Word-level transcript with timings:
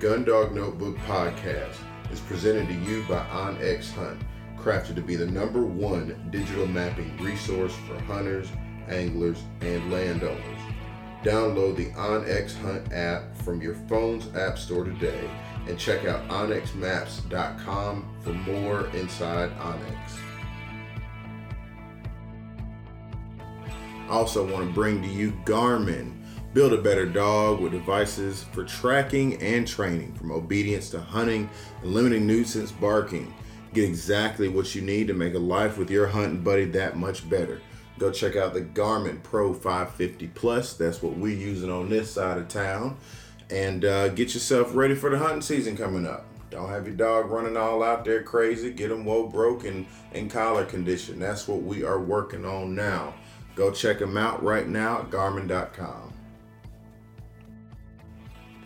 Gundog 0.00 0.54
Notebook 0.54 0.96
podcast 1.00 1.76
is 2.10 2.20
presented 2.20 2.68
to 2.68 2.74
you 2.90 3.02
by 3.02 3.18
OnX 3.26 3.92
Hunt, 3.92 4.18
crafted 4.56 4.94
to 4.94 5.02
be 5.02 5.14
the 5.14 5.26
number 5.26 5.60
one 5.60 6.26
digital 6.30 6.66
mapping 6.66 7.14
resource 7.18 7.74
for 7.86 8.00
hunters, 8.04 8.48
anglers, 8.88 9.42
and 9.60 9.92
landowners. 9.92 10.58
Download 11.22 11.76
the 11.76 11.90
OnX 11.90 12.56
Hunt 12.62 12.90
app 12.94 13.36
from 13.42 13.60
your 13.60 13.74
phone's 13.90 14.34
app 14.34 14.56
store 14.58 14.84
today 14.84 15.28
and 15.68 15.78
check 15.78 16.06
out 16.06 16.26
onxmaps.com 16.28 18.16
for 18.22 18.32
more 18.32 18.86
inside 18.96 19.50
OnX. 19.58 20.18
I 24.08 24.08
also 24.08 24.50
want 24.50 24.66
to 24.66 24.72
bring 24.72 25.02
to 25.02 25.08
you 25.08 25.32
Garmin. 25.44 26.19
Build 26.52 26.72
a 26.72 26.82
better 26.82 27.06
dog 27.06 27.60
with 27.60 27.70
devices 27.70 28.42
for 28.42 28.64
tracking 28.64 29.40
and 29.40 29.68
training, 29.68 30.14
from 30.14 30.32
obedience 30.32 30.90
to 30.90 31.00
hunting 31.00 31.48
and 31.80 31.94
limiting 31.94 32.26
nuisance 32.26 32.72
barking. 32.72 33.32
Get 33.72 33.84
exactly 33.84 34.48
what 34.48 34.74
you 34.74 34.82
need 34.82 35.06
to 35.06 35.14
make 35.14 35.34
a 35.34 35.38
life 35.38 35.78
with 35.78 35.90
your 35.90 36.08
hunting 36.08 36.42
buddy 36.42 36.64
that 36.64 36.96
much 36.96 37.28
better. 37.30 37.60
Go 38.00 38.10
check 38.10 38.34
out 38.34 38.52
the 38.52 38.62
Garmin 38.62 39.22
Pro 39.22 39.54
550 39.54 40.26
Plus. 40.28 40.72
That's 40.72 41.00
what 41.00 41.16
we're 41.16 41.36
using 41.36 41.70
on 41.70 41.88
this 41.88 42.10
side 42.10 42.38
of 42.38 42.48
town. 42.48 42.96
And 43.48 43.84
uh, 43.84 44.08
get 44.08 44.34
yourself 44.34 44.74
ready 44.74 44.96
for 44.96 45.08
the 45.08 45.18
hunting 45.18 45.42
season 45.42 45.76
coming 45.76 46.04
up. 46.04 46.26
Don't 46.50 46.68
have 46.68 46.84
your 46.84 46.96
dog 46.96 47.30
running 47.30 47.56
all 47.56 47.84
out 47.84 48.04
there 48.04 48.24
crazy. 48.24 48.72
Get 48.72 48.88
them 48.88 49.04
whoa 49.04 49.28
broken 49.28 49.86
and 50.12 50.28
collar 50.28 50.64
condition. 50.64 51.20
That's 51.20 51.46
what 51.46 51.62
we 51.62 51.84
are 51.84 52.00
working 52.00 52.44
on 52.44 52.74
now. 52.74 53.14
Go 53.54 53.70
check 53.70 54.00
them 54.00 54.16
out 54.16 54.42
right 54.42 54.66
now 54.66 55.02
at 55.02 55.10
Garmin.com. 55.10 56.09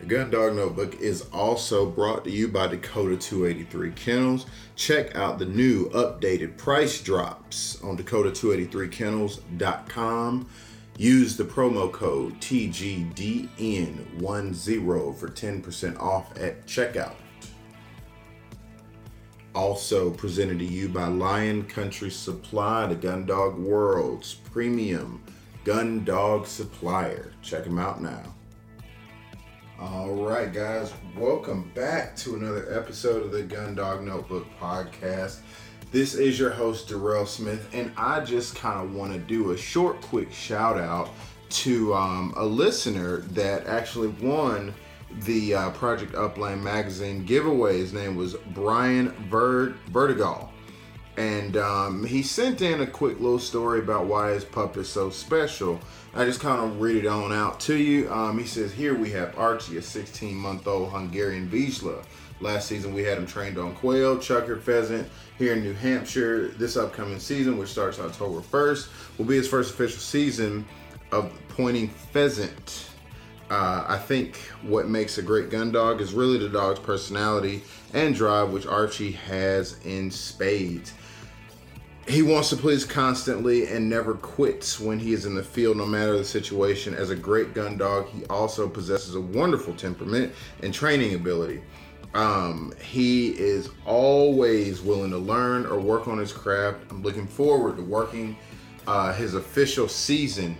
The 0.04 0.16
Gun 0.16 0.30
Dog 0.30 0.54
Notebook 0.54 1.00
is 1.00 1.22
also 1.32 1.86
brought 1.86 2.24
to 2.24 2.30
you 2.30 2.48
by 2.48 2.66
Dakota 2.66 3.16
283 3.16 3.92
Kennels. 3.92 4.44
Check 4.76 5.16
out 5.16 5.38
the 5.38 5.46
new 5.46 5.88
updated 5.92 6.58
price 6.58 7.00
drops 7.00 7.82
on 7.82 7.96
Dakota283Kennels.com. 7.96 10.46
Use 10.98 11.38
the 11.38 11.44
promo 11.44 11.90
code 11.90 12.38
TGDN10 12.38 15.16
for 15.16 15.28
10% 15.28 15.98
off 15.98 16.38
at 16.38 16.66
checkout. 16.66 17.14
Also 19.54 20.10
presented 20.10 20.58
to 20.58 20.66
you 20.66 20.90
by 20.90 21.06
Lion 21.06 21.62
Country 21.62 22.10
Supply, 22.10 22.88
the 22.88 22.94
Gun 22.94 23.24
Dog 23.24 23.58
World's 23.58 24.34
premium 24.34 25.22
gun 25.64 26.04
dog 26.04 26.46
supplier. 26.46 27.32
Check 27.40 27.64
them 27.64 27.78
out 27.78 28.02
now. 28.02 28.33
All 29.92 30.14
right, 30.14 30.50
guys, 30.50 30.94
welcome 31.14 31.70
back 31.74 32.16
to 32.16 32.36
another 32.36 32.74
episode 32.74 33.22
of 33.22 33.32
the 33.32 33.42
Gun 33.42 33.74
Dog 33.74 34.02
Notebook 34.02 34.46
podcast. 34.58 35.40
This 35.92 36.14
is 36.14 36.38
your 36.38 36.48
host, 36.48 36.88
Darrell 36.88 37.26
Smith, 37.26 37.68
and 37.74 37.92
I 37.94 38.20
just 38.20 38.56
kind 38.56 38.80
of 38.80 38.94
want 38.94 39.12
to 39.12 39.18
do 39.18 39.50
a 39.50 39.56
short, 39.58 40.00
quick 40.00 40.32
shout 40.32 40.78
out 40.78 41.10
to 41.50 41.92
um, 41.92 42.32
a 42.34 42.46
listener 42.46 43.18
that 43.32 43.66
actually 43.66 44.08
won 44.08 44.72
the 45.24 45.54
uh, 45.54 45.70
Project 45.72 46.14
Upland 46.14 46.64
magazine 46.64 47.22
giveaway. 47.22 47.76
His 47.76 47.92
name 47.92 48.16
was 48.16 48.36
Brian 48.54 49.10
Verd- 49.28 49.76
Vertigal. 49.90 50.48
And 51.18 51.58
um, 51.58 52.04
he 52.04 52.22
sent 52.22 52.62
in 52.62 52.80
a 52.80 52.86
quick 52.86 53.20
little 53.20 53.38
story 53.38 53.80
about 53.80 54.06
why 54.06 54.30
his 54.30 54.46
pup 54.46 54.78
is 54.78 54.88
so 54.88 55.10
special. 55.10 55.78
I 56.16 56.24
just 56.24 56.38
kind 56.38 56.60
of 56.60 56.80
read 56.80 57.04
it 57.04 57.08
on 57.08 57.32
out 57.32 57.58
to 57.60 57.74
you. 57.74 58.08
Um, 58.08 58.38
he 58.38 58.46
says, 58.46 58.72
Here 58.72 58.94
we 58.94 59.10
have 59.10 59.36
Archie, 59.36 59.78
a 59.78 59.82
16 59.82 60.36
month 60.36 60.64
old 60.68 60.92
Hungarian 60.92 61.48
Vizsla. 61.48 62.04
Last 62.40 62.68
season, 62.68 62.94
we 62.94 63.02
had 63.02 63.18
him 63.18 63.26
trained 63.26 63.58
on 63.58 63.74
quail, 63.74 64.18
chukar, 64.18 64.60
pheasant 64.60 65.08
here 65.38 65.54
in 65.54 65.64
New 65.64 65.72
Hampshire. 65.72 66.48
This 66.56 66.76
upcoming 66.76 67.18
season, 67.18 67.58
which 67.58 67.68
starts 67.68 67.98
October 67.98 68.40
1st, 68.40 69.18
will 69.18 69.24
be 69.24 69.34
his 69.34 69.48
first 69.48 69.74
official 69.74 69.98
season 69.98 70.64
of 71.10 71.32
pointing 71.48 71.88
pheasant. 71.88 72.90
Uh, 73.50 73.84
I 73.88 73.98
think 73.98 74.36
what 74.62 74.88
makes 74.88 75.18
a 75.18 75.22
great 75.22 75.50
gun 75.50 75.72
dog 75.72 76.00
is 76.00 76.12
really 76.12 76.38
the 76.38 76.48
dog's 76.48 76.78
personality 76.78 77.62
and 77.92 78.14
drive, 78.14 78.50
which 78.50 78.66
Archie 78.66 79.12
has 79.12 79.80
in 79.84 80.12
spades. 80.12 80.92
He 82.06 82.20
wants 82.20 82.50
to 82.50 82.56
please 82.56 82.84
constantly 82.84 83.66
and 83.66 83.88
never 83.88 84.14
quits 84.14 84.78
when 84.78 84.98
he 84.98 85.14
is 85.14 85.24
in 85.24 85.34
the 85.34 85.42
field, 85.42 85.78
no 85.78 85.86
matter 85.86 86.18
the 86.18 86.24
situation. 86.24 86.94
As 86.94 87.08
a 87.08 87.16
great 87.16 87.54
gun 87.54 87.78
dog, 87.78 88.08
he 88.08 88.26
also 88.26 88.68
possesses 88.68 89.14
a 89.14 89.20
wonderful 89.20 89.74
temperament 89.74 90.32
and 90.62 90.72
training 90.74 91.14
ability. 91.14 91.62
Um, 92.12 92.74
he 92.80 93.30
is 93.30 93.70
always 93.86 94.82
willing 94.82 95.10
to 95.12 95.18
learn 95.18 95.64
or 95.64 95.80
work 95.80 96.06
on 96.06 96.18
his 96.18 96.32
craft. 96.32 96.78
I'm 96.90 97.02
looking 97.02 97.26
forward 97.26 97.76
to 97.76 97.82
working 97.82 98.36
uh, 98.86 99.14
his 99.14 99.34
official 99.34 99.88
season. 99.88 100.56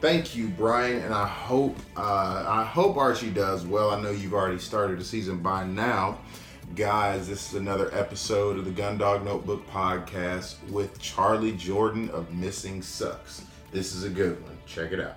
Thank 0.00 0.34
you, 0.34 0.48
Brian, 0.48 1.02
and 1.02 1.14
I 1.14 1.26
hope 1.26 1.76
uh, 1.96 2.44
I 2.46 2.64
hope 2.64 2.96
Archie 2.96 3.30
does 3.30 3.66
well. 3.66 3.90
I 3.90 4.00
know 4.00 4.10
you've 4.10 4.34
already 4.34 4.58
started 4.58 4.98
the 4.98 5.04
season 5.04 5.38
by 5.38 5.64
now, 5.64 6.18
guys. 6.74 7.28
This 7.28 7.48
is 7.50 7.54
another 7.58 7.94
episode 7.94 8.58
of 8.58 8.64
the 8.64 8.70
Gundog 8.70 9.24
Notebook 9.24 9.66
podcast 9.70 10.56
with 10.70 11.00
Charlie 11.00 11.52
Jordan 11.52 12.10
of 12.10 12.34
Missing 12.34 12.82
Sucks. 12.82 13.42
This 13.72 13.94
is 13.94 14.04
a 14.04 14.10
good 14.10 14.42
one. 14.42 14.58
Check 14.66 14.92
it 14.92 15.00
out. 15.00 15.16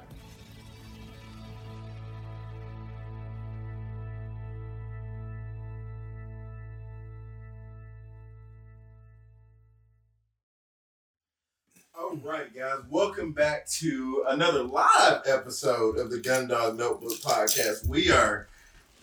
All 11.99 12.15
right, 12.23 12.53
guys, 12.55 12.79
welcome 12.89 13.33
back 13.33 13.67
to 13.71 14.23
another 14.29 14.63
live 14.63 15.21
episode 15.25 15.97
of 15.97 16.09
the 16.09 16.17
Gundog 16.17 16.77
Notebook 16.77 17.19
podcast. 17.21 17.85
We 17.87 18.11
are 18.11 18.47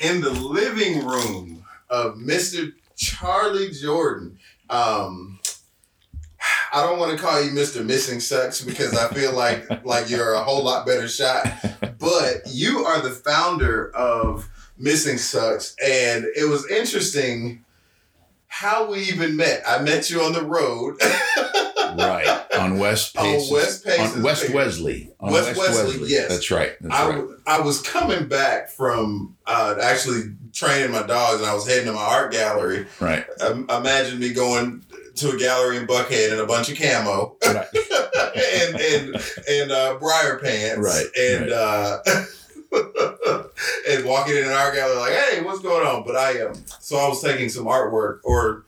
in 0.00 0.20
the 0.22 0.30
living 0.30 1.04
room 1.06 1.65
of 1.90 2.16
Mr. 2.16 2.72
Charlie 2.96 3.70
Jordan. 3.70 4.38
Um, 4.68 5.38
I 6.72 6.82
don't 6.82 6.98
want 6.98 7.16
to 7.16 7.22
call 7.22 7.42
you 7.42 7.50
Mr. 7.52 7.84
Missing 7.84 8.20
Sucks 8.20 8.60
because 8.60 8.96
I 8.96 9.12
feel 9.14 9.32
like 9.32 9.68
like 9.84 10.10
you're 10.10 10.34
a 10.34 10.42
whole 10.42 10.64
lot 10.64 10.86
better 10.86 11.08
shot. 11.08 11.46
But 11.98 12.42
you 12.46 12.84
are 12.84 13.00
the 13.00 13.10
founder 13.10 13.90
of 13.96 14.48
Missing 14.78 15.16
Sucks, 15.18 15.74
and 15.82 16.24
it 16.36 16.48
was 16.48 16.70
interesting 16.70 17.64
how 18.46 18.88
we 18.90 19.00
even 19.00 19.34
met. 19.34 19.62
I 19.66 19.82
met 19.82 20.10
you 20.10 20.20
on 20.20 20.32
the 20.32 20.44
road. 20.44 21.00
right 21.98 22.45
on 22.72 22.78
West 22.78 23.16
On 23.16 23.24
West 23.50 23.84
Paces. 23.84 24.16
on 24.16 24.22
West 24.22 24.50
Wesley. 24.50 25.10
On 25.20 25.32
West 25.32 25.56
Wesley, 25.56 26.08
yes. 26.08 26.28
That's 26.28 26.50
right. 26.50 26.72
That's 26.80 26.94
I, 26.94 27.10
right. 27.10 27.24
I 27.46 27.60
was 27.60 27.80
coming 27.82 28.28
back 28.28 28.68
from 28.68 29.36
uh, 29.46 29.76
actually 29.82 30.34
training 30.52 30.92
my 30.92 31.02
dogs, 31.02 31.40
and 31.40 31.48
I 31.48 31.54
was 31.54 31.66
heading 31.66 31.86
to 31.86 31.92
my 31.92 32.02
art 32.02 32.32
gallery. 32.32 32.86
Right. 33.00 33.24
Um, 33.40 33.66
imagine 33.70 34.18
me 34.18 34.32
going 34.32 34.84
to 35.16 35.30
a 35.30 35.38
gallery 35.38 35.78
in 35.78 35.86
Buckhead 35.86 36.32
in 36.32 36.38
a 36.38 36.46
bunch 36.46 36.70
of 36.70 36.78
camo 36.78 37.36
Right. 37.46 37.66
and 38.36 38.80
and 38.80 39.16
and 39.48 39.70
uh, 39.72 39.96
briar 39.98 40.38
pants, 40.38 40.78
Right, 40.78 41.06
And 41.18 41.52
uh, 41.52 41.98
and 43.88 44.04
walking 44.04 44.36
in 44.36 44.44
an 44.44 44.50
art 44.50 44.74
gallery 44.74 44.96
like, 44.96 45.12
hey, 45.12 45.42
what's 45.42 45.60
going 45.60 45.86
on? 45.86 46.04
But 46.04 46.16
I 46.16 46.42
um, 46.42 46.54
so 46.80 46.96
I 46.96 47.08
was 47.08 47.22
taking 47.22 47.48
some 47.48 47.64
artwork, 47.64 48.20
or 48.24 48.64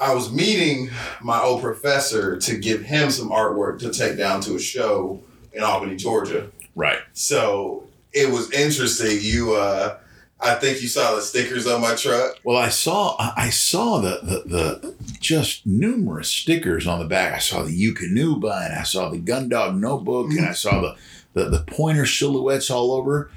I 0.00 0.14
was 0.14 0.32
meeting 0.32 0.90
my 1.20 1.40
old 1.40 1.60
professor 1.60 2.38
to 2.38 2.56
give 2.56 2.82
him 2.82 3.10
some 3.10 3.28
artwork 3.28 3.78
to 3.80 3.92
take 3.92 4.16
down 4.16 4.40
to 4.42 4.56
a 4.56 4.58
show 4.58 5.22
in 5.52 5.62
Albany, 5.62 5.96
Georgia. 5.96 6.50
Right. 6.74 7.00
So 7.12 7.86
it 8.12 8.30
was 8.30 8.50
interesting. 8.52 9.18
You, 9.20 9.54
uh, 9.56 9.98
I 10.40 10.54
think 10.54 10.80
you 10.80 10.88
saw 10.88 11.14
the 11.14 11.20
stickers 11.20 11.66
on 11.66 11.82
my 11.82 11.94
truck. 11.94 12.38
Well, 12.44 12.56
I 12.56 12.70
saw 12.70 13.16
I 13.36 13.50
saw 13.50 13.98
the, 13.98 14.20
the 14.22 14.42
the 14.48 14.94
just 15.20 15.66
numerous 15.66 16.30
stickers 16.30 16.86
on 16.86 16.98
the 16.98 17.04
back. 17.04 17.34
I 17.34 17.38
saw 17.38 17.62
the 17.62 17.78
Eukanuba 17.78 18.66
and 18.66 18.74
I 18.74 18.84
saw 18.84 19.10
the 19.10 19.18
Gundog 19.18 19.78
notebook 19.78 20.30
and 20.30 20.46
I 20.46 20.52
saw 20.52 20.80
the, 20.80 20.96
the 21.34 21.50
the 21.50 21.64
pointer 21.64 22.06
silhouettes 22.06 22.70
all 22.70 22.92
over. 22.92 23.30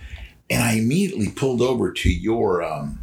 And 0.50 0.64
I 0.64 0.76
immediately 0.76 1.30
pulled 1.30 1.62
over 1.62 1.92
to 1.92 2.10
your 2.10 2.64
um 2.64 3.00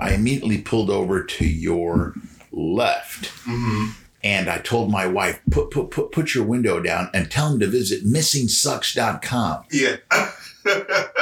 I 0.00 0.12
immediately 0.12 0.58
pulled 0.58 0.90
over 0.90 1.24
to 1.24 1.46
your 1.46 2.14
left. 2.56 3.26
Mm-hmm. 3.44 3.90
And 4.24 4.48
I 4.48 4.58
told 4.58 4.90
my 4.90 5.06
wife, 5.06 5.40
put 5.50 5.70
put 5.70 5.90
put 5.90 6.10
put 6.10 6.34
your 6.34 6.44
window 6.44 6.80
down 6.80 7.10
and 7.14 7.30
tell 7.30 7.52
him 7.52 7.60
to 7.60 7.66
visit 7.68 8.04
missingsucks.com. 8.04 9.64
Yeah. 9.70 9.96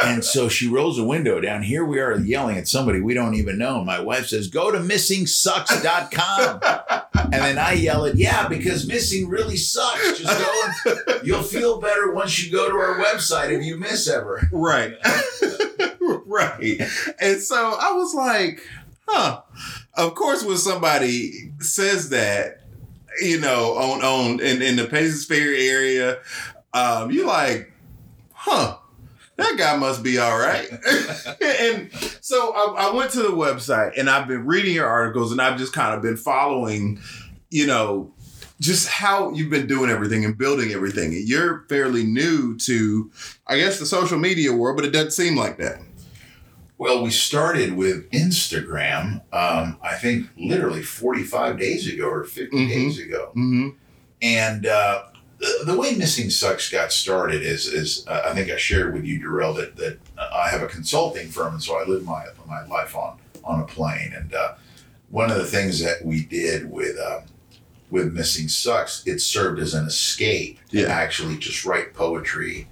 And 0.04 0.24
so 0.24 0.48
she 0.48 0.68
rolls 0.68 0.96
the 0.96 1.04
window 1.04 1.40
down. 1.40 1.62
Here 1.62 1.84
we 1.84 1.98
are 1.98 2.18
yelling 2.18 2.56
at 2.58 2.68
somebody 2.68 3.00
we 3.00 3.14
don't 3.14 3.34
even 3.34 3.58
know. 3.58 3.76
And 3.78 3.86
my 3.86 4.00
wife 4.00 4.26
says, 4.28 4.48
Go 4.48 4.70
to 4.70 4.78
missingsucks.com. 4.78 6.60
and 7.14 7.32
then 7.32 7.58
I 7.58 7.72
yell 7.72 8.04
it, 8.04 8.16
Yeah, 8.16 8.48
because 8.48 8.86
missing 8.86 9.28
really 9.28 9.56
sucks. 9.56 10.18
Just 10.18 10.38
go 10.84 10.92
and 10.92 11.26
you'll 11.26 11.42
feel 11.42 11.80
better 11.80 12.12
once 12.12 12.42
you 12.44 12.52
go 12.52 12.70
to 12.70 12.76
our 12.76 12.98
website 12.98 13.50
if 13.50 13.62
you 13.64 13.78
miss 13.78 14.08
ever. 14.08 14.48
right. 14.52 14.94
right. 16.26 16.80
And 17.20 17.40
so 17.40 17.76
I 17.80 17.92
was 17.92 18.14
like, 18.14 18.60
huh. 19.06 19.42
Of 19.96 20.14
course, 20.14 20.44
when 20.44 20.56
somebody 20.56 21.52
says 21.60 22.10
that, 22.10 22.62
you 23.20 23.40
know, 23.40 23.74
on 23.74 24.02
on 24.02 24.40
in, 24.40 24.60
in 24.60 24.76
the 24.76 24.86
Paces 24.86 25.24
Ferry 25.24 25.68
area, 25.68 26.18
um, 26.72 27.10
you're 27.10 27.26
like, 27.26 27.72
huh. 28.32 28.78
That 29.36 29.56
guy 29.58 29.76
must 29.76 30.04
be 30.04 30.18
all 30.18 30.38
right. 30.38 30.70
and 31.42 31.92
so 32.20 32.52
I, 32.54 32.86
I 32.86 32.94
went 32.94 33.10
to 33.12 33.22
the 33.22 33.30
website 33.30 33.98
and 33.98 34.08
I've 34.08 34.28
been 34.28 34.46
reading 34.46 34.74
your 34.74 34.86
articles 34.86 35.32
and 35.32 35.42
I've 35.42 35.58
just 35.58 35.72
kind 35.72 35.92
of 35.92 36.02
been 36.02 36.16
following, 36.16 37.00
you 37.50 37.66
know, 37.66 38.14
just 38.60 38.88
how 38.88 39.32
you've 39.32 39.50
been 39.50 39.66
doing 39.66 39.90
everything 39.90 40.24
and 40.24 40.38
building 40.38 40.70
everything. 40.70 41.12
And 41.12 41.28
you're 41.28 41.64
fairly 41.68 42.04
new 42.04 42.56
to, 42.58 43.10
I 43.46 43.58
guess, 43.58 43.80
the 43.80 43.86
social 43.86 44.18
media 44.18 44.52
world, 44.52 44.76
but 44.76 44.84
it 44.84 44.92
doesn't 44.92 45.10
seem 45.10 45.36
like 45.36 45.58
that. 45.58 45.80
Well, 46.84 47.02
we 47.02 47.08
started 47.10 47.72
with 47.72 48.10
Instagram, 48.10 49.22
um, 49.32 49.78
I 49.82 49.94
think 49.94 50.26
literally 50.36 50.82
45 50.82 51.58
days 51.58 51.88
ago 51.90 52.04
or 52.10 52.24
50 52.24 52.54
Mhm. 52.54 52.68
days 52.68 52.98
ago. 52.98 53.28
Mm-hmm. 53.30 53.68
And 54.20 54.66
uh, 54.66 55.04
the, 55.38 55.62
the 55.64 55.78
way 55.78 55.94
Missing 55.94 56.28
Sucks 56.28 56.68
got 56.68 56.92
started 56.92 57.40
is, 57.40 57.64
is 57.68 58.04
uh, 58.06 58.24
I 58.26 58.34
think 58.34 58.50
I 58.50 58.56
shared 58.58 58.92
with 58.92 59.06
you, 59.06 59.18
Darrell, 59.18 59.54
that, 59.54 59.76
that 59.76 59.96
I 60.18 60.50
have 60.50 60.60
a 60.60 60.66
consulting 60.66 61.28
firm, 61.28 61.54
and 61.54 61.62
so 61.62 61.74
I 61.80 61.84
live 61.86 62.04
my, 62.04 62.26
my 62.46 62.66
life 62.66 62.94
on, 62.94 63.16
on 63.44 63.60
a 63.60 63.64
plane. 63.64 64.12
And 64.14 64.34
uh, 64.34 64.56
one 65.08 65.30
of 65.30 65.38
the 65.38 65.46
things 65.46 65.80
that 65.80 66.04
we 66.04 66.22
did 66.26 66.70
with 66.70 66.98
um, 67.00 67.22
with 67.90 68.12
Missing 68.12 68.48
Sucks, 68.48 69.06
it 69.06 69.20
served 69.22 69.58
as 69.58 69.72
an 69.72 69.86
escape 69.86 70.58
to 70.68 70.80
Yeah. 70.80 70.88
actually 70.88 71.38
just 71.38 71.64
write 71.64 71.94
poetry, 71.94 72.68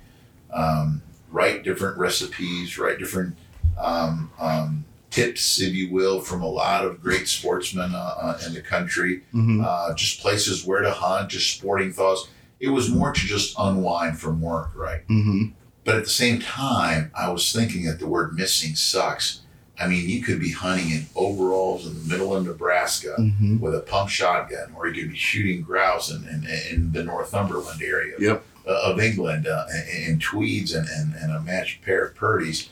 um, 0.52 1.00
write 1.30 1.62
different 1.64 1.96
recipes, 1.96 2.76
write 2.76 2.98
different 2.98 3.36
um, 3.78 4.30
um, 4.38 4.84
tips, 5.10 5.60
if 5.60 5.74
you 5.74 5.90
will, 5.92 6.20
from 6.20 6.42
a 6.42 6.46
lot 6.48 6.84
of 6.84 7.02
great 7.02 7.28
sportsmen 7.28 7.94
uh, 7.94 7.98
uh, 8.20 8.38
in 8.46 8.54
the 8.54 8.60
country 8.62 9.22
Mm-hmm. 9.34 9.62
uh, 9.64 9.94
just 9.94 10.20
places 10.20 10.64
where 10.66 10.82
to 10.82 10.90
hunt, 10.90 11.28
just 11.30 11.54
sporting 11.56 11.92
thoughts. 11.92 12.28
It 12.60 12.68
was 12.68 12.88
more 12.88 13.12
to 13.12 13.20
just 13.20 13.54
unwind 13.58 14.18
from 14.20 14.40
work, 14.40 14.70
right? 14.76 15.06
Mm-hmm. 15.08 15.48
But 15.84 15.96
at 15.96 16.04
the 16.04 16.10
same 16.10 16.38
time, 16.40 17.10
I 17.18 17.28
was 17.30 17.52
thinking 17.52 17.84
that 17.86 17.98
the 17.98 18.06
word 18.06 18.34
missing 18.34 18.74
sucks. 18.76 19.40
I 19.80 19.88
mean, 19.88 20.08
you 20.08 20.22
could 20.22 20.38
be 20.38 20.52
hunting 20.52 20.90
in 20.90 21.06
overalls 21.16 21.86
in 21.86 21.94
the 21.94 22.08
middle 22.08 22.36
of 22.36 22.46
Nebraska 22.46 23.16
Mm-hmm. 23.18 23.58
with 23.58 23.74
a 23.74 23.80
pump 23.80 24.08
shotgun, 24.10 24.72
or 24.76 24.86
you 24.86 25.02
could 25.02 25.10
be 25.12 25.18
shooting 25.18 25.62
grouse 25.62 26.10
in, 26.10 26.22
in, 26.28 26.46
in 26.70 26.92
the 26.92 27.02
Northumberland 27.02 27.82
area 27.82 28.14
Yep. 28.18 28.44
uh, 28.68 28.80
of 28.92 29.00
England 29.00 29.48
uh, 29.48 29.64
in, 29.92 30.12
in 30.12 30.18
tweeds 30.20 30.72
and, 30.72 30.86
and, 30.88 31.14
and 31.14 31.32
a 31.32 31.40
matched 31.40 31.82
pair 31.82 32.04
of 32.06 32.14
Purdeys. 32.14 32.68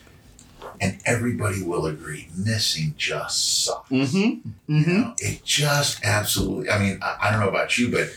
And 0.83 0.99
everybody 1.05 1.63
will 1.63 1.85
agree, 1.87 2.29
missing 2.35 2.95
just 2.97 3.65
sucks. 3.65 3.91
Mm-hmm. 3.91 4.75
You 4.75 4.87
know, 4.87 5.15
it 5.19 5.45
just 5.45 6.03
absolutely. 6.05 6.71
I 6.71 6.79
mean, 6.79 6.99
I, 7.03 7.17
I 7.23 7.31
don't 7.31 7.41
know 7.41 7.49
about 7.51 7.77
you, 7.77 7.91
but 7.91 8.09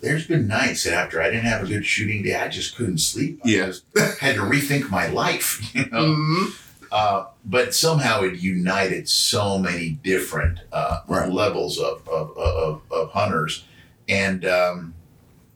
there's 0.00 0.26
been 0.26 0.48
nights 0.48 0.82
that 0.84 0.94
after 0.94 1.22
I 1.22 1.26
didn't 1.26 1.44
have 1.44 1.62
a 1.62 1.66
good 1.66 1.86
shooting 1.86 2.22
day, 2.24 2.34
I 2.34 2.48
just 2.48 2.74
couldn't 2.76 2.98
sleep. 2.98 3.40
I 3.44 3.48
Yeah. 3.48 3.66
just 3.66 3.84
had 4.20 4.34
to 4.36 4.40
rethink 4.42 4.90
my 4.90 5.06
life. 5.06 5.60
You 5.74 5.86
know, 5.86 6.04
Mm-hmm. 6.14 6.44
uh, 6.90 7.26
but 7.44 7.74
somehow 7.74 8.22
it 8.22 8.40
united 8.40 9.08
so 9.08 9.58
many 9.58 9.90
different 9.90 10.58
uh, 10.72 11.00
Right. 11.06 11.30
levels 11.30 11.78
of 11.78 12.06
of, 12.08 12.36
of 12.36 12.82
of 12.90 13.10
hunters, 13.12 13.64
and 14.08 14.44
um, 14.44 14.94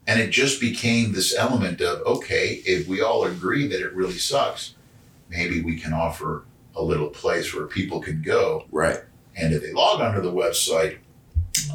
and 0.07 0.19
it 0.21 0.29
just 0.29 0.61
became 0.61 1.11
this 1.11 1.35
element 1.35 1.81
of 1.81 2.01
okay, 2.05 2.61
if 2.65 2.87
we 2.87 3.01
all 3.01 3.25
agree 3.25 3.67
that 3.67 3.81
it 3.81 3.93
really 3.93 4.17
sucks, 4.17 4.73
maybe 5.29 5.61
we 5.61 5.79
can 5.79 5.93
offer 5.93 6.45
a 6.75 6.81
little 6.81 7.09
place 7.09 7.53
where 7.53 7.65
people 7.67 7.99
can 7.99 8.21
go 8.21 8.65
Right. 8.71 8.99
and 9.35 9.53
if 9.53 9.61
they 9.61 9.71
log 9.73 10.01
onto 10.01 10.21
the 10.21 10.31
website, 10.31 10.97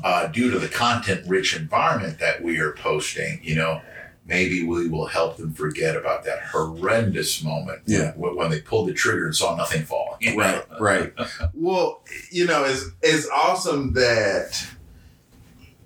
uh, 0.03 0.27
due 0.29 0.51
to 0.51 0.59
the 0.59 0.69
content 0.69 1.27
rich 1.29 1.55
environment 1.56 2.19
that 2.19 2.43
we 2.43 2.59
are 2.59 2.73
posting, 2.73 3.41
you 3.43 3.55
know, 3.55 3.81
maybe 4.27 4.65
we 4.65 4.89
will 4.89 5.06
help 5.06 5.37
them 5.37 5.53
forget 5.53 5.97
about 5.97 6.25
that 6.25 6.41
horrendous 6.45 7.43
moment 7.43 7.81
Yeah. 7.87 8.12
when, 8.17 8.35
when 8.37 8.51
they 8.51 8.61
pulled 8.61 8.89
the 8.89 8.95
trigger 8.95 9.27
and 9.27 9.37
saw 9.37 9.55
nothing 9.57 9.83
fall. 9.83 10.17
you 10.21 10.31
know? 10.37 10.62
Right, 10.79 10.81
right. 10.81 11.12
Well, 11.53 12.03
you 12.31 12.47
know, 12.47 12.65
it's 12.65 12.85
it's 13.03 13.29
awesome 13.29 13.93
that 13.95 14.67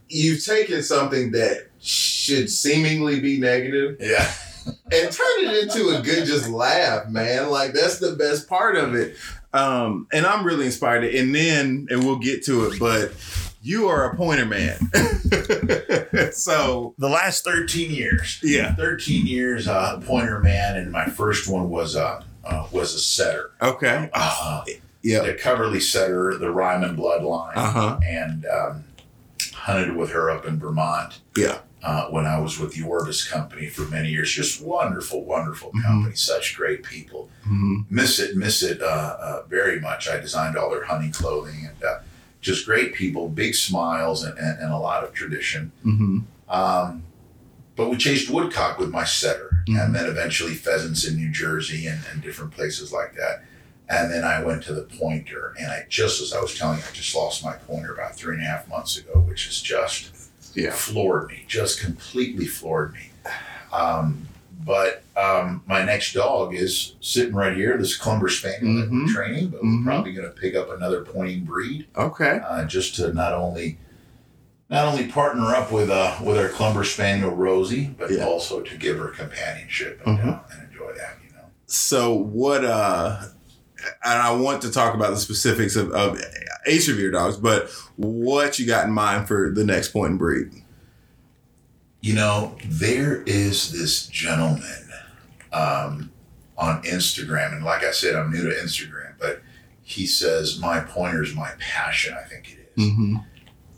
you've 0.08 0.44
taken 0.44 0.82
something 0.82 1.32
that 1.32 1.68
should 1.80 2.50
seemingly 2.50 3.20
be 3.20 3.38
negative 3.38 3.96
Yeah. 4.00 4.30
And 4.66 5.12
turn 5.12 5.38
it 5.40 5.62
into 5.64 5.90
a 5.96 6.02
good 6.02 6.26
just 6.26 6.48
laugh, 6.48 7.08
man. 7.08 7.50
Like 7.50 7.72
that's 7.72 7.98
the 7.98 8.12
best 8.16 8.48
part 8.48 8.76
of 8.76 8.94
it. 8.94 9.16
Um, 9.52 10.06
and 10.12 10.26
I'm 10.26 10.44
really 10.44 10.66
inspired. 10.66 11.04
And 11.04 11.34
then, 11.34 11.86
and 11.90 12.04
we'll 12.04 12.18
get 12.18 12.44
to 12.46 12.66
it, 12.66 12.78
but 12.78 13.12
you 13.62 13.88
are 13.88 14.10
a 14.10 14.16
pointer 14.16 14.44
man. 14.46 14.78
so 16.32 16.94
The 16.98 17.08
last 17.08 17.44
13 17.44 17.90
years. 17.90 18.40
yeah. 18.42 18.74
13 18.74 19.26
years, 19.26 19.66
uh, 19.68 20.00
pointer 20.04 20.40
man, 20.40 20.76
and 20.76 20.90
my 20.92 21.06
first 21.06 21.48
one 21.48 21.70
was 21.70 21.96
uh, 21.96 22.22
uh, 22.44 22.66
was 22.72 22.94
a 22.94 22.98
setter. 22.98 23.50
Okay. 23.60 24.10
Uh, 24.12 24.64
Yeah. 25.02 25.20
the 25.22 25.34
Coverly 25.34 25.80
setter, 25.80 26.36
the 26.38 26.50
Ryman 26.50 26.96
bloodline. 26.96 27.56
Uh 27.56 27.70
huh. 27.70 28.00
and 28.04 28.46
um, 28.46 28.84
hunted 29.54 29.96
with 29.96 30.10
her 30.10 30.30
up 30.30 30.44
in 30.46 30.58
Vermont. 30.58 31.20
Yeah. 31.36 31.58
Uh, 31.80 32.08
when 32.08 32.26
I 32.26 32.40
was 32.40 32.58
with 32.58 32.74
the 32.74 32.82
Orvis 32.82 33.26
Company 33.28 33.68
for 33.68 33.82
many 33.82 34.08
years, 34.10 34.32
just 34.32 34.60
wonderful, 34.60 35.24
wonderful 35.24 35.70
Mhm. 35.72 35.82
company, 35.84 36.16
such 36.16 36.56
great 36.56 36.82
people. 36.82 37.30
Mm-hmm. 37.46 37.82
Miss 37.88 38.18
it, 38.18 38.36
miss 38.36 38.62
it 38.64 38.82
uh, 38.82 39.16
uh, 39.20 39.42
very 39.48 39.78
much. 39.80 40.08
I 40.08 40.18
designed 40.18 40.56
all 40.56 40.70
their 40.70 40.84
hunting 40.86 41.12
clothing 41.12 41.66
and 41.68 41.84
uh, 41.84 41.98
just 42.40 42.66
great 42.66 42.94
people, 42.94 43.28
big 43.28 43.54
smiles, 43.54 44.24
and, 44.24 44.36
and, 44.38 44.58
and 44.60 44.72
a 44.72 44.78
lot 44.78 45.04
of 45.04 45.12
tradition. 45.12 45.70
Mm-hmm. 45.86 46.18
Um, 46.52 47.04
but 47.76 47.88
we 47.90 47.96
chased 47.96 48.28
woodcock 48.28 48.78
with 48.80 48.90
my 48.90 49.04
setter, 49.04 49.62
and 49.68 49.94
then 49.94 50.06
eventually 50.06 50.54
pheasants 50.54 51.06
in 51.06 51.14
New 51.16 51.30
Jersey 51.30 51.86
and, 51.86 52.00
and 52.10 52.20
different 52.22 52.50
places 52.52 52.92
like 52.92 53.14
that. 53.14 53.44
And 53.88 54.10
then 54.10 54.24
I 54.24 54.42
went 54.42 54.64
to 54.64 54.74
the 54.74 54.82
pointer, 54.82 55.54
and 55.60 55.70
I 55.70 55.86
just 55.88 56.20
as 56.20 56.32
I 56.32 56.40
was 56.40 56.58
telling 56.58 56.78
you, 56.78 56.84
I 56.90 56.92
just 56.92 57.14
lost 57.14 57.44
my 57.44 57.52
pointer 57.52 57.92
about 57.94 58.16
three 58.16 58.34
and 58.34 58.42
a 58.42 58.46
half 58.46 58.66
months 58.68 58.96
ago, 58.98 59.20
which 59.20 59.46
is 59.46 59.62
just 59.62 60.10
Yeah. 60.64 60.72
floored 60.72 61.28
me, 61.28 61.44
just 61.46 61.80
completely 61.80 62.46
floored 62.46 62.94
me. 62.94 63.10
Um, 63.72 64.26
but 64.64 65.02
um, 65.16 65.62
my 65.66 65.84
next 65.84 66.12
dog 66.14 66.54
is 66.54 66.94
sitting 67.00 67.34
right 67.34 67.56
here, 67.56 67.76
this 67.78 67.96
Clumber 67.96 68.28
Spaniel 68.28 68.80
that 68.80 68.90
Mhm. 68.90 69.06
we're 69.06 69.12
training, 69.12 69.48
but 69.48 69.62
Mhm. 69.62 69.84
we're 69.84 69.92
probably 69.92 70.12
going 70.12 70.28
to 70.28 70.34
pick 70.40 70.54
up 70.54 70.70
another 70.70 71.02
pointing 71.02 71.44
breed 71.44 71.86
Okay. 71.96 72.40
uh, 72.46 72.64
just 72.64 72.94
to 72.96 73.12
not 73.12 73.32
only 73.32 73.78
not 74.70 74.84
only 74.86 75.06
partner 75.06 75.54
up 75.54 75.72
with 75.72 75.88
uh, 75.88 76.16
with 76.22 76.36
our 76.36 76.48
Clumber 76.50 76.84
Spaniel 76.84 77.30
Rosie, 77.34 77.94
but 77.98 78.10
Yeah. 78.10 78.24
also 78.26 78.60
to 78.60 78.76
give 78.76 78.98
her 78.98 79.08
companionship 79.08 80.02
and, 80.04 80.18
Mhm. 80.18 80.28
uh, 80.34 80.40
and 80.52 80.68
enjoy 80.70 80.92
that. 80.94 81.16
You 81.26 81.32
know. 81.34 81.44
So 81.66 82.12
what 82.12 82.64
uh 82.64 83.22
and 84.04 84.22
I 84.22 84.32
want 84.32 84.62
to 84.62 84.70
talk 84.70 84.94
about 84.94 85.10
the 85.10 85.18
specifics 85.18 85.76
of, 85.76 85.90
of 85.92 86.20
each 86.68 86.88
of 86.88 86.98
your 86.98 87.10
dogs, 87.10 87.36
but 87.36 87.70
what 87.96 88.58
you 88.58 88.66
got 88.66 88.86
in 88.86 88.92
mind 88.92 89.28
for 89.28 89.50
the 89.50 89.64
next 89.64 89.90
point 89.90 90.10
and 90.10 90.18
breed? 90.18 90.50
You 92.00 92.14
know, 92.14 92.56
there 92.64 93.22
is 93.22 93.72
this 93.72 94.06
gentleman 94.06 94.88
um, 95.52 96.12
on 96.56 96.82
Instagram, 96.82 97.54
and 97.54 97.64
like 97.64 97.84
I 97.84 97.90
said, 97.90 98.14
I'm 98.14 98.30
new 98.30 98.48
to 98.48 98.54
Instagram, 98.54 99.14
but 99.18 99.42
he 99.82 100.06
says 100.06 100.58
my 100.60 100.80
pointer's 100.80 101.34
my 101.34 101.50
passion. 101.58 102.14
I 102.14 102.28
think 102.28 102.52
it 102.52 102.72
is. 102.76 102.90
Mm-hmm. 102.90 103.16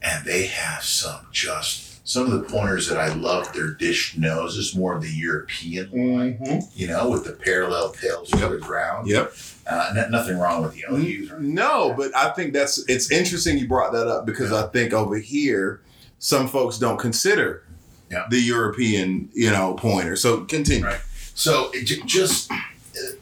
and 0.02 0.24
they 0.26 0.46
have 0.46 0.82
some 0.82 1.26
just 1.32 1.89
some 2.10 2.24
of 2.26 2.32
the 2.32 2.42
pointers 2.48 2.88
that 2.88 2.98
I 2.98 3.12
love. 3.14 3.52
Their 3.52 3.68
dish 3.68 4.16
nose 4.16 4.56
is 4.56 4.74
more 4.74 4.96
of 4.96 5.02
the 5.02 5.08
European 5.10 5.90
line, 5.92 6.38
Mm-hmm. 6.38 6.58
you 6.74 6.88
know, 6.88 7.08
with 7.08 7.24
the 7.24 7.32
parallel 7.32 7.92
tails 7.92 8.30
to 8.30 8.38
Yep. 8.38 8.50
the 8.50 8.58
ground. 8.58 9.06
Yep. 9.08 9.32
Uh, 9.66 9.94
n- 9.96 10.10
nothing 10.10 10.36
wrong 10.36 10.62
with 10.62 10.74
the 10.74 10.84
Elhews. 10.88 11.30
or 11.30 11.38
No, 11.38 11.94
but 11.96 12.10
I 12.16 12.30
think 12.30 12.52
that's 12.52 12.78
it's 12.88 13.12
interesting 13.12 13.58
you 13.58 13.68
brought 13.68 13.92
that 13.92 14.08
up 14.08 14.26
because 14.26 14.50
I 14.52 14.66
think 14.68 14.92
over 14.92 15.18
here 15.18 15.82
some 16.18 16.48
folks 16.48 16.78
don't 16.78 16.98
consider 16.98 17.62
Yeah. 18.10 18.26
the 18.28 18.40
European, 18.40 19.28
you 19.32 19.50
know, 19.52 19.74
pointer. 19.74 20.16
So 20.16 20.40
continue. 20.44 20.84
Right. 20.86 21.00
So 21.34 21.70
it 21.72 21.84
ju- 21.84 22.02
just 22.06 22.50
uh, 22.50 22.56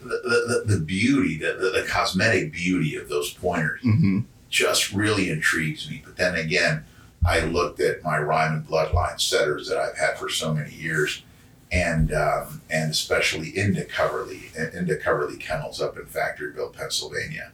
the, 0.03 0.63
the, 0.67 0.75
the 0.77 0.81
beauty, 0.81 1.37
the, 1.37 1.53
the, 1.61 1.83
the 1.83 1.87
cosmetic 1.87 2.53
beauty 2.53 2.97
of 2.97 3.11
those 3.11 3.33
pointers 3.35 3.83
Mm-hmm. 3.83 4.21
just 4.49 4.93
really 4.95 5.29
intrigues 5.29 5.91
me. 5.91 6.01
But 6.05 6.17
then 6.17 6.35
again, 6.37 6.85
I 7.29 7.41
looked 7.45 7.79
at 7.81 8.03
my 8.03 8.19
Ryman 8.19 8.63
bloodline 8.63 9.21
setters 9.21 9.69
that 9.69 9.77
I've 9.77 9.99
had 9.99 10.17
for 10.19 10.31
so 10.31 10.55
many 10.55 10.75
years, 10.75 11.23
and 11.71 12.11
um, 12.13 12.63
and 12.71 12.91
especially 12.91 13.57
into 13.57 13.85
Coverly, 13.85 14.51
into 14.57 14.97
Coverly 14.97 15.37
Kennels 15.37 15.81
up 15.83 15.99
in 15.99 16.05
Factoryville, 16.05 16.73
Pennsylvania. 16.73 17.53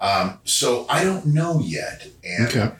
Um, 0.00 0.38
so 0.44 0.86
I 0.88 1.04
don't 1.04 1.26
know 1.26 1.60
yet, 1.60 2.08
and 2.24 2.48
Okay. 2.48 2.72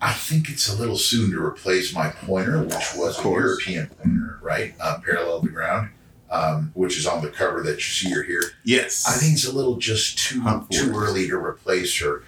I 0.00 0.12
think 0.14 0.48
it's 0.48 0.68
a 0.68 0.76
little 0.76 0.96
soon 0.96 1.30
to 1.32 1.44
replace 1.44 1.94
my 1.94 2.08
pointer, 2.08 2.62
which 2.62 2.94
was 2.96 3.18
a. 3.18 3.22
European 3.22 3.86
pointer, 3.88 4.38
right, 4.42 4.74
uh, 4.80 4.98
parallel 5.04 5.42
to 5.42 5.48
ground. 5.48 5.90
Um, 6.28 6.72
which 6.74 6.98
is 6.98 7.06
on 7.06 7.22
the 7.22 7.28
cover 7.30 7.62
that 7.62 7.76
you 7.76 7.80
see 7.82 8.10
her 8.10 8.24
here. 8.24 8.42
Yes. 8.64 9.04
I 9.06 9.12
think 9.12 9.34
it's 9.34 9.46
a 9.46 9.52
little 9.54 9.76
just 9.76 10.18
too 10.18 10.42
too 10.72 10.92
early 10.92 11.28
to 11.28 11.36
replace 11.36 11.96
her. 12.00 12.24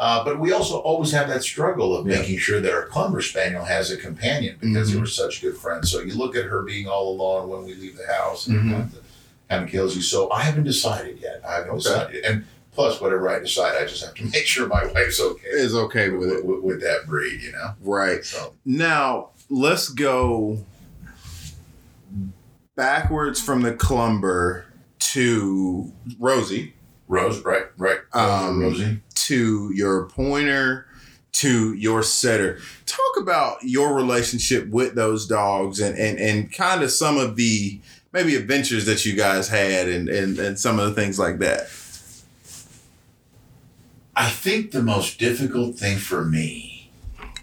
Uh, 0.00 0.24
but 0.24 0.40
we 0.40 0.50
also 0.50 0.78
always 0.78 1.12
have 1.12 1.28
that 1.28 1.42
struggle 1.42 1.94
of 1.94 2.06
Yeah. 2.06 2.16
making 2.20 2.38
sure 2.38 2.58
that 2.58 2.72
our 2.72 2.86
Clumber 2.86 3.20
Spaniel 3.20 3.64
has 3.66 3.90
a 3.90 3.98
companion 3.98 4.56
because 4.58 4.88
they 4.90 4.96
Mhm. 4.96 5.00
were 5.00 5.06
such 5.06 5.42
good 5.42 5.58
friends. 5.58 5.90
So 5.92 6.00
you 6.00 6.14
look 6.14 6.34
at 6.34 6.44
her 6.46 6.62
being 6.62 6.86
all 6.88 7.12
alone 7.14 7.50
when 7.50 7.64
we 7.66 7.74
leave 7.74 7.98
the 7.98 8.06
house 8.10 8.46
and 8.46 8.56
Mhm. 8.56 8.68
it 8.68 8.72
kind 8.72 8.82
of- 8.94 8.98
kind 9.50 9.64
of 9.64 9.70
kills 9.70 9.94
you. 9.94 10.00
So 10.00 10.30
I 10.30 10.42
haven't 10.44 10.64
decided 10.64 11.18
yet. 11.20 11.42
I 11.46 11.56
haven't 11.56 11.68
Okay. 11.72 11.78
decided. 11.82 12.24
And 12.24 12.44
plus, 12.74 12.98
whatever 12.98 13.28
I 13.28 13.40
decide, 13.40 13.76
I 13.76 13.84
just 13.86 14.02
have 14.02 14.14
to 14.14 14.24
make 14.32 14.46
sure 14.46 14.66
my 14.66 14.86
wife's 14.86 15.20
okay 15.20 15.48
is 15.50 15.74
okay 15.74 16.08
with 16.08 16.20
with, 16.30 16.38
it. 16.38 16.44
with, 16.46 16.60
with 16.60 16.80
that 16.80 17.06
breed, 17.06 17.42
you 17.42 17.52
know? 17.52 17.74
Right. 17.82 18.24
So, 18.24 18.54
Now, 18.64 19.30
let's 19.50 19.90
go 19.90 20.64
backwards 22.74 23.38
from 23.40 23.60
the 23.62 23.72
Clumber 23.74 24.64
to 25.00 25.92
Rosie, 26.18 26.72
Rose, 27.10 27.44
right, 27.44 27.64
right. 27.76 27.98
Um, 28.12 28.60
Rosie. 28.60 29.00
to 29.14 29.72
your 29.74 30.06
pointer, 30.06 30.86
to 31.32 31.74
your 31.74 32.04
setter. 32.04 32.60
Talk 32.86 33.20
about 33.20 33.56
your 33.62 33.94
relationship 33.94 34.68
with 34.68 34.94
those 34.94 35.26
dogs 35.26 35.80
and, 35.80 35.98
and, 35.98 36.18
and 36.20 36.52
kind 36.52 36.82
of 36.82 36.92
some 36.92 37.18
of 37.18 37.34
the 37.34 37.80
maybe 38.12 38.36
adventures 38.36 38.86
that 38.86 39.04
you 39.04 39.16
guys 39.16 39.48
had 39.48 39.88
and, 39.88 40.08
and, 40.08 40.38
and 40.38 40.56
some 40.58 40.78
of 40.78 40.86
the 40.86 40.94
things 40.94 41.18
like 41.18 41.40
that. 41.40 41.62
I 44.14 44.28
think 44.28 44.70
the 44.70 44.82
most 44.82 45.18
difficult 45.18 45.76
thing 45.76 45.98
for 45.98 46.24
me 46.24 46.90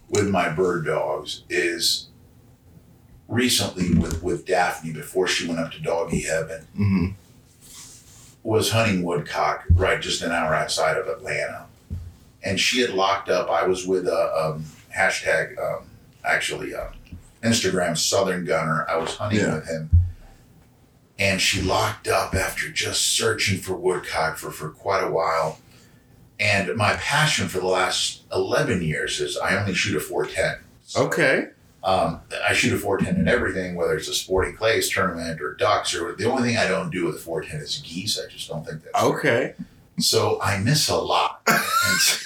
with 0.07 0.29
my 0.29 0.47
bird 0.47 0.85
dogs 0.85 1.43
is 1.49 2.07
recently 3.27 3.93
with, 3.93 4.23
with 4.23 4.45
Daphne 4.45 4.93
before 4.93 5.27
she 5.27 5.45
went 5.45 5.59
up 5.59 5.71
to 5.73 5.81
doggy 5.81 6.21
heaven 6.21 6.65
Mm-hmm. 6.77 7.07
Was 8.47 8.71
hunting 8.71 9.03
woodcock 9.03 9.65
right 9.71 9.99
just 9.99 10.21
an 10.21 10.31
hour 10.31 10.55
outside 10.55 10.95
of 10.95 11.05
Atlanta. 11.07 11.65
And 12.41 12.57
she 12.57 12.79
had 12.79 12.91
locked 12.91 13.27
up. 13.27 13.49
I 13.49 13.67
was 13.67 13.85
with 13.85 14.07
a 14.07 14.33
um, 14.55 14.63
hashtag, 14.97 15.59
um, 15.59 15.89
actually, 16.23 16.73
um, 16.73 16.93
Instagram 17.43 17.97
Southern 17.97 18.45
Gunner. 18.45 18.85
I 18.89 18.95
was 18.95 19.15
hunting 19.15 19.41
Yeah. 19.41 19.55
with 19.55 19.67
him. 19.67 19.89
And 21.19 21.41
she 21.41 21.61
locked 21.61 22.07
up 22.07 22.33
after 22.33 22.69
just 22.69 23.01
searching 23.01 23.57
for 23.59 23.75
woodcock 23.75 24.37
for, 24.37 24.49
for 24.51 24.69
quite 24.69 25.03
a 25.03 25.11
while. 25.11 25.59
And 26.39 26.73
my 26.77 26.93
passion 26.93 27.49
for 27.49 27.59
the 27.59 27.67
last 27.67 28.21
11 28.31 28.81
years 28.81 29.19
is 29.19 29.35
I 29.37 29.57
only 29.57 29.73
shoot 29.73 29.97
a 29.97 29.99
410. 29.99 30.59
So, 30.85 31.03
Okay. 31.07 31.47
Um, 31.83 32.21
I 32.47 32.53
shoot 32.53 32.73
a 32.73 32.77
410 32.77 33.21
in 33.21 33.27
everything, 33.27 33.75
whether 33.75 33.95
it's 33.95 34.07
a 34.07 34.13
sporting 34.13 34.55
clays 34.55 34.89
tournament 34.89 35.41
or 35.41 35.53
ducks, 35.53 35.95
or 35.95 36.13
the 36.15 36.25
only 36.25 36.43
thing 36.49 36.57
I 36.57 36.67
don't 36.67 36.89
do 36.89 37.05
with 37.05 37.15
a 37.15 37.19
410 37.19 37.61
is 37.61 37.77
geese. 37.77 38.19
I 38.19 38.29
just 38.29 38.49
don't 38.49 38.65
think 38.65 38.83
that's 38.83 39.03
Okay. 39.03 39.53
So 39.99 40.39
I 40.41 40.59
miss 40.59 40.89
a 40.89 40.97
lot. 40.97 41.41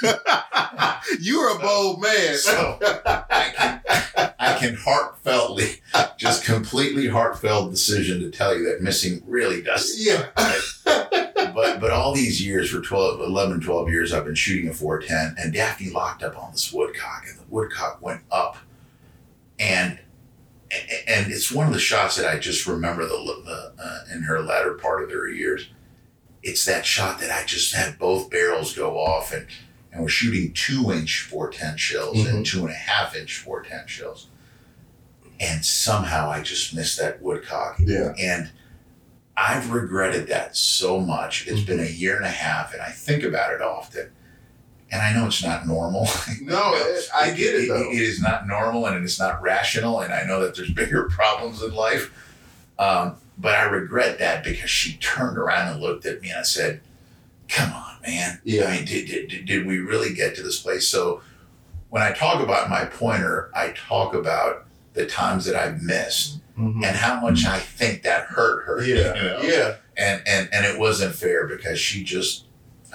You're 1.20 1.56
a 1.56 1.60
bold 1.60 2.02
man. 2.02 2.36
so 2.36 2.78
I 2.82 3.52
can, 3.56 4.34
I 4.40 4.58
can 4.60 4.76
heartfeltly, 4.76 5.80
just 6.18 6.44
completely 6.44 7.08
heartfelt 7.08 7.72
decision 7.72 8.20
to 8.22 8.30
tell 8.30 8.58
you 8.58 8.66
that 8.66 8.82
missing 8.82 9.22
really 9.26 9.62
does. 9.62 9.96
yeah. 10.00 10.28
But 11.54 11.80
but 11.82 11.92
all 11.92 12.14
these 12.14 12.44
years, 12.46 12.70
for 12.72 12.82
12, 12.82 13.20
11, 13.22 13.62
12 13.62 13.90
years, 13.90 14.14
I've 14.14 14.26
been 14.26 14.36
shooting 14.36 14.70
a 14.70 14.74
410, 14.74 15.36
and 15.38 15.54
Daphne 15.54 15.90
locked 15.90 16.24
up 16.24 16.38
on 16.42 16.52
this 16.52 16.72
woodcock, 16.72 17.26
and 17.28 17.38
the 17.38 17.44
woodcock 17.50 18.02
went 18.02 18.22
up. 18.32 18.58
And 19.62 20.00
and 21.08 21.32
it's 21.32 21.52
one 21.52 21.68
of 21.68 21.74
the 21.74 21.80
shots 21.80 22.16
that 22.16 22.26
I 22.26 22.40
just 22.40 22.66
remember 22.66 23.04
the, 23.06 23.18
the 23.46 23.74
uh, 23.84 24.00
in 24.14 24.24
her 24.24 24.42
latter 24.42 24.74
part 24.74 25.04
of 25.04 25.12
her 25.12 25.30
years. 25.30 25.70
It's 26.44 26.66
that 26.66 26.86
shot 26.86 27.20
that 27.20 27.30
I 27.30 27.46
just 27.46 27.76
had 27.76 28.00
both 28.00 28.32
barrels 28.32 28.76
go 28.76 28.98
off, 28.98 29.32
and 29.32 29.48
and 29.92 30.02
we're 30.02 30.10
shooting 30.10 30.54
two 30.54 30.92
inch 30.92 31.22
410 31.22 31.78
shells 31.78 32.26
and 32.26 32.46
two 32.46 32.62
and 32.62 32.70
a 32.70 32.74
half 32.74 33.16
inch 33.16 33.38
410 33.38 33.88
shells. 33.88 34.28
And 35.40 35.66
somehow 35.66 36.30
I 36.30 36.42
just 36.42 36.74
missed 36.74 37.00
that 37.00 37.22
woodcock. 37.22 37.78
Yeah. 37.80 38.14
And 38.18 38.52
I've 39.36 39.72
regretted 39.72 40.28
that 40.28 40.56
so 40.56 41.00
much. 41.00 41.48
It's 41.48 41.62
been 41.62 41.80
a 41.80 41.90
year 41.90 42.16
and 42.16 42.26
a 42.26 42.30
half, 42.30 42.74
and 42.74 42.82
I 42.82 42.92
think 42.92 43.24
about 43.24 43.54
it 43.54 43.62
often. 43.62 44.12
And 44.92 45.02
I 45.02 45.14
know 45.14 45.28
it's 45.28 45.44
not 45.44 45.66
normal. 45.68 46.08
No, 46.42 46.58
I 47.16 47.32
get 47.36 47.56
it, 47.56 47.68
though. 47.70 47.90
it 47.90 47.98
is 47.98 48.22
not 48.22 48.46
normal 48.48 48.86
and 48.88 49.04
it's 49.04 49.20
not 49.20 49.42
rational. 49.42 50.02
And 50.02 50.14
I 50.14 50.24
know 50.26 50.42
that 50.42 50.56
there's 50.56 50.72
bigger 50.82 51.04
problems 51.10 51.62
in 51.64 51.74
life. 51.74 52.12
Um, 52.78 53.16
but 53.38 53.56
I 53.56 53.64
regret 53.64 54.20
that 54.20 54.44
because 54.44 54.70
she 54.70 54.98
turned 54.98 55.38
around 55.38 55.70
and 55.72 55.82
looked 55.82 56.06
at 56.06 56.22
me 56.22 56.30
and 56.30 56.40
I 56.40 56.44
said, 56.44 56.82
Come 57.48 57.72
on, 57.74 57.98
man. 58.06 58.40
Yeah. 58.44 58.66
I 58.66 58.78
mean, 58.78 58.86
did, 58.86 59.08
did, 59.30 59.46
did- 59.46 59.66
we 59.66 59.80
really 59.80 60.14
get 60.14 60.36
to 60.36 60.44
this 60.44 60.60
place? 60.62 60.88
So 60.88 61.22
when 61.90 62.02
I 62.02 62.12
talk 62.14 62.42
about 62.42 62.70
my 62.70 62.86
pointer, 62.86 63.50
I 63.56 63.74
talk 63.76 64.14
about 64.14 64.66
the 64.94 65.06
times 65.06 65.46
that 65.46 65.56
I've 65.56 65.82
missed 65.82 66.40
Mhm. 66.58 66.76
and 66.86 66.96
how 66.98 67.20
much 67.22 67.46
I 67.46 67.60
think 67.60 68.04
that 68.04 68.26
hurt 68.26 68.66
her. 68.66 68.82
Yeah. 68.86 69.16
you 69.16 69.22
know? 69.24 69.40
Yeah. 69.44 69.76
and 69.98 70.22
and 70.28 70.50
and 70.54 70.66
it 70.66 70.78
wasn't 70.80 71.16
fair 71.16 71.48
because 71.48 71.80
she 71.80 72.04
just 72.04 72.44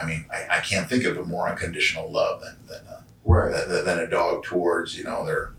i 0.00 0.06
mean 0.06 0.24
i, 0.32 0.58
I 0.58 0.60
can't 0.60 0.88
think 0.88 1.04
of 1.04 1.16
a 1.16 1.24
more 1.24 1.48
unconditional 1.48 2.10
love 2.10 2.40
than 2.42 2.56
than, 2.68 2.86
uh, 2.88 3.00
Right. 3.24 3.52
than 3.68 3.84
than 3.84 3.98
a 3.98 4.06
dog 4.06 4.44
towards 4.44 4.96
you 4.96 5.04
know 5.04 5.24
their 5.26 5.52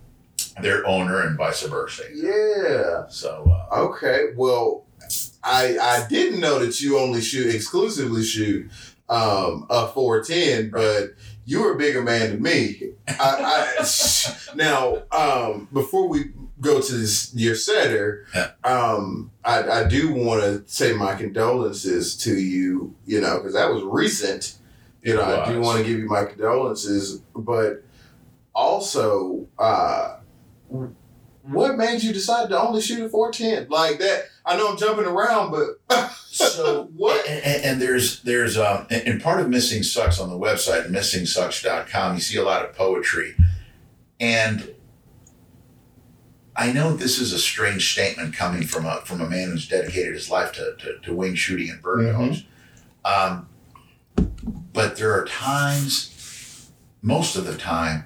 their 0.61 0.85
owner 0.87 1.21
and 1.21 1.37
vice 1.37 1.63
versa 1.63 2.03
Yeah. 2.13 3.07
so 3.09 3.51
uh, 3.71 3.75
Okay. 3.87 4.31
Well, 4.35 4.85
I 5.43 5.77
I 5.77 6.07
didn't 6.09 6.39
know 6.39 6.59
that 6.59 6.79
you 6.81 6.97
only 6.97 7.21
shoot 7.21 7.53
exclusively 7.53 8.23
shoot 8.23 8.69
um, 9.09 9.65
a 9.69 9.87
four 9.87 10.23
ten, 10.23 10.69
but 10.69 11.11
you're 11.45 11.75
a 11.75 11.77
bigger 11.77 12.01
man 12.01 12.29
than 12.31 12.41
me. 12.43 12.81
I, 13.07 13.73
I 13.79 14.35
now 14.55 15.03
um, 15.11 15.67
before 15.71 16.07
we 16.09 16.31
go 16.59 16.81
to 16.81 16.93
this, 16.93 17.33
your 17.35 17.55
setter, 17.55 18.25
Yeah. 18.35 18.51
um, 18.63 19.31
I, 19.45 19.63
I 19.63 19.87
do 19.87 20.13
want 20.13 20.41
to 20.41 20.63
say 20.65 20.93
my 20.93 21.15
condolences 21.15 22.17
to 22.17 22.35
you. 22.37 22.95
You 23.05 23.21
know, 23.21 23.37
because 23.37 23.53
that 23.53 23.69
was 23.71 23.83
recent. 23.83 24.57
You 25.03 25.15
know, 25.15 25.23
I 25.23 25.49
do 25.53 25.61
want 25.61 25.77
to 25.77 25.83
give 25.85 25.99
you 25.99 26.07
my 26.07 26.25
condolences, 26.25 27.21
but 27.33 27.83
also, 28.53 29.47
uh, 29.57 30.17
what 31.43 31.77
made 31.77 32.03
you 32.03 32.11
decide 32.11 32.49
to 32.49 32.59
only 32.61 32.81
shoot 32.81 33.05
a 33.05 33.09
410 33.09 33.69
like 33.69 33.99
that? 33.99 34.25
I 34.47 34.55
know 34.57 34.69
I'm 34.69 34.77
jumping 34.77 35.05
around, 35.05 35.51
but 35.51 36.09
so 36.25 36.89
what? 36.95 37.27
and, 37.27 37.43
and- 37.43 37.63
and 37.65 37.81
there's 37.81 38.21
there's 38.23 38.57
um 38.57 38.87
and 38.89 39.07
and 39.07 39.21
part 39.21 39.39
of 39.41 39.49
missing 39.49 39.83
sucks 39.83 40.19
on 40.19 40.29
the 40.29 40.37
website 40.39 40.87
missingsucks.com 40.89 42.15
you 42.15 42.21
see 42.21 42.37
a 42.37 42.43
lot 42.43 42.63
of 42.65 42.73
poetry 42.75 43.35
and 44.19 44.73
I 46.55 46.71
know 46.71 46.95
this 46.95 47.19
is 47.19 47.33
a 47.33 47.39
strange 47.39 47.91
statement 47.93 48.33
coming 48.33 48.63
from 48.63 48.85
a 48.85 49.01
from 49.05 49.21
a 49.21 49.29
man 49.29 49.49
who's 49.51 49.67
dedicated 49.67 50.13
his 50.13 50.29
life 50.31 50.51
to, 50.53 50.75
to, 50.79 50.97
to 51.03 51.13
wing 51.13 51.35
shooting 51.35 51.69
and 51.69 51.81
bird 51.81 51.99
Mhm. 51.99 52.13
dogs. 52.29 52.43
Um, 53.05 53.49
but 54.73 54.97
there 54.97 55.13
are 55.13 55.25
times, 55.25 56.71
most 57.01 57.35
of 57.35 57.45
the 57.45 57.55
time, 57.57 58.05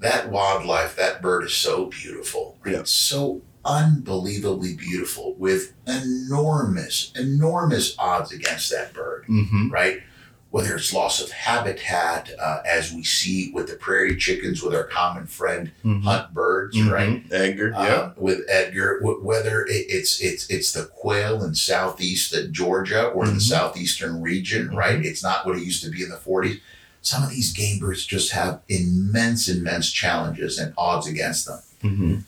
that 0.00 0.30
wildlife, 0.30 0.96
that 0.96 1.20
bird 1.22 1.44
is 1.44 1.52
so 1.54 1.86
beautiful. 1.86 2.58
Right? 2.64 2.74
Yeah. 2.74 2.82
So 2.84 3.42
unbelievably 3.64 4.74
beautiful 4.76 5.34
with 5.34 5.72
enormous, 5.86 7.12
enormous 7.16 7.94
odds 7.98 8.32
against 8.32 8.70
that 8.70 8.92
bird 8.92 9.24
Mm-hmm. 9.28 9.68
right? 9.70 10.02
Whether 10.50 10.76
it's 10.76 10.92
loss 10.92 11.22
of 11.22 11.30
habitat, 11.30 12.30
uh, 12.38 12.58
as 12.66 12.92
we 12.92 13.02
see 13.04 13.50
with 13.54 13.68
the 13.68 13.74
prairie 13.76 14.16
chickens, 14.18 14.62
with 14.62 14.74
our 14.74 14.84
common 14.84 15.26
friend 15.26 15.70
hunt 15.82 16.34
birds, 16.34 16.78
right? 16.82 17.24
Edgar, 17.32 17.72
Um, 17.74 18.12
with 18.18 18.40
Edgar, 18.50 18.98
w- 19.00 19.22
whether 19.24 19.62
it, 19.64 19.86
it's 19.88 20.20
it's 20.20 20.46
it's 20.50 20.72
the 20.72 20.84
quail 20.84 21.42
in 21.42 21.54
southeast 21.54 22.34
Georgia 22.50 23.04
or 23.06 23.26
the 23.26 23.32
Mhm. 23.34 23.40
southeastern 23.40 24.20
region, 24.20 24.68
Mhm. 24.68 24.74
right? 24.76 25.02
It's 25.02 25.22
not 25.22 25.46
what 25.46 25.56
it 25.56 25.62
used 25.62 25.82
to 25.84 25.90
be 25.90 26.02
in 26.02 26.10
the 26.10 26.18
40s. 26.18 26.60
Some 27.00 27.22
of 27.22 27.30
these 27.30 27.54
game 27.54 27.78
birds 27.78 28.04
just 28.04 28.32
have 28.32 28.60
immense, 28.68 29.48
immense 29.48 29.90
challenges 29.90 30.58
and 30.58 30.74
odds 30.76 31.06
against 31.06 31.46
them. 31.46 32.26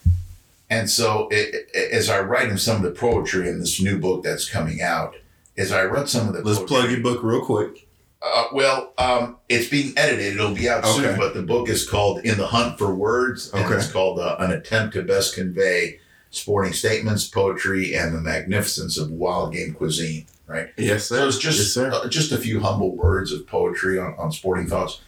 And 0.70 0.88
so, 0.90 1.28
it, 1.30 1.68
it- 1.74 1.92
as 1.92 2.08
I 2.08 2.20
write 2.20 2.48
in 2.48 2.58
some 2.58 2.76
of 2.76 2.82
the 2.82 2.98
poetry 2.98 3.48
in 3.48 3.58
this 3.60 3.80
new 3.80 3.98
book 3.98 4.22
that's 4.24 4.48
coming 4.48 4.80
out, 4.80 5.14
as 5.56 5.70
I 5.72 5.84
wrote 5.84 6.08
some 6.08 6.26
of 6.28 6.34
the 6.34 6.42
Let's 6.42 6.58
poetry, 6.58 6.76
plug 6.76 6.90
your 6.90 7.00
book 7.00 7.22
real 7.22 7.44
quick. 7.44 7.86
uh, 8.22 8.46
well, 8.52 8.92
um, 8.98 9.36
it's 9.48 9.68
being 9.68 9.92
edited. 9.96 10.34
It'll 10.34 10.54
be 10.54 10.68
out 10.68 10.84
soon, 10.86 11.16
but 11.18 11.34
the 11.34 11.42
book 11.42 11.68
is 11.68 11.88
called 11.88 12.24
"In 12.24 12.38
the 12.38 12.46
Hunt 12.46 12.78
for 12.78 12.94
Words," 12.94 13.50
and 13.52 13.64
Okay. 13.64 13.76
it's 13.76 13.92
called 13.92 14.18
uh, 14.18 14.36
"An 14.40 14.50
Attempt 14.50 14.94
to 14.94 15.02
Best 15.02 15.34
Convey 15.34 16.00
Sporting 16.30 16.72
Statements, 16.72 17.28
Poetry, 17.28 17.94
and 17.94 18.14
the 18.14 18.20
Magnificence 18.20 18.96
of 18.98 19.10
Wild 19.10 19.52
Game 19.52 19.74
Cuisine." 19.74 20.26
Right. 20.46 20.68
Yes, 20.76 21.04
So 21.06 21.16
sir. 21.16 21.28
it's 21.28 21.38
just 21.38 21.76
yes, 21.76 21.92
uh, 21.94 22.08
just 22.08 22.32
a 22.32 22.36
few 22.38 22.60
humble 22.60 22.96
words 22.96 23.30
of 23.32 23.46
poetry 23.46 23.98
on, 23.98 24.14
on 24.18 24.30
sporting 24.32 24.66
thoughts, 24.66 25.00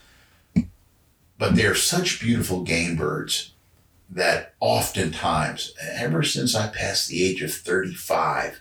but 1.38 1.54
they're 1.56 1.74
such 1.74 2.20
beautiful 2.20 2.62
game 2.62 2.96
birds 2.96 3.52
that 4.10 4.54
oftentimes, 4.60 5.74
ever 5.80 6.22
since 6.22 6.54
I 6.54 6.68
passed 6.68 7.08
the 7.08 7.22
age 7.24 7.42
of 7.42 7.52
thirty-five, 7.52 8.60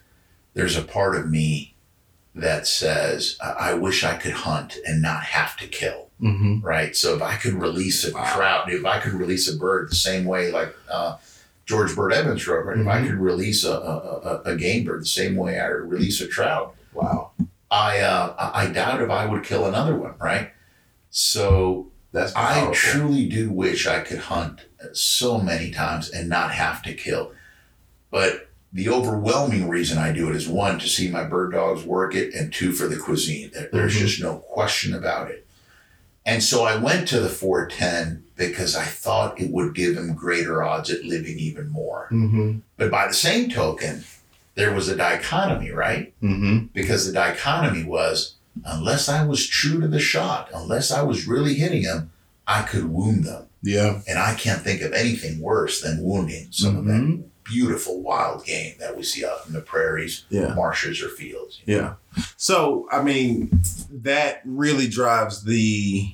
there's 0.53 0.75
a 0.77 0.81
part 0.83 1.15
of 1.15 1.29
me 1.29 1.75
that 2.33 2.67
says, 2.67 3.37
I, 3.41 3.51
I 3.71 3.73
wish 3.75 4.03
I 4.03 4.15
could 4.17 4.33
hunt 4.33 4.77
and 4.85 5.01
not 5.01 5.23
have 5.23 5.55
to 5.57 5.67
kill. 5.67 6.09
Mm-hmm. 6.21 6.59
Right. 6.65 6.95
So 6.95 7.15
if 7.15 7.21
I 7.21 7.35
could 7.35 7.53
release 7.53 8.03
a 8.05 8.13
Wow. 8.13 8.33
trout, 8.35 8.71
if 8.71 8.85
I 8.85 8.99
could 8.99 9.13
release 9.13 9.47
a 9.53 9.55
bird 9.57 9.89
the 9.89 9.95
same 9.95 10.25
way 10.25 10.51
like 10.51 10.73
uh, 10.91 11.17
George 11.65 11.95
Bird 11.95 12.13
Evans 12.13 12.45
wrote, 12.47 12.65
right? 12.65 12.77
If 12.79 12.87
I 12.87 13.01
Mhm. 13.01 13.07
could 13.07 13.15
release 13.19 13.63
a, 13.63 13.71
a, 13.71 13.95
a, 14.01 14.41
a 14.53 14.55
game 14.55 14.83
bird 14.85 15.01
the 15.01 15.05
same 15.07 15.35
way 15.35 15.59
I 15.59 15.67
release 15.67 16.19
a 16.21 16.27
trout, 16.27 16.75
Wow. 16.93 17.31
I 17.69 17.99
uh, 17.99 18.35
I 18.37 18.63
I 18.63 18.67
doubt 18.71 19.01
if 19.01 19.09
I 19.09 19.25
would 19.25 19.43
kill 19.43 19.65
another 19.65 19.95
one, 19.95 20.15
right? 20.19 20.51
So 21.09 21.91
That's 22.11 22.33
I 22.35 22.53
powerful. 22.55 22.73
truly 22.73 23.27
do 23.27 23.49
wish 23.51 23.87
I 23.87 23.99
could 24.01 24.19
hunt 24.19 24.61
so 24.93 25.39
many 25.39 25.71
times 25.71 26.09
and 26.09 26.29
not 26.29 26.51
have 26.51 26.81
to 26.83 26.93
kill. 26.93 27.31
But 28.11 28.49
the 28.73 28.89
overwhelming 28.89 29.69
reason 29.69 29.97
I 29.97 30.11
do 30.11 30.29
it 30.29 30.35
is 30.35 30.47
one 30.47 30.79
to 30.79 30.87
see 30.87 31.09
my 31.09 31.23
bird 31.23 31.53
dogs 31.53 31.83
work 31.83 32.13
it, 32.15 32.33
and 32.33 32.51
two 32.53 32.71
for 32.73 32.87
the 32.87 32.97
cuisine. 32.97 33.51
There- 33.53 33.69
There's 33.71 33.95
Mhm. 33.95 33.99
just 33.99 34.21
no 34.21 34.35
question 34.37 34.93
about 34.93 35.29
it. 35.31 35.45
And 36.25 36.43
so 36.43 36.63
I 36.65 36.75
went 36.75 37.07
to 37.09 37.19
the 37.19 37.29
410 37.29 38.23
because 38.35 38.75
I 38.75 38.83
thought 38.83 39.39
it 39.39 39.51
would 39.51 39.75
give 39.75 39.95
him 39.95 40.13
greater 40.13 40.63
odds 40.63 40.89
at 40.89 41.05
living 41.05 41.37
even 41.39 41.69
more. 41.69 42.07
Mm-hmm. 42.11 42.59
But 42.77 42.91
by 42.91 43.07
the 43.07 43.13
same 43.13 43.49
token, 43.49 44.03
there 44.55 44.73
was 44.73 44.87
a 44.89 44.95
dichotomy, 44.95 45.71
right? 45.71 46.13
Mm-hmm. 46.21 46.65
because 46.73 47.05
the 47.05 47.13
dichotomy 47.13 47.83
was 47.83 48.33
unless 48.65 49.07
I 49.09 49.25
was 49.25 49.45
true 49.47 49.81
to 49.81 49.87
the 49.87 49.99
shot, 49.99 50.49
unless 50.53 50.89
I 50.91 51.01
was 51.01 51.27
really 51.27 51.55
hitting 51.55 51.83
them, 51.83 52.11
I 52.47 52.61
could 52.63 52.85
wound 52.85 53.25
them. 53.25 53.44
Yeah. 53.65 54.01
And 54.07 54.19
I 54.19 54.35
can't 54.35 54.61
think 54.61 54.81
of 54.81 54.93
anything 54.93 55.39
worse 55.41 55.81
than 55.81 56.03
wounding 56.03 56.47
some 56.51 56.77
of 56.77 56.85
that 56.85 57.01
Mhm. 57.01 57.23
beautiful 57.43 58.01
wild 58.01 58.45
game 58.45 58.75
that 58.79 58.95
we 58.95 59.01
see 59.03 59.25
out 59.25 59.45
in 59.47 59.53
the 59.53 59.59
prairies, 59.61 60.25
Yeah. 60.29 60.53
marshes, 60.53 61.01
or 61.01 61.09
fields. 61.09 61.61
Yeah. 61.65 61.95
So, 62.37 62.87
I 62.91 63.01
mean, 63.01 63.61
that 63.91 64.41
really 64.45 64.87
drives 64.87 65.43
the. 65.43 66.13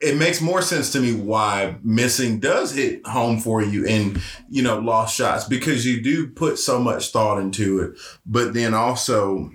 It 0.00 0.16
makes 0.16 0.40
more 0.42 0.60
sense 0.62 0.90
to 0.92 1.00
me 1.00 1.12
why 1.14 1.76
missing 1.82 2.38
does 2.38 2.72
hit 2.72 3.06
home 3.06 3.40
for 3.40 3.62
you 3.62 3.84
in, 3.84 4.20
you 4.50 4.62
know, 4.62 4.78
lost 4.78 5.14
shots 5.16 5.44
because 5.44 5.86
you 5.86 6.02
do 6.02 6.26
put 6.26 6.58
so 6.58 6.78
much 6.78 7.12
thought 7.12 7.38
into 7.40 7.80
it. 7.80 7.92
But 8.26 8.52
then 8.54 8.72
also, 8.74 9.50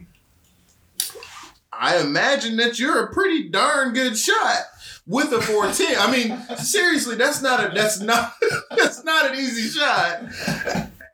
I 1.71 1.97
imagine 1.99 2.57
that 2.57 2.79
you're 2.79 3.03
a 3.05 3.13
pretty 3.13 3.49
darn 3.49 3.93
good 3.93 4.17
shot 4.17 4.65
with 5.11 5.31
a 5.33 5.41
410. 5.41 5.95
I 5.99 6.11
mean, 6.11 6.57
seriously, 6.57 7.15
that's 7.15 7.41
not 7.41 7.63
a 7.63 7.73
that's 7.75 7.99
not 7.99 8.33
that's 8.77 9.03
not 9.03 9.31
an 9.31 9.37
easy 9.37 9.69
shot. 9.69 10.23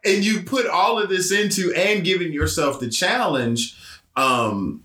And 0.05 0.23
you 0.23 0.43
put 0.43 0.67
all 0.67 0.99
of 1.01 1.09
this 1.09 1.31
into 1.31 1.73
and 1.73 2.03
giving 2.03 2.31
yourself 2.31 2.79
the 2.79 2.89
challenge 2.89 3.75
um 4.15 4.83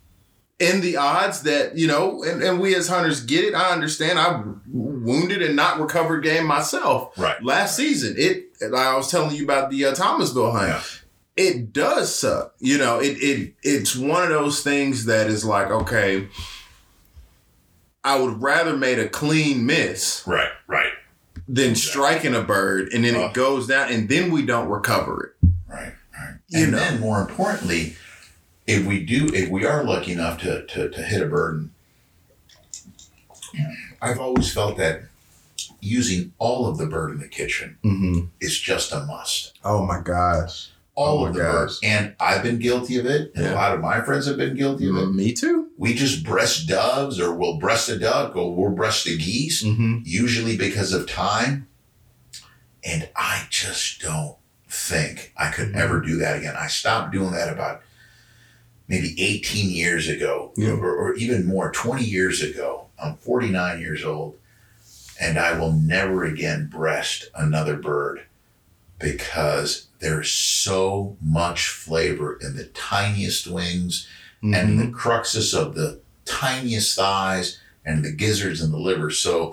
in 0.58 0.80
the 0.80 0.96
odds 0.96 1.42
that 1.42 1.76
you 1.76 1.86
know 1.86 2.22
and, 2.22 2.42
and 2.42 2.60
we 2.60 2.74
as 2.74 2.86
hunters 2.86 3.24
get 3.24 3.44
it 3.44 3.54
i 3.54 3.70
understand 3.72 4.18
i 4.18 4.42
wounded 4.68 5.40
and 5.42 5.56
not 5.56 5.80
recovered 5.80 6.20
game 6.22 6.46
myself 6.46 7.16
Right. 7.18 7.42
last 7.42 7.74
season 7.74 8.14
it 8.18 8.50
i 8.76 8.94
was 8.94 9.10
telling 9.10 9.34
you 9.34 9.42
about 9.44 9.70
the 9.70 9.86
uh, 9.86 9.94
thomasville 9.94 10.52
hunt 10.52 10.68
Yeah. 10.68 10.82
it 11.46 11.72
does 11.72 12.14
suck 12.14 12.54
you 12.60 12.76
know 12.78 13.00
it, 13.00 13.16
it 13.22 13.54
it's 13.62 13.96
one 13.96 14.22
of 14.22 14.28
those 14.28 14.62
things 14.62 15.06
that 15.06 15.28
is 15.28 15.44
like 15.44 15.68
okay 15.70 16.28
i 18.04 18.18
would 18.18 18.40
rather 18.42 18.76
made 18.76 18.98
a 18.98 19.08
clean 19.08 19.64
miss 19.66 20.22
Right. 20.26 20.50
Right. 20.66 20.92
than 21.48 21.74
striking 21.74 22.34
a 22.34 22.42
bird 22.42 22.92
and 22.92 23.04
then 23.04 23.14
Uh. 23.16 23.20
it 23.26 23.34
goes 23.34 23.66
down 23.66 23.92
and 23.92 24.08
then 24.08 24.30
we 24.30 24.44
don't 24.44 24.68
recover 24.68 25.24
it 25.42 25.48
Right. 25.68 25.94
Right. 26.12 26.34
You 26.48 26.62
and 26.64 26.72
know. 26.72 26.78
then 26.78 27.00
more 27.00 27.20
importantly, 27.20 27.96
if 28.66 28.84
we 28.86 29.02
do, 29.04 29.26
if 29.32 29.48
we 29.48 29.64
are 29.64 29.82
lucky 29.82 30.12
enough 30.12 30.38
to, 30.42 30.64
to, 30.66 30.88
to 30.90 31.02
hit 31.02 31.22
a 31.22 31.26
bird, 31.26 31.70
I've 34.00 34.18
always 34.20 34.52
felt 34.52 34.76
that 34.76 35.02
using 35.80 36.32
all 36.38 36.66
of 36.68 36.78
the 36.78 36.86
bird 36.86 37.12
in 37.12 37.18
the 37.20 37.28
kitchen 37.28 37.78
mm-hmm. 37.84 38.26
is 38.40 38.58
just 38.58 38.92
a 38.92 39.00
must. 39.00 39.58
oh 39.64 39.84
my 39.86 40.00
gosh 40.00 40.70
all 40.94 41.20
Oh 41.20 41.26
of 41.26 41.34
the 41.34 41.40
gosh. 41.40 41.52
birds. 41.52 41.80
And 41.82 42.14
I've 42.20 42.42
been 42.42 42.58
guilty 42.58 42.98
of 42.98 43.06
it, 43.06 43.32
and 43.34 43.44
Yeah. 43.44 43.54
a 43.54 43.56
lot 43.56 43.74
of 43.74 43.80
my 43.80 44.02
friends 44.02 44.26
have 44.26 44.36
been 44.36 44.54
guilty 44.56 44.88
of 44.88 44.96
it. 44.96 45.06
me 45.12 45.32
too 45.32 45.68
We 45.78 45.94
just 45.94 46.22
breast 46.24 46.68
doves, 46.68 47.18
or 47.18 47.34
we'll 47.34 47.58
breast 47.58 47.88
a 47.88 47.98
duck, 47.98 48.36
or 48.36 48.54
we'll 48.54 48.70
breast 48.70 49.06
a 49.06 49.16
geese, 49.16 49.62
mm-hmm. 49.64 49.98
usually 50.04 50.56
because 50.56 50.92
of 50.92 51.08
time. 51.08 51.66
And 52.84 53.08
I 53.16 53.46
just 53.50 54.00
don't 54.00 54.36
think 54.68 55.32
I 55.36 55.50
could 55.50 55.72
Mhm. 55.72 55.76
ever 55.76 56.00
do 56.00 56.16
that 56.18 56.36
again. 56.38 56.54
I 56.56 56.66
stopped 56.68 57.12
doing 57.12 57.32
that 57.32 57.52
about 57.52 57.82
maybe 58.88 59.14
18 59.20 59.70
years 59.70 60.08
ago, 60.08 60.52
Yeah. 60.56 60.70
or, 60.72 60.94
or 60.94 61.14
even 61.14 61.46
more, 61.46 61.70
20 61.72 62.04
years 62.04 62.42
ago. 62.42 62.86
I'm 63.02 63.16
49 63.16 63.80
years 63.80 64.04
old, 64.04 64.36
and 65.20 65.38
I 65.38 65.58
will 65.58 65.72
never 65.72 66.24
again 66.24 66.68
breast 66.70 67.28
another 67.34 67.76
bird 67.76 68.22
because 68.98 69.86
there's 70.02 70.30
so 70.30 71.16
much 71.22 71.68
flavor 71.68 72.38
in 72.42 72.56
the 72.56 72.64
tiniest 72.66 73.46
wings 73.46 74.06
and 74.42 74.52
Mm-hmm. 74.54 74.78
the 74.78 74.98
cruxes 74.98 75.56
of 75.56 75.74
the 75.74 76.00
tiniest 76.24 76.96
thighs 76.96 77.58
and 77.84 78.04
the 78.04 78.12
gizzards 78.12 78.60
and 78.60 78.72
the 78.72 78.78
liver. 78.78 79.10
So, 79.10 79.52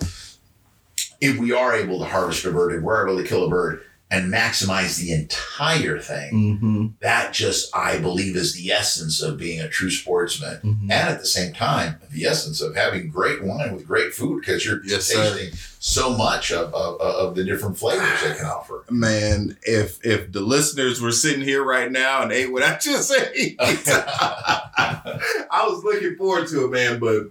if 1.21 1.37
we 1.37 1.51
are 1.51 1.73
able 1.75 1.99
to 1.99 2.05
harvest 2.05 2.43
a 2.45 2.51
bird, 2.51 2.73
if 2.73 2.81
we're 2.81 3.07
able 3.07 3.21
to 3.21 3.27
kill 3.27 3.45
a 3.45 3.49
bird 3.49 3.81
and 4.11 4.33
maximize 4.33 4.97
the 4.99 5.11
entire 5.13 5.99
thing, 5.99 6.33
Mm-hmm. 6.33 6.87
that 7.01 7.31
just, 7.31 7.73
I 7.75 7.99
believe, 7.99 8.35
is 8.35 8.55
the 8.55 8.71
essence 8.71 9.21
of 9.21 9.37
being 9.37 9.59
a 9.59 9.69
true 9.69 9.91
sportsman. 9.91 10.55
Mm-hmm. 10.63 10.91
And 10.91 11.09
at 11.09 11.19
the 11.19 11.27
same 11.27 11.53
time, 11.53 11.97
the 12.11 12.25
essence 12.25 12.59
of 12.59 12.75
having 12.75 13.09
great 13.09 13.43
wine 13.43 13.75
with 13.75 13.85
great 13.85 14.11
food 14.13 14.39
because 14.41 14.65
you're 14.65 14.83
Yes, 14.83 15.05
sir. 15.05 15.35
tasting 15.35 15.53
so 15.79 16.17
much 16.17 16.51
of, 16.51 16.73
of, 16.73 16.99
of 16.99 17.35
the 17.35 17.43
different 17.43 17.77
flavors 17.77 18.23
they 18.23 18.33
can 18.35 18.47
offer. 18.47 18.83
Man, 18.89 19.55
if 19.61 20.03
if 20.03 20.31
the 20.31 20.41
listeners 20.41 20.99
were 20.99 21.11
sitting 21.11 21.41
here 21.41 21.63
right 21.63 21.91
now 21.91 22.23
and 22.23 22.31
ate 22.31 22.51
what 22.51 22.63
I 22.63 22.79
just 22.79 23.11
ate, 23.35 23.57
I 23.59 25.67
was 25.69 25.83
looking 25.83 26.15
forward 26.15 26.47
to 26.49 26.65
it, 26.65 26.71
man. 26.71 26.99
But 26.99 27.27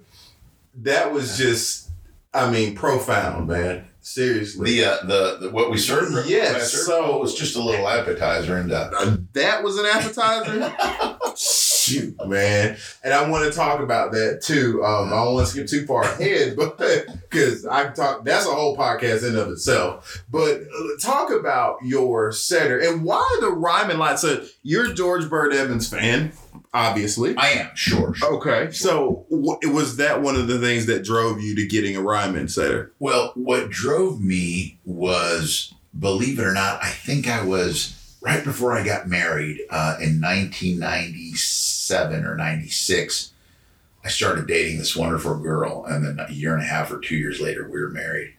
that 0.82 1.12
was 1.12 1.36
just, 1.36 1.90
I 2.32 2.50
mean, 2.50 2.74
profound, 2.74 3.48
man. 3.48 3.84
Seriously, 4.12 4.76
The, 4.76 4.84
uh, 4.84 5.04
the 5.06 5.36
the 5.40 5.50
what 5.50 5.70
we 5.70 5.76
served, 5.76 6.28
Yes, 6.28 6.72
served 6.72 6.84
so- 6.86 7.16
it 7.16 7.20
was 7.20 7.34
just 7.34 7.56
a 7.56 7.62
little 7.62 7.86
appetizer, 7.86 8.56
and 8.56 8.72
uh, 8.72 8.90
Uh, 8.98 9.16
that 9.34 9.62
was 9.62 9.76
an 9.78 9.84
appetizer. 9.84 10.74
Shoot, 11.36 12.16
man, 12.26 12.76
and 13.04 13.12
I 13.14 13.28
want 13.28 13.44
to 13.44 13.56
talk 13.56 13.80
about 13.80 14.12
that 14.12 14.40
too. 14.42 14.82
Um, 14.84 15.08
I 15.12 15.16
don't 15.24 15.34
want 15.34 15.46
to 15.46 15.52
skip 15.52 15.66
too 15.66 15.86
far 15.86 16.04
ahead, 16.04 16.56
but 16.78 16.78
because 16.78 17.66
I 17.66 17.84
can 17.84 17.94
talk, 17.94 18.24
that's 18.24 18.46
a 18.46 18.50
whole 18.50 18.76
podcast 18.76 19.28
in 19.28 19.36
of 19.36 19.48
itself. 19.50 20.24
But 20.30 20.62
uh, 20.62 21.00
talk 21.00 21.30
about 21.30 21.78
your 21.84 22.32
setter 22.32 22.78
and 22.78 23.04
why 23.04 23.38
the 23.40 23.50
Ryman 23.50 23.98
line. 23.98 24.16
So 24.18 24.42
you're 24.62 24.92
George 24.94 25.28
Bird 25.28 25.52
Evans 25.54 25.86
fan, 25.88 26.32
obviously. 26.72 27.36
I 27.36 27.48
am 27.50 27.70
sure. 27.74 28.14
sure. 28.14 28.34
Okay, 28.36 28.70
so 28.72 29.26
w- 29.30 29.72
was 29.72 29.96
that 29.96 30.22
one 30.22 30.36
of 30.36 30.48
the 30.48 30.58
things 30.58 30.86
that 30.86 31.04
drove 31.04 31.40
you 31.40 31.54
to 31.56 31.66
getting 31.66 31.96
a 31.96 32.02
Ryman 32.02 32.48
setter? 32.48 32.92
Well, 32.98 33.32
what 33.34 33.70
drove 33.70 34.20
me 34.20 34.78
was, 34.84 35.74
believe 35.98 36.38
it 36.38 36.44
or 36.44 36.52
not, 36.52 36.82
I 36.82 36.90
think 36.90 37.28
I 37.28 37.44
was 37.44 37.94
right 38.20 38.44
before 38.44 38.72
I 38.72 38.84
got 38.84 39.08
married 39.08 39.60
uh, 39.70 39.96
in 40.00 40.20
1997 40.20 42.24
or 42.24 42.36
96. 42.36 43.32
I 44.04 44.08
started 44.08 44.46
dating 44.46 44.78
this 44.78 44.96
wonderful 44.96 45.38
girl, 45.38 45.84
and 45.84 46.04
then 46.04 46.24
a 46.26 46.32
year 46.32 46.54
and 46.54 46.62
a 46.62 46.66
half 46.66 46.90
or 46.90 47.00
two 47.00 47.16
years 47.16 47.40
later, 47.40 47.68
we 47.68 47.80
were 47.80 47.90
married. 47.90 48.34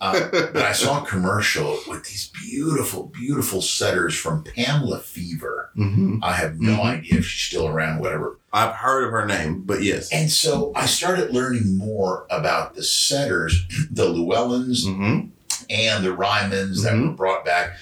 Uh, 0.00 0.28
but 0.30 0.56
I 0.56 0.72
saw 0.82 1.02
a 1.02 1.06
commercial 1.06 1.78
with 1.88 2.04
these 2.04 2.30
beautiful, 2.44 3.04
beautiful 3.04 3.62
setters 3.62 4.14
from 4.14 4.44
Pamela 4.44 4.98
Fever. 5.00 5.70
Mm-hmm. 5.76 6.18
I 6.22 6.32
have 6.34 6.60
no 6.60 6.76
Mhm. 6.78 6.84
idea 6.84 7.18
if 7.20 7.26
she's 7.26 7.48
still 7.48 7.66
around, 7.68 8.00
whatever. 8.00 8.38
I've 8.52 8.74
heard 8.74 9.04
of 9.04 9.10
her 9.12 9.24
name, 9.26 9.62
but 9.64 9.82
yes. 9.82 10.10
And 10.12 10.30
so 10.30 10.72
I 10.76 10.84
started 10.86 11.30
learning 11.32 11.78
more 11.78 12.26
about 12.30 12.74
the 12.74 12.82
setters, 12.82 13.64
the 13.90 14.08
Llewellins, 14.08 14.84
Mm-hmm. 14.86 15.28
and 15.70 16.04
the 16.04 16.10
Rymans 16.14 16.82
that 16.82 16.92
Mhm. 16.92 17.08
were 17.08 17.14
brought 17.14 17.44
back. 17.46 17.76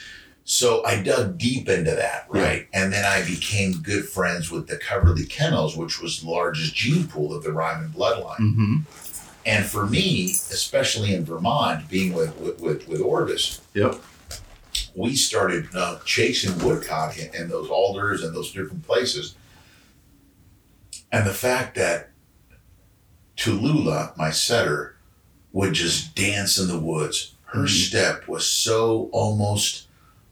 So 0.44 0.84
I 0.84 1.00
dug 1.02 1.38
deep 1.38 1.68
into 1.68 1.90
that, 1.92 2.26
Yeah. 2.32 2.42
right? 2.42 2.66
And 2.72 2.92
then 2.92 3.04
I 3.04 3.22
became 3.24 3.74
good 3.82 4.08
friends 4.08 4.50
with 4.50 4.66
the 4.68 4.76
Coverly 4.76 5.24
Kennels, 5.26 5.76
which 5.76 6.00
was 6.00 6.20
the 6.20 6.28
largest 6.30 6.74
gene 6.74 7.06
pool 7.08 7.34
of 7.34 7.42
the 7.44 7.52
Ryman 7.52 7.92
bloodline. 7.96 8.84
Mm-hmm. 9.44 9.56
And 9.56 9.64
for 9.66 9.86
me, 9.86 10.30
especially 10.30 11.14
in 11.14 11.24
Vermont, 11.24 11.88
being 11.88 12.12
with 12.12 12.36
with, 12.38 12.60
with, 12.60 12.88
with 12.88 13.00
Orvis, 13.00 13.60
Yep. 13.74 13.96
we 14.94 15.14
started 15.16 15.66
uh, 15.74 15.98
chasing 16.04 16.58
woodcock 16.64 17.16
and 17.34 17.50
those 17.50 17.68
alders 17.70 18.22
and 18.22 18.34
those 18.34 18.52
different 18.52 18.86
places. 18.86 19.34
And 21.12 21.26
the 21.26 21.34
fact 21.34 21.74
that 21.76 22.10
Tulula, 23.36 24.16
my 24.16 24.30
setter, 24.30 24.96
would 25.52 25.72
just 25.72 26.14
dance 26.14 26.58
in 26.58 26.68
the 26.68 26.78
woods. 26.78 27.34
Her 27.46 27.64
Mhm. 27.64 27.88
step 27.88 28.28
was 28.28 28.46
so 28.46 29.08
almost, 29.12 29.88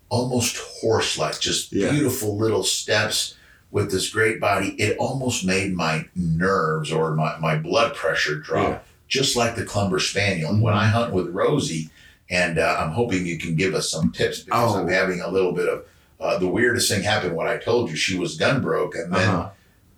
almost 0.09 0.57
horse-like, 0.81 1.41
just 1.41 1.73
Yeah. 1.73 1.91
beautiful 1.91 2.37
little 2.39 2.63
steps 2.63 3.35
with 3.73 3.91
this 3.91 4.09
great 4.11 4.39
body. 4.41 4.69
It 4.81 4.97
almost 4.99 5.45
made 5.45 5.75
my 5.75 6.07
nerves 6.15 6.93
or 6.93 7.15
my, 7.15 7.37
my 7.39 7.57
blood 7.57 7.95
pressure 7.97 8.37
drop, 8.37 8.69
Yeah. 8.69 8.79
Just 9.09 9.37
like 9.37 9.57
the 9.57 9.65
Clumber 9.65 9.99
Spaniel. 9.99 10.51
And 10.51 10.63
when 10.63 10.75
I 10.75 10.87
hunt 10.87 11.13
with 11.13 11.29
Rosie, 11.29 11.91
and 12.31 12.59
uh, 12.59 12.77
I'm 12.79 12.91
hoping 12.91 13.27
you 13.27 13.39
can 13.39 13.57
give 13.57 13.75
us 13.75 13.91
some 13.91 14.13
tips 14.13 14.41
because 14.41 14.75
Oh. 14.75 14.79
I'm 14.79 14.89
having 14.89 15.21
a 15.21 15.29
little 15.31 15.53
bit 15.53 15.69
of 15.69 15.85
uh, 16.21 16.37
the 16.39 16.49
weirdest 16.49 16.91
thing 16.91 17.03
happened. 17.03 17.35
when 17.35 17.47
I 17.49 17.57
told 17.57 17.89
you, 17.91 17.97
she 17.97 18.19
was 18.19 18.37
gun 18.37 18.61
broke, 18.61 18.95
and 18.97 19.13
then 19.13 19.29
Uh-huh. 19.29 19.51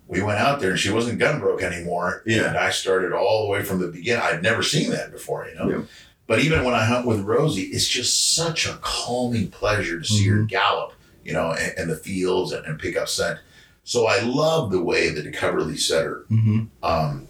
we 0.07 0.23
went 0.23 0.39
out 0.39 0.61
there 0.61 0.71
and 0.71 0.79
she 0.79 0.91
wasn't 0.91 1.19
gun 1.19 1.41
broke 1.41 1.63
anymore. 1.63 2.23
Yeah. 2.27 2.49
And 2.49 2.57
I 2.59 2.71
started 2.71 3.13
all 3.13 3.45
the 3.45 3.51
way 3.51 3.63
from 3.63 3.81
the 3.81 3.89
beginning. 3.89 4.23
I'd 4.23 4.43
never 4.43 4.63
seen 4.63 4.91
that 4.91 5.11
before, 5.13 5.47
you 5.49 5.55
know. 5.57 5.69
Yeah. 5.71 5.83
But 6.29 6.39
even 6.41 6.63
when 6.65 6.75
I 6.75 6.85
hunt 6.85 7.07
with 7.07 7.21
Rosie, 7.23 7.63
it's 7.63 7.89
just 7.89 8.35
such 8.37 8.65
a 8.67 8.79
calming 8.83 9.49
pleasure 9.51 9.99
to 10.01 10.07
see 10.07 10.27
Mm-hmm. 10.27 10.37
her 10.37 10.43
gallop, 10.45 10.93
you 11.25 11.33
know, 11.33 11.53
in, 11.53 11.71
in 11.77 11.89
the 11.89 11.97
fields 11.97 12.53
and, 12.53 12.65
and 12.67 12.79
pick 12.79 12.97
up 12.97 13.09
scent. 13.09 13.41
So 13.83 14.07
I 14.07 14.21
love 14.21 14.71
the 14.71 14.81
way 14.83 15.09
that 15.09 15.23
the 15.25 15.33
Coverly 15.33 15.77
setter 15.77 16.27
Mm-hmm. 16.31 16.67
um, 16.85 17.27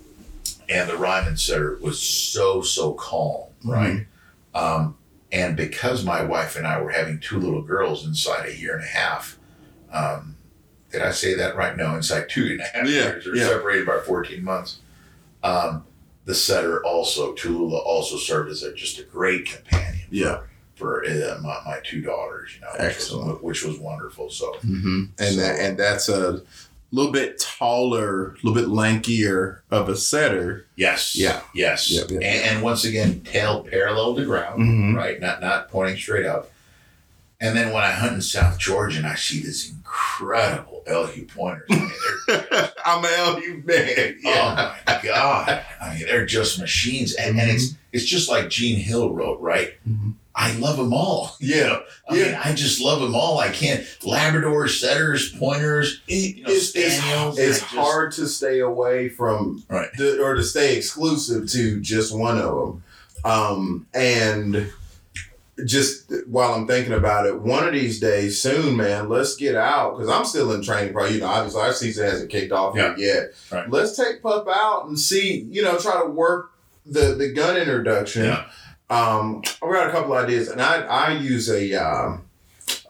and 0.70 0.88
the 0.88 0.96
Ryman 0.96 1.36
setter 1.36 1.76
was 1.80 2.00
so, 2.00 2.62
so 2.62 2.94
calm, 2.94 3.48
right? 3.64 4.06
Um, 4.54 4.96
and 5.32 5.56
because 5.56 6.04
my 6.04 6.22
wife 6.22 6.56
and 6.56 6.66
I 6.66 6.80
were 6.80 6.90
having 6.90 7.18
two 7.20 7.38
little 7.38 7.62
girls 7.62 8.06
inside 8.06 8.46
a 8.48 8.56
year 8.56 8.74
and 8.76 8.84
a 8.84 8.88
half, 8.88 9.38
um, 9.92 10.36
did 10.90 11.02
I 11.02 11.10
say 11.12 11.34
that 11.34 11.56
right? 11.56 11.76
No, 11.76 11.94
inside 11.94 12.28
two 12.28 12.46
and 12.46 12.60
a 12.60 12.64
half 12.64 12.86
Yeah, 12.86 12.92
years. 12.92 13.24
They're 13.24 13.36
yeah. 13.36 13.46
separated 13.48 13.86
by 13.86 13.98
14 14.00 14.42
months. 14.42 14.78
Um, 15.42 15.84
the 16.24 16.34
setter 16.34 16.84
also, 16.84 17.34
Tulula, 17.34 17.80
also 17.84 18.16
served 18.16 18.50
as 18.50 18.62
a, 18.62 18.72
just 18.74 18.98
a 18.98 19.04
great 19.04 19.46
companion 19.46 20.06
Yeah. 20.10 20.40
for 20.74 21.04
uh, 21.04 21.38
my, 21.42 21.58
my 21.64 21.78
two 21.84 22.00
daughters, 22.02 22.52
you 22.54 22.60
know, 22.62 22.68
which 22.72 22.80
Excellent. 22.80 23.34
was, 23.34 23.42
which 23.42 23.64
was 23.64 23.78
wonderful. 23.78 24.30
So, 24.30 24.52
Mm-hmm. 24.64 25.04
And 25.18 25.34
So- 25.34 25.40
that 25.40 25.58
and 25.60 25.78
that's 25.78 26.08
a 26.08 26.42
little 26.92 27.12
bit 27.12 27.38
taller, 27.38 28.30
a 28.32 28.36
little 28.46 28.54
bit 28.54 28.66
lankier 28.68 29.60
of 29.70 29.88
a 29.88 29.96
setter. 29.96 30.66
yes. 30.76 31.16
Yeah. 31.16 31.40
Yes. 31.54 31.90
Yep, 31.90 32.10
yep. 32.10 32.22
And, 32.22 32.44
and 32.56 32.62
once 32.62 32.84
again, 32.84 33.20
tail 33.20 33.62
parallel 33.62 34.16
to 34.16 34.24
ground. 34.24 34.60
Mhm. 34.62 34.96
right? 34.96 35.20
Not 35.20 35.40
not 35.40 35.68
pointing 35.70 35.96
straight 35.96 36.26
up. 36.26 36.50
And 37.42 37.56
then 37.56 37.72
when 37.72 37.82
I 37.82 37.90
hunt 37.92 38.12
in 38.14 38.20
South 38.20 38.58
Georgia 38.58 38.98
and 38.98 39.06
I 39.06 39.14
see 39.14 39.40
this 39.40 39.70
incredible 39.70 40.82
Elhew 40.86 41.26
pointers, 41.26 41.64
I 41.70 41.74
mean, 41.76 42.68
I'm 42.84 43.04
an 43.04 43.10
Elhew 43.14 43.62
man. 43.64 44.18
oh 44.26 44.74
my 44.86 45.00
god! 45.02 45.62
I 45.80 45.94
mean, 45.94 46.06
they're 46.06 46.26
just 46.26 46.58
machines, 46.60 47.14
and, 47.14 47.40
and 47.40 47.50
it's 47.50 47.74
it's 47.92 48.04
just 48.04 48.28
like 48.28 48.50
Gene 48.50 48.78
Hill 48.78 49.12
wrote, 49.14 49.40
right? 49.40 49.72
Mhm. 49.88 50.14
I 50.42 50.52
love 50.56 50.76
them 50.78 50.92
all. 50.94 51.36
Yeah. 51.40 51.80
I 52.08 52.14
mean, 52.14 52.34
I 52.34 52.54
just 52.54 52.80
love 52.80 53.00
them 53.00 53.14
all. 53.14 53.38
I 53.38 53.50
can't 53.50 53.82
Labradors, 54.02 54.80
setters, 54.80 55.30
pointers. 55.36 56.00
It- 56.08 56.36
You 56.36 56.42
know, 56.44 56.50
it's 56.50 56.74
it's, 56.74 56.96
spaniels, 56.96 57.38
it's 57.38 57.58
I 57.58 57.60
just- 57.60 57.74
hard 57.74 58.12
to 58.12 58.26
stay 58.26 58.60
away 58.60 59.08
from 59.08 59.62
Right. 59.68 59.88
the, 59.98 60.22
or 60.22 60.34
to 60.34 60.42
stay 60.42 60.76
exclusive 60.76 61.48
to 61.50 61.80
just 61.80 62.16
one 62.16 62.38
of 62.38 62.54
them. 62.58 62.82
Um, 63.24 63.86
and 63.94 64.70
just 65.66 66.10
while 66.26 66.54
I'm 66.54 66.66
thinking 66.66 66.94
about 66.94 67.26
it, 67.26 67.38
one 67.40 67.66
of 67.66 67.74
these 67.74 68.00
days 68.00 68.40
soon, 68.40 68.76
man, 68.78 69.08
let's 69.10 69.36
get 69.36 69.56
out 69.56 69.96
because 69.98 70.08
I'm 70.10 70.24
still 70.24 70.52
in 70.52 70.62
training. 70.62 70.94
Probably, 70.94 71.16
you 71.16 71.20
know, 71.20 71.26
obviously 71.26 71.60
our 71.60 71.72
season 71.74 72.06
hasn't 72.06 72.30
kicked 72.30 72.52
off 72.52 72.74
Yeah. 72.76 72.94
yet. 72.96 73.34
Right. 73.52 73.68
Let's 73.68 73.94
take 73.96 74.22
Pup 74.22 74.48
out 74.48 74.86
and 74.86 74.98
see, 74.98 75.46
you 75.50 75.62
know, 75.62 75.76
try 75.78 76.00
to 76.02 76.08
work 76.08 76.52
the 76.86 77.14
the 77.14 77.28
gun 77.32 77.58
introduction. 77.58 78.24
Yeah. 78.24 78.46
Um, 78.90 79.42
I've 79.62 79.72
got 79.72 79.88
a 79.88 79.92
couple 79.92 80.12
ideas, 80.14 80.48
and 80.48 80.60
I 80.60 80.82
I 80.82 81.12
use 81.12 81.48
a 81.48 81.72
um, 81.74 82.24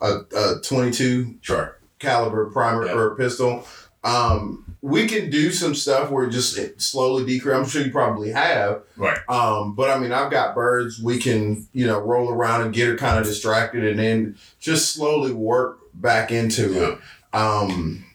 a, 0.01 0.19
a 0.35 0.55
22 0.63 1.35
Sure. 1.41 1.77
caliber 1.99 2.47
primer 2.49 2.87
Yeah. 2.87 2.93
or 2.93 3.15
pistol. 3.15 3.65
Um, 4.03 4.65
we 4.81 5.07
can 5.07 5.29
do 5.29 5.51
some 5.51 5.75
stuff 5.75 6.09
where 6.09 6.23
it 6.25 6.31
just 6.31 6.81
slowly 6.81 7.23
decrease. 7.23 7.53
I'm 7.55 7.65
sure 7.67 7.83
you 7.83 7.91
probably 7.91 8.31
have. 8.31 8.81
Right. 8.97 9.19
Um, 9.29 9.75
but 9.75 9.91
I 9.91 9.99
mean, 9.99 10.11
I've 10.11 10.31
got 10.31 10.55
birds. 10.55 10.99
We 10.99 11.19
can, 11.19 11.67
you 11.71 11.85
know, 11.85 11.99
roll 11.99 12.31
around 12.31 12.61
and 12.63 12.73
get 12.73 12.87
her 12.87 12.97
kind 12.97 13.19
of 13.19 13.25
distracted, 13.25 13.83
and 13.85 13.99
then 13.99 14.37
just 14.59 14.91
slowly 14.95 15.33
work 15.33 15.77
back 15.93 16.31
into 16.31 16.71
Yeah. 16.73 16.87
it. 16.93 16.97
Um, 17.37 18.05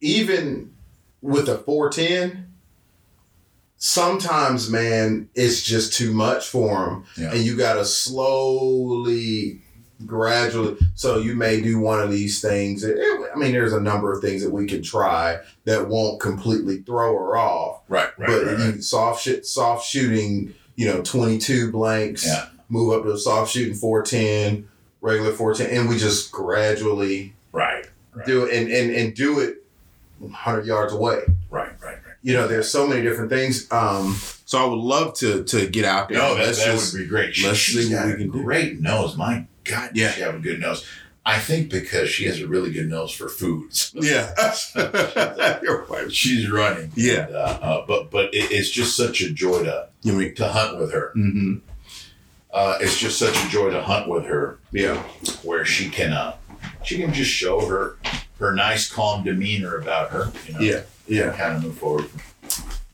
even 0.00 0.74
with 1.22 1.48
a 1.48 1.58
410, 1.58 2.47
sometimes, 3.78 4.68
man, 4.70 5.28
it's 5.34 5.62
just 5.62 5.94
too 5.94 6.12
much 6.12 6.46
for 6.48 6.68
them, 6.84 7.04
Yeah. 7.16 7.32
and 7.32 7.42
you 7.44 7.56
got 7.56 7.74
to 7.74 7.84
slowly 7.84 9.60
gradually. 10.06 10.76
So 10.94 11.18
you 11.18 11.34
may 11.34 11.60
do 11.60 11.78
one 11.78 12.00
of 12.00 12.10
these 12.10 12.40
things. 12.40 12.84
It- 12.84 12.98
it- 12.98 13.20
eh, 13.20 13.24
I 13.34 13.38
mean, 13.38 13.52
there's 13.52 13.72
a 13.72 13.80
number 13.80 14.12
of 14.12 14.20
things 14.22 14.42
that 14.42 14.50
we 14.50 14.66
can 14.66 14.82
try 14.82 15.38
that 15.64 15.88
won't 15.88 16.20
completely 16.20 16.78
throw 16.86 17.16
her 17.18 17.36
off. 17.36 17.80
Right. 17.88 18.08
Right. 18.18 18.26
but 18.28 18.44
right, 18.46 18.58
right. 18.58 18.82
soft 18.82 19.22
shit, 19.22 19.44
soft 19.46 19.86
shooting, 19.86 20.54
you 20.76 20.86
know, 20.86 21.00
22 21.02 21.72
blanks. 21.72 22.24
Yeah. 22.26 22.46
Move 22.68 22.92
up 22.92 23.02
to 23.04 23.12
a 23.12 23.18
soft 23.18 23.50
shooting 23.52 23.74
410, 23.74 24.68
regular 25.00 25.32
410, 25.32 25.76
and 25.80 25.88
we 25.88 25.96
just 25.98 26.30
gradually 26.30 27.34
Right. 27.52 27.86
Right. 28.14 28.26
do 28.26 28.44
it 28.44 28.52
and, 28.54 28.70
and, 28.70 28.90
and 28.94 29.14
do 29.14 29.40
it 29.40 29.64
100 30.20 30.66
yards 30.66 30.92
away. 30.92 31.22
Right. 31.50 31.70
You 32.22 32.34
know, 32.34 32.48
there's 32.48 32.68
so 32.70 32.86
many 32.86 33.02
different 33.02 33.30
things. 33.30 33.70
Um, 33.72 34.16
so 34.44 34.58
I 34.58 34.64
would 34.66 34.78
love 34.78 35.14
to 35.18 35.44
to 35.44 35.66
get 35.68 35.84
out 35.84 36.08
there. 36.08 36.18
No, 36.18 36.34
that, 36.34 36.46
Let's 36.46 36.58
that 36.64 36.72
just- 36.72 36.92
would 36.94 37.00
be 37.02 37.06
great. 37.06 37.34
She, 37.34 37.46
let's 37.46 37.60
see 37.60 37.94
what 37.94 38.06
we 38.06 38.12
can 38.16 38.30
do. 38.30 38.42
Great 38.42 38.80
nose, 38.80 39.16
my 39.16 39.46
God. 39.64 39.90
Yeah. 39.94 40.10
She 40.10 40.20
have 40.22 40.34
a 40.34 40.38
good 40.40 40.58
nose. 40.60 40.84
I 41.26 41.38
think 41.38 41.70
because 41.70 42.08
she 42.08 42.24
has 42.24 42.40
a 42.40 42.46
really 42.48 42.72
good 42.72 42.88
nose 42.88 43.12
for 43.12 43.28
foods. 43.28 43.92
Yeah. 44.00 44.32
You're 45.62 45.84
right. 45.84 46.10
she's 46.12 46.50
running. 46.50 46.90
Yeah. 46.94 47.26
And, 47.26 47.34
uh, 47.36 47.58
uh, 47.62 47.86
but 47.86 48.10
but 48.10 48.32
it, 48.34 48.50
it's 48.50 48.70
just 48.70 48.96
such 48.96 49.20
a 49.20 49.30
joy 49.30 49.62
to 49.64 49.88
You 50.02 50.14
mean? 50.14 50.34
to 50.36 50.48
hunt 50.48 50.78
with 50.78 50.92
her. 50.92 51.12
Mm-hmm. 51.16 51.56
Uh, 52.52 52.78
it's 52.80 52.98
just 52.98 53.18
such 53.18 53.36
a 53.44 53.48
joy 53.48 53.70
to 53.70 53.82
hunt 53.82 54.08
with 54.08 54.24
her, 54.24 54.58
Yeah. 54.72 55.02
where 55.42 55.64
she 55.66 55.90
can 55.90 56.12
uh, 56.14 56.34
she 56.82 56.96
can 56.96 57.12
just 57.12 57.30
show 57.30 57.60
her 57.66 57.98
her 58.38 58.54
nice, 58.54 58.90
calm 58.90 59.22
demeanor 59.24 59.76
about 59.76 60.10
her. 60.10 60.32
You 60.46 60.52
know, 60.54 60.60
Yeah. 60.60 60.80
Yeah. 61.08 61.32
Kind 61.36 61.56
of 61.56 61.62
move 61.64 61.78
forward. 61.78 62.06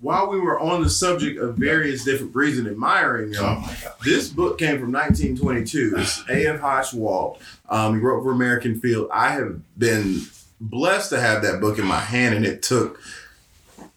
While 0.00 0.28
we 0.30 0.38
were 0.38 0.60
on 0.60 0.82
the 0.82 0.90
subject 0.90 1.40
of 1.40 1.56
various 1.56 2.04
different 2.04 2.32
breeds 2.32 2.58
and 2.58 2.66
admiring 2.68 3.30
them, 3.32 3.42
Oh. 3.64 3.94
This 4.04 4.28
book 4.28 4.58
came 4.58 4.78
from 4.78 4.92
1922. 4.92 5.94
It's 5.96 6.22
A.F. 6.28 6.60
Hochwalt. 6.60 7.38
Um, 7.70 7.94
he 7.94 8.00
wrote 8.00 8.22
for 8.22 8.32
American 8.32 8.78
Field. 8.80 9.08
I 9.12 9.30
have 9.30 9.60
been 9.78 10.20
blessed 10.60 11.10
to 11.10 11.20
have 11.20 11.42
that 11.42 11.60
book 11.60 11.78
in 11.78 11.86
my 11.86 12.00
hand, 12.00 12.34
and 12.34 12.44
it 12.44 12.62
took 12.62 13.00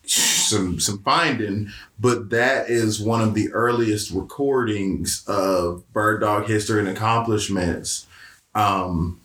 some 0.05 0.79
some 0.79 0.99
finding. 0.99 1.69
But 1.99 2.29
that 2.29 2.69
is 2.69 3.01
one 3.01 3.19
of 3.21 3.33
the 3.33 3.51
earliest 3.51 4.11
recordings 4.11 5.25
of 5.27 5.83
bird 5.91 6.21
dog 6.21 6.45
history 6.47 6.79
and 6.79 6.87
accomplishments. 6.87 8.07
Um, 8.55 9.19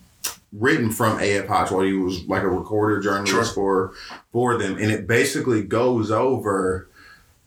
written 0.53 0.91
from 0.91 1.19
A.F. 1.21 1.47
Hochwalt. 1.47 1.87
He 1.87 1.93
was 1.95 2.25
like 2.27 2.43
a 2.43 2.49
recorder 2.49 3.01
journalist 3.01 3.55
for 3.55 3.93
for 4.33 4.59
them, 4.59 4.77
and 4.79 4.91
it 4.91 5.07
basically 5.07 5.63
goes 5.63 6.11
over 6.11 6.89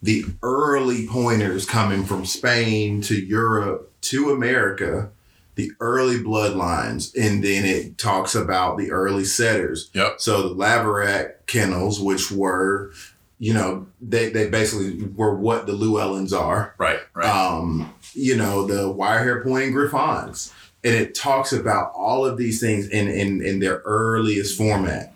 the 0.02 0.26
early 0.44 1.08
pointers 1.08 1.65
coming 1.65 2.04
from 2.04 2.26
Spain 2.26 3.02
to 3.02 3.15
Europe 3.15 3.91
to 4.02 4.30
America, 4.32 5.10
the 5.56 5.72
early 5.80 6.18
bloodlines, 6.18 7.12
and 7.15 7.44
then 7.44 7.65
it 7.65 7.98
talks 7.98 8.36
about 8.36 8.78
the 8.78 8.91
early 8.91 9.24
setters. 9.24 9.89
Yep. 9.94 10.15
So 10.22 10.50
the 10.50 10.56
Laverack 10.56 11.48
kennels, 11.48 12.00
which 12.00 12.30
were, 12.32 12.91
you 13.39 13.54
know, 13.54 13.88
they, 14.00 14.30
they 14.30 14.48
basically 14.48 15.06
were 15.15 15.34
what 15.36 15.65
the 15.65 15.74
Llewellins 15.74 16.34
are 16.34 16.76
Right. 16.78 17.00
Right. 17.15 17.28
um, 17.28 17.91
you 18.13 18.36
know, 18.36 18.68
the 18.68 18.91
wire 18.91 19.24
hair 19.24 19.44
pointing 19.44 19.72
griffons. 19.74 20.54
And 20.86 20.93
it 20.93 21.15
talks 21.15 21.52
about 21.52 21.91
all 21.95 22.26
of 22.26 22.38
these 22.38 22.62
things 22.62 22.88
in, 22.88 23.08
in, 23.08 23.43
in 23.43 23.60
their 23.60 23.82
earliest 23.86 24.56
format, 24.56 25.13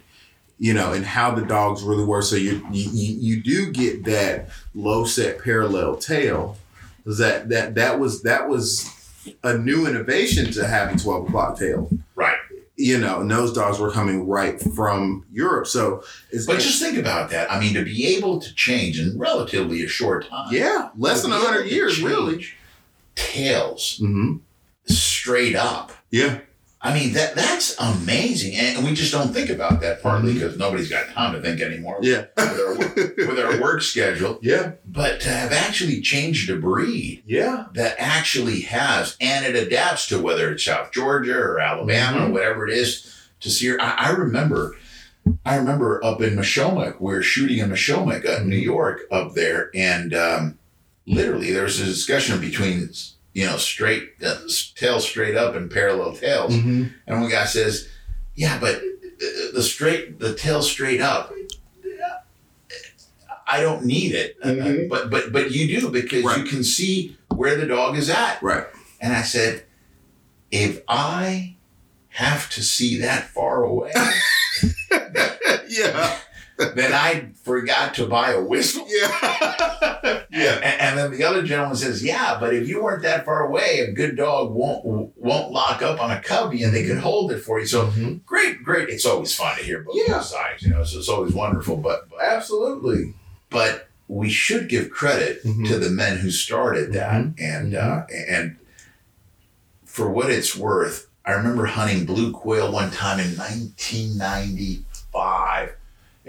you 0.58 0.74
know, 0.74 0.94
and 0.94 1.06
how 1.06 1.30
the 1.36 1.46
dogs 1.46 1.84
really 1.84 2.04
were. 2.04 2.24
So 2.24 2.36
you, 2.38 2.66
you, 2.72 3.14
you 3.38 3.44
do 3.44 3.72
get 3.72 4.04
that 4.06 4.50
low 4.74 5.06
set 5.06 5.44
parallel 5.44 5.96
tail. 5.98 6.58
That, 7.06 7.50
that, 7.50 7.76
that 7.76 8.00
was, 8.00 8.24
that 8.24 8.50
was 8.50 8.90
a 9.44 9.58
new 9.58 9.86
innovation 9.88 10.52
to 10.54 10.68
having 10.68 10.98
12 10.98 11.28
o'clock 11.28 11.60
tail, 11.60 11.88
right. 12.16 12.38
you 12.76 12.98
know, 12.98 13.22
and 13.22 13.30
those 13.30 13.54
dogs 13.54 13.80
were 13.80 13.92
coming 13.92 14.28
right 14.28 14.60
from 14.76 15.26
Europe. 15.32 15.68
So 15.68 16.04
it's, 16.32 16.48
But 16.48 16.60
just 16.60 16.82
think 16.82 16.98
about 16.98 17.30
that. 17.30 17.52
I 17.52 17.60
mean, 17.60 17.76
to 17.76 17.84
be 17.84 18.08
able 18.18 18.40
to 18.40 18.56
change 18.56 19.00
in 19.00 19.18
relatively 19.20 19.84
a 19.84 19.88
short 19.88 20.28
time. 20.30 20.48
yeah, 20.52 20.90
less 20.98 21.22
than 21.22 21.32
to 21.32 21.38
100 21.38 21.66
years, 21.68 22.02
really. 22.02 22.46
Tails 23.16 23.98
hmm 23.98 24.38
straight 24.90 25.56
up. 25.56 25.92
Yeah. 26.12 26.40
I 26.82 26.94
mean 26.94 27.12
that 27.14 27.36
that's 27.36 27.76
amazing, 27.78 28.56
and 28.56 28.86
we 28.86 28.94
just 28.94 29.12
don't 29.12 29.34
think 29.34 29.50
about 29.50 29.82
that 29.82 30.02
partly 30.02 30.34
because 30.34 30.58
nobody's 30.58 30.90
got 30.90 31.10
time 31.10 31.34
to 31.34 31.42
think 31.42 31.60
anymore 31.60 32.00
Yeah. 32.02 32.28
with, 32.38 32.60
our, 32.60 32.78
work- 32.78 32.96
with 33.18 33.40
our 33.40 33.62
work 33.62 33.82
schedule. 33.82 34.40
yeah. 34.42 34.72
But 34.88 35.20
to 35.22 35.30
have 35.30 35.52
actually 35.52 36.00
changed 36.00 36.50
a 36.50 36.56
breed 36.56 37.24
Yeah. 37.26 37.66
that 37.74 37.96
actually 38.00 38.62
has, 38.62 39.18
and 39.20 39.46
it 39.46 39.56
adapts 39.62 40.08
to 40.08 40.22
whether 40.22 40.52
it's 40.52 40.64
South 40.64 40.94
Georgia 40.94 41.38
or 41.38 41.60
Alabama 41.60 42.20
Mhm. 42.22 42.30
or 42.30 42.32
whatever 42.32 42.66
it 42.66 42.74
is, 42.74 43.14
to 43.42 43.50
see. 43.50 43.78
I, 43.78 44.08
I 44.08 44.10
remember 44.12 44.78
I 45.46 45.58
remember 45.58 46.04
up 46.04 46.22
in 46.22 46.36
Mashomack, 46.38 47.00
we 47.02 47.14
are 47.14 47.22
shooting 47.22 47.60
in 47.60 47.70
Mashomack, 47.70 48.26
uh, 48.26 48.42
New 48.44 48.56
York, 48.56 49.02
up 49.12 49.34
there, 49.36 49.70
and 49.76 50.14
um, 50.14 50.58
literally 51.06 51.52
there 51.52 51.64
was 51.64 51.80
a 51.82 51.86
discussion 51.86 52.40
between 52.40 52.90
you 53.34 53.46
know 53.46 53.58
straight 53.58 54.10
uh, 54.26 54.36
tail 54.76 55.00
straight 55.00 55.36
up 55.38 55.56
and 55.56 55.70
parallel 55.72 56.14
tails, 56.16 56.54
Mm-hmm. 56.54 56.84
and 57.08 57.22
one 57.22 57.30
guy 57.30 57.46
says, 57.46 57.88
"Yeah, 58.36 58.60
but 58.60 58.76
uh, 58.78 59.52
the 59.54 59.62
straight 59.64 60.20
the 60.20 60.34
tail 60.36 60.62
straight 60.62 61.02
up." 61.02 61.34
I 63.52 63.62
don't 63.62 63.84
need 63.86 64.14
it, 64.14 64.38
Uh, 64.44 64.50
Mhm. 64.50 64.90
but 64.90 65.10
but 65.10 65.32
but 65.32 65.50
you 65.52 65.80
do 65.80 65.90
because 65.90 66.24
you 66.38 66.44
can 66.44 66.64
see 66.64 67.18
where 67.34 67.56
the 67.56 67.66
dog 67.66 67.98
is 67.98 68.08
at. 68.10 68.42
Right. 68.44 68.66
And 69.02 69.12
I 69.14 69.24
said, 69.24 69.64
if 70.52 70.82
I 70.88 71.56
have 72.10 72.50
to 72.52 72.62
see 72.62 73.00
that 73.00 73.30
far 73.30 73.64
away, 73.64 73.92
yeah. 75.70 76.18
Then 76.76 76.94
I 76.94 77.30
forgot 77.44 77.94
to 77.96 78.06
buy 78.06 78.32
a 78.32 78.42
whistle. 78.42 78.86
Yeah. 78.90 79.22
yeah. 80.32 80.56
And, 80.56 80.82
and 80.82 80.98
then 80.98 81.12
the 81.12 81.24
other 81.24 81.42
gentleman 81.44 81.76
says, 81.78 82.04
"Yeah, 82.04 82.38
but 82.40 82.54
if 82.54 82.68
you 82.68 82.84
weren't 82.84 83.04
that 83.04 83.24
far 83.26 83.46
away, 83.48 83.80
a 83.80 83.92
good 83.92 84.16
dog 84.18 84.52
won't 84.52 84.84
won't 85.18 85.52
lock 85.52 85.82
up 85.82 86.00
on 86.02 86.12
a 86.12 86.22
cubby, 86.22 86.64
and 86.64 86.74
they 86.74 86.86
could 86.86 86.98
hold 87.00 87.32
it 87.32 87.40
for 87.40 87.60
you." 87.60 87.66
So 87.66 87.88
Mhm. 87.88 88.26
great, 88.26 88.64
great. 88.64 88.90
It's 88.90 89.06
always 89.06 89.34
fun 89.34 89.58
to 89.58 89.64
hear 89.64 89.82
both 89.84 89.96
Yeah. 90.08 90.20
sides, 90.22 90.64
you 90.64 90.70
know. 90.72 90.84
So 90.84 91.00
it's 91.00 91.10
always 91.10 91.34
wonderful. 91.34 91.78
But 91.78 92.10
but, 92.10 92.20
Absolutely. 92.22 93.14
but 93.50 93.88
we 94.08 94.30
should 94.30 94.68
give 94.68 94.90
credit 94.90 95.44
Mhm. 95.46 95.68
to 95.68 95.78
the 95.80 95.90
men 95.90 96.18
who 96.18 96.30
started 96.32 96.92
that, 96.94 97.26
and 97.38 97.76
uh, 97.76 98.04
and 98.14 98.58
for 99.86 100.10
what 100.10 100.30
it's 100.30 100.56
worth, 100.58 101.08
I 101.26 101.32
remember 101.32 101.66
hunting 101.68 102.06
blue 102.06 102.32
quail 102.32 102.72
one 102.72 102.92
time 102.92 103.20
in 103.20 103.36
1995. 103.38 105.70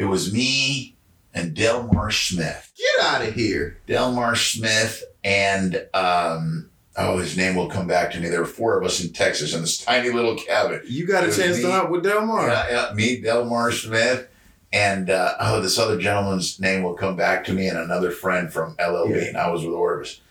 It 0.00 0.06
was 0.06 0.32
me 0.32 0.96
and 1.34 1.52
Delmar 1.54 2.10
Smith. 2.10 2.72
Get 2.74 3.04
out 3.06 3.20
of 3.20 3.34
here. 3.34 3.76
Delmar 3.86 4.34
Smith 4.34 5.04
and 5.22 5.86
um, 5.92 6.70
oh, 6.96 7.18
his 7.18 7.36
name 7.36 7.54
will 7.54 7.68
come 7.68 7.86
back 7.86 8.10
to 8.12 8.18
me. 8.18 8.30
There 8.30 8.40
were 8.40 8.46
four 8.46 8.78
of 8.78 8.86
us 8.86 9.04
in 9.04 9.12
Texas 9.12 9.52
in 9.52 9.60
this 9.60 9.76
tiny 9.76 10.08
little 10.08 10.36
cabin. 10.36 10.80
You 10.88 11.06
got 11.06 11.24
a 11.24 11.26
chance 11.26 11.58
me. 11.58 11.64
to 11.64 11.70
hunt 11.72 11.90
with 11.90 12.02
Delmar. 12.02 12.48
Yeah, 12.48 12.66
yeah, 12.88 12.94
me, 12.94 13.20
Delmar 13.20 13.72
Smith, 13.72 14.26
and 14.72 15.10
uh, 15.10 15.34
oh, 15.38 15.60
this 15.60 15.78
other 15.78 15.98
gentleman's 15.98 16.58
name 16.58 16.82
will 16.82 16.94
come 16.94 17.14
back 17.14 17.44
to 17.44 17.52
me, 17.52 17.68
and 17.68 17.76
another 17.76 18.10
friend 18.10 18.50
from 18.50 18.76
LLB, 18.76 19.10
Yeah. 19.20 19.28
and 19.28 19.36
I 19.36 19.50
was 19.50 19.66
with 19.66 19.74
Orvis. 19.74 20.22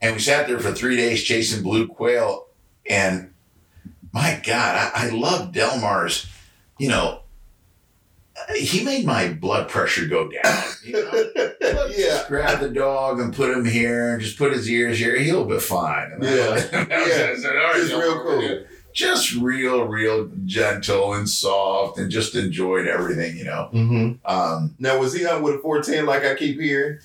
And 0.00 0.16
we 0.16 0.20
sat 0.20 0.48
there 0.48 0.58
for 0.58 0.72
three 0.72 0.96
days 0.96 1.22
chasing 1.22 1.62
blue 1.62 1.86
quail, 1.86 2.48
and 2.90 3.32
my 4.12 4.40
God, 4.44 4.90
I, 4.94 5.06
I 5.06 5.10
love 5.10 5.52
Delmar's, 5.52 6.26
you 6.78 6.88
know, 6.88 7.20
he 8.54 8.84
made 8.84 9.04
my 9.04 9.28
blood 9.32 9.68
pressure 9.68 10.06
go 10.06 10.28
down. 10.28 10.62
You 10.84 10.92
know? 10.92 11.30
Yeah. 11.96 12.08
Just 12.08 12.28
grab 12.28 12.60
the 12.60 12.68
dog 12.68 13.20
and 13.20 13.34
put 13.34 13.50
him 13.56 13.64
here, 13.64 14.12
and 14.12 14.20
just 14.22 14.36
put 14.38 14.52
his 14.52 14.68
ears 14.70 14.98
here. 14.98 15.16
He'll 15.18 15.44
be 15.46 15.58
fine. 15.58 16.12
And 16.12 16.22
Yeah. 16.22 16.62
and 16.72 16.92
I 16.92 16.98
was- 17.02 17.12
I 17.12 17.34
said, 17.36 17.56
"All 17.56 17.62
right, 17.72 17.76
Just 17.76 17.92
real 17.94 18.20
cool. 18.22 18.58
just 18.92 19.34
real, 19.36 19.84
real 19.84 20.30
gentle 20.44 21.14
and 21.14 21.28
soft, 21.28 21.98
and 21.98 22.10
just 22.10 22.34
enjoyed 22.34 22.86
everything, 22.86 23.36
you 23.36 23.44
know. 23.44 23.70
Mm-hmm. 23.72 24.30
Um, 24.30 24.74
Now, 24.78 24.98
was 24.98 25.12
he 25.14 25.24
hunting 25.24 25.42
with 25.42 25.54
a 25.56 25.58
410 25.58 26.06
like 26.06 26.24
I 26.24 26.34
keep 26.34 26.60
hearing? 26.60 26.98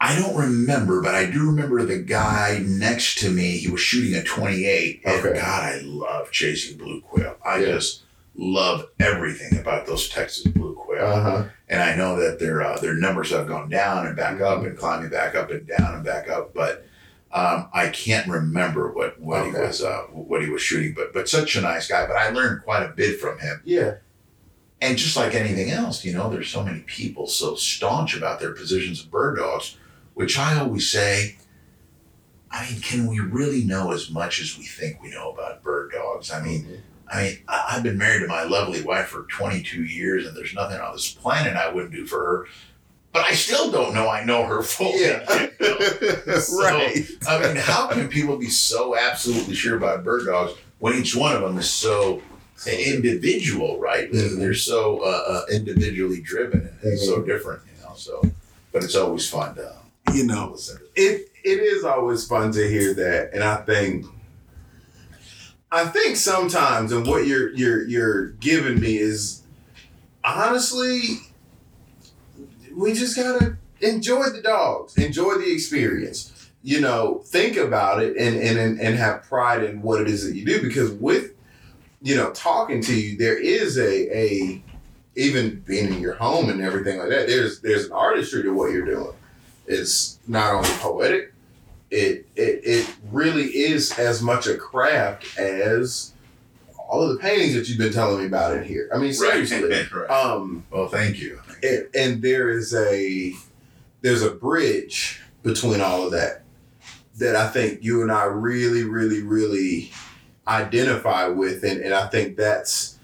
I 0.00 0.18
don't 0.18 0.36
remember, 0.36 1.00
but 1.00 1.14
I 1.14 1.26
do 1.30 1.46
remember 1.46 1.82
the 1.84 1.98
guy 1.98 2.62
next 2.66 3.18
to 3.18 3.30
me. 3.30 3.56
He 3.58 3.70
was 3.70 3.80
shooting 3.80 4.14
a 4.14 4.22
28, 4.22 5.02
and 5.04 5.14
Okay. 5.26 5.38
God, 5.40 5.62
I 5.62 5.80
love 5.82 6.30
chasing 6.30 6.76
blue 6.78 7.00
quail. 7.00 7.36
I 7.44 7.58
Yeah. 7.60 7.66
just 7.72 8.02
love 8.36 8.86
everything 8.98 9.58
about 9.58 9.86
those 9.86 10.08
Texas 10.08 10.44
blue 10.44 10.74
quail. 10.74 11.04
Uh-huh. 11.04 11.44
and 11.68 11.82
I 11.82 11.94
know 11.94 12.16
that 12.16 12.38
their 12.38 12.62
uh, 12.62 12.78
their 12.78 12.94
numbers 12.94 13.30
have 13.30 13.48
gone 13.48 13.68
down 13.68 14.06
and 14.06 14.16
back 14.16 14.40
up 14.40 14.62
and 14.62 14.76
climbing 14.76 15.10
back 15.10 15.34
up 15.34 15.50
and 15.50 15.66
down 15.66 15.94
and 15.94 16.04
back 16.04 16.28
up, 16.28 16.54
but 16.54 16.86
um, 17.34 17.68
I 17.72 17.88
can't 17.88 18.28
remember 18.28 18.92
what 18.92 19.20
what 19.20 19.46
he 19.46 19.52
was 19.52 19.82
uh, 19.82 20.02
what 20.12 20.42
he 20.42 20.50
was 20.50 20.62
shooting. 20.62 20.94
But 20.94 21.12
but 21.12 21.28
such 21.28 21.56
a 21.56 21.60
nice 21.60 21.88
guy. 21.88 22.06
But 22.06 22.16
I 22.16 22.30
learned 22.30 22.62
quite 22.62 22.84
a 22.84 22.92
bit 22.92 23.20
from 23.20 23.38
him. 23.40 23.60
Yeah. 23.64 23.96
And 24.80 24.98
just 24.98 25.16
like 25.16 25.34
anything 25.34 25.70
else, 25.70 26.04
you 26.04 26.12
know, 26.12 26.28
there's 26.28 26.50
so 26.50 26.62
many 26.62 26.80
people 26.80 27.26
so 27.26 27.54
staunch 27.54 28.14
about 28.16 28.38
their 28.38 28.52
positions 28.52 29.02
of 29.02 29.10
bird 29.10 29.36
dogs, 29.38 29.76
which 30.14 30.38
I 30.38 30.58
always 30.58 30.90
say. 30.90 31.36
I 32.50 32.70
mean, 32.70 32.80
can 32.80 33.08
we 33.08 33.18
really 33.18 33.64
know 33.64 33.90
as 33.90 34.10
much 34.10 34.40
as 34.40 34.56
we 34.56 34.64
think 34.64 35.02
we 35.02 35.10
know 35.10 35.32
about 35.32 35.64
bird 35.64 35.90
dogs? 35.90 36.30
I 36.30 36.40
mean, 36.40 36.84
I 37.12 37.22
mean, 37.22 37.38
I've 37.48 37.82
been 37.82 37.98
married 37.98 38.20
to 38.20 38.26
my 38.28 38.44
lovely 38.44 38.82
wife 38.82 39.06
for 39.08 39.24
22 39.24 39.84
years, 39.84 40.26
and 40.26 40.36
there's 40.36 40.54
nothing 40.54 40.80
on 40.80 40.92
this 40.94 41.10
planet 41.12 41.56
I 41.56 41.70
wouldn't 41.72 41.92
do 41.92 42.06
for 42.06 42.24
her. 42.24 42.46
But 43.12 43.24
I 43.26 43.34
still 43.34 43.70
don't 43.70 43.94
know 43.94 44.08
I 44.08 44.24
know 44.24 44.44
her 44.46 44.62
fully. 44.62 45.00
Yeah. 45.02 45.48
So, 46.40 46.58
right. 46.62 47.04
I 47.28 47.38
mean, 47.46 47.56
how 47.56 47.88
can 47.88 48.08
people 48.08 48.36
be 48.36 48.48
so 48.50 48.96
absolutely 48.96 49.54
sure 49.54 49.76
about 49.76 50.02
bird 50.04 50.26
dogs 50.26 50.52
when 50.78 50.94
each 50.94 51.14
one 51.14 51.34
of 51.34 51.42
them 51.42 51.56
is 51.58 51.68
so 51.70 52.20
individual, 52.66 53.78
right? 53.78 54.10
They're, 54.12 54.28
Mhm. 54.28 54.38
they're 54.38 54.54
so 54.54 54.98
uh, 55.00 55.04
uh, 55.28 55.42
individually 55.52 56.20
driven 56.20 56.68
and 56.82 56.98
so 56.98 57.22
different, 57.22 57.62
you 57.66 57.82
know. 57.84 57.94
So, 57.96 58.22
but 58.72 58.82
it's 58.84 58.94
always 58.96 59.28
fun 59.28 59.54
to 59.56 59.72
You 60.12 60.24
know, 60.26 60.50
listen. 60.52 60.78
to. 60.78 60.84
it 61.00 61.28
it 61.44 61.60
is 61.60 61.84
always 61.84 62.26
fun 62.26 62.52
to 62.52 62.68
hear 62.68 62.94
that, 62.94 63.30
and 63.34 63.42
I 63.44 63.56
think 63.56 64.06
I 65.74 65.86
think 65.86 66.14
sometimes, 66.14 66.92
and 66.92 67.04
what 67.04 67.26
you're 67.26 67.52
you're 67.52 67.84
you're 67.88 68.26
giving 68.28 68.80
me 68.80 68.96
is 68.96 69.42
honestly, 70.22 71.18
we 72.76 72.92
just 72.92 73.16
gotta 73.16 73.56
enjoy 73.80 74.30
the 74.30 74.40
dogs, 74.40 74.96
enjoy 74.96 75.34
the 75.34 75.52
experience. 75.52 76.30
You 76.62 76.80
know, 76.80 77.22
think 77.26 77.56
about 77.56 78.00
it 78.00 78.16
and 78.16 78.36
and 78.36 78.80
and 78.80 78.96
have 78.96 79.24
pride 79.24 79.64
in 79.64 79.82
what 79.82 80.00
it 80.00 80.06
is 80.06 80.24
that 80.24 80.36
you 80.36 80.44
do 80.44 80.62
because 80.62 80.92
with 80.92 81.32
you 82.00 82.14
know 82.14 82.30
talking 82.30 82.80
to 82.82 82.94
you, 82.94 83.18
there 83.18 83.36
is 83.36 83.76
a 83.76 84.16
a 84.16 84.62
even 85.16 85.58
being 85.66 85.92
in 85.92 86.00
your 86.00 86.14
home 86.14 86.50
and 86.50 86.60
everything 86.60 87.00
like 87.00 87.08
that. 87.08 87.26
There's 87.26 87.60
there's 87.62 87.86
an 87.86 87.92
artistry 87.92 88.44
to 88.44 88.54
what 88.54 88.70
you're 88.70 88.86
doing. 88.86 89.12
It's 89.66 90.20
not 90.28 90.54
only 90.54 90.70
poetic, 90.78 91.33
it 91.94 92.26
it 92.36 92.60
it 92.64 92.94
really 93.12 93.44
is 93.44 93.96
as 93.98 94.20
much 94.20 94.46
a 94.46 94.56
craft 94.56 95.38
as 95.38 96.12
all 96.88 97.02
of 97.02 97.08
the 97.10 97.18
paintings 97.18 97.54
that 97.54 97.68
you've 97.68 97.78
been 97.78 97.92
telling 97.92 98.18
me 98.20 98.26
about 98.26 98.56
in 98.56 98.64
here. 98.64 98.90
I 98.94 98.98
mean, 98.98 99.14
seriously. 99.14 99.62
right. 99.94 100.10
Um, 100.10 100.64
Well, 100.70 100.88
thank 100.88 101.18
you. 101.18 101.40
and, 101.62 101.86
and 101.94 102.22
there 102.22 102.50
is 102.50 102.74
a 102.74 103.32
there's 104.02 104.22
a 104.22 104.30
bridge 104.30 105.20
between 105.42 105.80
all 105.80 106.04
of 106.04 106.12
that 106.12 106.42
that 107.16 107.36
I 107.36 107.48
think 107.48 107.82
you 107.82 108.02
and 108.02 108.10
I 108.10 108.24
really, 108.24 108.82
really, 108.82 109.22
really 109.22 109.92
identify 110.48 111.28
with, 111.28 111.62
and, 111.62 111.80
and 111.80 111.94
I 111.94 112.08
think 112.08 112.36
that's 112.36 112.98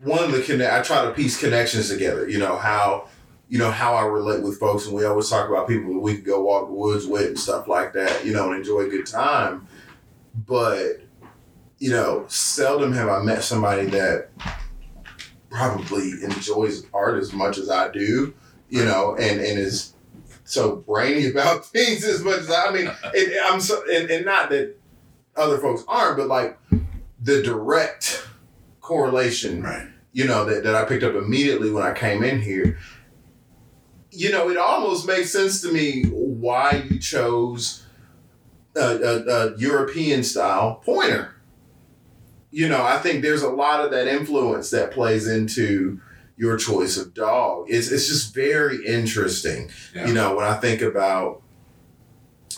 one 0.00 0.22
of 0.22 0.32
the 0.32 0.40
connect. 0.42 0.72
I 0.72 0.82
try 0.82 1.04
to 1.04 1.10
piece 1.10 1.38
connections 1.38 1.88
together. 1.88 2.28
You 2.28 2.38
know 2.38 2.56
how 2.56 3.08
you 3.48 3.58
know 3.58 3.70
how 3.70 3.94
I 3.94 4.04
relate 4.04 4.42
with 4.42 4.58
folks, 4.58 4.86
and 4.86 4.94
we 4.94 5.04
always 5.04 5.28
talk 5.28 5.48
about 5.48 5.68
people 5.68 5.92
that 5.94 6.00
we 6.00 6.16
can 6.16 6.24
go 6.24 6.42
walk 6.42 6.66
the 6.68 6.74
woods 6.74 7.06
with 7.06 7.26
and 7.26 7.38
stuff 7.38 7.66
like 7.68 7.92
that. 7.94 8.24
You 8.24 8.32
know, 8.32 8.48
and 8.50 8.58
enjoy 8.58 8.80
a 8.80 8.88
good 8.88 9.06
time, 9.06 9.66
but 10.46 11.00
you 11.78 11.90
know, 11.90 12.24
seldom 12.28 12.92
have 12.92 13.08
I 13.08 13.22
met 13.22 13.42
somebody 13.44 13.86
that 13.86 14.30
probably 15.50 16.10
enjoys 16.22 16.84
art 16.92 17.18
as 17.18 17.32
much 17.32 17.56
as 17.58 17.70
I 17.70 17.90
do, 17.90 18.34
you 18.68 18.84
know, 18.84 19.14
and, 19.16 19.40
and 19.40 19.58
is 19.58 19.94
so 20.44 20.76
brainy 20.76 21.26
about 21.30 21.64
things 21.66 22.04
as 22.04 22.22
much 22.22 22.38
as 22.40 22.50
I, 22.50 22.66
I 22.66 22.72
mean, 22.72 22.90
and 23.14 23.32
I'm 23.44 23.60
so, 23.60 23.82
and, 23.90 24.10
and 24.10 24.24
not 24.26 24.50
that 24.50 24.74
other 25.36 25.58
folks 25.58 25.84
aren't, 25.88 26.18
but 26.18 26.26
like 26.26 26.58
the 27.22 27.42
direct 27.42 28.26
correlation, 28.80 29.62
Right. 29.62 29.86
you 30.12 30.26
know, 30.26 30.44
that, 30.44 30.64
that 30.64 30.74
I 30.74 30.84
picked 30.84 31.04
up 31.04 31.14
immediately 31.14 31.70
when 31.70 31.82
I 31.84 31.92
came 31.94 32.22
in 32.24 32.40
here. 32.42 32.78
You 34.18 34.32
know, 34.32 34.50
it 34.50 34.56
almost 34.56 35.06
makes 35.06 35.30
sense 35.30 35.60
to 35.62 35.72
me 35.72 36.04
why 36.04 36.84
you 36.90 36.98
chose 36.98 37.86
a, 38.76 38.80
a, 38.80 39.24
a 39.24 39.58
European 39.58 40.22
style 40.22 40.76
pointer 40.84 41.38
you 42.50 42.68
know, 42.68 42.82
I 42.82 42.98
think 42.98 43.22
there's 43.22 43.42
a 43.42 43.50
lot 43.50 43.84
of 43.84 43.90
that 43.90 44.06
influence 44.06 44.70
that 44.70 44.90
plays 44.90 45.26
into 45.26 46.00
your 46.36 46.56
choice 46.56 46.96
of 46.96 47.14
dog. 47.14 47.66
It's 47.68 47.90
it's 47.90 48.08
just 48.08 48.34
very 48.34 48.84
interesting. 48.86 49.70
Yeah. 49.94 50.06
You 50.06 50.14
know, 50.14 50.36
when 50.36 50.46
I 50.46 50.54
think 50.54 50.80
about 50.80 51.42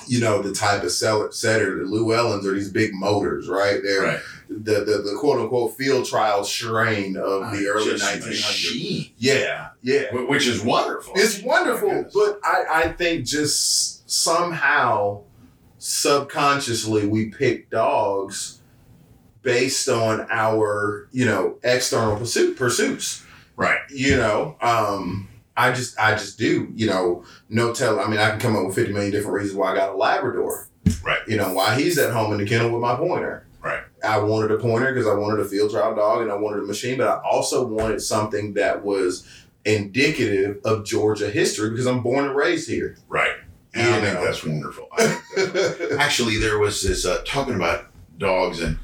you 0.06 0.20
know 0.20 0.42
the 0.42 0.52
type 0.52 0.82
of 0.82 0.90
seller, 0.92 1.30
setter, 1.32 1.76
the 1.78 1.84
Llewellins 1.84 2.46
are 2.46 2.52
these 2.54 2.70
big 2.70 2.92
motors, 2.94 3.48
right? 3.48 3.80
They're 3.82 4.02
Right. 4.02 4.20
the, 4.48 4.80
the 4.84 5.02
the 5.02 5.16
quote 5.18 5.38
unquote 5.40 5.76
field 5.76 6.06
trial 6.06 6.42
strain 6.44 7.16
of 7.16 7.52
the 7.52 7.66
early 7.68 7.92
1900s. 7.92 8.26
machine. 8.26 9.10
Yeah, 9.18 9.68
yeah. 9.82 10.12
Which 10.12 10.46
is 10.46 10.62
wonderful. 10.62 11.12
It's 11.16 11.40
Oh, 11.42 11.46
wonderful, 11.46 11.92
my 11.92 12.04
but 12.12 12.40
I, 12.44 12.64
I 12.84 12.92
think 12.92 13.24
just 13.26 14.10
somehow 14.10 15.22
subconsciously 15.78 17.06
we 17.06 17.26
pick 17.30 17.70
dogs 17.70 18.58
based 19.42 19.88
on 19.88 20.26
our 20.30 21.08
you 21.12 21.24
know 21.24 21.56
external 21.62 22.16
pursuit 22.16 22.56
pursuits. 22.56 23.24
Right. 23.56 23.80
You 23.90 24.16
know, 24.16 24.56
um, 24.62 25.28
I 25.68 25.72
just 25.72 25.98
I 25.98 26.12
just 26.12 26.38
do. 26.38 26.70
You 26.74 26.86
know, 26.86 27.24
no 27.48 27.72
tell. 27.74 28.00
I 28.00 28.08
mean, 28.08 28.18
I 28.18 28.30
can 28.30 28.40
come 28.40 28.56
up 28.56 28.66
with 28.66 28.74
fifty 28.74 28.92
million 28.92 29.12
different 29.12 29.34
reasons 29.34 29.56
why 29.56 29.72
I 29.72 29.76
got 29.76 29.90
a 29.94 29.96
Labrador. 29.96 30.68
Right. 31.04 31.20
You 31.28 31.36
know 31.36 31.52
why 31.52 31.74
he's 31.80 31.98
at 31.98 32.12
home 32.12 32.32
in 32.32 32.38
the 32.38 32.46
kennel 32.46 32.70
with 32.70 32.80
my 32.80 32.96
pointer. 32.96 33.46
Right. 33.62 33.82
I 34.02 34.18
wanted 34.18 34.50
a 34.52 34.56
pointer 34.58 34.92
because 34.92 35.06
I 35.06 35.14
wanted 35.14 35.40
a 35.40 35.48
field 35.48 35.70
trial 35.70 35.94
dog 35.94 36.22
and 36.22 36.32
I 36.32 36.34
wanted 36.34 36.60
a 36.62 36.66
machine, 36.66 36.96
but 36.96 37.08
I 37.08 37.20
also 37.22 37.66
wanted 37.66 38.00
something 38.00 38.54
that 38.54 38.82
was 38.82 39.26
indicative 39.66 40.58
of 40.64 40.84
Georgia 40.86 41.30
history 41.30 41.70
because 41.70 41.86
I'm 41.86 42.02
born 42.02 42.24
and 42.24 42.34
raised 42.34 42.68
here. 42.68 42.96
Right. 43.08 43.34
And 43.74 43.82
I 43.94 43.96
You 43.98 44.02
think 44.06 44.20
that's 44.24 44.44
wonderful. 44.44 44.88
I 44.96 45.06
think 45.06 45.52
that's- 45.52 45.92
Actually, 45.98 46.38
there 46.38 46.58
was 46.58 46.82
this 46.82 47.04
uh, 47.04 47.22
talking 47.26 47.54
about 47.54 47.86
dogs 48.18 48.60
and 48.60 48.78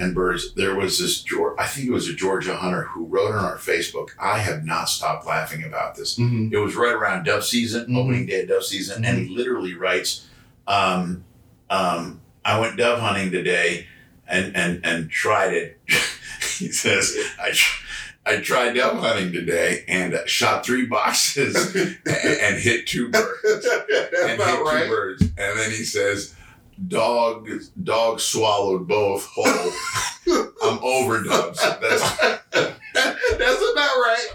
and 0.00 0.14
birds. 0.14 0.54
There 0.54 0.74
was 0.74 0.98
this 0.98 1.22
Geor 1.22 1.54
I 1.58 1.66
think 1.66 1.86
it 1.88 1.92
was 1.92 2.08
a 2.08 2.14
Georgia 2.14 2.56
hunter 2.56 2.82
who 2.84 3.04
wrote 3.06 3.32
on 3.34 3.44
our 3.44 3.56
Facebook. 3.58 4.10
I 4.18 4.38
have 4.38 4.64
not 4.64 4.88
stopped 4.88 5.26
laughing 5.26 5.64
about 5.64 5.94
this. 5.96 6.18
Mhm. 6.18 6.52
It 6.52 6.58
was 6.58 6.74
right 6.74 6.94
around 6.94 7.24
dove 7.24 7.44
season, 7.44 7.86
Mhm. 7.88 7.96
opening 7.96 8.26
day 8.26 8.42
of 8.42 8.48
dove 8.48 8.64
season, 8.64 9.04
and 9.04 9.18
he 9.18 9.34
literally 9.34 9.74
writes, 9.74 10.26
um, 10.66 11.24
um, 11.68 12.20
"I 12.44 12.58
went 12.58 12.76
dove 12.76 13.00
hunting 13.00 13.30
today, 13.30 13.86
and 14.26 14.56
and 14.56 14.80
and 14.84 15.10
tried 15.10 15.52
it." 15.54 15.80
he 16.58 16.70
says, 16.72 17.16
"I." 17.38 17.52
I 18.26 18.36
tried 18.36 18.74
dove 18.74 18.98
hunting 18.98 19.32
today 19.32 19.82
and 19.88 20.14
uh, 20.14 20.26
shot 20.26 20.64
three 20.64 20.84
boxes 20.84 21.56
and, 21.74 21.98
and 22.06 22.60
hit 22.60 22.86
two 22.86 23.08
birds 23.08 23.34
and 23.44 23.84
hit 23.88 24.34
about 24.38 24.58
two 24.58 24.62
right. 24.64 24.88
birds. 24.88 25.22
And 25.22 25.58
then 25.58 25.70
he 25.70 25.82
says, 25.84 26.34
"Dog, 26.88 27.48
dog 27.82 28.20
swallowed 28.20 28.86
both 28.88 29.24
whole. 29.34 29.46
I'm 30.62 30.78
overdubs. 30.78 31.56
That's 31.80 32.16
That's 33.38 33.72
about 33.72 33.96
right. 33.96 34.26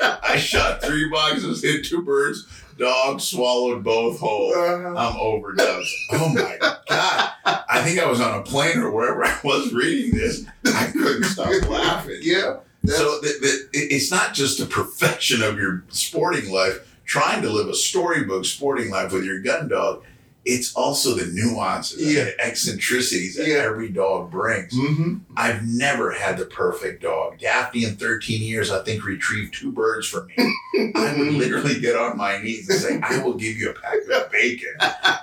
I 0.22 0.36
shot 0.36 0.82
three 0.82 1.08
boxes, 1.10 1.62
hit 1.62 1.84
two 1.84 2.02
birds. 2.02 2.46
Dog 2.78 3.20
swallowed 3.20 3.84
both 3.84 4.18
whole. 4.18 4.52
Uh-huh. 4.52 4.88
I'm 4.96 5.14
overdubs. 5.14 5.86
Oh 6.12 6.28
my 6.34 6.56
god! 6.60 7.30
I 7.68 7.82
think 7.84 8.00
I 8.00 8.06
was 8.06 8.20
on 8.20 8.38
a 8.40 8.42
plane 8.42 8.78
or 8.78 8.90
wherever 8.90 9.24
I 9.24 9.38
was 9.44 9.72
reading 9.72 10.18
this. 10.18 10.44
I 10.66 10.86
couldn't 10.92 11.24
stop 11.24 11.68
laughing. 11.68 12.18
Yeah. 12.22 12.56
So 12.86 13.20
the, 13.20 13.28
the, 13.72 13.78
it- 13.78 13.92
it's 13.92 14.10
not 14.10 14.34
just 14.34 14.60
a 14.60 14.66
perfection 14.66 15.42
of 15.42 15.56
your 15.56 15.84
sporting 15.88 16.50
life, 16.52 16.96
trying 17.04 17.42
to 17.42 17.50
live 17.50 17.68
a 17.68 17.74
storybook 17.74 18.44
sporting 18.44 18.90
life 18.90 19.12
with 19.12 19.24
your 19.24 19.40
gun 19.40 19.68
dog. 19.68 20.02
It's 20.46 20.74
also 20.74 21.14
the 21.14 21.26
nuances 21.32 22.02
Yeah. 22.14 22.24
the 22.24 22.40
eccentricities 22.44 23.36
that 23.36 23.46
Yeah. 23.46 23.56
every 23.58 23.88
dog 23.88 24.30
brings. 24.30 24.74
hmm 24.74 25.14
I've 25.36 25.66
never 25.66 26.10
had 26.12 26.36
the 26.38 26.44
perfect 26.44 27.02
dog. 27.02 27.38
Daphne, 27.38 27.84
in 27.84 27.96
13 27.96 28.42
years, 28.42 28.70
I 28.70 28.82
think 28.84 29.04
retrieved 29.04 29.54
two 29.54 29.72
birds 29.72 30.06
for 30.06 30.26
me. 30.26 30.34
I 30.94 31.14
would 31.16 31.32
literally 31.32 31.80
get 31.80 31.96
on 31.96 32.16
my 32.18 32.42
knees 32.42 32.68
and 32.68 32.78
say, 32.78 33.00
I 33.02 33.22
will 33.22 33.34
give 33.34 33.56
you 33.56 33.70
a 33.70 33.72
pack 33.74 33.94
of 34.12 34.30
bacon 34.30 34.74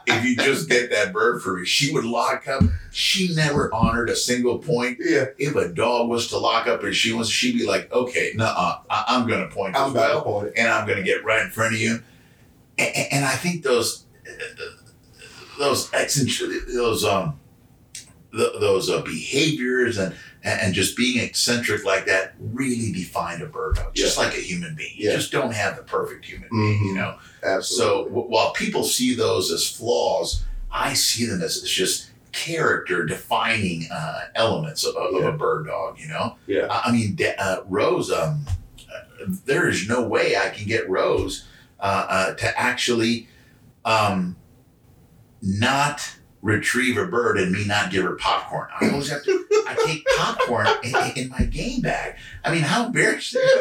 if 0.07 0.25
you 0.25 0.35
just 0.37 0.67
get 0.69 0.89
that 0.89 1.13
bird 1.13 1.41
for 1.43 1.55
me. 1.57 1.65
She 1.65 1.93
would 1.93 2.05
lock 2.05 2.47
up. 2.47 2.63
She 2.91 3.33
never 3.35 3.71
honored 3.73 4.09
a 4.09 4.15
single 4.15 4.57
point 4.57 4.97
Yeah. 4.99 5.25
if 5.37 5.55
a 5.55 5.67
dog 5.69 6.09
was 6.09 6.27
to 6.29 6.37
lock 6.39 6.67
up 6.67 6.83
and 6.83 6.95
she 6.95 7.13
was, 7.13 7.29
she'd 7.29 7.57
be 7.57 7.65
like, 7.67 7.91
okay, 7.93 8.31
no, 8.35 8.45
I- 8.45 9.03
I'm 9.07 9.27
going 9.27 9.47
to 9.47 9.53
point 9.53 9.75
I'm 9.75 9.89
as 9.89 9.93
well, 9.93 10.19
to 10.19 10.21
point 10.23 10.47
it. 10.47 10.53
and 10.57 10.67
I'm 10.67 10.85
going 10.87 10.97
to 10.97 11.03
get 11.03 11.23
right 11.23 11.43
in 11.43 11.51
front 11.51 11.75
of 11.75 11.79
you. 11.81 12.01
And, 12.79 12.95
and 13.11 13.25
I 13.25 13.35
think 13.35 13.63
those, 13.63 14.05
those 15.61 15.89
eccentric, 15.93 16.67
those 16.67 17.03
um, 17.05 17.39
th- 18.33 18.53
those 18.59 18.89
uh, 18.89 19.01
behaviors 19.01 19.97
and 19.97 20.13
and 20.43 20.73
just 20.73 20.97
being 20.97 21.23
eccentric 21.23 21.85
like 21.85 22.05
that 22.07 22.33
really 22.39 22.91
define 22.91 23.41
a 23.43 23.45
bird 23.45 23.75
dog, 23.75 23.93
just 23.93 24.17
like 24.17 24.33
a 24.33 24.41
human 24.41 24.73
being. 24.75 24.93
You 24.95 25.09
Yeah. 25.09 25.15
just 25.15 25.31
don't 25.31 25.53
have 25.53 25.77
the 25.77 25.83
perfect 25.83 26.25
human 26.25 26.49
being, 26.49 26.83
you 26.83 26.93
Mhm. 26.93 26.95
know. 26.95 27.15
So 27.41 27.47
Absolutely. 27.47 28.09
w- 28.09 28.27
while 28.27 28.51
people 28.53 28.83
see 28.83 29.13
those 29.13 29.51
as 29.51 29.69
flaws, 29.69 30.43
I 30.71 30.95
see 30.95 31.25
them 31.27 31.43
as, 31.43 31.57
it's 31.57 31.69
just 31.69 32.07
character 32.31 33.05
defining 33.05 33.87
uh, 33.91 34.21
elements 34.33 34.83
of, 34.83 34.95
of 34.95 35.13
Yeah. 35.13 35.27
a 35.27 35.31
bird 35.33 35.67
dog. 35.67 35.99
You 35.99 36.07
know, 36.07 36.37
Yeah. 36.47 36.65
I, 36.71 36.91
mean, 36.91 37.15
uh, 37.37 37.57
Rose. 37.67 38.09
Um, 38.11 38.45
uh, 38.91 39.25
there 39.45 39.69
is 39.69 39.87
no 39.87 40.01
way 40.01 40.35
I 40.37 40.49
can 40.49 40.65
get 40.67 40.89
Rose 40.89 41.43
uh, 41.79 42.05
uh, 42.09 42.33
to 42.33 42.59
actually 42.59 43.27
um, 43.85 44.35
not 45.41 46.15
retrieve 46.41 46.97
a 46.97 47.05
bird 47.05 47.37
and 47.39 47.51
me 47.51 47.65
not 47.65 47.91
give 47.91 48.03
her 48.03 48.15
popcorn. 48.15 48.67
I 48.79 48.89
always 48.89 49.09
have 49.09 49.23
to. 49.23 49.45
I 49.67 49.75
take 49.85 50.03
popcorn 50.17 50.67
in, 50.83 50.95
in- 51.15 51.29
my 51.29 51.43
game 51.45 51.81
bag. 51.81 52.15
I 52.43 52.51
mean, 52.51 52.63
how 52.63 52.85
embarrassing. 52.87 53.41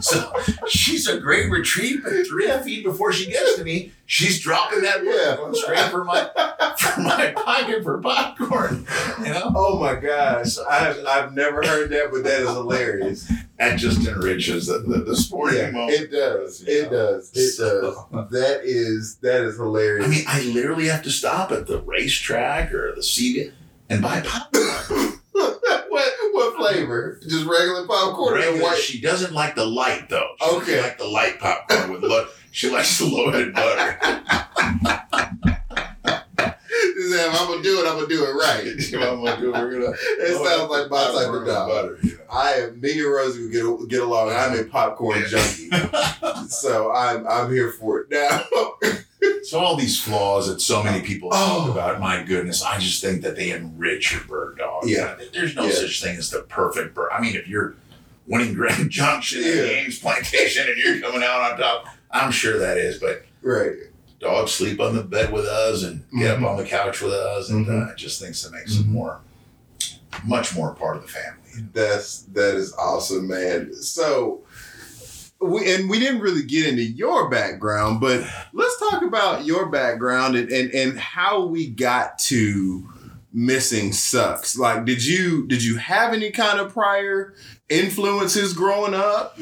So 0.00 0.32
she's 0.68 1.06
a 1.06 1.20
great 1.20 1.48
retrieve, 1.48 2.02
but 2.02 2.26
three 2.26 2.50
feet 2.64 2.82
before 2.84 3.12
she 3.12 3.30
gets 3.30 3.56
to 3.56 3.62
me, 3.62 3.92
she's 4.12 4.38
dropping 4.40 4.82
that 4.82 5.02
Yeah. 5.02 5.36
going 5.36 5.54
straight 5.54 5.90
for 5.90 6.04
my 6.04 6.28
for 6.78 7.00
my 7.00 7.32
pocket 7.34 7.82
for 7.82 7.98
popcorn. 7.98 8.86
You 9.20 9.32
know, 9.32 9.52
Oh 9.56 9.78
my 9.80 9.94
gosh. 9.94 10.58
I've, 10.70 10.98
I've 11.06 11.32
never 11.32 11.62
heard 11.66 11.88
that, 11.90 12.10
but 12.12 12.22
that 12.24 12.40
is 12.42 12.48
hilarious. 12.48 13.32
that 13.58 13.76
just 13.78 14.06
enriches 14.06 14.66
the, 14.66 14.80
the, 14.80 14.98
the 15.04 15.16
sporting 15.16 15.58
Yeah, 15.58 15.70
moment. 15.70 15.98
it 16.00 16.10
does. 16.10 16.62
It 16.66 16.90
know? 16.92 17.14
does. 17.14 17.30
It 17.34 17.56
does. 17.58 17.96
That 18.30 18.60
is 18.64 19.16
that 19.22 19.42
is 19.44 19.56
hilarious. 19.56 20.04
I 20.06 20.08
mean, 20.10 20.24
I 20.26 20.42
literally 20.42 20.88
have 20.88 21.02
to 21.04 21.10
stop 21.10 21.50
at 21.50 21.66
the 21.66 21.80
RaceTrac 21.80 22.72
or 22.74 22.94
the 22.94 23.02
CD 23.02 23.50
and 23.88 24.02
buy 24.02 24.20
popcorn. 24.20 25.20
what 26.32 26.56
flavor? 26.56 27.20
Just 27.22 27.46
regular 27.46 27.86
popcorn 27.86 28.34
or 28.34 28.36
Regular- 28.38 28.62
white? 28.62 28.78
She 28.78 29.00
doesn't 29.00 29.32
like 29.32 29.54
the 29.54 29.64
light 29.66 30.08
though. 30.08 30.28
She 30.40 30.48
Okay. 30.56 30.82
like 30.82 30.98
the 30.98 31.06
light 31.06 31.38
popcorn 31.38 31.92
with 31.92 32.02
lo- 32.02 32.26
She 32.50 32.68
likes 32.70 32.98
the 32.98 33.06
loaded 33.06 33.54
butter. 33.54 33.98
Just 36.94 37.14
have, 37.18 37.34
I'm 37.34 37.46
gonna 37.48 37.62
do 37.62 37.80
it. 37.80 37.86
I'm 37.88 37.94
gonna 37.96 38.06
do 38.08 38.24
it 38.24 38.32
right. 38.34 38.66
I'm 39.10 39.24
gonna 39.24 39.40
do- 39.40 39.52
we're 39.52 39.70
gonna- 39.72 39.96
It 40.18 40.34
sounds 40.44 40.70
like 40.70 40.90
my 40.90 41.04
type 41.04 41.32
of 41.32 41.46
dog. 41.46 41.68
butter, 41.68 41.98
you 42.02 42.12
know. 42.12 42.18
I 42.30 42.52
am 42.54 42.80
me 42.80 42.98
and 43.00 43.12
Rosie 43.12 43.42
would 43.42 43.52
get 43.52 43.88
get 43.88 44.02
along. 44.02 44.30
I'm 44.30 44.58
a 44.58 44.64
popcorn 44.64 45.22
junkie, 45.28 45.70
so 46.48 46.92
I'm 46.92 47.26
I'm 47.26 47.50
here 47.52 47.70
for 47.72 48.00
it 48.00 48.10
now. 48.10 48.44
So 49.44 49.58
all 49.60 49.76
these 49.76 50.00
flaws 50.00 50.48
that 50.48 50.60
so 50.60 50.82
many 50.82 51.00
people 51.04 51.30
talk 51.30 51.66
Oh. 51.68 51.72
about, 51.72 52.00
my 52.00 52.22
goodness, 52.22 52.62
I 52.62 52.78
just 52.78 53.00
think 53.02 53.22
that 53.22 53.36
they 53.36 53.50
enrich 53.50 54.12
your 54.12 54.22
bird 54.24 54.58
dog. 54.58 54.84
Yeah. 54.86 55.16
There's 55.32 55.54
no 55.54 55.64
Yeah. 55.64 55.72
such 55.72 56.02
thing 56.02 56.16
as 56.16 56.30
the 56.30 56.42
perfect 56.42 56.94
bird. 56.94 57.10
I 57.12 57.20
mean, 57.20 57.34
if 57.36 57.46
you're 57.48 57.74
winning 58.26 58.54
Grand 58.54 58.90
Junction 58.90 59.42
Yeah. 59.42 59.48
at 59.62 59.64
Ames 59.68 59.98
Plantation 59.98 60.68
and 60.68 60.76
you're 60.78 61.00
coming 61.00 61.22
out 61.24 61.52
on 61.52 61.58
top, 61.58 61.86
I'm 62.10 62.30
sure 62.30 62.58
that 62.60 62.78
is. 62.78 62.98
But 62.98 63.24
right. 63.42 63.74
Dogs 64.22 64.52
sleep 64.52 64.80
on 64.80 64.96
the 64.96 65.02
bed 65.02 65.32
with 65.32 65.44
us 65.44 65.82
and 65.82 66.04
get 66.18 66.38
Mhm. 66.38 66.42
up 66.44 66.50
on 66.50 66.56
the 66.56 66.64
couch 66.64 67.00
with 67.02 67.12
us, 67.12 67.50
and 67.50 67.66
Mhm. 67.66 67.90
uh, 67.90 67.94
just 67.96 68.20
think 68.20 68.34
that 68.36 68.52
makes 68.52 68.76
them 68.76 68.84
Mhm. 68.84 68.88
more, 68.92 69.20
much 70.24 70.54
more 70.54 70.74
part 70.74 70.96
of 70.96 71.02
the 71.02 71.08
family. 71.08 71.68
That's 71.74 72.20
that 72.32 72.54
is 72.54 72.72
awesome, 72.74 73.28
man. 73.28 73.74
So 73.74 74.42
we 75.40 75.70
and 75.74 75.90
we 75.90 75.98
didn't 75.98 76.20
really 76.20 76.44
get 76.44 76.66
into 76.68 76.82
your 76.84 77.28
background, 77.28 78.00
but 78.00 78.24
let's 78.54 78.78
talk 78.78 79.02
about 79.02 79.44
your 79.44 79.66
background 79.66 80.36
and 80.36 80.50
and, 80.50 80.70
and 80.72 80.98
how 80.98 81.44
we 81.46 81.68
got 81.68 82.18
to 82.20 82.88
missing 83.34 83.92
sucks. 83.92 84.56
Like 84.56 84.84
did 84.84 85.04
you 85.04 85.46
did 85.48 85.62
you 85.64 85.76
have 85.76 86.12
any 86.14 86.30
kind 86.30 86.60
of 86.60 86.72
prior 86.72 87.34
influences 87.68 88.52
growing 88.52 88.94
up? 88.94 89.38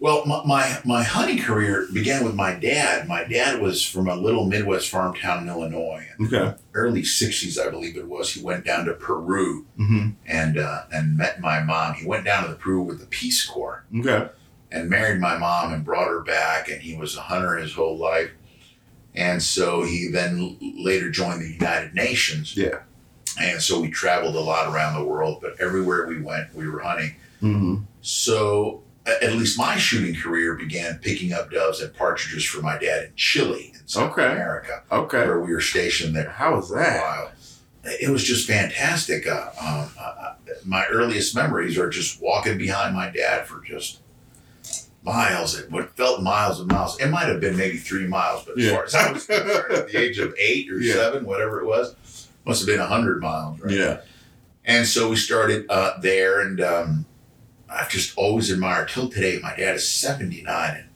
Well, 0.00 0.24
my, 0.26 0.42
my, 0.44 0.78
my 0.84 1.02
hunting 1.02 1.38
career 1.38 1.88
began 1.92 2.24
with 2.24 2.34
my 2.36 2.54
dad. 2.54 3.08
My 3.08 3.24
dad 3.24 3.60
was 3.60 3.84
from 3.84 4.08
a 4.08 4.14
little 4.14 4.46
Midwest 4.46 4.88
farm 4.90 5.12
town 5.16 5.42
in 5.42 5.48
Illinois. 5.48 6.06
Okay. 6.20 6.54
Early 6.72 7.02
60s, 7.02 7.58
I 7.58 7.68
believe 7.70 7.96
it 7.96 8.06
was. 8.08 8.32
He 8.32 8.40
went 8.42 8.64
down 8.64 8.84
to 8.84 8.92
Peru 8.94 9.66
Mm-hmm. 9.78 10.10
and 10.26 10.56
uh, 10.58 10.82
and 10.92 11.16
met 11.16 11.40
my 11.40 11.60
mom. 11.64 11.94
He 11.94 12.06
went 12.06 12.24
down 12.24 12.44
to 12.44 12.50
the 12.50 12.56
Peru 12.56 12.82
with 12.82 13.00
the 13.00 13.06
Peace 13.06 13.44
Corps 13.44 13.84
Okay. 13.98 14.28
and 14.70 14.88
married 14.88 15.20
my 15.20 15.36
mom 15.36 15.72
and 15.72 15.84
brought 15.84 16.06
her 16.08 16.20
back. 16.22 16.68
And 16.68 16.80
he 16.80 16.96
was 16.96 17.16
a 17.16 17.20
hunter 17.22 17.56
his 17.56 17.72
whole 17.74 17.96
life. 17.98 18.30
And 19.16 19.42
so 19.42 19.82
he 19.82 20.08
then 20.12 20.58
later 20.60 21.10
joined 21.10 21.40
the 21.42 21.50
United 21.50 21.94
Nations. 21.94 22.56
Yeah. 22.56 22.80
And 23.40 23.60
so 23.60 23.80
we 23.80 23.90
traveled 23.90 24.36
a 24.36 24.40
lot 24.40 24.72
around 24.72 24.94
the 24.94 25.04
world, 25.04 25.38
but 25.42 25.60
everywhere 25.60 26.06
we 26.06 26.20
went, 26.20 26.54
we 26.54 26.68
were 26.68 26.80
hunting. 26.80 27.16
Mm-hmm. 27.42 27.76
So 28.00 28.82
at 29.22 29.32
least 29.32 29.58
my 29.58 29.76
shooting 29.76 30.14
career 30.14 30.54
began 30.54 30.98
picking 30.98 31.32
up 31.32 31.50
doves 31.50 31.80
and 31.80 31.94
partridges 31.94 32.44
for 32.44 32.60
my 32.62 32.76
dad 32.78 33.04
in 33.04 33.12
Chile, 33.16 33.72
in 33.74 33.86
South 33.88 34.12
Okay. 34.12 34.26
America, 34.32 34.82
Okay. 34.92 35.26
where 35.26 35.40
we 35.40 35.52
were 35.52 35.60
stationed 35.60 36.14
there 36.14 36.30
How 36.30 36.56
was 36.56 36.70
that? 36.70 37.32
It 37.84 38.10
was 38.10 38.22
just 38.24 38.46
fantastic. 38.46 39.26
Uh, 39.26 39.50
um, 39.60 39.90
uh, 39.98 40.34
my 40.64 40.84
earliest 40.86 41.34
memories 41.34 41.78
are 41.78 41.88
just 41.88 42.20
walking 42.20 42.58
behind 42.58 42.94
my 42.94 43.08
dad 43.08 43.46
for 43.46 43.62
just 43.64 44.00
miles. 45.02 45.58
It 45.58 45.70
what 45.70 45.96
felt 45.96 46.22
miles 46.22 46.60
and 46.60 46.70
miles. 46.70 47.00
It 47.00 47.08
might 47.08 47.28
have 47.28 47.40
been 47.40 47.56
maybe 47.56 47.78
three 47.78 48.06
miles, 48.06 48.44
but 48.44 48.58
as 48.58 48.64
Yeah. 48.64 48.72
far 48.74 48.84
as 48.84 48.94
I 48.94 49.12
was 49.12 49.24
concerned, 49.26 49.72
at 49.72 49.88
the 49.90 49.98
age 50.02 50.18
of 50.18 50.34
eight 50.38 50.70
or 50.70 50.78
Yeah. 50.80 50.94
seven, 50.94 51.24
whatever 51.24 51.60
it 51.60 51.66
was, 51.66 51.94
must 52.44 52.60
have 52.60 52.66
been 52.66 52.80
a 52.80 52.86
hundred 52.86 53.20
miles, 53.22 53.60
right? 53.60 53.72
Yeah. 53.72 54.00
And 54.64 54.86
so 54.86 55.08
we 55.08 55.16
started 55.16 55.64
uh, 55.70 55.98
there, 56.00 56.40
and 56.40 56.60
um, 56.60 57.06
I've 57.70 57.90
just 57.90 58.16
always 58.16 58.50
admired 58.50 58.88
till 58.88 59.08
today. 59.08 59.38
My 59.42 59.54
dad 59.56 59.74
is 59.76 59.88
79, 59.88 60.74
and 60.76 60.88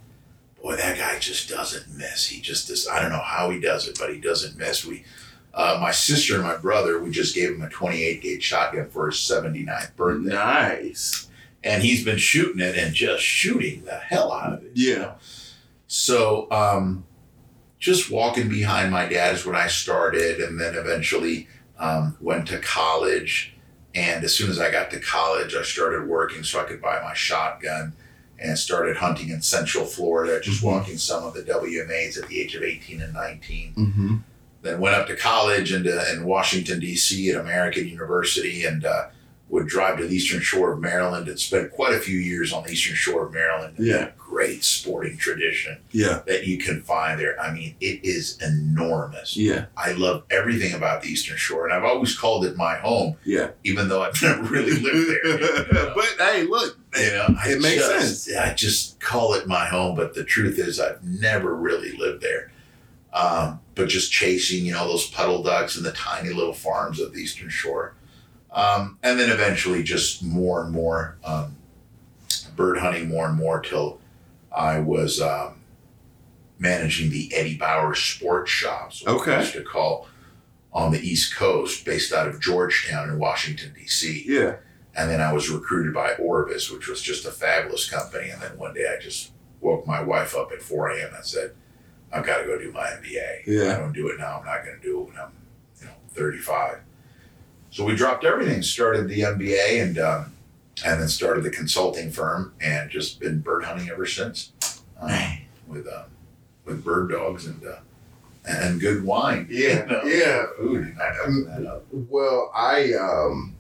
boy, 0.63 0.77
that 0.77 0.97
guy 0.99 1.19
just 1.19 1.49
doesn't 1.49 1.97
miss. 1.97 2.27
He 2.29 2.41
just 2.41 2.69
does. 2.69 2.89
I 2.89 3.01
don't 3.01 3.13
know 3.13 3.19
how 3.21 3.51
he 3.51 3.61
does 3.61 3.87
it, 3.89 3.99
but 3.99 4.13
he 4.13 4.21
doesn't 4.21 4.57
miss. 4.57 4.85
We, 4.85 5.05
uh, 5.55 5.79
my 5.81 5.91
sister 5.91 6.35
and 6.37 6.43
my 6.45 6.57
brother, 6.57 6.99
we 6.99 7.11
just 7.11 7.35
gave 7.35 7.51
him 7.51 7.63
a 7.63 7.69
28 7.69 8.23
gauge 8.23 8.43
shotgun 8.43 8.89
for 8.89 9.07
his 9.11 9.17
79th 9.17 9.95
birthday, 9.97 10.31
Nice. 10.35 11.29
and 11.63 11.83
he's 11.83 12.05
been 12.05 12.17
shooting 12.19 12.61
it 12.61 12.77
and 12.77 12.95
just 12.95 13.23
shooting 13.23 13.85
the 13.85 13.97
hell 13.97 14.33
out 14.33 14.55
of 14.55 14.65
it. 14.65 14.73
you 14.75 14.93
Yeah. 14.93 14.99
know? 14.99 15.15
So, 15.89 16.51
um, 16.51 17.05
just 17.79 18.11
walking 18.11 18.49
behind 18.49 18.91
my 18.91 19.07
dad 19.07 19.35
is 19.35 19.45
when 19.45 19.57
I 19.57 19.67
started, 19.67 20.41
and 20.41 20.59
then 20.59 20.75
eventually 20.75 21.49
um, 21.79 22.17
went 22.21 22.47
to 22.49 22.59
college. 22.61 23.52
And 23.95 24.25
as 24.25 24.35
soon 24.35 24.51
as 24.51 24.59
I 24.59 24.71
got 24.71 24.91
to 24.93 25.01
college, 25.01 25.55
I 25.55 25.63
started 25.63 26.07
working 26.09 26.43
so 26.45 26.61
I 26.61 26.65
could 26.65 26.81
buy 26.81 27.01
my 27.03 27.15
shotgun 27.15 27.93
and 28.39 28.59
started 28.59 28.97
hunting 28.97 29.29
in 29.29 29.43
Central 29.43 29.85
Florida, 29.85 30.41
just 30.41 30.61
Mhm. 30.63 30.65
walking 30.65 30.99
some 30.99 31.25
of 31.25 31.35
the 31.35 31.43
WMAs 31.43 32.17
at 32.21 32.29
the 32.29 32.41
age 32.41 32.55
of 32.55 32.63
18 32.63 33.01
and 33.03 33.13
19 33.13 33.75
Mm-hmm. 33.77 34.17
then 34.63 34.81
went 34.81 34.97
up 34.97 35.07
to 35.09 35.17
college 35.17 35.73
and 35.73 35.87
uh, 35.87 36.05
in 36.13 36.25
Washington 36.25 36.81
D.C. 36.81 37.31
at 37.31 37.41
American 37.41 37.87
University 37.89 38.65
and 38.65 38.85
uh, 38.85 39.07
would 39.49 39.67
drive 39.67 39.99
to 39.99 40.07
the 40.07 40.17
Eastern 40.17 40.41
Shore 40.41 40.73
of 40.73 40.81
Maryland 40.81 41.29
and 41.29 41.39
spent 41.39 41.71
quite 41.73 41.93
a 41.95 41.99
few 42.01 42.19
years 42.19 42.53
on 42.53 42.65
the 42.65 42.71
Eastern 42.71 42.95
Shore 42.97 43.27
of 43.27 43.33
Maryland. 43.35 43.75
Yeah. 43.79 44.11
Great 44.43 44.65
sporting 44.65 45.17
tradition 45.17 45.79
Yeah. 45.93 46.23
that 46.27 46.47
you 46.47 46.59
can 46.59 46.83
find 46.83 47.21
there. 47.21 47.41
I 47.41 47.53
mean, 47.53 47.77
it 47.81 48.01
is 48.05 48.39
enormous. 48.43 49.37
Yeah. 49.37 49.67
I 49.77 49.93
love 49.93 50.25
everything 50.31 50.73
about 50.75 51.03
the 51.03 51.09
Eastern 51.09 51.37
Shore, 51.37 51.65
and 51.65 51.73
I've 51.73 51.85
always 51.85 52.17
called 52.19 52.45
it 52.45 52.57
my 52.57 52.75
home, 52.77 53.17
Yeah. 53.25 53.51
even 53.63 53.89
though 53.89 54.03
I've 54.03 54.21
never 54.23 54.43
really 54.43 54.73
lived 54.73 55.09
there. 55.11 55.27
you 55.27 55.73
know? 55.73 55.93
but 55.95 56.15
hey, 56.19 56.43
look. 56.45 56.77
You 56.99 57.11
know, 57.13 57.35
I 57.39 57.51
It 57.53 57.61
makes 57.63 57.87
just, 57.89 58.31
I 58.37 58.53
just 58.55 58.99
call 59.01 59.35
it 59.35 59.47
my 59.47 59.65
home, 59.65 59.95
but 59.97 60.15
the 60.15 60.25
truth 60.25 60.59
is, 60.59 60.81
I've 60.81 61.03
never 61.05 61.55
really 61.55 61.97
lived 61.97 62.21
there. 62.23 62.51
Um, 63.15 63.61
but 63.77 63.89
just 63.89 64.11
chasing, 64.11 64.65
you 64.67 64.73
know, 64.73 64.87
those 64.89 65.07
puddle 65.09 65.43
ducks 65.43 65.77
and 65.77 65.85
the 65.87 65.93
tiny 65.93 66.31
little 66.31 66.53
farms 66.55 66.99
of 67.01 67.13
the 67.15 67.21
Eastern 67.21 67.49
Shore, 67.49 67.95
um, 68.51 68.99
and 69.03 69.21
then 69.21 69.31
eventually 69.31 69.83
just 69.83 70.23
more 70.25 70.63
and 70.65 70.73
more 70.73 71.17
um, 71.25 71.57
bird 72.57 72.79
hunting, 72.79 73.09
more 73.09 73.27
and 73.29 73.37
more 73.39 73.61
till 73.61 74.01
I 74.55 74.81
was 74.81 75.21
um, 75.21 75.61
managing 76.59 77.11
the 77.11 77.33
Eddie 77.35 77.57
Bauer 77.57 77.95
Sports 77.95 78.51
Shops, 78.51 79.03
what 79.05 79.15
we 79.15 79.21
Okay. 79.23 79.41
used 79.41 79.53
to 79.55 79.63
call 79.63 80.09
on 80.73 80.93
the 80.93 81.01
East 81.01 81.35
Coast, 81.37 81.85
based 81.85 82.13
out 82.13 82.29
of 82.29 82.41
Georgetown 82.41 83.09
in 83.09 83.19
Washington 83.19 83.73
D.C. 83.77 84.25
Yeah. 84.27 84.57
And 84.95 85.11
then 85.11 85.21
I 85.21 85.33
was 85.33 85.49
recruited 85.51 85.95
by 85.95 86.13
Orvis, 86.15 86.71
which 86.71 86.87
was 86.89 87.01
just 87.01 87.25
a 87.27 87.31
fabulous 87.31 87.89
company. 87.89 88.29
And 88.31 88.41
then 88.43 88.57
one 88.59 88.75
day 88.75 88.87
I 88.95 89.01
just 89.01 89.33
woke 89.61 89.87
my 89.87 90.03
wife 90.03 90.37
up 90.37 90.53
at 90.53 90.61
4 90.63 90.91
a.m. 90.91 91.15
and 91.15 91.25
said, 91.25 91.53
I've 92.13 92.27
got 92.27 92.39
to 92.39 92.45
go 92.45 92.59
do 92.59 92.71
my 92.73 92.87
MBA. 92.89 93.41
If 93.41 93.47
Yeah. 93.47 93.75
I 93.75 93.79
don't 93.79 93.93
do 93.95 94.09
it 94.09 94.19
now, 94.19 94.39
I'm 94.39 94.45
not 94.45 94.65
going 94.65 94.77
to 94.77 94.83
do 94.83 95.01
it 95.01 95.05
when 95.09 95.17
I'm, 95.19 95.33
you 95.81 95.87
know, 95.87 95.93
35. 96.11 96.81
So 97.71 97.87
we 97.87 97.97
dropped 97.97 98.25
everything, 98.25 98.61
started 98.63 99.09
the 99.09 99.21
MBA, 99.21 99.83
and 99.83 99.99
um, 99.99 100.33
and 100.85 101.01
then 101.01 101.09
started 101.09 101.45
the 101.45 101.51
consulting 101.51 102.11
firm, 102.11 102.55
and 102.61 102.91
just 102.91 103.21
been 103.21 103.41
bird 103.41 103.65
hunting 103.65 103.91
ever 103.91 104.07
since, 104.07 104.53
um, 105.01 105.11
with 105.67 105.87
um, 105.87 106.05
with 106.65 106.85
bird 106.85 107.11
dogs 107.11 107.47
and 107.47 107.65
uh, 107.65 107.77
and 108.47 108.81
good 108.81 109.05
wine. 109.05 109.47
Yeah, 109.51 109.83
you 109.83 109.87
know, 109.87 110.03
yeah. 110.05 110.45
food. 110.59 110.97
and 110.99 111.01
Um, 111.25 111.45
that 111.45 111.71
up. 111.71 111.85
Well, 111.93 112.51
I 112.55 112.95
um 112.95 113.57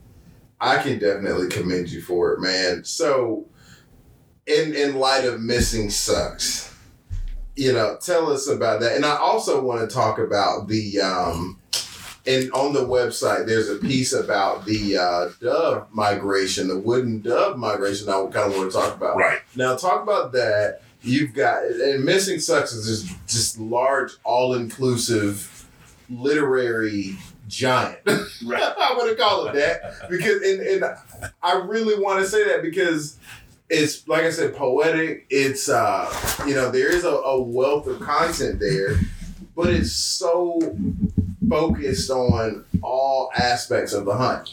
I 0.60 0.82
can 0.82 0.98
definitely 0.98 1.48
commend 1.48 1.90
you 1.90 2.00
for 2.00 2.32
it, 2.32 2.40
man. 2.40 2.84
So 2.84 3.46
in 4.46 4.74
in 4.74 4.96
light 4.96 5.24
of 5.24 5.40
missing 5.40 5.90
sucks, 5.90 6.74
you 7.56 7.72
know, 7.72 7.96
tell 8.00 8.30
us 8.30 8.48
about 8.48 8.80
that. 8.80 8.96
And 8.96 9.04
I 9.04 9.16
also 9.16 9.62
want 9.62 9.88
to 9.88 9.94
talk 9.94 10.18
about 10.18 10.68
the 10.68 11.00
um 11.00 11.58
and 12.26 12.52
on 12.52 12.72
the 12.72 12.86
website 12.86 13.46
there's 13.46 13.68
a 13.68 13.76
piece 13.76 14.12
about 14.12 14.64
the 14.64 14.96
uh, 14.96 15.30
dove 15.40 15.88
migration, 15.92 16.68
the 16.68 16.78
wooden 16.78 17.20
dove 17.20 17.58
migration 17.58 18.08
I 18.08 18.12
kind 18.26 18.52
of 18.52 18.56
want 18.56 18.70
to 18.72 18.78
talk 18.78 18.96
about. 18.96 19.16
Right. 19.16 19.40
Now 19.56 19.76
talk 19.76 20.02
about 20.02 20.32
that. 20.32 20.80
You've 21.02 21.34
got 21.34 21.64
and 21.64 22.04
missing 22.04 22.38
sucks 22.38 22.72
is 22.72 23.02
just 23.02 23.26
just 23.26 23.58
large, 23.58 24.12
all 24.24 24.54
inclusive 24.54 25.68
literary 26.08 27.16
giant. 27.48 27.98
Right. 28.44 28.60
I 28.60 28.94
want 28.96 29.08
to 29.08 29.14
call 29.14 29.46
it 29.46 29.54
that 29.54 30.10
because 30.10 30.42
and, 30.42 30.60
and 30.60 30.84
I 31.44 31.52
really 31.58 32.02
want 32.02 32.18
to 32.18 32.28
say 32.28 32.44
that 32.48 32.60
because 32.60 33.16
it's 33.70 34.06
like 34.08 34.22
I 34.24 34.30
said, 34.30 34.56
poetic. 34.56 35.26
It's 35.30 35.68
uh 35.68 36.12
you 36.46 36.54
know 36.54 36.70
there 36.70 36.92
is 36.92 37.04
a, 37.04 37.10
a 37.10 37.40
wealth 37.40 37.86
of 37.86 38.00
content 38.00 38.58
there, 38.58 38.98
but 39.54 39.70
it's 39.70 39.92
so 39.92 40.76
focused 41.48 42.10
on 42.10 42.64
all 42.82 43.30
aspects 43.36 43.92
of 43.92 44.04
the 44.04 44.14
hunt. 44.14 44.50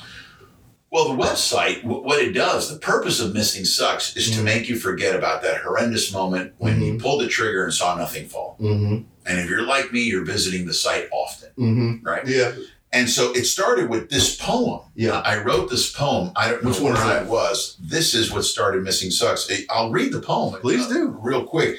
Well, 0.92 1.16
the 1.16 1.24
website, 1.24 1.84
what 1.84 2.20
it 2.20 2.32
does, 2.34 2.72
the 2.72 2.80
purpose 2.80 3.20
of 3.20 3.34
Missing 3.34 3.66
Sucks 3.66 4.18
is 4.18 4.32
to 4.32 4.40
Mhm. 4.40 4.44
make 4.44 4.70
you 4.70 4.76
forget 4.76 5.16
about 5.16 5.44
that 5.44 5.62
horrendous 5.62 6.12
moment 6.12 6.54
when 6.58 6.82
you 6.82 6.94
Mhm. 6.94 7.00
pulled 7.02 7.22
the 7.22 7.28
trigger 7.28 7.64
and 7.64 7.74
saw 7.74 7.96
nothing 7.96 8.28
fall. 8.28 8.58
Mm-hmm. 8.60 9.04
And 9.28 9.40
if 9.40 9.48
you're 9.50 9.62
like 9.68 9.94
me, 9.94 10.02
you're 10.02 10.26
visiting 10.26 10.66
the 10.66 10.74
site 10.74 11.08
often, 11.12 11.50
Mm-hmm. 11.60 12.08
right? 12.08 12.26
Yeah. 12.28 12.54
And 12.92 13.08
so 13.08 13.32
it 13.34 13.46
started 13.46 13.88
with 13.88 14.10
this 14.10 14.36
poem. 14.36 14.80
Yeah. 14.96 15.20
I 15.20 15.38
wrote 15.44 15.70
this 15.70 15.92
poem. 15.92 16.32
I 16.36 16.50
don't 16.50 16.64
know 16.64 16.72
Which 16.72 16.80
one 16.80 16.94
where 16.96 17.04
I 17.04 17.22
was. 17.22 17.78
This 17.80 18.16
is 18.16 18.32
what 18.32 18.44
started 18.46 18.82
Missing 18.82 19.12
Sucks. 19.12 19.48
I'll 19.70 19.92
read 19.92 20.12
the 20.12 20.22
poem. 20.22 20.60
Please 20.60 20.88
uh, 20.88 20.90
do. 20.90 21.16
real 21.22 21.44
quick 21.44 21.78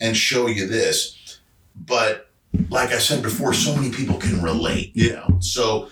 and 0.00 0.14
show 0.14 0.48
you 0.48 0.66
this. 0.66 1.14
But 1.74 2.29
like 2.68 2.90
I 2.90 2.98
said 2.98 3.22
before, 3.22 3.54
so 3.54 3.74
many 3.74 3.90
people 3.90 4.16
can 4.16 4.42
relate. 4.42 4.92
You 4.94 5.12
know, 5.14 5.38
so 5.40 5.88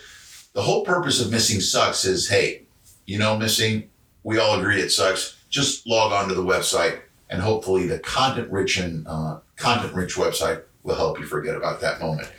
the 0.53 0.63
whole 0.63 0.85
purpose 0.85 1.21
of 1.21 1.31
Missing 1.31 1.61
Sucks 1.61 2.05
is, 2.05 2.29
hey, 2.29 2.67
you 3.07 3.19
know, 3.19 3.37
missing. 3.37 3.91
We 4.25 4.39
all 4.39 4.59
agree 4.59 4.81
it 4.81 4.91
sucks. 4.91 5.37
Just 5.49 5.87
log 5.87 6.13
on 6.13 6.29
to 6.29 6.35
the 6.35 6.45
website, 6.45 7.01
and 7.31 7.41
hopefully, 7.41 7.87
the 7.87 7.99
content 7.99 8.51
rich 8.51 8.79
and 8.79 9.07
uh, 9.07 9.39
content 9.57 9.95
rich 9.95 10.17
website 10.17 10.63
will 10.83 10.97
help 10.97 11.19
you 11.19 11.25
forget 11.25 11.55
about 11.55 11.81
that 11.81 12.01
moment. 12.01 12.31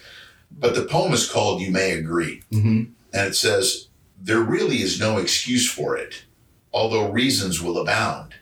But 0.51 0.75
the 0.75 0.83
poem 0.83 1.13
is 1.13 1.29
called 1.29 1.61
"You 1.61 1.71
May 1.71 1.91
Agree." 1.91 2.43
Mm-hmm. 2.51 2.91
And 3.13 3.27
it 3.27 3.35
says, 3.35 3.87
There 4.19 4.41
really 4.41 4.81
is 4.81 4.99
no 4.99 5.17
excuse 5.17 5.69
for 5.69 5.97
it, 5.97 6.25
although 6.73 7.11
reasons 7.11 7.61
will 7.61 7.77
abound. 7.77 8.35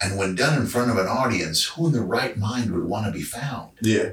And 0.00 0.18
when 0.18 0.34
done 0.34 0.60
in 0.60 0.66
front 0.66 0.90
of 0.90 0.98
an 0.98 1.06
audience, 1.06 1.64
who 1.64 1.86
in 1.86 1.92
the 1.92 2.02
right 2.02 2.36
mind 2.36 2.72
would 2.72 2.84
want 2.84 3.06
to 3.06 3.12
be 3.12 3.22
found? 3.22 3.70
Yeah. 3.80 4.12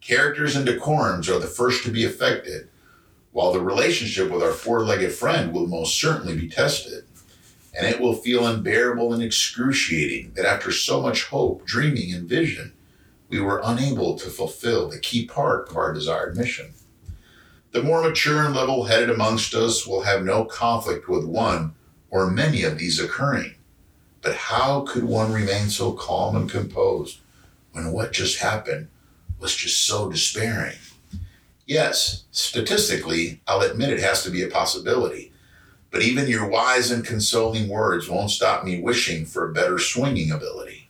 Characters 0.00 0.56
and 0.56 0.66
decorums 0.66 1.28
are 1.28 1.38
the 1.38 1.46
first 1.46 1.84
to 1.84 1.90
be 1.90 2.04
affected, 2.04 2.68
while 3.32 3.52
the 3.52 3.60
relationship 3.60 4.30
with 4.30 4.42
our 4.42 4.52
four 4.52 4.84
legged 4.84 5.12
friend 5.12 5.52
will 5.52 5.66
most 5.66 6.00
certainly 6.00 6.36
be 6.36 6.48
tested. 6.48 7.04
And 7.76 7.86
it 7.86 8.00
will 8.00 8.14
feel 8.14 8.46
unbearable 8.46 9.12
and 9.12 9.22
excruciating 9.22 10.32
that 10.34 10.46
after 10.46 10.72
so 10.72 11.00
much 11.00 11.24
hope, 11.24 11.64
dreaming, 11.64 12.12
and 12.12 12.28
vision, 12.28 12.72
we 13.28 13.40
were 13.40 13.62
unable 13.62 14.18
to 14.18 14.28
fulfill 14.28 14.88
the 14.88 14.98
key 14.98 15.26
part 15.26 15.68
of 15.68 15.76
our 15.76 15.92
desired 15.92 16.36
mission. 16.36 16.72
The 17.72 17.82
more 17.82 18.02
mature 18.02 18.44
and 18.44 18.54
level 18.54 18.84
headed 18.84 19.10
amongst 19.10 19.54
us 19.54 19.86
will 19.86 20.02
have 20.02 20.24
no 20.24 20.44
conflict 20.44 21.08
with 21.08 21.24
one 21.24 21.74
or 22.10 22.28
many 22.28 22.64
of 22.64 22.78
these 22.78 22.98
occurring. 22.98 23.54
But 24.22 24.34
how 24.34 24.80
could 24.80 25.04
one 25.04 25.32
remain 25.32 25.68
so 25.68 25.92
calm 25.92 26.34
and 26.34 26.50
composed 26.50 27.20
when 27.72 27.92
what 27.92 28.12
just 28.12 28.40
happened 28.40 28.88
was 29.40 29.56
just 29.56 29.86
so 29.86 30.10
despairing? 30.10 30.76
Yes, 31.66 32.24
statistically, 32.30 33.40
I'll 33.46 33.62
admit 33.62 33.90
it 33.90 34.00
has 34.00 34.22
to 34.24 34.30
be 34.30 34.42
a 34.42 34.48
possibility. 34.48 35.32
But 35.90 36.02
even 36.02 36.28
your 36.28 36.48
wise 36.48 36.90
and 36.90 37.04
consoling 37.04 37.68
words 37.68 38.08
won't 38.08 38.30
stop 38.30 38.64
me 38.64 38.80
wishing 38.80 39.24
for 39.24 39.48
a 39.48 39.52
better 39.52 39.78
swinging 39.78 40.30
ability. 40.30 40.88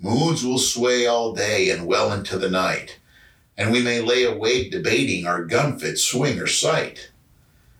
Moods 0.00 0.44
will 0.44 0.58
sway 0.58 1.06
all 1.06 1.32
day 1.32 1.70
and 1.70 1.86
well 1.86 2.12
into 2.12 2.38
the 2.38 2.50
night, 2.50 2.98
and 3.56 3.72
we 3.72 3.82
may 3.82 4.00
lay 4.00 4.24
awake 4.24 4.70
debating 4.70 5.26
our 5.26 5.44
gun 5.44 5.78
fit 5.78 5.98
swing 5.98 6.38
or 6.38 6.46
sight. 6.46 7.10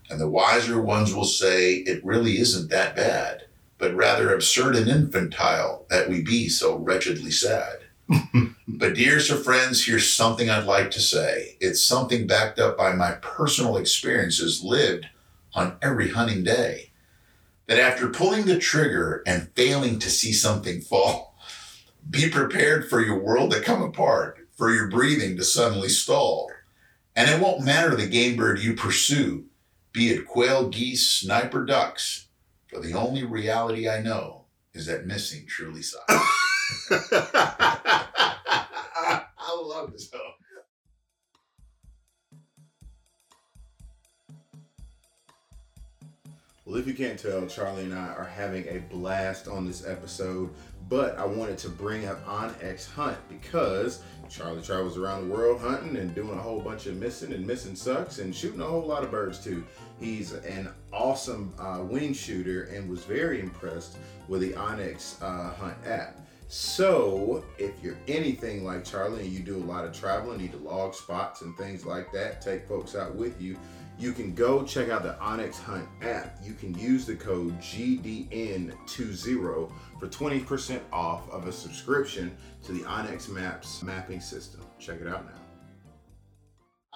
And 0.09 0.19
the 0.19 0.27
wiser 0.27 0.81
ones 0.81 1.13
will 1.13 1.25
say 1.25 1.75
it 1.75 2.03
really 2.05 2.37
isn't 2.39 2.69
that 2.69 2.95
bad, 2.95 3.43
but 3.77 3.95
rather 3.95 4.33
absurd 4.33 4.75
and 4.75 4.89
infantile 4.89 5.85
that 5.89 6.09
we 6.09 6.21
be 6.21 6.49
so 6.49 6.77
wretchedly 6.77 7.31
sad. 7.31 7.84
but 8.67 8.93
dears 8.93 9.29
of 9.31 9.43
friends, 9.43 9.85
here's 9.85 10.13
something 10.13 10.49
I'd 10.49 10.65
like 10.65 10.91
to 10.91 11.01
say. 11.01 11.57
It's 11.59 11.83
something 11.83 12.27
backed 12.27 12.59
up 12.59 12.77
by 12.77 12.93
my 12.93 13.13
personal 13.13 13.77
experiences 13.77 14.63
lived 14.63 15.07
on 15.53 15.77
every 15.81 16.09
hunting 16.09 16.43
day. 16.43 16.91
That 17.67 17.79
after 17.79 18.09
pulling 18.09 18.45
the 18.45 18.59
trigger 18.59 19.23
and 19.25 19.49
failing 19.55 19.97
to 19.99 20.09
see 20.09 20.33
something 20.33 20.81
fall, 20.81 21.35
be 22.09 22.29
prepared 22.29 22.87
for 22.89 23.01
your 23.01 23.17
world 23.17 23.51
to 23.51 23.61
come 23.61 23.81
apart, 23.81 24.47
for 24.55 24.73
your 24.73 24.87
breathing 24.87 25.35
to 25.37 25.43
suddenly 25.43 25.89
stall. 25.89 26.51
And 27.15 27.29
it 27.29 27.41
won't 27.41 27.65
matter 27.65 27.95
the 27.95 28.07
game 28.07 28.35
bird 28.35 28.59
you 28.59 28.75
pursue, 28.75 29.45
Be 29.93 30.09
it 30.09 30.27
quail, 30.27 30.69
geese, 30.69 31.07
sniper, 31.07 31.65
ducks, 31.65 32.27
for 32.67 32.79
the 32.79 32.93
only 32.93 33.23
reality 33.23 33.89
I 33.89 34.01
know 34.01 34.45
is 34.73 34.85
that 34.87 35.07
missing 35.07 35.45
truly 35.47 35.81
sucks. 35.81 36.41
I 36.91 39.25
love 39.63 39.91
this. 39.91 40.09
Though. 40.09 40.19
Well, 46.65 46.77
if 46.77 46.87
you 46.87 46.95
can't 46.95 47.19
tell, 47.19 47.45
Charlie 47.45 47.83
and 47.83 47.93
I 47.93 48.07
are 48.07 48.23
having 48.23 48.67
a 48.67 48.79
blast 48.79 49.47
on 49.47 49.67
this 49.67 49.85
episode, 49.85 50.49
but 50.89 51.15
I 51.17 51.25
wanted 51.25 51.59
to 51.59 51.69
bring 51.69 52.07
up 52.07 52.25
OnX 52.25 52.91
Hunt 52.91 53.17
because 53.29 54.01
Charlie 54.29 54.63
travels 54.63 54.97
around 54.97 55.29
the 55.29 55.35
world 55.35 55.61
hunting 55.61 55.95
and 55.97 56.15
doing 56.15 56.37
a 56.37 56.41
whole 56.41 56.59
bunch 56.59 56.87
of 56.87 56.95
missing 56.95 57.33
and 57.33 57.45
missing 57.45 57.75
sucks 57.75 58.17
and 58.17 58.35
shooting 58.35 58.61
a 58.61 58.65
whole 58.65 58.81
lot 58.81 59.03
of 59.03 59.11
birds 59.11 59.43
too. 59.43 59.63
He's 59.99 60.33
an 60.33 60.69
awesome 60.91 61.53
uh, 61.59 61.81
wing 61.83 62.13
shooter 62.13 62.63
and 62.63 62.89
was 62.89 63.03
very 63.03 63.41
impressed 63.41 63.97
with 64.27 64.41
the 64.41 64.53
OnX 64.53 65.21
uh, 65.21 65.53
Hunt 65.53 65.77
app. 65.85 66.19
So, 66.47 67.43
if 67.57 67.71
you're 67.81 67.97
anything 68.07 68.63
like 68.63 68.85
Charlie 68.85 69.23
and 69.23 69.31
you 69.31 69.39
do 69.39 69.57
a 69.57 69.65
lot 69.65 69.83
of 69.83 69.93
traveling, 69.93 70.37
need 70.37 70.51
to 70.51 70.59
log 70.59 70.93
spots 70.93 71.41
and 71.41 71.57
things 71.57 71.85
like 71.85 72.11
that, 72.13 72.41
take 72.41 72.67
folks 72.67 72.95
out 72.95 73.15
with 73.15 73.41
you, 73.41 73.57
you 73.97 74.11
can 74.11 74.35
go 74.35 74.63
check 74.63 74.89
out 74.89 75.03
the 75.03 75.15
OnX 75.21 75.55
Hunt 75.55 75.87
app. 76.01 76.37
You 76.43 76.53
can 76.53 76.77
use 76.77 77.05
the 77.05 77.15
code 77.15 77.57
GDN20 77.59 79.71
for 79.99 80.07
20% 80.07 80.81
off 80.91 81.29
of 81.31 81.47
a 81.47 81.51
subscription 81.51 82.35
to 82.63 82.73
the 82.73 82.81
OnX 82.81 83.29
Maps 83.29 83.81
mapping 83.81 84.19
system. 84.19 84.61
Check 84.77 85.01
it 85.01 85.07
out 85.07 85.25
now. 85.25 85.44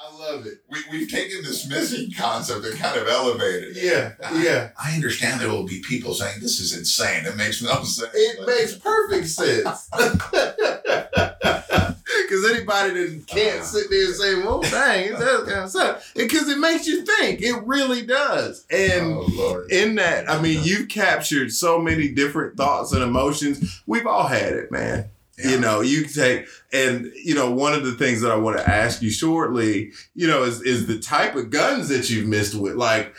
I 0.02 0.18
love 0.18 0.46
it. 0.46 0.64
We, 0.70 0.80
we've 0.92 1.12
taken 1.12 1.44
this 1.44 1.68
missing 1.68 2.12
concept 2.12 2.66
and 2.66 2.80
kind 2.80 2.98
of 2.98 3.08
elevated 3.08 3.76
it. 3.76 3.84
Yeah, 3.84 4.14
yeah. 4.42 4.70
I 4.82 4.96
understand 4.96 5.42
there 5.42 5.50
will 5.50 5.66
be 5.66 5.82
people 5.82 6.14
saying 6.14 6.40
this 6.40 6.60
is 6.60 6.78
insane. 6.78 7.26
It 7.26 7.36
makes 7.36 7.62
no 7.62 7.84
sense. 7.84 8.10
It 8.14 8.48
makes 8.48 8.76
perfect 8.76 9.28
sense. 9.28 9.90
Because 12.30 12.52
anybody 12.52 12.94
that 12.94 13.28
can't 13.28 13.62
uh, 13.62 13.64
sit 13.64 13.90
there 13.90 14.06
and 14.06 14.16
say, 14.16 14.36
well, 14.36 14.62
dang, 14.62 15.06
it 15.06 15.12
does 15.14 15.48
kind 15.48 15.64
of 15.64 15.70
suck. 15.72 16.02
Because 16.16 16.48
it 16.48 16.60
makes 16.60 16.86
you 16.86 17.04
think. 17.04 17.42
It 17.42 17.64
really 17.66 18.06
does. 18.06 18.68
And 18.70 19.14
oh, 19.18 19.66
in 19.72 19.96
that, 19.96 20.30
I 20.30 20.40
mean, 20.40 20.62
you've 20.64 20.90
captured 20.90 21.52
so 21.52 21.80
many 21.80 22.10
different 22.10 22.56
thoughts 22.56 22.94
and 22.94 23.02
emotions. 23.02 23.82
We've 23.88 24.06
all 24.06 24.28
had 24.28 24.54
it, 24.54 24.72
man. 24.72 25.10
Yeah. 25.40 25.52
You 25.52 25.60
know, 25.60 25.82
you 25.82 26.06
take 26.06 26.48
and 26.74 27.12
you 27.16 27.36
know, 27.36 27.52
one 27.52 27.74
of 27.74 27.86
the 27.86 27.94
things 27.94 28.22
that 28.22 28.32
I 28.32 28.36
want 28.36 28.58
to 28.58 28.70
ask 28.70 29.02
you 29.02 29.10
shortly, 29.10 29.92
you 30.16 30.28
know, 30.28 30.44
is 30.44 30.62
is 30.62 30.88
the 30.88 31.00
type 31.00 31.36
of 31.36 31.50
guns 31.50 31.90
that 31.90 32.10
you've 32.10 32.28
missed 32.28 32.56
with. 32.56 32.76
Like 32.76 33.16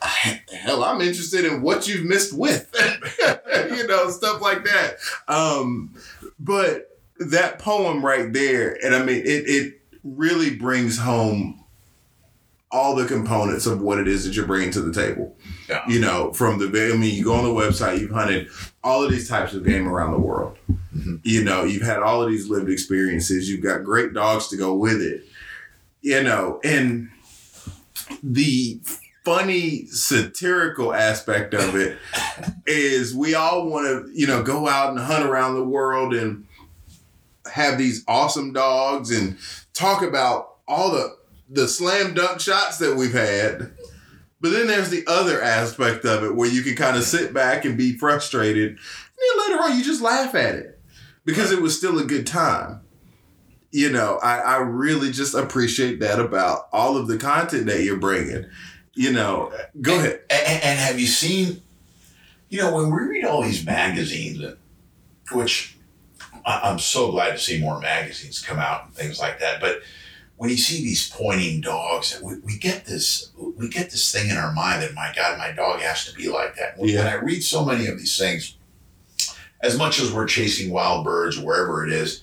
hell, 0.00 0.84
I'm 0.84 1.00
interested 1.00 1.44
in 1.44 1.62
what 1.62 1.88
you've 1.88 2.04
missed 2.04 2.36
with. 2.36 2.70
you 3.70 3.86
know, 3.86 4.10
stuff 4.10 4.40
like 4.40 4.64
that. 4.64 4.96
Um, 5.28 5.94
but 6.38 6.98
that 7.18 7.58
poem 7.58 8.04
right 8.04 8.32
there, 8.32 8.78
and 8.84 8.94
I 8.94 9.02
mean 9.02 9.18
it 9.18 9.44
it 9.46 9.80
really 10.04 10.54
brings 10.54 10.98
home 10.98 11.64
all 12.70 12.94
the 12.94 13.06
components 13.06 13.66
of 13.66 13.80
what 13.80 13.98
it 13.98 14.08
is 14.08 14.24
that 14.24 14.34
you're 14.34 14.46
bringing 14.46 14.70
to 14.72 14.80
the 14.80 14.92
table. 14.92 15.36
Yeah. 15.68 15.82
You 15.88 16.00
know, 16.00 16.32
from 16.32 16.58
the 16.58 16.66
I 16.66 16.96
mean, 16.96 17.14
you 17.14 17.24
go 17.24 17.34
on 17.34 17.44
the 17.44 17.50
website, 17.50 18.00
you've 18.00 18.10
hunted 18.10 18.48
all 18.84 19.02
of 19.04 19.10
these 19.10 19.28
types 19.28 19.52
of 19.54 19.64
game 19.64 19.88
around 19.88 20.12
the 20.12 20.18
world. 20.18 20.56
Mhm. 20.96 21.20
You 21.22 21.44
know, 21.44 21.64
you've 21.64 21.82
had 21.82 21.98
all 21.98 22.22
of 22.22 22.30
these 22.30 22.48
lived 22.48 22.70
experiences. 22.70 23.48
You've 23.50 23.62
got 23.62 23.84
great 23.84 24.12
dogs 24.14 24.48
to 24.48 24.56
go 24.56 24.74
with 24.74 25.00
it. 25.02 25.24
You 26.00 26.22
know, 26.22 26.60
and 26.62 27.10
the 28.22 28.80
funny 29.24 29.86
satirical 29.86 30.94
aspect 30.94 31.52
of 31.52 31.74
it 31.74 31.98
is 32.64 33.12
we 33.12 33.34
all 33.34 33.68
want 33.68 33.86
to, 33.86 34.08
you 34.14 34.26
know, 34.26 34.42
go 34.42 34.68
out 34.68 34.90
and 34.90 35.00
hunt 35.00 35.26
around 35.26 35.54
the 35.56 35.64
world 35.64 36.14
and 36.14 36.46
have 37.52 37.76
these 37.76 38.04
awesome 38.06 38.52
dogs 38.52 39.10
and 39.10 39.36
talk 39.74 40.02
about 40.02 40.58
all 40.68 40.90
the 40.92 41.16
the 41.48 41.68
slam 41.68 42.14
dunk 42.14 42.40
shots 42.40 42.78
that 42.78 42.96
we've 42.96 43.12
had. 43.12 43.72
But 44.46 44.52
then 44.52 44.68
there's 44.68 44.90
the 44.90 45.02
other 45.08 45.42
aspect 45.42 46.04
of 46.04 46.22
it 46.22 46.36
where 46.36 46.48
you 46.48 46.62
can 46.62 46.76
kind 46.76 46.96
of 46.96 47.02
sit 47.02 47.34
back 47.34 47.64
and 47.64 47.76
be 47.76 47.98
frustrated. 47.98 48.68
And 48.68 48.78
then 48.78 49.48
later 49.48 49.60
on, 49.60 49.76
you 49.76 49.82
just 49.82 50.00
laugh 50.00 50.36
at 50.36 50.54
it 50.54 50.78
because 51.24 51.50
it 51.50 51.60
was 51.60 51.76
still 51.76 51.98
a 51.98 52.04
good 52.04 52.28
time. 52.28 52.80
You 53.72 53.90
know, 53.90 54.20
I, 54.22 54.38
I 54.38 54.56
really 54.58 55.10
just 55.10 55.34
appreciate 55.34 55.98
that 55.98 56.20
about 56.20 56.68
all 56.72 56.96
of 56.96 57.08
the 57.08 57.18
content 57.18 57.66
that 57.66 57.82
you're 57.82 57.96
bringing. 57.96 58.46
You 58.94 59.12
know, 59.12 59.52
go 59.80 59.96
ahead. 59.96 60.20
And, 60.30 60.62
and 60.62 60.78
have 60.78 61.00
you 61.00 61.08
seen, 61.08 61.60
you 62.48 62.60
know, 62.60 62.72
when 62.72 62.86
we 62.94 63.02
read 63.02 63.24
all 63.24 63.42
these 63.42 63.66
magazines, 63.66 64.44
which 65.32 65.76
I'm 66.44 66.78
so 66.78 67.10
glad 67.10 67.32
to 67.32 67.38
see 67.38 67.60
more 67.60 67.80
magazines 67.80 68.40
come 68.40 68.60
out 68.60 68.84
and 68.84 68.94
things 68.94 69.18
like 69.18 69.40
that, 69.40 69.60
but 69.60 69.80
when 70.36 70.50
you 70.50 70.56
see 70.56 70.82
these 70.82 71.08
pointing 71.08 71.60
dogs, 71.62 72.20
we, 72.22 72.38
we 72.40 72.58
get 72.58 72.84
this 72.84 73.30
we 73.56 73.68
get 73.68 73.90
this 73.90 74.12
thing 74.12 74.28
in 74.30 74.36
our 74.36 74.52
mind 74.52 74.82
that 74.82 74.94
my 74.94 75.12
God, 75.16 75.38
my 75.38 75.50
dog 75.52 75.80
has 75.80 76.04
to 76.06 76.14
be 76.14 76.28
like 76.28 76.56
that. 76.56 76.76
When, 76.78 76.90
when 76.94 77.06
I 77.06 77.14
read 77.14 77.42
so 77.42 77.64
many 77.64 77.86
of 77.86 77.98
these 77.98 78.18
things, 78.18 78.56
as 79.60 79.78
much 79.78 79.98
as 79.98 80.12
we're 80.12 80.26
chasing 80.26 80.70
wild 80.70 81.04
birds 81.04 81.38
wherever 81.38 81.86
it 81.86 81.92
is, 81.92 82.22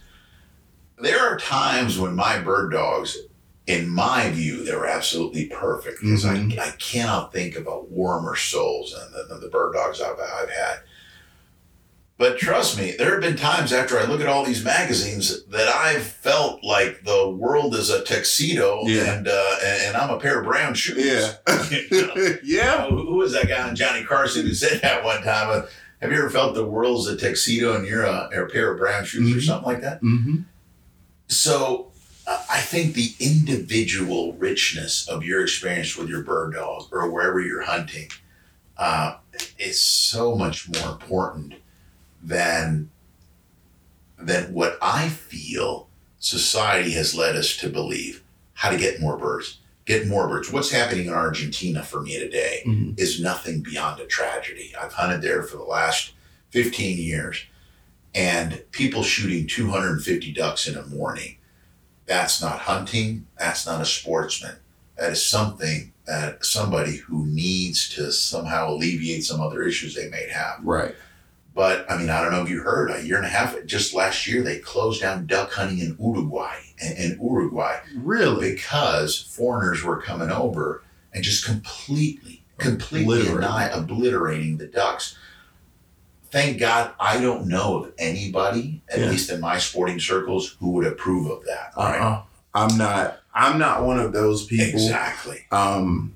there 1.00 1.20
are 1.20 1.38
times 1.38 1.98
when 1.98 2.16
my 2.16 2.40
bird 2.40 2.72
dogs, 2.72 3.18
in 3.66 3.90
my 3.90 4.30
view, 4.30 4.64
they're 4.64 4.86
absolutely 4.86 5.48
perfect 5.48 6.02
because 6.02 6.24
Mhm. 6.24 6.60
I, 6.60 6.68
I 6.68 6.72
cannot 6.72 7.34
think 7.34 7.56
of 7.56 7.66
a 7.66 7.80
warmer 7.82 8.36
souls 8.36 8.94
than, 8.94 9.28
than 9.28 9.42
the 9.42 9.50
bird 9.50 9.74
dogs 9.74 10.00
I've, 10.00 10.20
I've 10.20 10.50
had. 10.52 10.80
But 12.18 12.38
trust 12.38 12.78
me, 12.78 12.94
there 12.98 13.12
have 13.14 13.22
been 13.22 13.36
times 13.36 13.74
after 13.74 13.98
I 13.98 14.06
look 14.06 14.22
at 14.22 14.28
all 14.28 14.46
these 14.46 14.64
magazines 14.64 15.44
that 15.46 15.68
I've 15.68 16.04
felt 16.04 16.64
like 16.64 17.04
the 17.04 17.28
world 17.30 17.74
is 17.76 17.90
a 17.90 18.04
tuxedo 18.04 18.82
Yeah. 18.86 19.16
and 19.16 19.28
uh, 19.28 19.56
and 19.66 19.98
I'm 19.98 20.12
a 20.12 20.20
pair 20.20 20.40
of 20.40 20.46
brown 20.46 20.74
shoes. 20.76 20.98
You 21.72 22.08
know? 22.08 22.36
yeah. 22.44 22.88
who 22.88 22.98
who 23.06 23.16
was 23.16 23.34
that 23.34 23.48
guy 23.48 23.68
on 23.68 23.76
Johnny 23.76 24.04
Carson 24.04 24.46
who 24.46 24.54
said 24.54 24.82
that 24.82 25.04
one 25.04 25.24
time? 25.24 25.50
Uh, 25.50 25.66
have 26.02 26.12
you 26.12 26.18
ever 26.20 26.30
felt 26.30 26.54
the 26.54 26.66
world's 26.66 27.08
a 27.08 27.18
tuxedo 27.18 27.76
and 27.76 27.88
you're 27.88 28.04
a, 28.04 28.30
a 28.34 28.46
pair 28.48 28.72
of 28.72 28.78
brown 28.78 29.06
shoes 29.06 29.32
or 29.36 29.40
Mhm. 29.40 29.44
something 29.46 29.74
like 29.74 29.82
that? 29.82 30.02
Mm-hmm. 30.04 30.38
So 31.28 31.92
uh, 32.28 32.44
I 32.50 32.60
think 32.62 32.94
the 32.94 33.14
individual 33.20 34.34
richness 34.34 35.08
of 35.08 35.24
your 35.24 35.42
experience 35.42 35.98
with 35.98 36.10
your 36.10 36.22
bird 36.24 36.54
dog 36.54 36.84
or 36.92 37.10
wherever 37.12 37.40
you're 37.40 37.64
hunting 37.64 38.10
uh, 38.78 39.16
is 39.58 39.82
so 39.82 40.36
much 40.36 40.70
more 40.70 40.92
important 40.92 41.56
than 42.24 42.90
than 44.18 44.54
what 44.54 44.78
I 44.82 45.10
feel 45.10 45.90
society 46.20 46.92
has 46.92 47.14
led 47.16 47.36
us 47.36 47.58
to 47.58 47.70
believe. 47.70 48.24
How 48.54 48.70
to 48.70 48.78
get 48.78 49.02
more 49.02 49.18
birds, 49.18 49.58
get 49.86 50.08
more 50.08 50.28
birds. 50.30 50.50
What's 50.52 50.72
happening 50.72 51.08
in 51.08 51.14
Argentina 51.14 51.84
for 51.84 52.02
me 52.02 52.18
today 52.20 52.64
Mhm. 52.66 52.98
is 52.98 53.20
nothing 53.20 53.62
beyond 53.62 54.00
a 54.00 54.06
tragedy. 54.06 54.74
I've 54.80 54.94
hunted 54.94 55.22
there 55.22 55.44
for 55.44 55.58
the 55.58 55.64
last 55.64 56.12
15 56.52 56.98
years 56.98 57.40
and 58.16 58.64
people 58.72 59.04
shooting 59.04 59.48
250 59.48 60.32
ducks 60.32 60.68
in 60.68 60.78
a 60.78 60.86
morning. 60.86 61.38
That's 62.06 62.42
not 62.42 62.60
hunting. 62.60 63.26
That's 63.38 63.66
not 63.66 63.82
a 63.82 63.86
sportsman. 63.86 64.56
That 64.98 65.12
is 65.12 65.26
something 65.26 65.92
that 66.06 66.46
somebody 66.46 66.98
who 66.98 67.26
needs 67.26 67.90
to 67.90 68.12
somehow 68.12 68.70
alleviate 68.70 69.26
some 69.26 69.42
other 69.42 69.64
issues 69.64 69.96
they 69.96 70.10
may 70.10 70.30
have. 70.30 70.60
Right. 70.64 70.96
But 71.56 71.86
I 71.90 71.98
mean, 71.98 72.10
I 72.10 72.22
don't 72.22 72.32
know 72.32 72.42
if 72.42 72.50
you 72.50 72.62
heard 72.62 72.90
a 72.90 73.06
year 73.06 73.18
and 73.18 73.26
a 73.26 73.30
half, 73.30 73.56
just 73.66 73.94
last 73.94 74.26
year, 74.28 74.42
they 74.42 74.58
closed 74.60 75.02
down 75.02 75.28
duck 75.28 75.52
hunting 75.52 75.80
in 75.80 75.96
Uruguay. 76.00 76.56
In, 76.82 77.20
Uruguay, 77.22 77.80
Really? 77.96 78.52
because 78.54 79.20
foreigners 79.20 79.84
were 79.84 80.02
coming 80.02 80.32
over 80.32 80.82
and 81.14 81.24
just 81.24 81.46
completely, 81.46 82.44
completely 82.58 83.22
Obliterating. 83.28 83.80
obliterating 83.80 84.58
the 84.58 84.66
ducks. 84.68 85.16
Thank 86.32 86.60
God 86.60 86.92
I 87.00 87.22
don't 87.22 87.48
know 87.48 87.84
of 87.84 87.94
anybody, 88.00 88.82
at 88.90 89.00
Yeah. 89.00 89.10
least 89.12 89.30
in 89.30 89.40
my 89.40 89.60
sporting 89.60 90.00
circles, 90.00 90.56
who 90.60 90.72
would 90.72 90.88
approve 90.88 91.30
of 91.30 91.46
that. 91.46 91.74
right? 91.78 92.00
Uh-uh. 92.02 92.22
I'm 92.56 92.78
not. 92.78 93.20
I'm 93.36 93.58
not 93.60 93.84
one 93.84 94.00
of 94.00 94.12
those 94.14 94.46
people. 94.46 94.66
Exactly. 94.80 95.46
Um, 95.52 96.14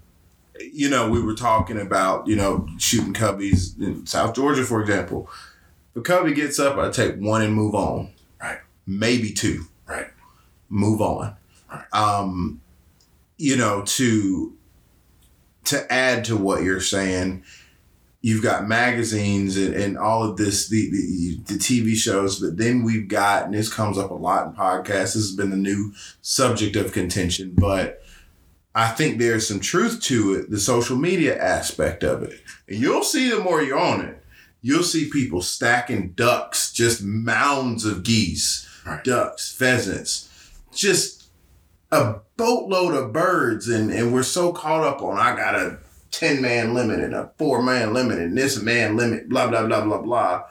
you 0.61 0.89
know, 0.89 1.09
we 1.09 1.21
were 1.21 1.35
talking 1.35 1.79
about 1.79 2.27
you 2.27 2.35
know 2.35 2.67
shooting 2.77 3.13
coveys 3.13 3.79
in 3.79 4.05
South 4.05 4.35
Georgia, 4.35 4.63
for 4.63 4.81
example. 4.81 5.29
If 5.91 6.01
a 6.01 6.01
covey 6.01 6.33
gets 6.33 6.59
up, 6.59 6.77
I 6.77 6.89
take 6.89 7.17
one 7.17 7.41
and 7.41 7.53
move 7.53 7.75
on. 7.75 8.09
Right. 8.41 8.59
Maybe 8.85 9.31
two. 9.31 9.65
Right. 9.87 10.07
Move 10.69 11.01
on. 11.01 11.35
Right. 11.71 11.93
Um, 11.93 12.61
you 13.37 13.55
know, 13.55 13.83
to 13.83 14.53
to 15.65 15.91
add 15.91 16.25
to 16.25 16.37
what 16.37 16.63
you're 16.63 16.79
saying, 16.79 17.43
you've 18.21 18.43
got 18.43 18.67
magazines 18.67 19.57
and, 19.57 19.73
and 19.73 19.97
all 19.97 20.23
of 20.23 20.37
this, 20.37 20.69
the, 20.69 20.89
the 20.91 21.53
the 21.53 21.59
TV 21.59 21.95
shows, 21.95 22.39
but 22.39 22.57
then 22.57 22.83
we've 22.83 23.07
got, 23.07 23.45
and 23.45 23.53
this 23.53 23.71
comes 23.71 23.97
up 23.97 24.11
a 24.11 24.15
lot 24.15 24.47
in 24.47 24.53
podcasts. 24.53 25.13
This 25.13 25.15
has 25.15 25.35
been 25.35 25.49
the 25.49 25.57
new 25.57 25.93
subject 26.21 26.75
of 26.75 26.91
contention, 26.93 27.53
but 27.55 28.01
I 28.77 28.89
think 28.89 29.17
there's 29.17 29.47
some 29.47 29.59
truth 29.59 30.03
to 30.03 30.35
it, 30.35 30.51
the 30.51 30.59
social 30.59 30.97
media 30.97 31.35
aspect 31.35 32.03
of 32.03 32.21
it. 32.21 32.39
And 32.69 32.77
you'll 32.77 33.03
see 33.03 33.27
the 33.27 33.39
more 33.39 33.59
you're 33.63 33.79
on 33.79 34.01
it, 34.01 34.23
you'll 34.61 34.83
see 34.83 35.09
people 35.09 35.41
stacking 35.41 36.11
ducks, 36.11 36.71
just 36.71 37.01
mounds 37.01 37.85
of 37.85 38.03
geese, 38.03 38.69
Right. 38.85 39.03
ducks, 39.03 39.51
pheasants, 39.51 40.29
just 40.75 41.23
a 41.91 42.17
boatload 42.37 42.93
of 42.93 43.11
birds. 43.11 43.67
And, 43.67 43.89
and 43.89 44.13
we're 44.13 44.21
so 44.21 44.53
caught 44.53 44.83
up 44.83 45.01
on, 45.01 45.17
I 45.17 45.35
got 45.35 45.55
a 45.55 45.79
10 46.11 46.39
man 46.39 46.75
limit 46.75 46.99
and 46.99 47.15
a 47.15 47.31
four 47.39 47.63
man 47.63 47.95
limit 47.95 48.19
and 48.19 48.37
this 48.37 48.61
man 48.61 48.95
limit, 48.95 49.27
blah, 49.27 49.47
blah, 49.47 49.65
blah, 49.65 49.83
blah, 49.85 50.01
blah. 50.03 50.43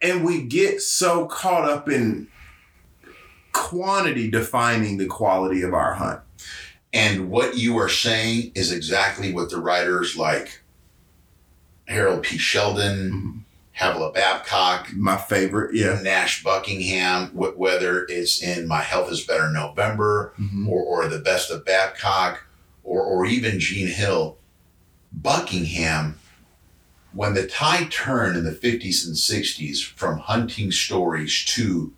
And 0.00 0.24
we 0.24 0.44
get 0.44 0.82
so 0.82 1.26
caught 1.26 1.68
up 1.68 1.88
in 1.88 2.28
quantity 3.50 4.30
defining 4.30 4.98
the 4.98 5.06
quality 5.06 5.62
of 5.62 5.74
our 5.74 5.94
hunt. 5.94 6.20
And 6.92 7.30
what 7.30 7.56
you 7.56 7.76
are 7.78 7.88
saying 7.88 8.52
is 8.54 8.72
exactly 8.72 9.32
what 9.32 9.50
the 9.50 9.60
writers 9.60 10.16
like 10.16 10.62
Harold 11.86 12.22
P. 12.22 12.36
Sheldon, 12.36 13.10
mm-hmm. 13.10 13.38
Havilah 13.72 14.12
Babcock, 14.12 14.92
My 14.94 15.16
favorite, 15.16 15.74
yeah. 15.74 16.00
Nash 16.02 16.42
Buckingham, 16.42 17.28
wh- 17.28 17.58
whether 17.58 18.04
it's 18.08 18.42
in 18.42 18.66
My 18.66 18.82
Health 18.82 19.10
is 19.10 19.24
Better 19.24 19.50
November 19.50 20.34
mm-hmm. 20.38 20.68
or, 20.68 20.82
or 20.82 21.08
The 21.08 21.20
Best 21.20 21.50
of 21.50 21.64
Babcock 21.64 22.44
or, 22.82 23.02
or 23.02 23.24
even 23.24 23.60
Gene 23.60 23.88
Hill, 23.88 24.36
Buckingham, 25.12 26.18
when 27.12 27.34
the 27.34 27.46
tide 27.46 27.90
turned 27.90 28.36
in 28.36 28.44
the 28.44 28.50
50s 28.50 29.06
and 29.06 29.16
60s 29.16 29.84
from 29.84 30.18
hunting 30.18 30.70
stories 30.70 31.44
to 31.46 31.92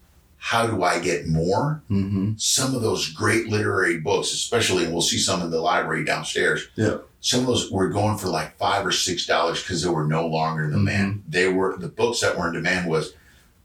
how 0.45 0.67
do 0.67 0.83
I 0.83 0.99
get 0.99 1.29
more, 1.29 1.83
Mm-hmm. 1.89 2.33
some 2.37 2.75
of 2.75 2.83
those 2.83 3.09
great 3.11 3.47
literary 3.47 4.01
books, 4.01 4.33
especially, 4.33 4.83
and 4.85 4.93
we'll 4.93 5.01
see 5.01 5.19
some 5.19 5.41
in 5.41 5.51
the 5.51 5.61
library 5.61 6.05
downstairs. 6.05 6.67
Yeah. 6.75 6.97
Some 7.21 7.41
of 7.41 7.47
those 7.47 7.71
were 7.71 7.89
going 7.89 8.19
for 8.19 8.27
like 8.27 8.59
five 8.59 8.85
or 8.85 8.91
six 8.91 9.25
dollars 9.25 9.63
because 9.63 9.85
they 9.85 9.89
were 9.89 10.05
no 10.09 10.27
longer 10.27 10.65
in 10.65 10.73
demand. 10.73 11.23
They 11.29 11.47
were 11.47 11.77
the 11.79 11.87
books 11.89 12.21
that 12.23 12.37
were 12.37 12.49
in 12.49 12.55
demand 12.55 12.91
was 12.91 13.15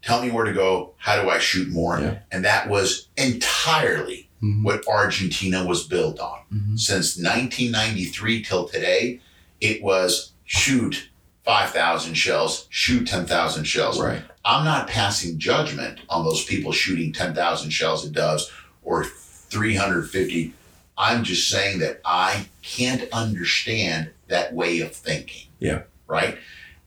tell 0.03 0.21
me 0.21 0.30
where 0.30 0.45
to 0.45 0.53
go, 0.53 0.93
how 0.97 1.19
do 1.19 1.28
I 1.32 1.39
shoot 1.39 1.67
more? 1.69 1.99
Yeah. 1.99 2.19
And 2.32 2.45
that 2.45 2.69
was 2.69 3.07
entirely 3.17 4.30
Mhm. 4.43 4.61
what 4.63 4.88
Argentina 4.88 5.65
was 5.65 5.88
built 5.88 6.19
on. 6.19 6.41
Mhm. 6.53 6.80
Since 6.80 7.17
1993 7.17 8.43
till 8.43 8.67
today, 8.69 9.19
it 9.59 9.82
was 9.82 10.34
shoot 10.45 11.09
5,000 11.47 12.13
shells, 12.15 12.67
shoot 12.69 13.07
10,000 13.07 13.63
shells. 13.63 13.97
Right. 14.01 14.21
I'm 14.43 14.65
not 14.65 14.89
passing 14.89 15.39
judgment 15.39 16.01
on 16.09 16.25
those 16.25 16.43
people 16.43 16.73
shooting 16.73 17.13
10,000 17.13 17.69
shells 17.69 18.05
at 18.05 18.11
doves 18.11 18.51
or 18.83 19.05
350. 19.05 20.53
I'm 20.97 21.23
just 21.23 21.49
saying 21.49 21.79
that 21.79 22.01
I 22.03 22.47
can't 22.63 23.09
understand 23.13 24.09
that 24.27 24.53
way 24.53 24.81
of 24.81 24.91
thinking. 24.91 25.47
Yeah. 25.59 25.83
Right. 26.05 26.37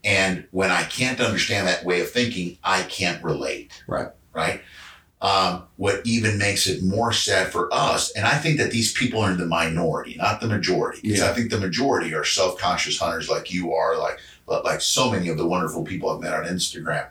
And 0.04 0.46
when 0.50 0.70
I 0.70 0.82
can't 0.82 1.20
understand 1.22 1.66
that 1.66 1.86
way 1.86 2.02
of 2.02 2.10
thinking, 2.10 2.58
I 2.62 2.82
can't 2.82 3.24
relate. 3.24 3.82
Right. 3.86 4.08
Right. 4.34 4.60
Um, 5.22 5.64
what 5.76 6.02
even 6.04 6.36
makes 6.38 6.66
it 6.66 6.82
more 6.82 7.12
sad 7.12 7.48
for 7.52 7.72
us, 7.72 8.10
and 8.12 8.26
I 8.26 8.36
think 8.38 8.58
that 8.58 8.70
these 8.70 8.92
people 8.92 9.20
are 9.20 9.30
in 9.30 9.36
the 9.38 9.44
minority, 9.46 10.16
not 10.16 10.40
the 10.40 10.46
majority. 10.48 11.00
Because 11.02 11.20
Yeah. 11.20 11.30
I 11.30 11.34
think 11.34 11.50
the 11.50 11.60
majority 11.60 12.14
are 12.14 12.24
self-conscious 12.24 12.98
hunters 12.98 13.28
like 13.28 13.50
you 13.52 13.72
are, 13.74 13.98
like 13.98 14.18
like 14.50 14.80
so 14.80 15.10
many 15.10 15.28
of 15.28 15.38
the 15.38 15.46
wonderful 15.46 15.84
people 15.84 16.10
I've 16.10 16.20
met 16.20 16.34
on 16.34 16.44
Instagram. 16.44 17.06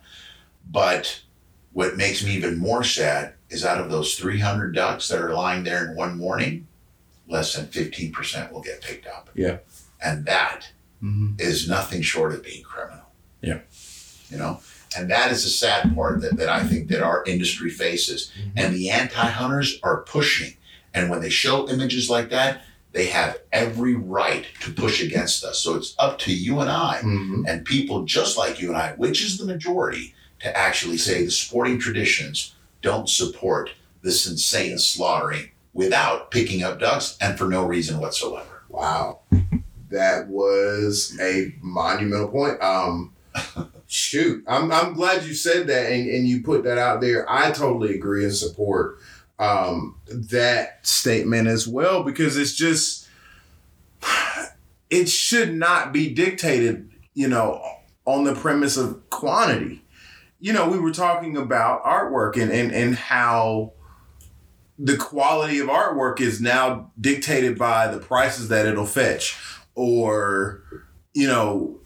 But 0.70 1.22
what 1.74 1.98
makes 1.98 2.24
me 2.24 2.32
even 2.36 2.58
more 2.58 2.84
sad 2.84 3.34
is 3.50 3.64
out 3.66 3.80
of 3.80 3.90
those 3.90 4.16
300 4.16 4.76
ducks 4.76 5.08
that 5.08 5.22
are 5.22 5.34
lying 5.34 5.64
there 5.64 5.90
in 5.90 5.96
one 5.96 6.18
morning, 6.18 6.68
less 7.28 7.54
than 7.56 7.66
15% 7.68 8.52
will 8.52 8.62
get 8.62 8.82
picked 8.82 9.08
up. 9.08 9.30
Yeah. 9.34 9.58
And 10.04 10.26
that 10.26 10.72
Mm-hmm. 11.02 11.36
is 11.40 11.70
nothing 11.70 12.02
short 12.02 12.34
of 12.34 12.44
being 12.44 12.62
criminal. 12.62 13.06
Yeah. 13.40 13.60
You 14.30 14.38
know? 14.38 14.60
And 14.98 15.10
that 15.10 15.32
is 15.32 15.46
the 15.46 15.50
sad 15.50 15.96
part 15.96 16.20
that, 16.20 16.36
that 16.36 16.50
I 16.50 16.62
think 16.66 16.90
that 16.90 17.02
our 17.02 17.24
industry 17.24 17.70
faces. 17.70 18.34
And 18.58 18.76
the 18.76 18.90
anti-hunters 18.90 19.80
are 19.82 20.02
pushing. 20.02 20.56
And 20.94 21.10
when 21.10 21.22
they 21.22 21.30
show 21.30 21.70
images 21.70 22.10
like 22.10 22.30
that, 22.32 22.64
they 22.92 23.06
have 23.08 23.38
every 23.52 23.94
right 23.96 24.46
to 24.62 24.72
push 24.72 25.02
against 25.04 25.44
us. 25.44 25.60
So 25.60 25.76
it's 25.76 25.96
up 26.00 26.18
to 26.20 26.34
you 26.34 26.60
and 26.60 26.70
I 26.70 27.02
Mm-hmm. 27.04 27.44
and 27.48 27.64
people 27.66 28.04
just 28.06 28.38
like 28.38 28.60
you 28.60 28.70
and 28.70 28.78
I, 28.78 28.94
which 28.94 29.24
is 29.24 29.38
the 29.38 29.46
majority, 29.46 30.14
to 30.40 30.56
actually 30.58 30.98
say 30.98 31.24
the 31.24 31.32
sporting 31.32 31.78
traditions 31.80 32.56
don't 32.82 33.10
support 33.10 33.72
this 34.02 34.26
insane 34.26 34.78
slaughtering 34.80 35.50
without 35.74 36.32
picking 36.32 36.64
up 36.64 36.80
ducks 36.80 37.18
and 37.22 37.38
for 37.38 37.46
no 37.48 37.64
reason 37.66 38.00
whatsoever. 38.00 38.64
Wow. 38.70 39.20
That 39.90 40.28
was 40.28 41.18
a 41.22 41.54
monumental 41.62 42.30
point. 42.30 42.62
Um 42.62 43.14
shoot. 43.88 44.44
I'm 44.48 44.72
I'm 44.72 44.94
glad 44.94 45.24
you 45.26 45.34
said 45.34 45.68
that 45.68 45.92
and, 45.92 46.10
and 46.10 46.28
you 46.28 46.42
put 46.42 46.64
that 46.64 46.78
out 46.78 47.02
there. 47.02 47.30
I 47.32 47.52
totally 47.52 47.96
agree 47.96 48.24
and 48.24 48.34
support 48.34 48.98
um 49.40 49.96
that 50.08 50.86
statement 50.86 51.48
as 51.48 51.68
well 51.68 52.04
because 52.04 52.38
it's 52.38 52.54
just 52.56 53.08
it 54.90 55.08
should 55.08 55.54
not 55.54 55.94
be 55.94 56.14
dictated, 56.14 56.90
you 57.14 57.28
know, 57.28 57.62
on 58.06 58.24
the 58.24 58.36
premise 58.36 58.78
of 58.78 59.10
quantity. 59.10 59.84
You 60.40 60.54
know, 60.54 60.70
we 60.70 60.80
were 60.80 60.92
talking 60.92 61.38
about 61.38 61.84
artwork 61.84 62.42
and 62.42 62.52
and, 62.52 62.72
and 62.72 62.96
how 62.96 63.74
the 64.78 64.98
quality 64.98 65.60
of 65.60 65.68
artwork 65.68 66.22
is 66.22 66.40
now 66.40 66.92
dictated 67.00 67.58
by 67.58 67.88
the 67.88 68.00
prices 68.00 68.48
that 68.48 68.66
it'll 68.66 68.86
fetch 68.86 69.38
or 69.76 70.64
you 71.14 71.28
know 71.28 71.80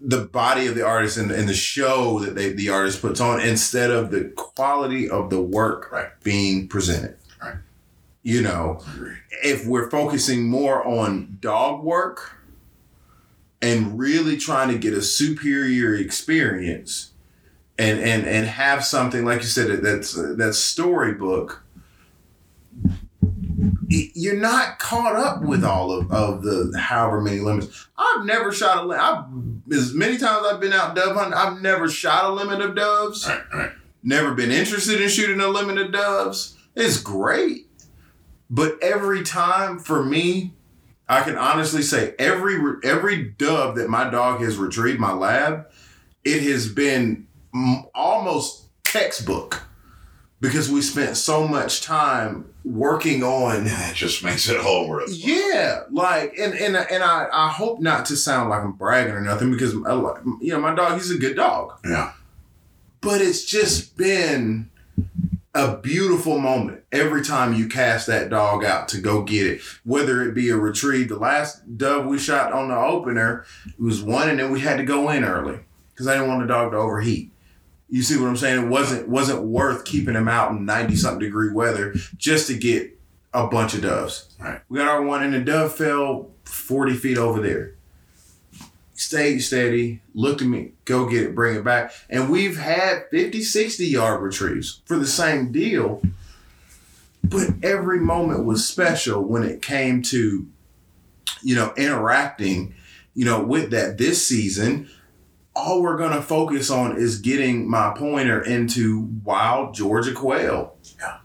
the 0.00 0.24
body 0.24 0.66
of 0.66 0.74
the 0.76 0.84
artist 0.86 1.16
and, 1.16 1.30
and 1.30 1.48
the 1.48 1.54
show 1.54 2.20
that 2.20 2.34
they, 2.34 2.52
the 2.52 2.68
artist 2.68 3.00
puts 3.02 3.20
on 3.20 3.40
instead 3.40 3.90
of 3.90 4.10
the 4.10 4.24
quality 4.36 5.08
of 5.10 5.28
the 5.30 5.40
work 5.40 5.90
Right. 5.90 6.08
being 6.22 6.68
presented 6.68 7.16
Right. 7.42 7.56
you 8.22 8.42
know 8.42 8.80
if 9.42 9.66
we're 9.66 9.90
focusing 9.90 10.48
more 10.48 10.86
on 10.86 11.38
dog 11.40 11.82
work 11.82 12.36
and 13.60 13.98
really 13.98 14.36
trying 14.36 14.68
to 14.68 14.78
get 14.78 14.94
a 14.94 15.02
superior 15.02 15.94
experience 15.94 17.10
and 17.78 17.98
and 17.98 18.24
and 18.26 18.46
have 18.46 18.84
something 18.84 19.24
like 19.24 19.40
you 19.40 19.46
said 19.46 19.68
that- 19.68 19.82
that's 19.82 20.12
that 20.14 20.54
storybook 20.54 21.62
you're 23.88 24.36
not 24.36 24.78
caught 24.78 25.16
up 25.16 25.42
with 25.42 25.62
mm-hmm. 25.62 25.70
all 25.70 25.92
of, 25.92 26.12
of 26.12 26.42
the 26.42 26.78
however 26.78 27.20
many 27.20 27.40
limits. 27.40 27.88
I've 27.96 28.24
never 28.24 28.52
shot 28.52 28.84
a 28.84 28.86
limit. 28.86 29.02
I've 29.02 29.24
as 29.72 29.94
many 29.94 30.18
times 30.18 30.46
I've 30.46 30.60
been 30.60 30.72
out 30.72 30.94
dove 30.94 31.16
hunting, 31.16 31.34
I've 31.34 31.60
never 31.60 31.88
shot 31.88 32.24
a 32.24 32.30
limit 32.30 32.60
of 32.60 32.74
doves. 32.74 33.26
Right, 33.26 33.42
right. 33.54 33.70
Never 34.02 34.34
been 34.34 34.50
interested 34.50 35.00
in 35.00 35.08
shooting 35.08 35.40
a 35.40 35.48
limit 35.48 35.78
of 35.78 35.92
doves. 35.92 36.56
It's 36.74 37.00
great. 37.00 37.66
But 38.50 38.78
every 38.82 39.22
time 39.22 39.78
for 39.78 40.04
me, 40.04 40.54
I 41.08 41.22
can 41.22 41.36
honestly 41.36 41.82
say 41.82 42.14
every 42.18 42.60
every 42.84 43.24
dove 43.24 43.76
that 43.76 43.88
my 43.88 44.10
dog 44.10 44.40
has 44.42 44.58
retrieved 44.58 45.00
my 45.00 45.12
lab, 45.12 45.70
it 46.24 46.42
has 46.42 46.68
been 46.68 47.26
almost 47.94 48.66
textbook 48.84 49.62
because 50.40 50.70
we 50.70 50.82
spent 50.82 51.16
so 51.16 51.48
much 51.48 51.82
time 51.82 52.52
working 52.68 53.22
on 53.22 53.64
That 53.64 53.94
just 53.94 54.22
makes 54.22 54.48
it 54.48 54.58
all 54.60 54.88
worth. 54.88 55.10
yeah, 55.10 55.82
like 55.90 56.34
and 56.38 56.54
and 56.54 56.76
and 56.76 57.02
I 57.02 57.26
I 57.32 57.48
hope 57.48 57.80
not 57.80 58.04
to 58.06 58.16
sound 58.16 58.50
like 58.50 58.62
I'm 58.62 58.72
bragging 58.72 59.14
or 59.14 59.20
nothing 59.20 59.50
because 59.50 59.74
I 59.86 59.92
like- 59.94 60.22
you 60.40 60.52
know 60.52 60.60
my 60.60 60.74
dog 60.74 60.94
he's 60.94 61.10
a 61.10 61.18
good 61.18 61.36
dog, 61.36 61.78
Yeah. 61.84 62.12
but 63.00 63.20
it's 63.20 63.44
just 63.44 63.96
been 63.96 64.70
a 65.54 65.76
beautiful 65.78 66.38
moment 66.38 66.82
every 66.92 67.22
time 67.22 67.54
you 67.54 67.68
cast 67.68 68.06
that 68.06 68.28
dog 68.30 68.64
out 68.64 68.86
to 68.88 69.00
go 69.00 69.22
get 69.22 69.46
it, 69.46 69.60
whether 69.84 70.22
it 70.22 70.34
be 70.34 70.50
a 70.50 70.56
retrieve. 70.56 71.08
The 71.08 71.16
last 71.16 71.76
dove 71.78 72.04
we 72.06 72.18
shot 72.18 72.52
on 72.52 72.68
the 72.68 72.76
opener 72.76 73.44
it 73.66 73.80
was 73.82 74.02
one, 74.02 74.28
and 74.28 74.38
then 74.38 74.52
we 74.52 74.60
had 74.60 74.76
to 74.76 74.84
go 74.84 75.08
in 75.10 75.24
early 75.24 75.60
because 75.92 76.06
I 76.06 76.14
didn't 76.14 76.28
want 76.28 76.42
the 76.42 76.46
dog 76.46 76.72
to 76.72 76.76
overheat. 76.76 77.32
You 77.88 78.02
see 78.02 78.18
what 78.18 78.28
I'm 78.28 78.36
saying? 78.36 78.64
It 78.64 78.68
wasn't 78.68 79.08
wasn't 79.08 79.42
worth 79.44 79.84
keeping 79.84 80.14
him 80.14 80.28
out 80.28 80.50
in 80.50 80.64
90 80.64 80.96
something 80.96 81.20
degree 81.20 81.52
weather 81.52 81.94
just 82.16 82.46
to 82.48 82.54
get 82.54 82.98
a 83.32 83.46
bunch 83.46 83.74
of 83.74 83.82
doves. 83.82 84.34
Right. 84.38 84.60
We 84.68 84.78
got 84.78 84.88
our 84.88 85.02
one, 85.02 85.22
and 85.22 85.32
the 85.32 85.40
dove 85.40 85.74
fell 85.74 86.30
40 86.44 86.94
feet 86.94 87.18
over 87.18 87.40
there. 87.40 87.74
Stayed 88.94 89.38
steady, 89.38 90.02
looked 90.12 90.42
at 90.42 90.48
me, 90.48 90.72
go 90.84 91.08
get 91.08 91.22
it, 91.22 91.34
bring 91.34 91.56
it 91.56 91.64
back. 91.64 91.92
And 92.10 92.30
we've 92.30 92.58
had 92.58 93.04
50, 93.10 93.42
60 93.42 93.86
yard 93.86 94.22
retrieves 94.22 94.82
for 94.86 94.98
the 94.98 95.06
same 95.06 95.52
deal. 95.52 96.02
But 97.22 97.50
every 97.62 98.00
moment 98.00 98.44
was 98.44 98.66
special 98.66 99.22
when 99.22 99.44
it 99.44 99.62
came 99.62 100.02
to, 100.02 100.46
you 101.42 101.54
know, 101.54 101.72
interacting, 101.76 102.74
you 103.14 103.24
know, 103.24 103.40
with 103.42 103.70
that 103.70 103.98
this 103.98 104.26
season. 104.26 104.90
All 105.58 105.82
we're 105.82 105.96
going 105.96 106.12
to 106.12 106.22
focus 106.22 106.70
on 106.70 106.96
is 106.96 107.18
getting 107.20 107.68
my 107.68 107.92
pointer 107.96 108.40
into 108.40 109.08
wild 109.24 109.74
Georgia 109.74 110.12
quail. 110.14 110.76
Yeah. 111.00 111.18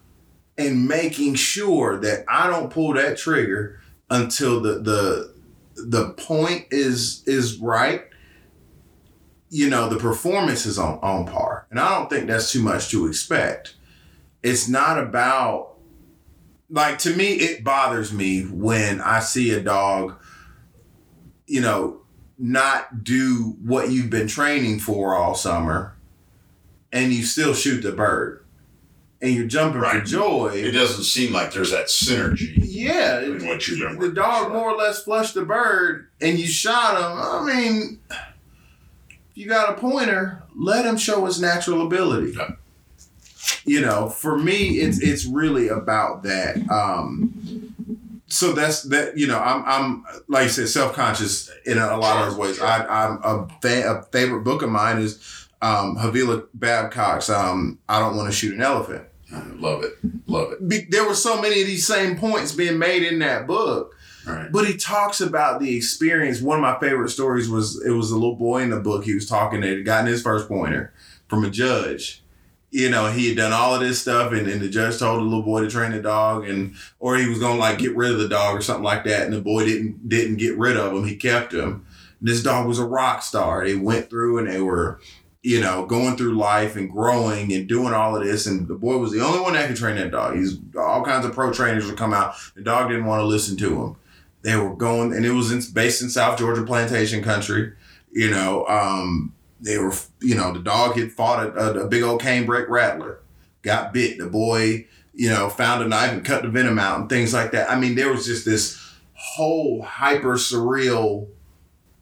and 0.58 0.88
making 0.88 1.36
sure 1.36 2.00
that 2.00 2.26
I 2.28 2.48
don't 2.48 2.70
pull 2.72 2.94
that 2.94 3.18
trigger 3.18 3.80
until 4.10 4.60
the 4.62 4.80
the 4.80 5.34
the 5.76 6.10
point 6.14 6.66
is 6.72 7.24
is 7.26 7.58
right. 7.60 8.06
You 9.50 9.70
know, 9.70 9.88
the 9.90 9.98
performance 9.98 10.66
is 10.66 10.80
on, 10.80 10.98
on 11.04 11.26
par. 11.28 11.68
And 11.70 11.80
I 11.80 11.98
don't 11.98 12.10
think 12.10 12.28
that's 12.28 12.52
too 12.52 12.62
much 12.64 12.90
to 12.90 13.08
expect. 13.08 13.76
It's 14.42 14.68
not 14.68 14.98
about 15.00 15.76
like 16.70 16.98
to 17.00 17.16
me, 17.16 17.34
it 17.34 17.64
bothers 17.64 18.12
me 18.14 18.44
when 18.44 19.00
I 19.02 19.20
see 19.20 19.52
a 19.52 19.62
dog, 19.62 20.16
you 21.48 21.62
know, 21.62 22.02
not 22.38 23.04
do 23.04 23.56
what 23.64 23.92
you've 23.92 24.10
been 24.10 24.28
training 24.28 24.80
for 24.80 25.16
all 25.16 25.36
summer 25.36 25.96
and 26.92 27.14
you 27.14 27.24
still 27.24 27.54
shoot 27.54 27.82
the 27.82 27.92
bird 27.92 28.44
and 29.22 29.34
you're 29.34 29.48
jumping 29.48 29.82
for 29.82 30.02
joy. 30.02 30.52
It 30.54 30.72
doesn't 30.72 31.06
seem 31.06 31.32
like 31.32 31.54
there's 31.54 31.72
that 31.72 31.88
synergy 31.88 32.54
Yeah, 32.58 33.22
in 33.22 33.46
what 33.48 33.68
you've 33.68 33.80
been 33.80 34.00
the 34.00 34.12
dog 34.12 34.52
more 34.52 34.72
or 34.72 34.78
less 34.78 35.04
flushed 35.04 35.34
the 35.34 35.46
bird 35.46 36.10
and 36.22 36.38
you 36.38 36.48
shot 36.48 36.98
him. 36.98 37.20
I 37.50 37.54
mean, 37.56 38.00
if 38.10 38.18
you 39.36 39.48
got 39.48 39.78
a 39.78 39.80
pointer, 39.80 40.44
let 40.56 40.86
him 40.86 40.98
show 40.98 41.26
his 41.26 41.40
natural 41.42 41.86
ability. 41.86 42.34
Yeah. 42.38 42.52
You 43.66 43.80
know, 43.82 44.10
for 44.10 44.38
me, 44.38 44.80
it's 44.80 45.00
it's 45.00 45.26
really 45.26 45.70
about 45.70 46.24
that. 46.24 46.58
Um, 46.70 47.73
so 48.34 48.54
that's 48.54 48.84
that. 48.84 49.18
You 49.18 49.28
know, 49.28 49.40
I'm 49.40 49.64
I'm 49.66 50.06
like 50.28 50.46
you 50.46 50.50
said, 50.50 50.70
self 50.70 50.94
conscious 50.94 51.52
in 51.66 51.78
a, 51.78 51.98
lot 51.98 52.28
of 52.28 52.38
ways. 52.38 52.60
I, 52.60 52.86
I'm 52.86 53.20
a, 53.24 53.48
fa- 53.62 54.00
a 54.00 54.04
favorite 54.12 54.44
book 54.44 54.62
of 54.62 54.70
mine 54.70 55.00
is 55.00 55.48
um, 55.62 55.98
Havilah 55.98 56.48
Babcock's 56.54 57.30
um, 57.30 57.80
"I 57.88 58.00
Don't 58.00 58.18
Want 58.18 58.30
to 58.30 58.36
Shoot 58.36 58.56
an 58.56 58.62
Elephant." 58.62 59.06
I 59.32 59.44
love 59.56 59.84
it. 59.84 59.94
Love 60.28 60.54
it. 60.54 60.68
Be- 60.68 60.86
there 60.90 61.08
were 61.08 61.16
so 61.16 61.42
many 61.42 61.62
of 61.62 61.68
these 61.68 61.88
same 61.88 62.18
points 62.18 62.52
being 62.52 62.78
made 62.78 63.04
in 63.04 63.20
that 63.20 63.48
book. 63.48 63.96
Right. 64.26 64.52
But 64.52 64.66
he 64.66 64.78
talks 64.78 65.22
about 65.22 65.60
the 65.60 65.76
experience. 65.76 66.42
One 66.42 66.58
of 66.58 66.62
my 66.62 66.80
favorite 66.80 67.10
stories 67.10 67.50
was 67.50 67.84
it 67.86 67.92
was 67.92 68.12
a 68.12 68.16
little 68.16 68.36
boy 68.36 68.62
in 68.62 68.70
the 68.70 68.80
book. 68.80 69.04
He 69.04 69.14
was 69.14 69.28
talking 69.28 69.62
that 69.62 69.70
had 69.70 69.86
gotten 69.86 70.08
his 70.08 70.22
first 70.22 70.48
pointer 70.48 70.94
from 71.28 71.44
a 71.44 71.50
judge. 71.50 72.23
You 72.74 72.90
know, 72.90 73.12
he 73.12 73.28
had 73.28 73.38
done 73.38 73.54
all 73.54 73.76
of 73.76 73.82
this 73.82 74.02
stuff, 74.02 74.32
and, 74.32 74.48
and 74.48 74.60
the 74.60 74.68
judge 74.68 74.98
told 74.98 75.20
the 75.20 75.24
little 75.24 75.44
boy 75.44 75.62
to 75.62 75.70
train 75.70 75.92
the 75.92 76.02
dog, 76.02 76.50
and 76.50 76.74
or 77.00 77.18
he 77.18 77.30
was 77.30 77.40
gonna 77.40 77.60
like 77.60 77.78
get 77.78 77.96
rid 77.96 78.12
of 78.12 78.18
the 78.18 78.28
dog 78.28 78.58
or 78.58 78.62
something 78.62 78.84
like 78.84 79.04
that. 79.04 79.24
And 79.24 79.34
the 79.34 79.42
boy 79.42 79.66
didn't 79.66 80.10
didn't 80.10 80.38
get 80.38 80.58
rid 80.58 80.76
of 80.76 80.92
him. 80.92 81.06
He 81.06 81.16
kept 81.16 81.54
him. 81.54 81.86
This 82.20 82.42
dog 82.42 82.68
was 82.68 82.80
a 82.80 82.86
rock 82.86 83.22
star. 83.22 83.64
They 83.64 83.76
went 83.76 84.10
through 84.10 84.40
and 84.40 84.50
they 84.50 84.62
were, 84.62 85.00
you 85.44 85.60
know, 85.60 85.86
going 85.86 86.18
through 86.18 86.36
life 86.38 86.76
and 86.76 86.90
growing 86.90 87.54
and 87.54 87.68
doing 87.68 87.94
all 87.94 88.16
of 88.16 88.24
this. 88.24 88.48
And 88.48 88.68
the 88.68 88.76
boy 88.76 88.98
was 88.98 89.12
the 89.12 89.24
only 89.24 89.42
one 89.42 89.54
that 89.54 89.68
could 89.68 89.76
train 89.76 89.98
that 89.98 90.12
dog. 90.12 90.36
He's 90.36 90.58
all 90.76 91.04
kinds 91.04 91.26
of 91.26 91.34
pro 91.34 91.54
trainers 91.54 91.86
would 91.86 91.98
come 91.98 92.14
out. 92.14 92.36
The 92.56 92.64
dog 92.64 92.90
didn't 92.90 93.06
want 93.06 93.20
to 93.20 93.26
listen 93.26 93.58
to 93.58 93.84
him 93.84 93.96
they 94.44 94.56
were 94.56 94.76
going 94.76 95.14
and 95.14 95.26
it 95.26 95.32
was 95.32 95.52
in, 95.52 95.74
based 95.74 96.02
in 96.02 96.10
south 96.10 96.38
georgia 96.38 96.64
plantation 96.64 97.24
country 97.24 97.74
you 98.12 98.30
know 98.30 98.66
um, 98.68 99.34
they 99.64 99.78
were 99.78 99.94
you 100.22 100.36
know 100.36 100.54
the 100.54 100.60
dog 100.60 100.96
had 100.98 101.12
fought 101.12 101.46
a, 101.46 101.80
a, 101.80 101.86
a 101.86 101.88
big 101.88 102.04
old 102.04 102.22
canebrake 102.22 102.70
rattler 102.70 103.20
got 103.62 103.94
bit. 103.94 104.18
The 104.18 104.28
boy 104.28 104.88
you 105.14 105.30
know 105.30 105.50
found 105.50 105.84
a 105.84 105.88
knife 105.88 106.12
and 106.12 106.26
cut 106.26 106.44
the 106.44 106.50
venom 106.50 106.80
out 106.80 107.00
and 107.00 107.10
things 107.10 107.34
like 107.34 107.52
that. 107.52 107.70
I 107.70 107.80
mean 107.80 107.96
there 107.96 108.12
was 108.12 108.26
just 108.26 108.46
this 108.46 108.80
whole 109.14 109.82
hyper 109.82 110.34
surreal 110.36 111.28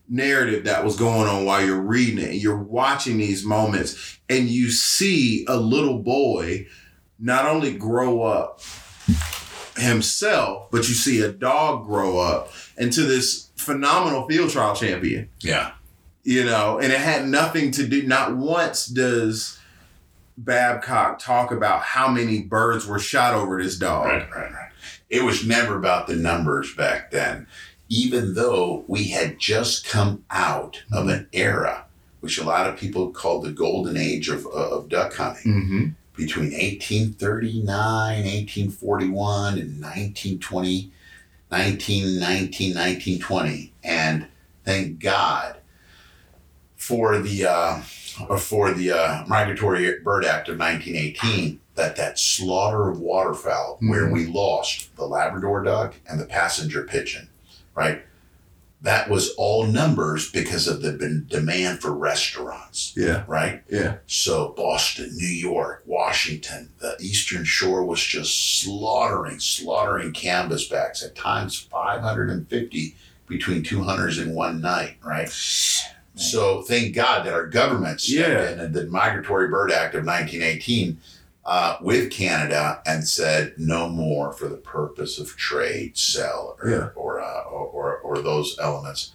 narrative 0.09 0.66
that 0.66 0.84
was 0.84 0.97
going 0.97 1.28
on 1.28 1.45
while 1.45 1.66
you're 1.66 1.80
reading 1.80 2.18
it. 2.24 2.36
You're 2.36 2.62
watching 2.62 3.18
these 3.18 3.45
moments 3.45 4.20
and 4.30 4.49
you 4.49 4.70
see 4.72 5.45
a 5.47 5.55
little 5.55 5.99
boy 5.99 6.68
not 7.20 7.45
only 7.45 7.74
grow 7.74 8.24
up 8.24 8.62
himself, 9.78 10.70
but 10.72 10.89
you 10.89 10.95
see 10.95 11.22
a 11.22 11.32
dog 11.32 11.86
grow 11.86 12.20
up 12.20 12.51
into 12.78 13.03
this 13.03 13.51
phenomenal 13.55 14.28
field 14.28 14.49
trial 14.49 14.76
champion, 14.76 15.30
Yeah. 15.39 15.72
You 16.24 16.43
know, 16.43 16.80
and 16.80 16.91
it 16.91 16.99
had 16.99 17.28
nothing 17.28 17.72
to 17.72 17.88
do, 17.88 18.03
not 18.03 18.36
once 18.36 18.86
does 18.86 19.59
Babcock 20.38 21.19
talk 21.19 21.51
about 21.51 21.82
how 21.82 22.07
many 22.07 22.41
birds 22.41 22.88
were 22.88 22.99
shot 22.99 23.34
over 23.34 23.61
this 23.61 23.78
dog. 23.78 24.05
Right, 24.07 24.30
right, 24.36 24.51
right. 24.51 24.72
It 25.09 25.24
was 25.24 25.45
never 25.45 25.78
about 25.78 26.07
the 26.07 26.15
numbers 26.15 26.74
back 26.76 27.11
then, 27.11 27.47
even 27.89 28.34
though 28.34 28.86
we 28.88 29.09
had 29.09 29.39
just 29.39 29.88
come 29.88 30.24
out 30.32 30.84
of 30.91 31.07
an 31.09 31.28
era 31.34 31.86
which 32.22 32.38
a 32.38 32.43
lot 32.43 32.67
of 32.67 32.78
people 32.78 33.11
called 33.11 33.43
the 33.43 33.51
golden 33.51 33.97
age 33.97 34.30
of, 34.30 34.45
of 34.47 34.88
duck 34.88 35.13
hunting 35.13 35.51
Mm-hmm. 35.51 35.86
between 36.15 36.51
1839, 36.53 37.65
1841, 37.65 39.53
and 39.57 39.82
1920, 39.82 40.91
1919, 41.49 42.76
1920. 42.76 43.74
And 43.84 44.28
thank 44.63 44.99
God 44.99 45.57
for 46.92 47.18
the 47.20 47.46
uh, 47.46 47.80
for 48.38 48.74
the 48.74 48.92
uh, 48.92 49.24
Migratory 49.26 50.00
Bird 50.04 50.26
Act 50.26 50.50
of 50.50 50.60
1918 50.60 51.62
that 51.76 51.96
that 51.96 52.20
slaughter 52.20 52.89
of 52.89 53.00
waterfowl 53.00 53.78
where 53.82 54.12
we 54.12 54.26
lost 54.28 54.94
the 54.98 55.06
Labrador 55.06 55.64
duck 55.64 55.96
and 56.10 56.20
the 56.20 56.26
passenger 56.26 56.84
pigeon, 56.84 57.30
right? 57.76 58.04
That 58.82 59.10
was 59.10 59.30
all 59.38 59.68
numbers 59.68 60.30
because 60.32 60.68
of 60.68 60.82
the 60.82 60.92
demand 61.30 61.82
for 61.82 61.92
restaurants, 61.94 62.94
Yeah. 62.98 63.24
right? 63.28 63.62
Yeah. 63.70 63.98
So 64.08 64.54
Boston, 64.58 65.12
New 65.16 65.28
York, 65.28 65.84
Washington, 65.86 66.70
the 66.80 66.98
Eastern 67.00 67.46
Shore 67.46 67.86
was 67.86 68.04
just 68.04 68.60
slaughtering, 68.62 69.39
slaughtering 69.39 70.12
canvasbacks. 70.14 71.06
At 71.06 71.16
times, 71.16 71.58
550 71.60 72.96
between 73.28 73.64
two 73.64 73.84
hunters 73.84 74.18
in 74.18 74.34
one 74.34 74.60
night, 74.62 74.96
right? 75.06 75.30
So 76.16 76.62
thank 76.62 76.93
God 76.93 77.26
that 77.26 77.34
our 77.34 77.47
government 77.47 78.01
stepped 78.01 78.30
Yeah. 78.30 78.51
in 78.51 78.59
and 78.59 78.74
the 78.74 78.86
Migratory 78.88 79.47
Bird 79.47 79.72
Act 79.72 79.95
of 79.95 80.05
1918 80.05 80.97
uh, 81.45 81.78
with 81.82 82.12
Canada 82.12 82.82
and 82.86 83.07
said 83.07 83.53
no 83.57 83.88
more 83.89 84.32
for 84.34 84.47
the 84.47 84.57
purpose 84.57 85.18
of 85.18 85.36
trade, 85.38 85.97
sell, 85.97 86.57
or 86.62 86.70
Yeah. 86.70 86.89
or, 86.95 87.22
uh, 87.22 87.41
or, 87.43 87.66
or 87.68 87.97
or 87.99 88.18
those 88.22 88.57
elements. 88.59 89.14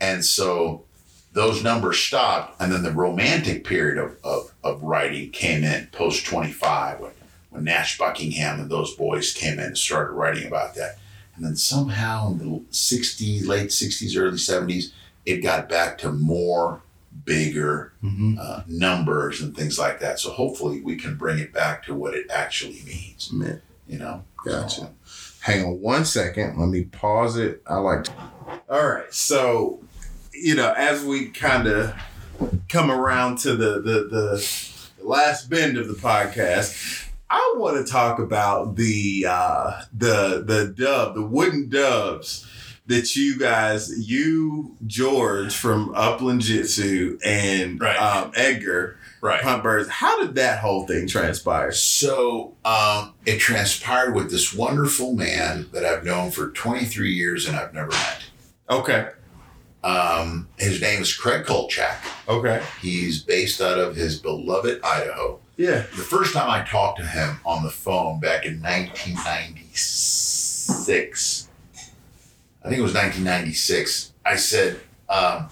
And 0.00 0.24
so 0.24 0.84
those 1.32 1.62
numbers 1.64 1.98
stopped, 1.98 2.60
and 2.60 2.70
then 2.72 2.82
the 2.82 2.92
romantic 2.92 3.64
period 3.64 3.98
of, 3.98 4.16
of, 4.22 4.52
of 4.62 4.82
writing 4.82 5.30
came 5.30 5.64
in 5.64 5.86
post 5.92 6.24
25 6.26 7.00
when, 7.00 7.10
when 7.50 7.64
Nash 7.64 7.98
Buckingham 7.98 8.60
and 8.60 8.70
those 8.70 8.94
boys 8.94 9.32
came 9.32 9.54
in 9.54 9.60
and 9.66 9.78
started 9.78 10.12
writing 10.12 10.46
about 10.46 10.74
that. 10.76 10.98
And 11.34 11.44
then 11.44 11.56
somehow 11.56 12.30
in 12.30 12.38
the 12.38 12.60
60s, 12.70 13.46
late 13.46 13.68
60s, 13.68 14.16
early 14.18 14.38
70s, 14.38 14.92
it 15.26 15.38
got 15.42 15.68
back 15.68 15.98
to 15.98 16.10
more 16.12 16.82
bigger 17.24 17.92
Mm-hmm. 18.02 18.38
uh, 18.40 18.62
numbers 18.68 19.40
and 19.42 19.56
things 19.56 19.78
like 19.80 19.98
that. 19.98 20.20
So 20.20 20.30
hopefully 20.30 20.80
we 20.80 20.94
can 20.96 21.16
bring 21.16 21.40
it 21.40 21.52
back 21.52 21.82
to 21.86 21.94
what 21.94 22.14
it 22.14 22.30
actually 22.30 22.80
means, 22.86 23.32
Man, 23.32 23.60
you 23.88 23.98
know? 23.98 24.22
Gotcha. 24.44 24.90
hang 25.40 25.64
on 25.64 25.80
one 25.80 26.04
second. 26.04 26.56
Let 26.56 26.68
me 26.68 26.84
pause 26.84 27.36
it. 27.36 27.62
I 27.66 27.78
like 27.78 28.04
to. 28.04 28.12
All 28.70 28.88
right. 28.88 29.12
So, 29.12 29.80
you 30.32 30.54
know, 30.54 30.72
as 30.76 31.04
we 31.04 31.30
kind 31.30 31.66
of 31.66 31.96
come 32.68 32.92
around 32.92 33.38
to 33.38 33.56
the, 33.56 33.80
the, 33.80 34.08
the 34.08 35.02
last 35.02 35.50
bend 35.50 35.76
of 35.78 35.88
the 35.88 35.94
podcast, 35.94 37.08
I 37.28 37.54
want 37.56 37.84
to 37.84 37.90
talk 37.92 38.20
about 38.20 38.76
the, 38.76 39.26
uh, 39.28 39.82
the, 39.92 40.44
the 40.46 40.72
dove, 40.76 41.16
the 41.16 41.22
wooden 41.26 41.68
doves 41.68 42.46
that 42.88 43.16
you 43.16 43.36
guys, 43.38 44.06
you, 44.08 44.76
George 44.86 45.54
from 45.56 45.92
Upland 45.94 46.42
Jitsu 46.42 47.18
and 47.24 47.80
Right. 47.80 47.96
um, 47.96 48.30
Edgar 48.36 48.98
Right. 49.20 49.42
Hunt 49.42 49.62
Birds. 49.64 49.88
How 49.88 50.22
did 50.22 50.36
that 50.36 50.60
whole 50.60 50.86
thing 50.86 51.08
transpire? 51.08 51.72
So 51.72 52.54
um, 52.64 53.14
it 53.24 53.38
transpired 53.40 54.14
with 54.14 54.30
this 54.30 54.54
wonderful 54.54 55.14
man 55.14 55.66
that 55.72 55.84
I've 55.84 56.04
known 56.04 56.30
for 56.30 56.50
23 56.50 57.12
years 57.12 57.48
and 57.48 57.56
I've 57.56 57.74
never 57.74 57.90
met. 57.90 58.22
Okay. 58.70 59.08
Um, 59.82 60.48
his 60.58 60.80
name 60.80 61.02
is 61.02 61.12
Craig 61.14 61.44
Kolchak. 61.44 62.04
Okay. 62.28 62.62
He's 62.80 63.20
based 63.22 63.60
out 63.60 63.78
of 63.78 63.96
his 63.96 64.18
beloved 64.20 64.80
Idaho. 64.84 65.40
Yeah. 65.56 65.78
The 65.96 66.04
first 66.04 66.32
time 66.34 66.48
I 66.50 66.62
talked 66.64 66.98
to 67.00 67.06
him 67.06 67.40
on 67.44 67.64
the 67.64 67.70
phone 67.70 68.20
back 68.20 68.44
in 68.44 68.60
1996, 68.62 71.45
I 72.66 72.68
think 72.68 72.80
it 72.80 72.82
was 72.82 72.94
1996, 72.94 74.12
I 74.24 74.34
said, 74.36 74.80
um, 75.08 75.48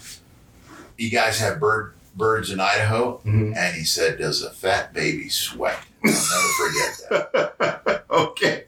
You 0.99 1.11
guys 1.11 1.39
have 1.39 1.61
bird 1.61 1.95
birds 2.17 2.51
in 2.51 2.59
Idaho? 2.59 3.21
Mhm. 3.25 3.57
And 3.57 3.77
he 3.77 3.85
said, 3.85 4.19
Does 4.19 4.43
a 4.43 4.51
fat 4.51 4.93
baby 4.93 5.29
sweat? 5.29 5.79
I'll 6.05 6.11
never 6.11 6.49
forget 6.59 7.55
that. 7.89 8.05
okay. 8.11 8.65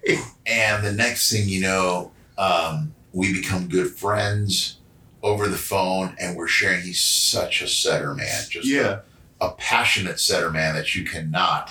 And 0.47 0.85
the 0.87 0.93
next 0.93 1.31
thing 1.31 1.49
you 1.49 1.61
know, 1.61 2.13
um, 2.39 2.95
we 3.13 3.33
become 3.33 3.67
good 3.69 3.91
friends 3.91 4.77
over 5.25 5.49
the 5.49 5.57
phone 5.59 6.15
and 6.21 6.37
we're 6.37 6.47
sharing. 6.47 6.83
He's 6.83 7.01
such 7.01 7.63
a 7.63 7.69
setter 7.69 8.15
man, 8.15 8.45
just 8.49 8.67
a- 8.67 8.71
Yeah. 8.71 8.99
a, 9.41 9.51
passionate 9.53 10.21
setter 10.21 10.51
man 10.51 10.75
that 10.77 10.95
you 10.95 11.05
cannot 11.05 11.71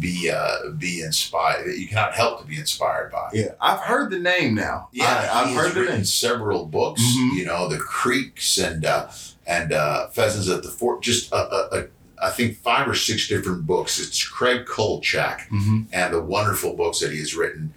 be 0.00 0.30
uh, 0.30 0.70
be 0.78 1.00
inspired. 1.00 1.66
That 1.66 1.78
you 1.78 1.88
cannot 1.88 2.14
help 2.14 2.40
to 2.40 2.46
be 2.46 2.56
inspired 2.58 3.10
by. 3.12 3.30
Yeah, 3.32 3.52
I've 3.60 3.80
heard 3.80 4.10
the 4.10 4.18
name 4.18 4.54
now. 4.54 4.88
Yeah, 4.92 5.28
I, 5.32 5.42
I've 5.42 5.48
he 5.48 5.54
heard 5.54 5.74
written 5.74 5.96
name. 5.96 6.04
several 6.04 6.66
books. 6.66 7.00
Mhm. 7.02 7.36
You 7.36 7.44
know, 7.46 7.68
the 7.68 7.78
Creeks 7.78 8.58
and 8.58 8.84
uh, 8.84 9.08
and 9.46 9.72
uh, 9.72 10.08
Pheasants 10.08 10.48
at 10.48 10.62
the 10.62 10.70
Fort. 10.70 11.02
Just 11.02 11.32
a, 11.32 11.36
a, 11.36 11.68
a, 11.80 11.86
I 12.22 12.30
think 12.30 12.56
five 12.58 12.88
or 12.88 12.94
six 12.94 13.28
different 13.28 13.66
books. 13.66 13.98
It's 14.00 14.26
Craig 14.26 14.66
Kolchak 14.66 15.48
Mm-hmm. 15.50 15.82
and 15.92 16.14
the 16.14 16.22
wonderful 16.22 16.74
books 16.74 17.00
that 17.00 17.12
he 17.12 17.18
has 17.18 17.34
written. 17.34 17.74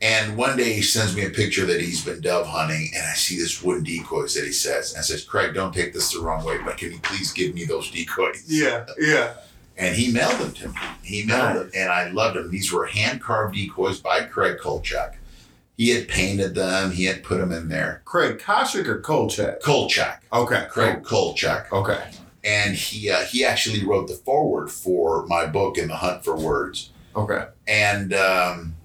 And 0.00 0.36
one 0.36 0.56
day 0.56 0.72
he 0.72 0.82
sends 0.82 1.14
me 1.14 1.24
a 1.24 1.30
picture 1.30 1.64
that 1.64 1.80
he's 1.80 2.04
been 2.04 2.20
dove 2.20 2.48
hunting, 2.48 2.90
and 2.92 3.04
I 3.06 3.12
see 3.14 3.38
this 3.38 3.62
wooden 3.62 3.84
decoys 3.84 4.34
that 4.34 4.44
he 4.44 4.50
says, 4.50 4.94
and 4.94 5.04
says, 5.04 5.22
"Craig, 5.24 5.54
don't 5.54 5.72
take 5.72 5.92
this 5.92 6.12
the 6.12 6.18
wrong 6.20 6.44
way, 6.44 6.58
but 6.64 6.76
can 6.76 6.90
you 6.90 6.98
please 6.98 7.30
give 7.32 7.54
me 7.54 7.64
those 7.66 7.88
decoys?" 7.88 8.42
Yeah, 8.48 8.84
yeah. 8.98 9.34
And 9.76 9.96
he 9.96 10.12
mailed 10.12 10.38
them 10.38 10.52
to 10.52 10.68
me. 10.68 10.74
He 11.02 11.24
mailed 11.24 11.56
them, 11.56 11.70
and 11.74 11.90
I 11.90 12.10
loved 12.10 12.36
them. 12.36 12.50
These 12.50 12.70
were 12.72 12.86
hand 12.86 13.20
carved 13.22 13.54
decoys 13.54 14.00
by 14.00 14.24
Craig 14.24 14.58
Kolchak. 14.60 15.16
He 15.76 15.88
had 15.90 16.06
painted 16.08 16.54
them. 16.54 16.90
He 16.92 17.04
had 17.06 17.22
put 17.24 17.38
them 17.38 17.50
in 17.50 17.68
there. 17.68 18.02
Craig 18.04 18.38
Koshik 18.38 18.86
or 18.86 19.00
Kolchak? 19.00 19.60
Kolchak, 19.62 20.22
Okay. 20.32 20.66
Craig 20.70 21.02
Kolchak, 21.02 21.72
Okay. 21.72 22.10
and 22.44 22.74
he 22.76 23.10
uh, 23.10 23.22
he 23.24 23.44
actually 23.44 23.84
wrote 23.84 24.06
the 24.08 24.14
foreword 24.14 24.70
for 24.70 25.26
my 25.26 25.46
book 25.46 25.78
in 25.78 25.88
the 25.88 25.96
Hunt 25.96 26.22
for 26.24 26.36
Words. 26.36 26.90
Okay. 27.16 27.46
and 27.66 28.12
um, 28.14 28.76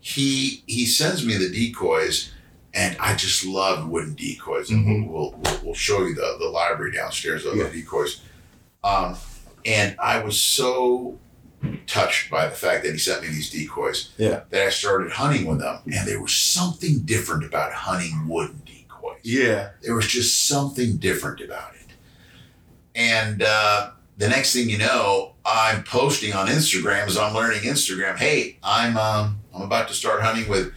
he 0.00 0.62
he 0.66 0.86
sends 0.86 1.24
me 1.24 1.36
the 1.36 1.50
decoys, 1.50 2.32
and 2.74 2.96
I 2.98 3.14
just 3.14 3.44
love 3.44 3.88
wooden 3.88 4.14
decoys, 4.14 4.70
and 4.70 4.86
Mhm. 4.86 5.08
we'll, 5.08 5.32
we'll 5.36 5.60
we'll 5.62 5.74
show 5.74 6.04
you 6.06 6.14
the 6.14 6.36
the 6.38 6.48
library 6.48 6.92
downstairs 6.92 7.44
of 7.44 7.56
Yeah. 7.56 7.64
the 7.64 7.82
decoys. 7.82 8.20
Um, 8.82 9.16
and 9.68 9.96
I 10.00 10.22
was 10.22 10.40
so 10.40 11.18
touched 11.86 12.30
by 12.30 12.46
the 12.48 12.54
fact 12.54 12.84
that 12.84 12.92
he 12.92 12.98
sent 12.98 13.22
me 13.22 13.28
these 13.28 13.50
decoys 13.50 14.10
Yeah. 14.16 14.40
that 14.50 14.66
I 14.66 14.70
started 14.70 15.12
hunting 15.12 15.44
with 15.46 15.58
them, 15.60 15.80
and 15.92 16.06
there 16.08 16.20
was 16.22 16.34
something 16.34 17.00
different 17.00 17.44
about 17.44 17.72
hunting 17.72 18.28
wooden 18.28 18.62
decoys 18.64 19.18
Yeah. 19.22 19.70
there 19.82 19.94
was 19.94 20.06
just 20.06 20.46
something 20.48 20.96
different 20.98 21.40
about 21.40 21.72
it. 21.74 21.86
And 22.94 23.42
uh, 23.42 23.90
the 24.16 24.28
next 24.28 24.52
thing 24.52 24.68
you 24.68 24.78
know, 24.78 25.34
I'm 25.44 25.82
posting 25.84 26.32
on 26.32 26.48
Instagram 26.48 27.06
as 27.06 27.16
I'm 27.16 27.34
learning 27.34 27.60
Instagram. 27.62 28.16
Hey, 28.16 28.58
I'm 28.62 28.96
um, 28.96 29.38
I'm 29.54 29.62
about 29.62 29.88
to 29.88 29.94
start 29.94 30.20
hunting 30.22 30.48
with 30.48 30.72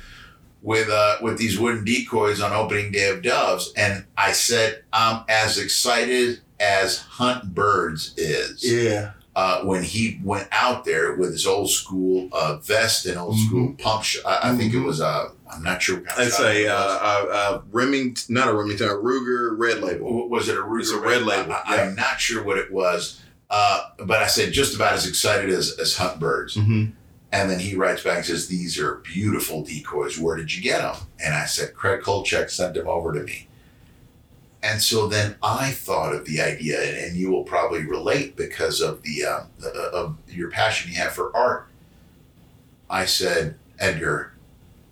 with 0.62 0.90
uh, 0.90 1.18
with 1.22 1.38
these 1.38 1.58
wooden 1.60 1.84
decoys 1.84 2.40
on 2.42 2.54
opening 2.54 2.92
day 2.92 3.10
of 3.10 3.22
doves, 3.24 3.74
and 3.76 4.06
I 4.18 4.32
said 4.34 4.84
I'm 4.94 5.24
as 5.28 5.58
excited 5.58 6.42
as 6.62 7.00
Hunt 7.00 7.54
Birds 7.56 8.14
is 8.18 8.64
Yeah. 8.64 9.12
uh, 9.36 9.62
when 9.64 9.84
he 9.84 10.20
went 10.24 10.48
out 10.52 10.86
there 10.86 11.16
with 11.16 11.32
his 11.32 11.48
old 11.48 11.70
school 11.72 12.30
uh, 12.32 12.58
vest 12.58 13.06
and 13.06 13.18
old 13.18 13.38
school 13.40 13.74
pump. 13.80 14.06
I, 14.26 14.52
I 14.52 14.56
think 14.56 14.74
it 14.74 14.78
Mhm. 14.78 14.86
was 14.86 15.00
a 15.02 15.32
I'm 15.54 15.64
not 15.64 15.82
sure. 15.82 15.98
What 15.98 16.14
It's 16.20 16.40
a 16.40 16.62
it 16.64 16.68
uh, 16.70 16.74
uh, 16.74 17.26
uh, 17.30 17.62
Remington, 17.72 18.34
not 18.34 18.48
a 18.48 18.54
Remington, 18.54 18.88
a 18.88 18.94
Ruger 18.94 19.54
Red 19.58 19.82
Label. 19.82 20.30
Was 20.30 20.48
it 20.48 20.58
a 20.58 20.62
Ruger 20.62 20.80
It's 20.80 20.92
a 20.92 20.98
red 21.00 21.24
label, 21.24 21.52
I, 21.52 21.76
yeah. 21.76 21.82
am 21.84 21.96
not 21.96 22.22
sure 22.22 22.42
what 22.42 22.58
it 22.58 22.72
was, 22.72 23.20
uh, 23.50 23.82
but 23.98 24.24
I 24.24 24.28
said 24.28 24.54
just 24.54 24.76
about 24.76 24.94
as 24.94 25.06
excited 25.06 25.50
as, 25.50 25.78
as 25.78 25.98
Hunt 25.98 26.20
Birds. 26.22 26.56
Mm-hmm. 26.56 26.92
And 27.34 27.50
then 27.50 27.60
he 27.60 27.76
writes 27.76 28.02
back 28.04 28.18
and 28.18 28.26
says, 28.26 28.48
"These 28.48 28.78
are 28.80 28.96
beautiful 29.04 29.62
decoys. 29.64 30.18
Where 30.20 30.36
did 30.38 30.54
you 30.56 30.62
get 30.62 30.82
them?" 30.82 30.96
And 31.24 31.34
I 31.34 31.46
said, 31.46 31.74
"Craig 31.74 32.02
Kolchak 32.02 32.50
sent 32.50 32.74
them 32.76 32.88
over 32.88 33.12
to 33.14 33.22
me." 33.22 33.48
And 34.64 34.82
so 34.82 35.08
then 35.08 35.36
I 35.42 35.72
thought 35.72 36.14
of 36.14 36.26
the 36.26 36.40
idea, 36.42 36.80
and, 37.06 37.16
you 37.18 37.32
will 37.32 37.44
probably 37.44 37.84
relate 37.84 38.36
because 38.36 38.80
of 38.80 39.02
the 39.02 39.26
um, 39.26 39.48
uh, 39.64 39.90
of 39.92 40.18
your 40.28 40.52
passion 40.52 40.92
you 40.92 40.98
have 40.98 41.14
for 41.14 41.36
art. 41.36 41.68
I 42.90 43.06
said, 43.06 43.56
Edgar, 43.80 44.34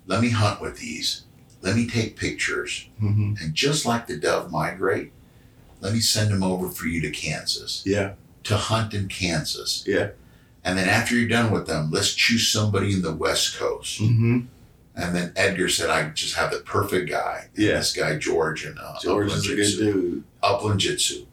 let 0.07 0.21
me 0.21 0.29
hunt 0.29 0.59
with 0.61 0.79
these. 0.79 1.23
Let 1.61 1.75
me 1.75 1.85
take 1.87 2.15
pictures. 2.17 2.87
Mm-hmm. 3.01 3.33
And 3.41 3.53
just 3.53 3.85
like 3.85 4.07
the 4.07 4.17
dove 4.17 4.49
migrate, 4.51 5.11
let 5.81 5.93
me 5.93 5.99
send 5.99 6.31
them 6.31 6.41
over 6.43 6.69
for 6.69 6.87
you 6.87 7.01
to 7.01 7.11
Kansas, 7.11 7.83
Yeah. 7.85 8.13
to 8.45 8.57
hunt 8.57 8.93
in 8.93 9.07
Kansas. 9.07 9.83
Yeah. 9.85 10.09
And 10.63 10.77
then 10.77 10.89
after 10.89 11.15
you're 11.15 11.29
done 11.29 11.51
with 11.51 11.67
them, 11.67 11.89
let's 11.91 12.13
choose 12.13 12.47
somebody 12.51 12.93
in 12.93 13.01
the 13.01 13.13
West 13.13 13.57
Coast. 13.57 14.01
Mm-hmm. 14.01 14.39
And 14.99 15.15
then 15.15 15.31
Edgar 15.35 15.69
said, 15.69 15.89
I 15.89 16.09
just 16.09 16.35
have 16.35 16.51
the 16.51 16.59
perfect 16.59 17.09
guy. 17.09 17.47
And 17.55 17.63
Yeah. 17.65 17.73
This 17.77 17.93
guy, 17.93 18.17
George, 18.17 18.65
and 18.65 18.77
uh, 18.79 18.95
George 19.01 19.27
Upland 19.31 19.45
is 19.45 19.49
a 19.51 19.55
Jitsu. 19.55 19.77
good 19.77 19.93
dude. 20.01 20.23
Upland 20.43 20.79
Jitsu. 20.79 21.25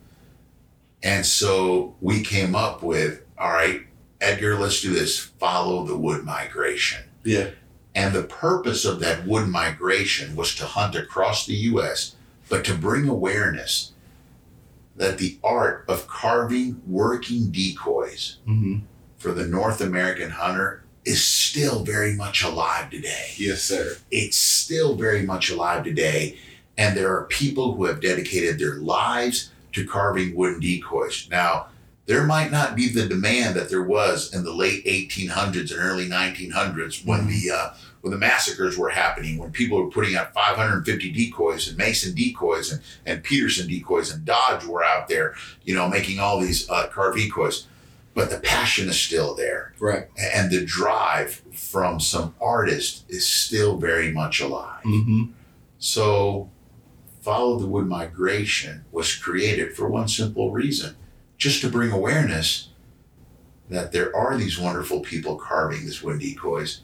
And 1.03 1.25
so 1.27 1.95
we 2.01 2.23
came 2.23 2.55
up 2.55 2.83
with, 2.83 3.23
all 3.39 3.53
right, 3.53 3.83
Edgar, 4.21 4.59
let's 4.59 4.81
do 4.81 4.93
this. 4.93 5.19
Follow 5.19 5.85
the 5.85 5.97
wood 5.97 6.25
migration. 6.25 7.05
Yeah. 7.25 7.51
And 7.95 8.15
the 8.15 8.23
purpose 8.25 8.85
of 8.85 9.01
that 9.01 9.27
wood 9.27 9.49
migration 9.49 10.37
was 10.37 10.55
to 10.57 10.65
hunt 10.67 10.95
across 10.95 11.47
the 11.47 11.55
U.S., 11.55 12.15
but 12.49 12.65
to 12.67 12.75
bring 12.75 13.09
awareness 13.09 13.93
that 14.97 15.19
the 15.19 15.39
art 15.45 15.85
of 15.89 16.07
carving 16.07 16.81
working 16.87 17.51
decoys 17.51 18.39
Mm-hmm. 18.49 18.79
for 19.19 19.33
the 19.33 19.47
North 19.47 19.81
American 19.81 20.31
hunter 20.31 20.85
is 21.07 21.25
still 21.25 21.85
very 21.85 22.15
much 22.15 22.43
alive 22.43 22.91
today. 22.91 23.31
Yes, 23.37 23.63
sir. 23.63 23.97
It's 24.11 24.37
still 24.37 24.97
very 24.97 25.23
much 25.23 25.51
alive 25.51 25.85
today. 25.85 26.37
And 26.77 26.97
there 26.97 27.17
are 27.17 27.25
people 27.25 27.75
who 27.75 27.85
have 27.85 28.01
dedicated 28.01 28.59
their 28.59 28.75
lives 28.75 29.51
to 29.73 29.87
carving 29.87 30.35
wooden 30.35 30.61
decoys. 30.61 31.29
Now, 31.31 31.69
there 32.07 32.25
might 32.25 32.51
not 32.51 32.77
be 32.77 32.89
the 32.89 33.07
demand 33.07 33.57
that 33.57 33.71
there 33.71 33.83
was 33.83 34.35
in 34.35 34.45
the 34.45 34.53
late 34.53 34.85
1800s 34.85 35.71
and 35.71 35.81
early 35.81 36.09
1900s 36.09 37.07
when 37.07 37.27
the 37.27 37.51
uh, 37.51 37.75
when 38.03 38.13
the 38.13 38.19
massacres 38.19 38.79
were 38.79 38.91
happening, 38.91 39.37
when 39.37 39.51
people 39.51 39.83
were 39.83 39.91
putting 39.91 40.15
out 40.15 40.33
550 40.33 41.11
decoys 41.11 41.67
and 41.67 41.77
Mason 41.77 42.15
decoys 42.15 42.71
and, 42.71 42.81
and 43.05 43.25
Peterson 43.25 43.67
decoys 43.67 44.13
and 44.13 44.25
Dodge 44.25 44.65
were 44.65 44.85
out 44.85 45.09
there, 45.09 45.35
you 45.65 45.75
know, 45.75 45.89
making 45.89 46.21
all 46.21 46.39
these 46.39 46.71
uh, 46.71 46.87
carved 46.87 47.19
decoys. 47.19 47.67
But 48.17 48.31
the 48.31 48.39
passion 48.41 48.89
is 48.89 48.99
still 48.99 49.35
there 49.35 49.75
Right. 49.79 50.09
and 50.19 50.51
the 50.51 50.65
drive 50.65 51.43
from 51.53 52.01
some 52.01 52.35
artist 52.41 53.05
is 53.11 53.27
still 53.29 53.77
very 53.77 54.11
much 54.11 54.41
alive. 54.41 54.83
Mm-hmm. 54.85 55.25
So, 55.79 56.49
Follow 57.21 57.59
the 57.59 57.67
Wood 57.67 57.87
Migration 57.87 58.87
was 58.91 59.15
created 59.15 59.77
for 59.77 59.89
one 59.89 60.09
simple 60.09 60.51
reason 60.51 60.97
just 61.37 61.61
to 61.61 61.69
bring 61.69 61.91
awareness 61.93 62.71
that 63.69 63.93
there 63.93 64.15
are 64.17 64.39
these 64.39 64.59
wonderful 64.59 65.01
people 65.01 65.37
carving 65.37 65.81
these 65.81 66.03
wooden 66.03 66.21
decoys, 66.21 66.81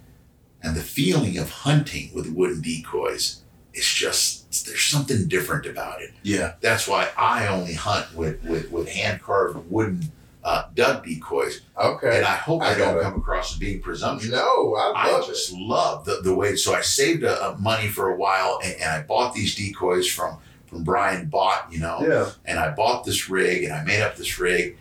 and 0.62 0.76
the 0.76 0.83
feeling 0.83 1.39
of 1.39 1.49
hunting 1.51 2.11
with 2.12 2.28
wooden 2.28 2.61
decoys 2.61 3.41
is 3.72 3.87
just 3.87 4.66
there's 4.66 4.83
something 4.83 5.28
different 5.28 5.64
about 5.64 6.03
it. 6.03 6.11
Yeah. 6.22 6.55
That's 6.61 6.87
why 6.87 7.09
I 7.16 7.47
only 7.47 7.72
hunt 7.72 8.14
with, 8.14 8.45
with, 8.45 8.70
with 8.70 8.89
hand 8.91 9.22
carved 9.22 9.70
wooden 9.70 10.12
uh, 10.45 10.64
duck 10.74 11.05
decoys, 11.05 11.61
Okay. 11.78 12.16
and 12.18 12.26
I 12.26 12.34
hope 12.34 12.62
I 12.62 12.72
I, 12.72 12.78
don't 12.78 12.95
gotta- 12.95 13.03
come 13.03 13.14
across 13.20 13.53
as 13.53 13.59
being 13.59 13.80
presumptuous. 13.80 14.32
No, 14.32 14.74
I 14.76 15.11
love 15.12 15.22
I 15.22 15.26
just 15.26 15.53
love 15.53 16.05
the, 16.05 16.20
the 16.22 16.34
way. 16.34 16.57
So 16.57 16.74
I 16.74 16.80
saved 16.80 17.22
uh, 17.24 17.55
money 17.61 17.88
for 17.88 18.11
a 18.11 18.16
while, 18.16 18.59
and, 18.64 18.74
and 18.74 18.90
I 18.90 19.03
bought 19.03 19.34
these 19.34 19.55
decoys 19.55 20.09
from 20.11 20.38
from 20.66 20.84
Brian 20.84 21.26
Bott, 21.26 21.68
you 21.70 21.78
know. 21.80 21.99
Yeah. 22.01 22.30
and 22.45 22.59
I 22.59 22.70
bought 22.70 23.05
this 23.05 23.28
rig, 23.30 23.64
and 23.64 23.72
I 23.72 23.84
made 23.84 24.01
up 24.03 24.16
this 24.16 24.38
rig, 24.38 24.76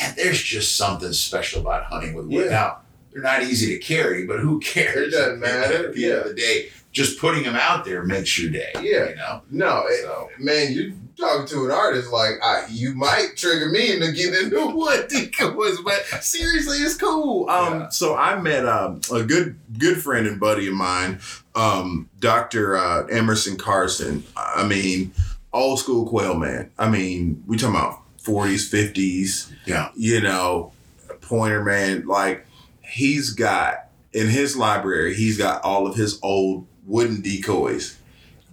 and 0.00 0.14
there's 0.16 0.40
just 0.42 0.76
something 0.76 1.12
special 1.12 1.60
about 1.62 1.84
hunting 1.84 2.14
with 2.14 2.26
wood. 2.26 2.44
Yeah. 2.46 2.50
Now 2.50 2.76
they're 3.12 3.22
not 3.22 3.42
easy 3.42 3.76
to 3.76 3.78
carry, 3.84 4.26
but 4.26 4.38
who 4.38 4.60
cares? 4.74 5.08
It 5.12 5.16
doesn't 5.16 5.40
matter, 5.40 5.88
At 5.88 5.94
the 5.94 6.04
end 6.04 6.14
of 6.20 6.28
the 6.28 6.34
day, 6.34 6.68
just 6.92 7.18
putting 7.18 7.42
them 7.42 7.56
out 7.56 7.84
there 7.84 8.04
makes 8.04 8.38
your 8.38 8.52
day. 8.52 8.70
Yeah. 8.76 9.08
you 9.08 9.14
know. 9.16 9.42
No, 9.50 9.84
it, 9.88 10.28
man, 10.38 10.72
you 10.72 10.94
talking 11.18 11.46
to 11.48 11.64
an 11.66 11.70
artist 11.70 12.12
like 12.12 12.34
I, 12.42 12.64
you 12.70 12.94
might 12.94 13.36
trigger 13.36 13.68
me 13.70 13.92
into 13.94 14.12
getting 14.12 14.44
into 14.46 14.66
wood 14.74 15.08
decoys, 15.08 15.80
but 15.84 16.02
seriously, 16.22 16.78
it's 16.78 16.96
cool. 16.96 17.48
Um, 17.50 17.80
Yeah. 17.80 17.88
so 17.88 18.16
I 18.16 18.40
met 18.40 18.66
um, 18.66 19.00
a 19.12 19.22
good 19.22 19.58
good 19.78 20.02
friend 20.02 20.26
and 20.26 20.38
buddy 20.40 20.68
of 20.68 20.74
mine, 20.74 21.20
um, 21.54 22.08
Doctor 22.18 22.76
uh, 22.76 23.06
Emerson 23.06 23.56
Carson. 23.56 24.24
I 24.36 24.66
mean, 24.66 25.12
old 25.52 25.78
school 25.78 26.06
quail 26.08 26.34
man. 26.34 26.70
I 26.78 26.88
mean, 26.88 27.42
we 27.46 27.56
talking 27.56 27.76
about 27.76 28.00
forties, 28.18 28.68
fifties. 28.68 29.52
Yeah. 29.66 29.90
you 29.94 30.20
know, 30.20 30.72
pointer 31.20 31.62
man. 31.64 32.06
Like 32.06 32.46
he's 32.82 33.30
got 33.30 33.86
in 34.12 34.26
his 34.28 34.56
library, 34.56 35.14
he's 35.14 35.38
got 35.38 35.62
all 35.62 35.86
of 35.86 35.94
his 35.94 36.18
old 36.22 36.66
wooden 36.86 37.20
decoys 37.20 37.96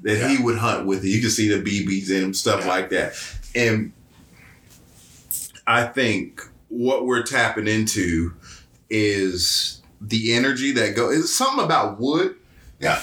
that 0.03 0.29
he 0.29 0.41
would 0.41 0.57
hunt 0.57 0.85
with. 0.85 1.03
You 1.03 1.19
can 1.21 1.29
see 1.29 1.47
the 1.49 1.61
BBs 1.61 2.09
in 2.09 2.21
them, 2.21 2.33
stuff 2.33 2.61
Yeah. 2.61 2.67
like 2.67 2.89
that. 2.91 3.13
And 3.55 3.91
I 5.65 5.83
think 5.85 6.41
what 6.69 7.05
we're 7.05 7.23
tapping 7.23 7.67
into 7.67 8.33
is 8.89 9.81
the 9.99 10.33
energy 10.33 10.71
that 10.73 10.95
go. 10.95 11.09
It's 11.09 11.33
something 11.33 11.63
about 11.63 11.99
wood. 11.99 12.35
Yeah. 12.79 13.01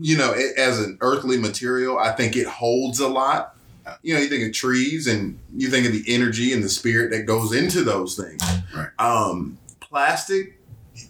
You 0.00 0.16
know, 0.16 0.32
it, 0.32 0.56
as 0.58 0.80
an 0.80 0.98
earthly 1.00 1.36
material, 1.36 1.98
I 1.98 2.12
think 2.12 2.36
it 2.36 2.46
holds 2.46 2.98
a 3.00 3.08
lot. 3.08 3.56
You 4.02 4.14
know, 4.14 4.20
you 4.20 4.28
think 4.28 4.46
of 4.46 4.52
trees 4.52 5.06
and 5.06 5.38
you 5.54 5.68
think 5.68 5.86
of 5.86 5.92
the 5.92 6.04
energy 6.06 6.52
and 6.52 6.62
the 6.62 6.68
spirit 6.68 7.10
that 7.10 7.24
goes 7.26 7.52
into 7.52 7.82
those 7.82 8.16
things. 8.16 8.40
Right. 8.74 8.88
Um, 8.98 9.58
plastic, 9.80 10.58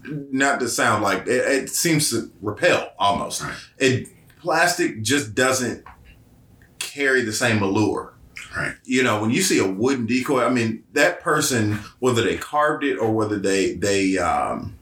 not 0.05 0.59
to 0.61 0.69
sound 0.69 1.03
like 1.03 1.27
it, 1.27 1.63
it 1.63 1.71
seems 1.71 2.11
to 2.11 2.31
repel 2.41 2.93
almost. 2.99 3.43
Right. 3.43 3.55
It 3.79 4.09
plastic 4.43 5.03
just 5.03 5.35
doesn't 5.35 5.85
carry 6.79 7.23
the 7.23 7.33
same 7.33 7.63
allure. 7.63 8.15
Right. 8.55 8.75
You 8.85 9.03
know, 9.03 9.21
when 9.21 9.31
you 9.31 9.41
see 9.41 9.59
a 9.59 9.67
wooden 9.67 10.05
decoy, 10.05 10.45
I 10.45 10.51
mean, 10.51 10.85
that 10.93 11.21
person, 11.21 11.79
whether 12.01 12.23
they 12.23 12.37
carved 12.37 12.85
it 12.85 12.99
or 12.99 13.11
whether 13.13 13.39
they 13.39 13.75
they 13.75 14.19
um, 14.19 14.79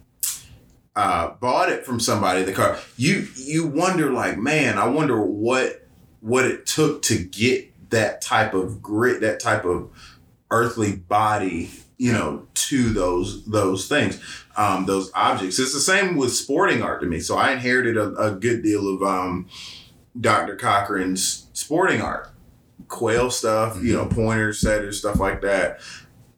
uh, 0.96 1.34
bought 1.40 1.70
it 1.70 1.86
from 1.86 2.00
somebody, 2.00 2.42
the 2.42 2.52
car, 2.52 2.78
you 2.96 3.28
you 3.36 3.66
wonder 3.66 4.11
like, 4.11 4.38
man, 4.38 4.76
I 4.76 4.88
wonder 4.88 5.20
what 5.22 5.86
what 6.20 6.44
it 6.44 6.66
took 6.66 7.02
to 7.02 7.18
get 7.18 7.90
that 7.90 8.22
type 8.22 8.54
of 8.54 8.82
grit, 8.82 9.20
that 9.20 9.38
type 9.38 9.64
of 9.64 9.90
earthly 10.50 10.96
body, 10.96 11.70
you 11.96 12.12
know, 12.12 12.48
to 12.54 12.90
those 12.90 13.44
those 13.44 13.86
things, 13.86 14.20
um, 14.61 14.84
those 14.84 15.11
objects. 15.14 15.58
It's 15.58 15.72
the 15.72 15.80
same 15.80 16.16
with 16.16 16.34
sporting 16.34 16.82
art 16.82 17.00
to 17.00 17.06
me. 17.06 17.20
So 17.20 17.36
I 17.38 17.52
inherited 17.52 17.96
a, 17.96 18.14
a 18.16 18.32
good 18.32 18.62
deal 18.62 18.94
of 18.94 19.02
um, 19.02 19.48
Dr. 20.20 20.54
Cochran's 20.54 21.46
sporting 21.54 22.02
art, 22.02 22.28
quail 22.88 23.30
stuff, 23.30 23.82
you 23.82 23.94
know, 23.94 24.04
pointers, 24.04 24.61
setters, 24.61 24.98
stuff 24.98 25.18
like 25.18 25.40
that. 25.40 25.80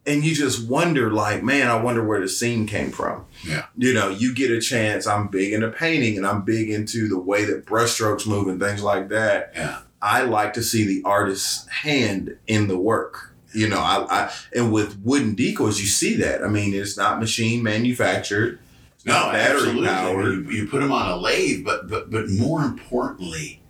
And 0.06 0.24
you 0.24 0.36
just 0.36 0.68
wonder, 0.68 1.10
like, 1.10 1.42
man, 1.42 1.68
I 1.68 1.82
wonder 1.82 2.04
where 2.04 2.20
the 2.20 2.28
scene 2.28 2.64
came 2.66 2.92
from. 2.92 3.24
Yeah. 3.44 3.66
You 3.76 3.92
know, 3.92 4.10
you 4.10 4.34
get 4.34 4.52
a 4.52 4.60
chance. 4.60 5.04
I'm 5.06 5.26
big 5.26 5.52
into 5.52 5.70
painting 5.70 6.16
and 6.16 6.24
I'm 6.24 6.42
big 6.42 6.70
into 6.70 7.08
the 7.08 7.18
way 7.18 7.44
that 7.44 7.66
brushstrokes 7.66 8.26
move 8.26 8.46
and 8.46 8.60
things 8.60 8.84
like 8.84 9.08
that. 9.08 9.52
Yeah. 9.54 9.80
I 10.00 10.22
like 10.22 10.52
to 10.54 10.62
see 10.62 10.84
the 10.84 11.02
artist's 11.04 11.68
hand 11.68 12.36
in 12.46 12.68
the 12.68 12.78
work. 12.78 13.31
You 13.54 13.68
know, 13.68 13.78
I, 13.80 14.06
I 14.10 14.32
and 14.54 14.72
with 14.72 14.98
wooden 15.04 15.34
decoys, 15.34 15.80
you 15.80 15.86
see 15.86 16.14
that. 16.16 16.42
I 16.42 16.48
mean, 16.48 16.74
it's 16.74 16.96
not 16.96 17.20
machine 17.20 17.62
manufactured. 17.62 18.58
It's 18.96 19.04
No, 19.06 19.12
not 19.14 19.32
battery 19.32 19.56
absolutely. 19.58 19.88
powered. 19.88 20.24
You, 20.46 20.50
you 20.50 20.66
put 20.68 20.80
them 20.80 20.92
on 20.92 21.10
a 21.10 21.16
lathe, 21.16 21.64
but 21.64 21.88
but 21.88 22.10
but 22.10 22.28
more 22.30 22.62
importantly, 22.62 23.60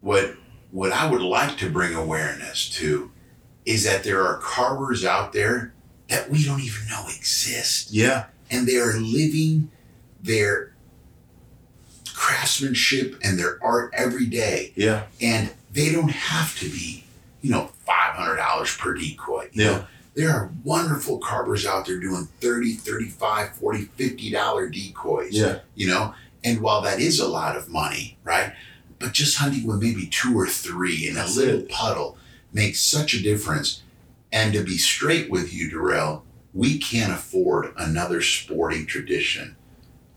what 0.00 0.34
what 0.70 0.92
I 0.92 1.10
would 1.10 1.20
like 1.22 1.56
to 1.58 1.68
bring 1.70 1.94
awareness 1.94 2.68
to 2.76 3.10
is 3.66 3.84
that 3.84 4.02
there 4.04 4.22
are 4.26 4.38
carvers 4.38 5.04
out 5.04 5.32
there 5.32 5.72
that 6.08 6.30
we 6.30 6.44
don't 6.44 6.60
even 6.62 6.88
know 6.88 7.04
exist, 7.08 7.92
Yeah, 7.92 8.24
and 8.50 8.66
they 8.66 8.76
are 8.76 8.94
living 8.98 9.70
their 10.22 10.72
craftsmanship 12.14 13.18
and 13.22 13.38
their 13.38 13.58
art 13.62 13.92
every 13.94 14.26
day, 14.26 14.72
yeah, 14.76 15.04
and 15.20 15.50
they 15.72 15.90
don't 15.92 16.10
have 16.10 16.58
to 16.60 16.68
be, 16.68 17.04
you 17.40 17.50
know, 17.50 17.70
five 17.92 18.14
hundred 18.16 18.36
dollars 18.36 18.76
per 18.76 18.94
decoy. 18.94 19.48
Yeah. 19.52 19.84
there 20.14 20.30
are 20.30 20.50
wonderful 20.64 21.18
carvers 21.18 21.66
out 21.66 21.86
there 21.86 21.98
doing 21.98 22.28
30 22.40 22.74
35 22.74 23.56
40 23.56 23.82
50 23.84 24.30
dollar 24.30 24.68
decoys 24.68 25.32
yeah, 25.32 25.60
you 25.74 25.86
know 25.88 26.14
and 26.44 26.60
while 26.60 26.82
that 26.82 27.00
is 27.00 27.18
a 27.18 27.28
lot 27.28 27.56
of 27.56 27.68
money 27.68 28.18
right 28.24 28.52
but 28.98 29.12
just 29.12 29.38
hunting 29.38 29.66
with 29.66 29.80
maybe 29.82 30.06
two 30.06 30.38
or 30.38 30.46
three 30.46 31.08
in 31.08 31.16
a 31.16 31.26
little 31.26 31.60
it. 31.60 31.68
puddle 31.68 32.16
makes 32.52 32.80
such 32.80 33.14
a 33.14 33.22
difference 33.22 33.82
and 34.30 34.52
to 34.52 34.62
be 34.62 34.78
straight 34.78 35.30
with 35.30 35.52
you 35.52 35.70
Darrell, 35.70 36.24
we 36.54 36.78
can't 36.78 37.12
afford 37.12 37.72
another 37.76 38.20
sporting 38.22 38.86
tradition 38.86 39.56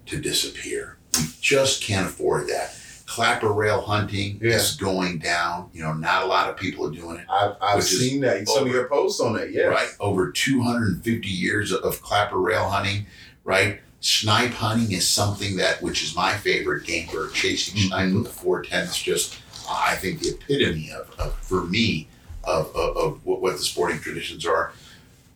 to 0.06 0.20
disappear 0.20 0.98
we 1.18 1.24
just 1.42 1.82
can't 1.82 2.08
afford 2.08 2.48
that 2.48 2.76
clapper 3.06 3.52
rail 3.54 3.82
hunting 3.82 4.40
Yeah. 4.42 4.56
is 4.56 4.76
going 4.76 5.20
down 5.20 5.70
you 5.74 5.84
know 5.84 5.94
not 5.94 6.24
a 6.24 6.26
lot 6.26 6.50
of 6.50 6.58
people 6.58 6.88
are 6.88 6.92
doing 6.92 7.18
it 7.18 7.26
I've, 7.30 7.56
I've 7.62 7.84
seen 7.84 8.22
that. 8.22 8.48
Some 8.48 8.66
of 8.66 8.72
your 8.74 8.88
posts 8.90 9.20
on 9.22 9.34
that. 9.34 9.52
Yeah, 9.52 9.66
right? 9.66 9.90
Over 10.00 10.32
250 10.32 11.28
years 11.28 11.72
of 11.72 12.02
clapper 12.02 12.38
rail 12.38 12.68
hunting, 12.68 13.06
right? 13.44 13.80
Snipe 14.02 14.52
hunting 14.52 14.92
is 14.92 15.08
something 15.08 15.58
that, 15.58 15.82
which 15.82 16.04
is 16.04 16.16
my 16.16 16.34
favorite 16.34 16.86
game 16.86 17.08
bird, 17.12 17.34
chasing 17.34 17.78
snipe 17.80 18.10
Mhm. 18.10 18.16
with 18.16 18.24
the 18.26 18.30
410 18.32 18.84
is 18.90 18.98
just, 18.98 19.36
I 19.70 19.96
think, 19.96 20.20
the 20.22 20.30
epitome 20.30 20.92
of, 20.92 21.10
of 21.20 21.36
for 21.40 21.64
me, 21.64 22.08
of, 22.44 22.68
of, 22.76 22.98
of 22.98 23.26
what, 23.26 23.42
what 23.42 23.54
the 23.58 23.64
sporting 23.64 24.00
traditions 24.00 24.46
are. 24.46 24.74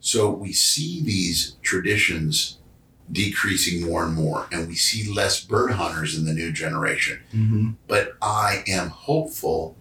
So 0.02 0.30
we 0.30 0.54
see 0.54 1.02
these 1.04 1.56
traditions 1.64 2.58
decreasing 3.12 3.86
more 3.86 4.04
and 4.06 4.14
more, 4.16 4.48
and 4.52 4.68
we 4.68 4.76
see 4.76 5.12
less 5.12 5.44
bird 5.44 5.72
hunters 5.72 6.18
in 6.18 6.26
the 6.26 6.34
new 6.34 6.52
generation 6.52 7.20
Mm-hmm. 7.34 7.70
but 7.88 8.14
I 8.22 8.64
am 8.68 8.90
hopeful 8.90 9.76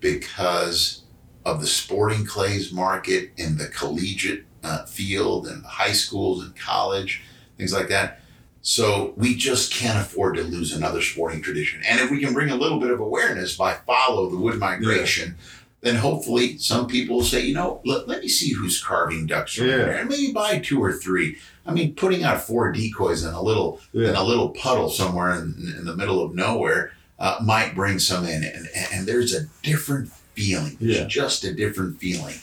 because 0.00 1.02
of 1.44 1.60
the 1.60 1.66
sporting 1.66 2.24
clays 2.26 2.72
market 2.72 3.30
in 3.36 3.56
the 3.58 3.68
collegiate 3.68 4.44
uh, 4.62 4.84
field 4.84 5.46
and 5.46 5.62
the 5.64 5.68
high 5.68 5.92
schools 5.92 6.42
and 6.44 6.56
college, 6.56 7.22
things 7.56 7.72
like 7.72 7.88
that. 7.88 8.20
So 8.62 9.14
we 9.16 9.36
just 9.36 9.72
can't 9.72 9.98
afford 9.98 10.36
to 10.36 10.42
lose 10.42 10.72
another 10.72 11.00
sporting 11.00 11.40
tradition. 11.40 11.82
And 11.88 12.00
if 12.00 12.10
we 12.10 12.20
can 12.20 12.34
bring 12.34 12.50
a 12.50 12.56
little 12.56 12.80
bit 12.80 12.90
of 12.90 12.98
awareness 12.98 13.56
by 13.56 13.74
follow 13.86 14.28
the 14.28 14.36
wood 14.36 14.58
migration, 14.58 15.36
then 15.82 15.94
hopefully 15.96 16.58
some 16.58 16.88
people 16.88 17.16
will 17.18 17.24
say, 17.24 17.42
you 17.44 17.54
know, 17.54 17.80
let, 17.84 18.08
let 18.08 18.22
me 18.22 18.28
see 18.28 18.52
who's 18.52 18.82
carving 18.82 19.26
ducks 19.26 19.56
Yeah. 19.56 19.66
there 19.66 19.90
and 19.98 20.08
maybe 20.08 20.32
buy 20.32 20.58
two 20.58 20.82
or 20.82 20.92
three. 20.92 21.38
I 21.66 21.72
mean, 21.72 21.94
putting 21.94 22.22
out 22.22 22.40
four 22.42 22.70
decoys 22.72 23.24
in 23.24 23.34
a 23.34 23.42
little 23.42 23.80
in 23.92 24.14
a 24.14 24.22
little 24.22 24.50
puddle 24.50 24.88
somewhere 24.90 25.32
in, 25.34 25.74
in 25.78 25.84
the 25.84 25.96
middle 25.96 26.22
of 26.22 26.34
nowhere 26.34 26.92
uh, 27.18 27.38
might 27.42 27.74
bring 27.74 27.98
some 27.98 28.24
in. 28.24 28.44
And, 28.44 28.68
and 28.92 29.06
there's 29.06 29.34
a 29.34 29.46
different 29.62 30.10
feeling, 30.34 30.76
There's 30.80 30.98
Yeah. 30.98 31.04
just 31.06 31.44
a 31.44 31.52
different 31.54 31.98
feeling 31.98 32.34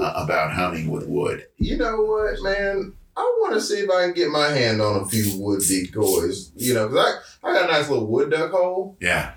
uh, 0.00 0.12
about 0.16 0.52
hunting 0.52 0.90
with 0.90 1.06
wood. 1.06 1.46
you 1.58 1.76
know 1.76 2.00
what, 2.02 2.40
man? 2.42 2.94
I 3.16 3.22
want 3.40 3.54
to 3.54 3.60
see 3.60 3.80
if 3.80 3.90
I 3.90 4.04
can 4.04 4.14
get 4.14 4.30
my 4.30 4.48
hand 4.48 4.80
on 4.80 5.02
a 5.02 5.04
few 5.06 5.38
wood 5.38 5.60
decoys. 5.66 6.52
You 6.56 6.72
know, 6.74 6.88
because 6.88 7.22
I, 7.44 7.48
I 7.48 7.52
got 7.54 7.68
a 7.68 7.72
nice 7.72 7.88
little 7.90 8.06
wood 8.06 8.30
duck 8.30 8.52
hole. 8.52 8.96
Yeah. 9.00 9.32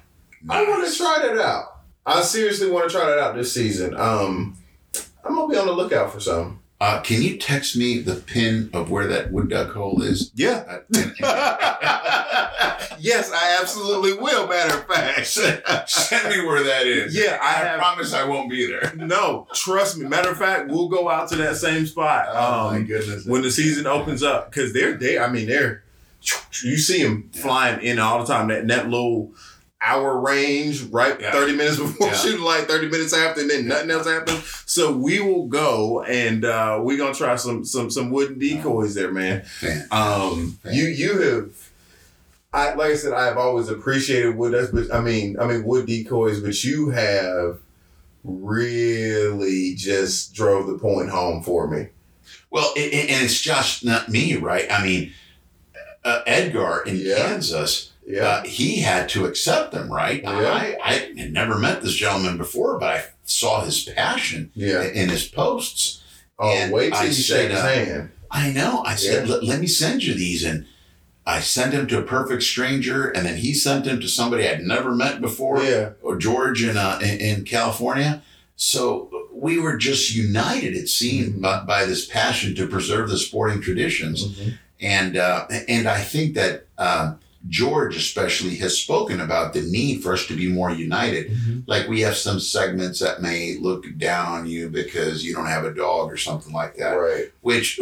I 0.49 0.63
want 0.69 0.87
to 0.89 0.95
try 0.95 1.19
that 1.23 1.37
out. 1.37 1.65
I 2.05 2.21
seriously 2.21 2.69
want 2.69 2.89
to 2.89 2.95
try 2.95 3.05
that 3.09 3.17
out 3.19 3.35
this 3.35 3.51
season. 3.53 3.95
Um, 3.97 4.57
I'm 5.25 5.35
gonna 5.35 5.51
be 5.51 5.57
on 5.57 5.67
the 5.67 5.73
lookout 5.73 6.11
for 6.13 6.19
some. 6.19 6.59
Uh, 6.84 6.99
can 7.01 7.21
you 7.21 7.38
text 7.38 7.77
me 7.77 7.99
the 7.99 8.15
pin 8.15 8.69
of 8.73 8.91
where 8.91 9.07
that 9.07 9.31
wood 9.31 9.49
duck 9.49 9.71
hole 9.71 10.01
is? 10.01 10.31
Yeah. 10.36 10.65
Uh, 10.67 10.79
and- 10.97 11.13
yes, 12.99 13.31
I 13.34 13.57
absolutely 13.61 14.13
will. 14.13 14.47
Matter 14.47 14.79
of 14.79 14.86
fact. 14.88 15.25
Send 15.89 16.29
me 16.29 16.45
where 16.45 16.61
that 16.63 16.86
is. 16.86 17.15
Yeah, 17.15 17.39
I 17.41 17.45
I, 17.47 17.51
have- 17.67 17.79
promise 17.79 18.13
I 18.13 18.25
won't 18.25 18.49
be 18.49 18.65
there. 18.67 18.91
no, 18.97 19.47
trust 19.53 19.97
me. 19.97 20.05
Matter 20.09 20.31
of 20.31 20.38
fact, 20.38 20.69
we'll 20.69 20.89
go 20.89 21.09
out 21.09 21.29
to 21.29 21.38
that 21.38 21.55
same 21.55 21.86
spot. 21.86 22.25
Oh 22.29 22.71
my 22.71 22.77
Um, 22.77 22.86
goodness. 22.86 23.25
when 23.25 23.43
the 23.43 23.51
season 23.51 23.88
opens 23.88 24.21
up, 24.21 24.51
because 24.51 24.73
they're 24.73 24.95
they. 24.95 25.17
I 25.17 25.29
mean, 25.31 25.47
they're 25.47 25.84
you 26.63 26.77
see 26.77 27.01
them 27.03 27.29
flying 27.34 27.81
in 27.81 27.97
all 27.99 28.19
the 28.19 28.25
time. 28.25 28.47
That 28.49 28.67
that 28.67 28.89
little 28.89 29.31
hour 29.84 30.19
range, 30.19 30.84
right? 30.84 31.19
Yeah. 31.19 31.31
Thirty 31.31 31.55
minutes 31.55 31.77
before 31.77 32.07
Yeah. 32.07 32.13
shooting, 32.13 32.41
like 32.41 32.67
thirty 32.67 32.89
minutes 32.89 33.13
after, 33.13 33.41
and 33.41 33.49
then 33.49 33.67
nothing 33.67 33.91
else 33.91 34.07
happens. 34.07 34.43
So 34.65 34.91
we 34.91 35.19
will 35.19 35.47
go 35.47 36.03
and 36.03 36.45
uh, 36.45 36.79
we're 36.81 36.97
gonna 36.97 37.13
try 37.13 37.36
some 37.36 37.65
some 37.65 37.89
some 37.91 38.09
wooden 38.11 38.39
decoys 38.39 38.95
there, 38.95 39.11
man. 39.11 39.45
Um, 39.91 40.57
you 40.71 40.86
you 40.86 41.19
have, 41.21 41.69
I 42.53 42.73
like 42.75 42.91
I 42.91 42.95
said, 42.95 43.13
I 43.13 43.25
have 43.25 43.38
always 43.38 43.69
appreciated 43.69 44.36
wood. 44.38 44.53
That's 44.53 44.71
but 44.71 44.93
I 44.93 45.01
mean, 45.01 45.38
I 45.39 45.45
mean 45.47 45.63
wood 45.63 45.86
decoys, 45.88 46.39
but 46.39 46.63
you 46.63 46.89
have 46.91 47.59
really 48.23 49.75
just 49.75 50.34
drove 50.34 50.67
the 50.67 50.77
point 50.77 51.09
home 51.09 51.43
for 51.43 51.67
me. 51.67 51.88
Well, 52.49 52.71
it, 52.75 52.93
it- 52.93 53.09
and 53.09 53.23
it's 53.25 53.41
just 53.41 53.84
not 53.84 54.09
me, 54.09 54.36
right? 54.38 54.71
I 54.71 54.84
mean, 54.84 55.11
uh, 56.03 56.21
Edgar 56.27 56.84
in 56.86 56.97
Yeah. 56.97 57.15
Kansas, 57.17 57.91
Yeah, 58.06 58.28
uh, 58.28 58.43
he 58.43 58.82
had 58.82 59.10
to 59.10 59.26
accept 59.26 59.72
them, 59.72 59.91
right? 59.91 60.22
Yeah. 60.24 60.30
I, 60.30 60.78
I 60.84 60.93
had 61.18 61.32
never 61.34 61.58
met 61.58 61.82
this 61.82 61.93
gentleman 61.93 62.38
before, 62.38 62.78
but 62.78 62.89
I 62.95 63.04
saw 63.24 63.64
his 63.64 63.84
passion 63.84 64.51
yeah. 64.56 64.84
in 64.84 65.10
his 65.10 65.26
posts. 65.28 66.01
Oh, 66.38 66.49
and 66.49 66.72
wait 66.74 66.89
till 66.89 66.97
I 67.01 67.06
you 67.06 67.14
said, 67.14 67.41
shake 67.41 67.51
his 67.51 67.60
uh, 67.60 67.68
hand. 67.68 68.12
I 68.30 68.51
know. 68.51 68.84
I 68.86 68.95
said, 68.95 69.28
Yeah. 69.28 69.36
let, 69.41 69.60
me 69.60 69.68
send 69.68 70.04
you 70.04 70.14
these. 70.16 70.43
And 70.43 70.66
I 71.26 71.39
sent 71.39 71.74
him 71.74 71.88
to 71.88 71.99
a 71.99 72.04
perfect 72.04 72.43
stranger, 72.43 73.10
and 73.10 73.26
then 73.26 73.38
he 73.38 73.54
sent 73.54 73.86
him 73.86 74.01
to 74.01 74.08
somebody 74.10 74.47
I'd 74.49 74.62
never 74.64 74.93
met 74.93 75.22
before, 75.22 75.64
Yeah, 75.64 75.91
or 76.01 76.18
George 76.18 76.64
in, 76.64 76.76
uh, 76.76 76.99
in, 77.01 77.20
in 77.20 77.45
California. 77.45 78.22
So 78.56 79.10
we 79.32 79.60
were 79.60 79.78
just 79.78 80.14
united, 80.16 80.76
it 80.76 80.89
seemed, 80.89 81.36
Mhm. 81.36 81.41
by, 81.41 81.64
by 81.64 81.86
this 81.86 82.06
passion 82.06 82.56
to 82.56 82.68
preserve 82.68 83.10
the 83.10 83.18
sporting 83.18 83.62
traditions. 83.62 84.39
And 84.82 85.16
uh, 85.16 85.45
and 85.70 85.88
I 85.88 86.01
think 86.01 86.34
that 86.34 86.68
uh, 86.78 87.14
George 87.49 87.95
especially 87.97 88.55
has 88.57 88.77
spoken 88.77 89.19
about 89.19 89.53
the 89.53 89.61
need 89.61 90.01
for 90.01 90.13
us 90.13 90.25
to 90.27 90.35
be 90.35 90.47
more 90.47 90.71
united. 90.71 91.31
Like 91.67 91.87
we 91.87 92.01
have 92.01 92.15
some 92.15 92.39
segments 92.39 92.99
that 92.99 93.21
may 93.21 93.57
look 93.59 93.85
down 93.97 94.27
on 94.27 94.45
you 94.47 94.69
because 94.69 95.23
you 95.25 95.33
don't 95.35 95.47
have 95.47 95.65
a 95.65 95.73
dog 95.73 96.11
or 96.11 96.17
something 96.17 96.53
like 96.53 96.75
that, 96.77 96.91
right. 96.93 97.31
which 97.41 97.79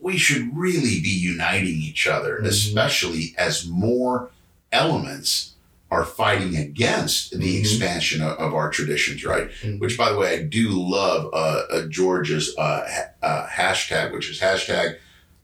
we 0.00 0.18
should 0.18 0.54
really 0.56 1.00
be 1.00 1.08
uniting 1.08 1.76
each 1.80 2.06
other, 2.06 2.40
Mhm. 2.42 2.46
especially 2.48 3.34
as 3.38 3.66
more 3.66 4.30
elements 4.70 5.52
are 5.90 6.04
fighting 6.04 6.56
against 6.56 7.32
the 7.36 7.56
Mhm. 7.56 7.60
expansion 7.60 8.22
of, 8.22 8.38
of 8.38 8.54
our 8.54 8.70
traditions, 8.70 9.24
right? 9.24 9.50
Mhm. 9.62 9.80
Which, 9.80 9.98
by 9.98 10.12
the 10.12 10.18
way, 10.18 10.34
I 10.38 10.42
do 10.42 10.68
love 10.70 11.30
uh, 11.32 11.62
uh, 11.72 11.86
George's 11.88 12.54
uh, 12.56 12.86
ha- 12.88 13.10
uh, 13.26 13.46
hashtag, 13.48 14.12
which 14.12 14.30
is 14.30 14.38
hashtag 14.40 14.96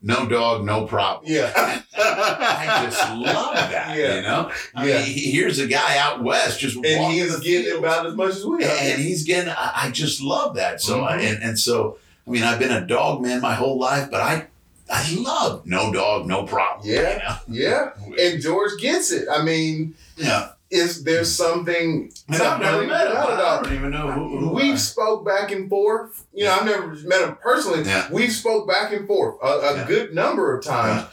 no 0.02 0.26
dog, 0.28 0.64
no 0.64 0.86
problem. 0.86 1.24
Yeah. 1.32 1.52
I 1.98 2.82
just 2.84 3.10
love 3.14 3.54
that. 3.54 3.96
Yeah. 3.96 4.16
You 4.16 4.22
know, 4.22 4.50
I 4.74 4.86
Yeah. 4.88 4.98
mean, 5.04 5.12
here's 5.32 5.58
a 5.58 5.66
guy 5.66 5.98
out 5.98 6.22
west 6.22 6.60
just 6.60 6.76
and 6.76 6.84
walking 7.00 7.18
he's 7.18 7.40
getting 7.40 7.78
about 7.78 8.06
as 8.06 8.14
much 8.14 8.30
as 8.36 8.44
we 8.44 8.64
are. 8.64 8.68
and 8.68 9.00
he's 9.02 9.24
getting. 9.24 9.50
I, 9.50 9.72
I 9.84 9.90
just 9.90 10.20
love 10.22 10.54
that. 10.56 10.80
So 10.80 11.02
I, 11.04 11.18
Mhm. 11.18 11.28
and 11.34 11.42
and 11.42 11.58
so 11.58 11.98
I 12.26 12.30
mean, 12.30 12.42
I've 12.42 12.58
been 12.58 12.72
a 12.72 12.86
dog 12.86 13.22
man 13.22 13.40
my 13.40 13.54
whole 13.54 13.78
life, 13.78 14.08
but 14.10 14.20
I 14.20 14.46
I 14.90 15.14
love 15.14 15.66
no 15.66 15.92
dog, 15.92 16.26
no 16.26 16.44
problem. 16.44 16.88
Yeah. 16.88 17.38
Yeah. 17.48 17.90
And 18.20 18.40
George 18.40 18.72
gets 18.80 19.10
it. 19.10 19.26
I 19.32 19.42
mean, 19.42 19.94
yeah. 20.16 20.50
Is 20.70 21.04
there's 21.04 21.32
something 21.34 22.10
And 22.28 22.42
I've 22.42 22.60
never 22.60 22.86
met 22.86 23.06
him. 23.06 23.12
about 23.12 23.60
I 23.60 23.62
don't 23.68 23.72
even 23.78 23.90
know 23.90 24.10
who. 24.10 24.38
who 24.38 24.48
We've 24.54 24.74
I- 24.74 24.78
spoke 24.78 25.24
back 25.24 25.50
and 25.52 25.68
forth. 25.70 26.26
You 26.34 26.44
know, 26.44 26.54
I've 26.54 26.64
never 26.66 26.88
met 27.04 27.22
him 27.28 27.36
personally. 27.42 27.82
Yeah. 27.84 28.08
We've 28.12 28.32
spoke 28.32 28.66
back 28.68 28.92
and 28.92 29.06
forth 29.06 29.36
a, 29.42 29.46
a 29.46 29.76
Yeah. 29.76 29.86
good 29.86 30.14
number 30.14 30.56
of 30.56 30.64
times. 30.64 31.06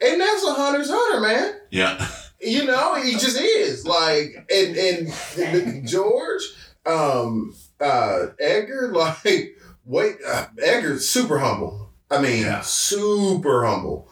And 0.00 0.20
that's 0.20 0.44
a 0.44 0.54
hunter's 0.54 0.90
hunter, 0.90 1.20
man. 1.20 1.54
yeah. 1.70 2.08
You 2.40 2.64
know, 2.64 2.94
he 2.96 3.12
just 3.12 3.40
is. 3.40 3.86
Like 3.86 4.34
and 4.52 4.76
and 4.76 5.86
George, 5.88 6.42
um, 6.86 7.54
uh, 7.80 8.26
Edgar, 8.40 8.90
like 8.92 9.56
wait, 9.84 10.16
uh, 10.26 10.46
Edgar's 10.60 11.08
super 11.08 11.38
humble. 11.38 11.90
I 12.10 12.20
mean, 12.20 12.42
Yeah. 12.42 12.60
super 12.62 13.64
humble. 13.64 14.08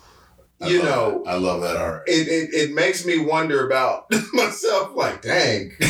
I 0.62 0.68
You 0.68 0.82
know, 0.82 1.22
that. 1.24 1.30
I 1.30 1.34
love 1.36 1.62
that 1.62 1.76
art. 1.76 2.02
it, 2.06 2.28
it, 2.28 2.52
it 2.54 2.74
makes 2.74 3.04
me 3.06 3.18
wonder 3.18 3.66
about 3.66 4.06
myself 4.34 4.94
like 4.94 5.22
dang 5.22 5.72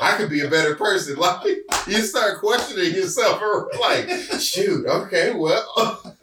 i 0.00 0.14
could 0.16 0.30
be 0.30 0.40
a 0.40 0.48
better 0.48 0.74
person 0.76 1.16
like 1.18 1.44
you 1.86 1.98
start 2.02 2.38
questioning 2.40 2.94
yourself 2.94 3.40
or 3.42 3.70
like 3.80 4.08
shoot 4.40 4.86
okay 4.86 5.32
well 5.34 6.16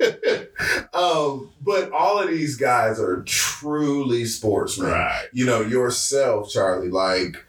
um 0.94 1.52
but 1.62 1.92
all 1.92 2.20
of 2.20 2.30
these 2.30 2.56
guys 2.56 3.00
are 3.00 3.22
truly 3.24 4.26
sportsmen 4.26 4.90
Right. 4.92 5.28
you 5.34 5.46
know 5.46 5.62
yourself 5.62 6.50
charlie 6.50 6.90
like 6.90 7.46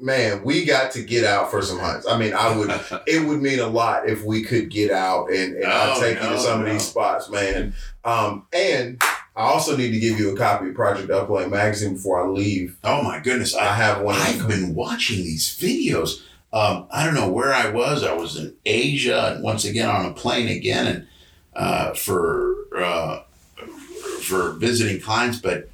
man 0.00 0.42
we 0.44 0.64
got 0.64 0.90
to 0.90 1.02
get 1.02 1.24
out 1.24 1.50
for 1.50 1.60
some 1.62 1.78
hunts 1.78 2.06
i 2.08 2.16
mean 2.18 2.32
i 2.34 2.56
would 2.56 2.70
it 3.06 3.26
would 3.26 3.40
mean 3.42 3.58
a 3.58 3.66
lot 3.66 4.08
if 4.08 4.22
we 4.24 4.42
could 4.42 4.70
get 4.70 4.90
out 4.90 5.28
and, 5.30 5.54
and 5.56 5.66
I'll 5.66 5.96
Oh, 5.96 6.00
take 6.00 6.20
you 6.22 6.28
to 6.28 6.38
some 6.38 6.60
no. 6.60 6.66
of 6.66 6.72
these 6.72 6.86
spots, 6.86 7.28
man. 7.28 7.74
Um, 8.04 8.46
and 8.52 9.00
I 9.36 9.42
also 9.42 9.76
need 9.76 9.90
to 9.92 10.00
give 10.00 10.18
you 10.18 10.32
a 10.34 10.36
copy 10.36 10.68
of 10.68 10.74
Project 10.74 11.10
Upland 11.10 11.50
magazine 11.50 11.94
before 11.94 12.22
I 12.22 12.26
leave. 12.28 12.76
Oh 12.84 13.02
my 13.02 13.18
goodness. 13.20 13.54
I 13.54 13.62
I 13.68 13.74
have 13.74 14.00
one. 14.02 14.16
I've 14.16 14.46
been 14.48 14.74
watching 14.74 15.18
these 15.18 15.48
videos. 15.58 16.22
Um, 16.52 16.86
I 16.90 17.04
don't 17.04 17.14
know 17.14 17.28
where 17.30 17.52
I 17.52 17.68
was. 17.70 18.02
I 18.04 18.12
was 18.14 18.36
in 18.36 18.54
Asia 18.66 19.32
and 19.34 19.42
once 19.44 19.64
again 19.64 19.88
on 19.88 20.06
a 20.06 20.12
plane 20.14 20.48
again 20.48 20.86
and 20.86 21.06
uh, 21.54 21.94
for 21.94 22.54
uh, 22.76 23.20
for 24.22 24.52
visiting 24.52 25.00
clients, 25.00 25.38
but 25.38 25.68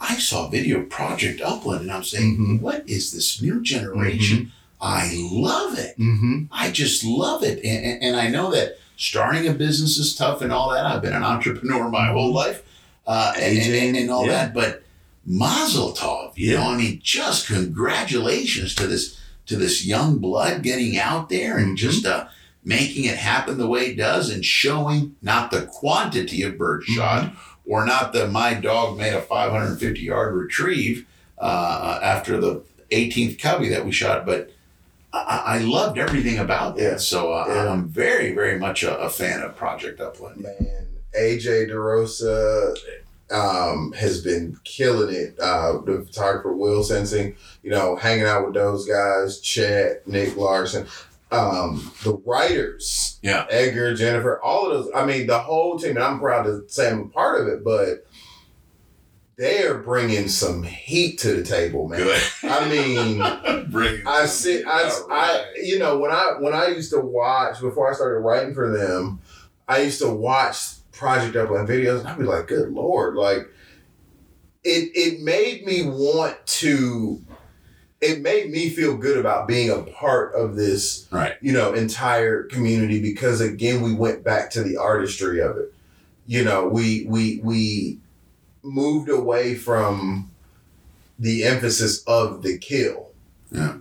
I 0.00 0.16
saw 0.16 0.46
a 0.46 0.50
video 0.50 0.80
of 0.80 0.88
Project 0.88 1.40
Upland 1.42 1.82
and 1.82 1.92
I'm 1.92 2.04
saying, 2.04 2.38
Mhm. 2.38 2.60
what 2.60 2.88
is 2.88 3.12
this 3.12 3.42
new 3.42 3.60
generation? 3.60 4.52
I 4.80 5.14
love 5.30 5.78
it. 5.78 5.98
Mm-hmm. 5.98 6.44
I 6.50 6.70
just 6.70 7.04
love 7.04 7.42
it. 7.44 7.62
And, 7.64 7.84
and, 7.84 8.02
and 8.02 8.16
I 8.16 8.28
know 8.28 8.50
that 8.52 8.78
starting 8.96 9.46
a 9.46 9.52
business 9.52 9.98
is 9.98 10.14
tough 10.14 10.40
and 10.40 10.52
all 10.52 10.70
that. 10.70 10.86
I've 10.86 11.02
been 11.02 11.12
an 11.12 11.22
entrepreneur 11.22 11.88
my 11.90 12.06
whole 12.12 12.32
life 12.32 12.62
uh, 13.06 13.34
and, 13.36 13.58
and, 13.58 13.96
and, 13.96 14.10
all 14.10 14.24
Yeah. 14.26 14.32
that. 14.32 14.54
But 14.54 14.82
Mazel 15.26 15.92
Tov, 15.92 16.32
you 16.36 16.54
know, 16.54 16.62
I 16.62 16.76
mean, 16.76 17.00
just 17.02 17.46
congratulations 17.46 18.74
to 18.76 18.86
this 18.86 19.16
to 19.46 19.56
this 19.56 19.84
young 19.84 20.18
blood 20.18 20.62
getting 20.62 20.96
out 20.96 21.28
there 21.28 21.58
and 21.58 21.76
Mhm. 21.76 21.80
just 21.80 22.06
uh, 22.06 22.26
making 22.64 23.04
it 23.04 23.16
happen 23.16 23.58
the 23.58 23.66
way 23.66 23.86
it 23.86 23.96
does 23.96 24.30
and 24.30 24.44
showing 24.44 25.16
not 25.22 25.50
the 25.50 25.62
quantity 25.62 26.42
of 26.42 26.56
bird 26.56 26.84
shot 26.84 27.32
or 27.70 27.86
not 27.86 28.12
the 28.12 28.26
my 28.26 28.52
dog 28.52 28.98
made 28.98 29.14
a 29.14 29.20
550 29.22 30.00
yard 30.00 30.34
retrieve 30.34 31.06
uh, 31.38 32.00
after 32.02 32.40
the 32.40 32.62
18th 32.90 33.38
covey 33.40 33.68
that 33.68 33.84
we 33.84 33.92
shot, 33.92 34.26
but 34.26 34.50
I, 35.12 35.42
I 35.46 35.58
loved 35.58 35.96
everything 35.96 36.38
about 36.38 36.76
that. 36.76 36.82
Yeah. 36.82 36.96
So 36.96 37.32
uh, 37.32 37.46
Yeah. 37.48 37.72
I'm 37.72 37.88
very, 37.88 38.34
very 38.34 38.58
much 38.58 38.82
a, 38.82 38.98
a 38.98 39.08
fan 39.08 39.40
of 39.42 39.56
Project 39.56 40.00
Upland. 40.00 40.40
Man, 40.40 40.86
AJ 41.16 41.70
DeRosa 41.70 42.76
um, 43.30 43.92
has 43.92 44.20
been 44.20 44.58
killing 44.64 45.14
it. 45.14 45.38
Uh, 45.38 45.78
the 45.86 46.02
photographer 46.04 46.52
Will 46.52 46.82
Sensing, 46.82 47.36
you 47.62 47.70
know, 47.70 47.94
hanging 47.94 48.24
out 48.26 48.46
with 48.46 48.54
those 48.54 48.84
guys, 48.86 49.40
Chet, 49.40 50.06
Nick 50.08 50.36
Larson. 50.36 50.88
Um, 51.30 51.92
the 52.02 52.14
writers, 52.26 53.18
Yeah. 53.22 53.46
Edgar, 53.50 53.94
Jennifer, 53.94 54.40
all 54.42 54.70
of 54.70 54.84
those. 54.84 54.92
I 54.94 55.04
mean, 55.06 55.26
the 55.28 55.38
whole 55.38 55.78
team. 55.78 55.90
And 55.96 56.04
I'm 56.04 56.18
proud 56.18 56.42
to 56.44 56.64
say 56.68 56.90
I'm 56.90 57.02
a 57.02 57.08
part 57.08 57.40
of 57.40 57.48
it, 57.48 57.62
but 57.64 58.04
they're 59.36 59.78
bringing 59.78 60.28
some 60.28 60.62
heat 60.64 61.18
to 61.20 61.34
the 61.34 61.42
table, 61.44 61.88
man. 61.88 62.00
Good. 62.00 62.22
I 62.42 62.68
mean, 62.68 63.66
Bring 63.70 64.06
I 64.06 64.26
see. 64.26 64.64
I, 64.64 64.82
All 64.90 65.06
I, 65.12 65.44
you 65.62 65.78
know, 65.78 65.98
when 65.98 66.10
I 66.10 66.34
when 66.40 66.52
I 66.52 66.68
used 66.68 66.90
to 66.92 67.00
watch 67.00 67.60
before 67.60 67.90
I 67.90 67.94
started 67.94 68.18
writing 68.20 68.52
for 68.52 68.76
them, 68.76 69.20
I 69.68 69.82
used 69.82 70.00
to 70.00 70.10
watch 70.10 70.58
Project 70.92 71.36
Upland 71.36 71.68
videos, 71.68 72.00
and 72.00 72.08
I'd 72.08 72.18
be 72.18 72.24
like, 72.24 72.48
"Good 72.48 72.70
lord!" 72.72 73.14
Like, 73.14 73.48
it 74.64 74.90
it 74.94 75.20
made 75.20 75.64
me 75.64 75.84
want 75.86 76.44
to. 76.46 77.22
It 78.00 78.22
made 78.22 78.50
me 78.50 78.70
feel 78.70 78.96
good 78.96 79.18
about 79.18 79.46
being 79.46 79.68
a 79.70 79.82
part 79.82 80.34
of 80.34 80.56
this, 80.56 81.06
Right. 81.10 81.34
you 81.42 81.52
know, 81.52 81.74
entire 81.74 82.44
community 82.44 83.00
because 83.00 83.40
again, 83.42 83.82
we 83.82 83.92
went 83.92 84.24
back 84.24 84.50
to 84.52 84.62
the 84.62 84.76
artistry 84.78 85.40
of 85.40 85.58
it. 85.58 85.72
You 86.26 86.44
know, 86.44 86.66
we 86.66 87.04
we 87.08 87.40
we 87.42 87.98
moved 88.62 89.08
away 89.10 89.54
from 89.54 90.30
the 91.18 91.44
emphasis 91.44 92.02
of 92.06 92.42
the 92.42 92.56
kill 92.56 93.10
Yeah. 93.50 93.76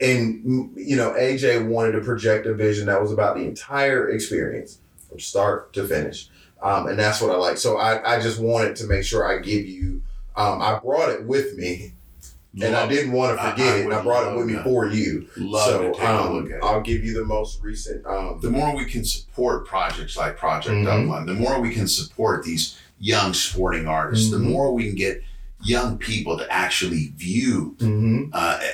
and 0.00 0.72
you 0.76 0.96
know 0.96 1.10
aj 1.12 1.68
wanted 1.68 1.92
to 1.92 2.00
project 2.00 2.46
a 2.46 2.54
vision 2.54 2.86
that 2.86 3.00
was 3.00 3.12
about 3.12 3.36
the 3.36 3.42
entire 3.44 4.08
experience 4.10 4.78
from 5.08 5.20
start 5.20 5.72
to 5.74 5.86
finish 5.86 6.28
um, 6.62 6.86
and 6.88 6.98
that's 6.98 7.20
what 7.20 7.30
i 7.30 7.36
like 7.36 7.58
so 7.58 7.76
I, 7.78 8.16
I 8.16 8.20
just 8.20 8.40
wanted 8.40 8.74
to 8.76 8.86
make 8.86 9.04
sure 9.04 9.24
i 9.26 9.38
give 9.40 9.66
you 9.66 10.00
um, 10.36 10.60
i 10.62 10.78
brought 10.80 11.10
it 11.10 11.24
with 11.24 11.56
me 11.56 11.92
and 12.60 12.76
i 12.76 12.86
didn't 12.86 13.12
want 13.12 13.36
to 13.38 13.42
forget 13.50 13.66
I 13.74 13.78
it 13.78 13.84
and 13.86 13.94
i 13.94 14.02
brought 14.02 14.30
it 14.32 14.36
with 14.36 14.46
me 14.46 14.54
that. 14.54 14.64
for 14.64 14.86
you 14.86 15.26
Love 15.36 15.64
so 15.64 15.82
to 15.82 15.92
take 15.92 16.02
a 16.02 16.20
um, 16.20 16.32
look 16.34 16.50
at 16.50 16.56
it. 16.58 16.62
i'll 16.62 16.80
give 16.82 17.02
you 17.04 17.14
the 17.14 17.24
most 17.24 17.62
recent 17.62 18.04
um, 18.06 18.38
the 18.42 18.50
more 18.50 18.76
we 18.76 18.84
can 18.84 19.04
support 19.04 19.66
projects 19.66 20.16
like 20.16 20.36
Project 20.36 20.74
Mhm. 20.76 20.86
Upland, 21.04 21.28
the 21.28 21.34
more 21.34 21.60
we 21.60 21.72
can 21.72 21.86
support 21.88 22.44
these 22.44 22.76
young 22.98 23.32
sporting 23.34 23.86
artists, 23.88 24.30
the 24.30 24.36
Mhm. 24.36 24.50
more 24.50 24.72
we 24.74 24.86
can 24.86 24.94
get 24.96 25.22
young 25.64 25.96
people 25.98 26.36
to 26.38 26.52
actually 26.52 27.12
view 27.16 27.74
mhm. 27.78 28.28
uh, 28.32 28.58
eh, 28.60 28.66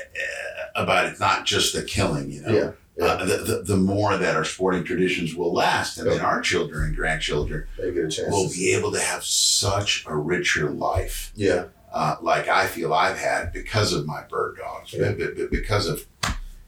about 0.75 1.07
it, 1.07 1.21
not 1.21 1.45
just 1.47 1.75
the 1.75 1.83
killing, 1.83 2.31
you 2.31 2.41
know. 2.43 2.53
Yeah, 2.53 2.71
yeah. 2.97 3.05
Uh, 3.05 3.25
the, 3.25 3.37
the, 3.39 3.63
the 3.63 3.77
more 3.77 4.17
that 4.17 4.35
our 4.37 4.45
sporting 4.45 4.85
traditions 4.85 5.35
will 5.35 5.53
last, 5.53 5.99
and 5.99 6.11
then 6.11 6.21
our 6.21 6.41
children 6.41 6.85
and 6.85 6.97
grandchildren 6.97 7.65
a 7.83 8.31
will 8.31 8.49
be 8.51 8.73
able 8.75 8.91
to 8.93 9.01
have 9.01 9.25
such 9.25 10.05
a 10.07 10.17
richer 10.17 10.71
life, 10.71 11.33
yeah 11.37 11.65
uh, 11.93 12.17
like 12.23 12.49
I 12.49 12.67
feel 12.67 12.93
I've 12.95 13.19
had 13.19 13.53
because 13.53 13.93
of 13.93 14.07
my 14.07 14.23
bird 14.23 14.57
dogs, 14.59 14.93
Yeah. 14.93 15.13
be- 15.13 15.33
be- 15.33 15.47
because 15.51 15.87
of, 15.89 16.05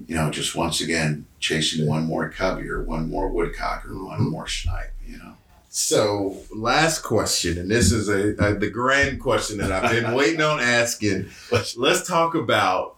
you 0.06 0.14
know, 0.14 0.30
just 0.30 0.54
once 0.56 0.80
again 0.80 1.26
chasing 1.38 1.86
one 1.86 2.04
more 2.04 2.28
covey 2.30 2.68
or 2.68 2.82
one 2.82 3.10
more 3.10 3.28
woodcock 3.28 3.84
or 3.86 4.04
one 4.04 4.20
Mhm. 4.20 4.30
more 4.30 4.46
snipe, 4.48 4.92
you 5.06 5.18
know. 5.18 5.34
So, 5.72 6.38
last 6.54 7.02
question, 7.02 7.56
and 7.58 7.70
this 7.70 7.92
is 7.92 8.08
a, 8.08 8.34
a 8.44 8.54
the 8.54 8.68
grand 8.70 9.20
question 9.20 9.58
that 9.58 9.70
I've 9.70 9.90
been 9.92 10.14
waiting 10.14 10.40
on 10.40 10.58
asking. 10.60 11.28
Let's- 11.52 11.76
Let's 11.86 12.06
talk 12.08 12.34
about 12.34 12.96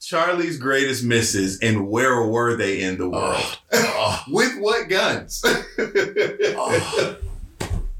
Charlie's 0.00 0.56
greatest 0.58 1.04
misses 1.04 1.58
and 1.60 1.88
where 1.88 2.22
were 2.26 2.56
they 2.56 2.80
in 2.80 2.98
the 2.98 3.08
world? 3.08 3.58
Oh, 3.72 4.22
With 4.28 4.58
what 4.58 4.88
guns? 4.88 5.42
oh. 5.78 7.16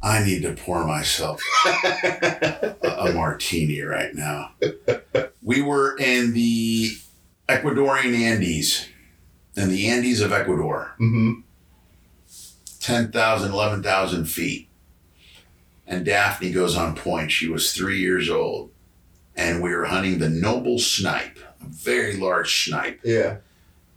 I 0.03 0.25
need 0.25 0.43
to 0.43 0.53
pour 0.55 0.87
myself 0.87 1.43
a, 1.67 2.77
a 2.83 3.13
martini 3.13 3.83
right 3.83 4.15
now. 4.15 4.53
We 5.43 5.61
were 5.63 5.97
in 5.99 6.33
the 6.33 6.93
Ecuadorian 7.49 8.15
Andes, 8.19 8.89
in 9.57 9.69
the 9.69 9.89
Andes 9.89 10.21
of 10.21 10.33
Ecuador, 10.33 10.95
hmm 10.99 11.41
10,000, 12.81 13.53
11,000 13.53 14.25
feet. 14.25 14.69
And 15.87 16.05
Daphne 16.05 16.51
goes 16.51 16.77
on 16.77 16.95
point. 16.97 17.31
She 17.31 17.47
was 17.47 17.73
three 17.75 17.99
years 18.01 18.31
old. 18.31 18.71
And 19.37 19.63
we 19.63 19.75
were 19.75 19.85
hunting 19.85 20.19
the 20.19 20.31
noble 20.31 20.79
snipe, 20.79 21.39
a 21.61 21.67
very 21.67 22.17
large 22.17 22.65
snipe, 22.65 23.01
Yeah. 23.05 23.37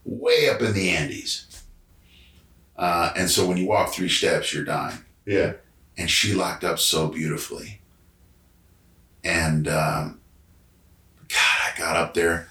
way 0.04 0.50
up 0.50 0.62
in 0.62 0.74
the 0.74 0.90
Andes. 0.90 1.64
Uh, 2.76 3.14
and 3.16 3.30
so 3.30 3.48
when 3.48 3.58
you 3.58 3.68
walk 3.68 3.94
three 3.94 4.10
steps, 4.10 4.54
you're 4.54 4.66
dying. 4.66 4.98
Yeah. 5.26 5.54
And 5.98 6.10
she 6.10 6.34
locked 6.34 6.64
up 6.64 6.80
so 6.80 7.08
beautifully. 7.08 7.82
And 9.24 9.68
um, 9.68 10.20
God, 11.30 11.40
I 11.40 11.78
got 11.78 11.96
up 11.96 12.14
there, 12.14 12.50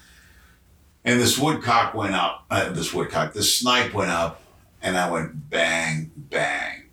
and 1.05 1.19
this 1.19 1.37
woodcock 1.37 1.93
went 1.93 2.15
up. 2.15 2.45
Uh, 2.49 2.71
this 2.71 2.93
woodcock, 2.93 3.33
this 3.33 3.57
snipe 3.57 3.93
went 3.93 4.11
up, 4.11 4.41
and 4.81 4.97
I 4.97 5.11
went 5.11 5.49
bang, 5.49 6.11
bang. 6.15 6.83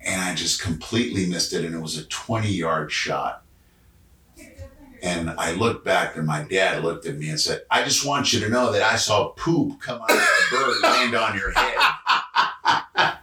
And 0.00 0.20
I 0.20 0.34
just 0.34 0.62
completely 0.62 1.26
missed 1.26 1.52
it. 1.52 1.64
And 1.64 1.74
it 1.74 1.80
was 1.80 1.98
a 1.98 2.04
20 2.06 2.48
yard 2.50 2.92
shot. 2.92 3.42
And 5.00 5.30
I 5.30 5.52
looked 5.52 5.84
back, 5.84 6.16
and 6.16 6.26
my 6.26 6.42
dad 6.42 6.82
looked 6.82 7.06
at 7.06 7.16
me 7.16 7.28
and 7.28 7.38
said, 7.38 7.62
I 7.70 7.84
just 7.84 8.04
want 8.04 8.32
you 8.32 8.40
to 8.40 8.48
know 8.48 8.72
that 8.72 8.82
I 8.82 8.96
saw 8.96 9.28
poop 9.28 9.80
come 9.80 10.00
out 10.00 10.10
of 10.10 10.16
a 10.16 10.50
bird 10.50 10.76
land 10.82 11.14
on 11.14 11.36
your 11.36 11.52
head. 11.52 13.17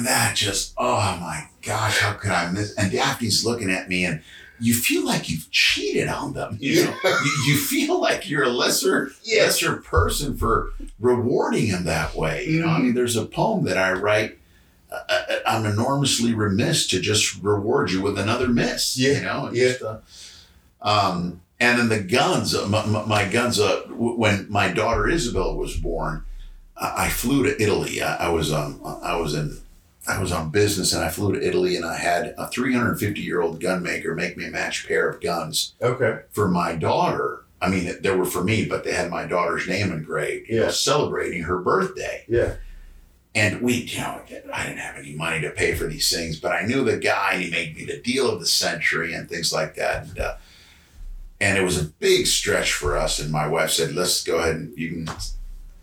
And 0.00 0.06
that 0.06 0.34
just, 0.34 0.72
oh 0.78 1.18
my 1.20 1.46
gosh, 1.60 1.98
how 1.98 2.14
could 2.14 2.30
I 2.30 2.50
miss? 2.50 2.74
And 2.74 2.90
Daphne's 2.90 3.44
looking 3.44 3.70
at 3.70 3.86
me, 3.86 4.06
and 4.06 4.22
you 4.58 4.72
feel 4.72 5.04
like 5.04 5.28
you've 5.28 5.50
cheated 5.50 6.08
on 6.08 6.32
them. 6.32 6.56
You, 6.58 6.86
know? 6.86 6.96
you, 7.04 7.42
you 7.48 7.56
feel 7.58 8.00
like 8.00 8.26
you're 8.30 8.44
a 8.44 8.48
lesser 8.48 9.10
lesser 9.38 9.76
person 9.76 10.38
for 10.38 10.70
rewarding 10.98 11.66
him 11.66 11.84
that 11.84 12.14
way. 12.14 12.46
You 12.46 12.62
know, 12.62 12.68
I 12.68 12.78
mean, 12.78 12.94
there's 12.94 13.14
a 13.14 13.26
poem 13.26 13.64
that 13.66 13.76
I 13.76 13.92
write. 13.92 14.38
Uh, 14.90 15.00
uh, 15.06 15.22
I'm 15.46 15.66
enormously 15.66 16.32
remiss 16.32 16.86
to 16.88 17.00
just 17.00 17.42
reward 17.42 17.90
you 17.90 18.00
with 18.00 18.18
another 18.18 18.48
miss. 18.48 18.96
Yeah, 18.96 19.12
You 19.12 19.22
know, 19.22 19.46
and 19.46 19.56
yeah. 19.56 19.64
just, 19.68 19.82
uh, 19.82 19.98
um, 20.80 21.42
and 21.60 21.78
then 21.78 21.88
the 21.90 22.00
guns. 22.00 22.54
uh, 22.54 22.66
My, 22.66 22.86
my, 22.86 23.28
guns. 23.28 23.60
Uh, 23.60 23.82
when 23.90 24.50
my 24.50 24.68
daughter 24.72 25.06
Isabel 25.10 25.56
was 25.56 25.76
born, 25.76 26.24
I, 26.74 27.04
I 27.04 27.08
flew 27.10 27.42
to 27.42 27.62
Italy. 27.62 28.00
I, 28.00 28.28
I 28.28 28.28
was 28.30 28.50
um, 28.50 28.80
I 29.02 29.16
was 29.16 29.34
in 29.34 29.58
I 30.10 30.20
was 30.20 30.32
on 30.32 30.50
business 30.50 30.92
and 30.92 31.04
I 31.04 31.08
flew 31.08 31.32
to 31.32 31.46
Italy 31.46 31.76
and 31.76 31.84
I 31.84 31.96
had 31.96 32.34
a 32.36 32.48
350 32.48 33.20
year 33.20 33.40
old 33.40 33.60
gun 33.60 33.82
maker 33.82 34.14
make 34.14 34.36
me 34.36 34.46
a 34.46 34.50
matched 34.50 34.88
pair 34.88 35.08
of 35.08 35.20
guns 35.20 35.74
Okay. 35.80 36.20
for 36.30 36.48
my 36.48 36.74
daughter. 36.74 37.44
I 37.62 37.68
mean, 37.68 37.94
they 38.00 38.10
were 38.10 38.24
for 38.24 38.42
me, 38.42 38.64
but 38.64 38.84
they 38.84 38.92
had 38.92 39.10
my 39.10 39.26
daughter's 39.26 39.68
name 39.68 39.92
engraved, 39.92 40.48
you 40.48 40.60
know, 40.60 40.70
celebrating 40.70 41.42
her 41.42 41.58
birthday. 41.58 42.24
Yeah. 42.26 42.54
And 43.34 43.60
we, 43.60 43.74
you 43.74 43.98
know, 44.00 44.22
I 44.52 44.64
didn't 44.66 44.78
have 44.78 44.96
any 44.96 45.14
money 45.14 45.40
to 45.42 45.50
pay 45.50 45.74
for 45.74 45.84
these 45.86 46.10
things, 46.10 46.40
but 46.40 46.52
I 46.52 46.62
knew 46.66 46.82
the 46.82 46.96
guy 46.96 47.34
and 47.34 47.42
he 47.44 47.50
made 47.50 47.76
me 47.76 47.84
the 47.84 47.98
deal 47.98 48.28
of 48.30 48.40
the 48.40 48.46
century 48.46 49.14
and 49.14 49.28
things 49.28 49.52
like 49.52 49.76
that. 49.76 50.06
And, 50.08 50.18
uh, 50.18 50.36
and 51.40 51.56
it 51.56 51.62
was 51.62 51.80
a 51.80 51.84
big 51.84 52.26
stretch 52.26 52.72
for 52.72 52.96
us. 52.96 53.20
And 53.20 53.30
my 53.30 53.46
wife 53.46 53.70
said, 53.70 53.94
let's 53.94 54.24
go 54.24 54.38
ahead 54.38 54.56
and 54.56 54.76
you 54.76 54.88
can, 54.90 55.14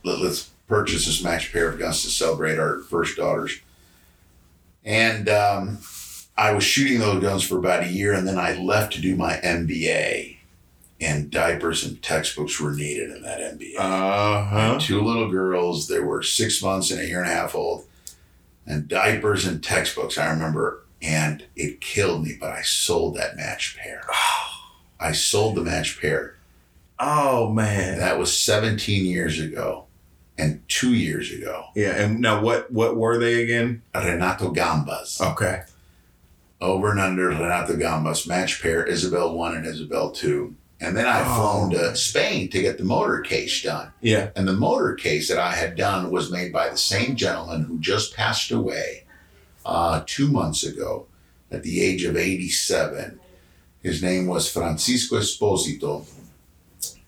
let, 0.03 0.19
let's 0.19 0.49
purchase 0.67 1.05
this 1.05 1.23
matched 1.23 1.53
pair 1.53 1.69
of 1.69 1.79
guns 1.79 2.01
to 2.03 2.09
celebrate 2.09 2.59
our 2.59 2.79
first 2.79 3.15
daughters. 3.15 3.59
And 4.87 5.27
um, 5.27 5.79
I 6.37 6.53
was 6.53 6.63
shooting 6.63 6.99
those 6.99 7.21
guns 7.21 7.43
for 7.43 7.57
about 7.57 7.83
a 7.83 7.89
year, 7.89 8.13
and 8.13 8.25
then 8.25 8.39
I 8.39 8.57
left 8.57 8.93
to 8.93 9.01
do 9.01 9.17
my 9.17 9.33
MBA. 9.33 10.37
And 11.01 11.29
diapers 11.29 11.83
and 11.83 12.01
textbooks 12.01 12.59
were 12.59 12.71
needed 12.71 13.11
in 13.11 13.21
that 13.21 13.39
MBA. 13.39 13.77
Uh-huh. 13.77 14.79
two 14.79 15.01
little 15.01 15.29
girls. 15.29 15.89
They 15.89 15.99
were 15.99 16.23
six 16.23 16.63
months 16.63 16.89
and 16.89 17.01
a 17.01 17.05
year 17.05 17.21
and 17.21 17.29
a 17.29 17.33
half 17.33 17.53
old, 17.53 17.85
and 18.65 18.87
diapers 18.87 19.45
and 19.45 19.61
textbooks. 19.61 20.17
I 20.17 20.29
remember, 20.29 20.85
and 21.01 21.43
it 21.57 21.81
killed 21.81 22.23
me. 22.23 22.37
But 22.39 22.53
I 22.53 22.61
sold 22.61 23.15
that 23.17 23.35
match 23.35 23.77
pair. 23.77 24.03
I 25.01 25.11
sold 25.11 25.55
the 25.55 25.63
match 25.63 25.99
pair. 25.99 26.37
Oh 26.97 27.49
man. 27.51 27.99
That 27.99 28.17
was 28.17 28.35
17 28.35 29.05
years 29.05 29.37
ago, 29.37 29.86
and 30.37 30.61
two 30.67 30.93
years 30.93 31.31
ago. 31.31 31.65
Yeah. 31.75 31.95
And 32.01 32.19
now, 32.19 32.41
what 32.41 32.71
what 32.71 32.95
were 32.95 33.17
they 33.17 33.43
again? 33.43 33.81
Renato 33.95 34.53
Gambas. 34.53 35.19
Okay. 35.33 35.61
over 36.59 36.89
and 36.89 36.99
under 36.99 37.27
Renato 37.27 37.73
Gambas, 37.75 38.27
match 38.27 38.63
pair, 38.63 38.83
Isabel 38.83 39.35
1 39.37 39.57
and 39.57 39.65
Isabel 39.67 40.09
2. 40.09 40.55
And 40.81 40.97
then 40.97 41.05
I 41.05 41.21
Oh. 41.21 41.35
flown 41.35 41.69
to 41.71 41.95
Spain 41.95 42.49
to 42.49 42.61
get 42.61 42.79
the 42.79 42.83
motor 42.83 43.19
case 43.19 43.61
done. 43.61 43.91
Yeah. 44.01 44.29
And 44.35 44.47
the 44.47 44.53
motor 44.53 44.95
case 44.95 45.27
that 45.29 45.37
I 45.37 45.51
had 45.53 45.75
done 45.75 46.09
was 46.09 46.31
made 46.31 46.51
by 46.51 46.69
the 46.69 46.77
same 46.77 47.15
gentleman 47.15 47.63
who 47.65 47.77
just 47.79 48.15
passed 48.15 48.49
away 48.49 49.03
uh, 49.67 50.01
two 50.07 50.29
months 50.29 50.63
ago 50.63 51.05
at 51.51 51.61
the 51.61 51.79
age 51.81 52.03
of 52.05 52.17
87. 52.17 53.19
His 53.83 54.01
name 54.01 54.25
was 54.25 54.49
Francisco 54.51 55.17
Esposito. 55.19 56.05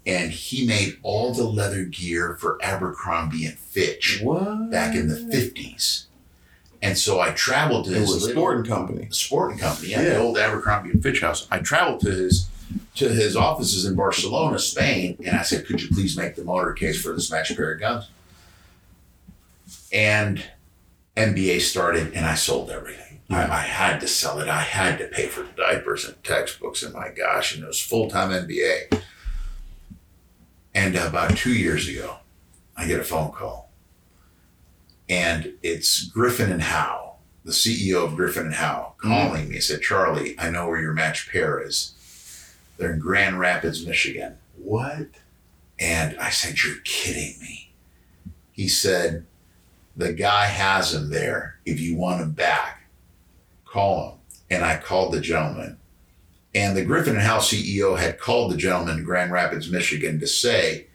And 0.05 0.31
he 0.31 0.65
made 0.65 0.97
all 1.03 1.33
the 1.33 1.43
leather 1.43 1.83
gear 1.83 2.35
for 2.39 2.57
Abercrombie 2.63 3.45
and 3.45 3.57
Fitch 3.59 4.19
What? 4.23 4.71
back 4.71 4.95
in 4.95 5.07
the 5.07 5.15
50s. 5.15 6.05
And 6.81 6.97
so 6.97 7.19
I 7.19 7.31
traveled 7.31 7.85
to 7.85 7.91
It 7.91 7.99
his 7.99 8.09
little- 8.09 8.29
sporting 8.29 8.63
company. 8.65 9.07
sporting 9.11 9.57
company, 9.59 9.89
yeah, 9.89 10.01
Yeah. 10.01 10.09
the 10.11 10.19
old 10.19 10.37
Abercrombie 10.37 10.91
and 10.91 11.03
Fitch 11.03 11.19
house. 11.21 11.45
I 11.51 11.59
traveled 11.59 12.01
to 12.01 12.11
his 12.11 12.47
to 12.95 13.09
his 13.09 13.35
offices 13.35 13.85
in 13.85 13.95
Barcelona, 13.95 14.59
Spain, 14.59 15.17
and 15.25 15.35
I 15.35 15.41
said, 15.41 15.65
"Could 15.65 15.81
you 15.81 15.89
please 15.89 16.15
make 16.15 16.35
the 16.35 16.43
motor 16.43 16.71
case 16.73 17.01
for 17.01 17.13
this 17.13 17.31
match 17.31 17.55
pair 17.55 17.71
of 17.73 17.79
guns?" 17.79 18.05
And 19.91 20.43
MBA 21.17 21.59
started, 21.61 22.13
and 22.13 22.25
I 22.25 22.35
sold 22.35 22.69
everything. 22.69 23.21
I, 23.29 23.43
I 23.43 23.61
had 23.61 23.99
to 24.01 24.07
sell 24.07 24.39
it. 24.39 24.47
I 24.47 24.61
had 24.61 24.97
to 24.99 25.07
pay 25.07 25.27
for 25.27 25.41
the 25.41 25.49
diapers 25.57 26.05
and 26.05 26.21
textbooks, 26.23 26.83
and 26.83 26.93
my 26.93 27.09
gosh, 27.09 27.53
and 27.55 27.63
it 27.63 27.67
was 27.67 27.79
full 27.79 28.09
time 28.09 28.29
MBA. 28.31 29.01
And 30.79 30.95
about 30.95 31.35
two 31.35 31.53
years 31.53 31.89
ago, 31.89 32.17
I 32.77 32.87
get 32.87 33.01
a 33.01 33.03
phone 33.03 33.31
call, 33.31 33.69
and 35.09 35.53
it's 35.61 36.05
Griffin 36.05 36.51
and 36.51 36.61
Howe 36.61 37.09
the 37.49 37.55
CEO 37.55 38.05
of 38.05 38.15
Griffin 38.15 38.45
and 38.45 38.55
Howe 38.55 38.93
mm-hmm. 38.99 39.09
calling 39.09 39.49
me 39.49 39.55
and 39.55 39.63
said, 39.63 39.81
Charlie, 39.81 40.35
I 40.37 40.51
know 40.51 40.67
where 40.67 40.79
your 40.79 40.93
match 40.93 41.31
pair 41.31 41.59
is. 41.59 41.95
They're 42.77 42.93
in 42.93 42.99
Grand 42.99 43.39
Rapids, 43.39 43.85
Michigan. 43.85 44.37
What? 44.55 45.07
And 45.79 46.15
I 46.19 46.29
said, 46.29 46.61
You're 46.63 46.81
kidding 46.83 47.41
me. 47.41 47.71
He 48.51 48.67
said, 48.67 49.25
The 49.97 50.13
guy 50.13 50.45
has 50.45 50.93
him 50.93 51.09
there. 51.09 51.55
If 51.65 51.79
you 51.79 51.95
want 51.95 52.21
him 52.21 52.31
back, 52.31 52.83
call 53.65 54.11
him. 54.11 54.19
And 54.51 54.63
I 54.63 54.77
called 54.77 55.13
the 55.13 55.21
gentleman. 55.21 55.78
And 56.59 56.75
the 56.75 56.83
Griffin 56.83 57.13
and 57.13 57.21
Howe 57.21 57.37
CEO 57.37 57.97
had 57.97 58.19
called 58.19 58.51
the 58.51 58.57
gentleman 58.57 58.97
in 58.97 59.05
Grand 59.05 59.31
Rapids, 59.31 59.71
Michigan 59.71 60.19
to 60.19 60.27
say, 60.27 60.87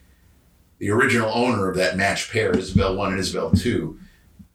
the 0.77 0.91
original 0.91 1.31
owner 1.33 1.71
of 1.71 1.77
that 1.79 1.97
match 1.97 2.31
pair, 2.31 2.55
Isabel 2.55 2.95
1 2.95 3.13
and 3.13 3.19
Isabel 3.19 3.51
2, 3.51 3.99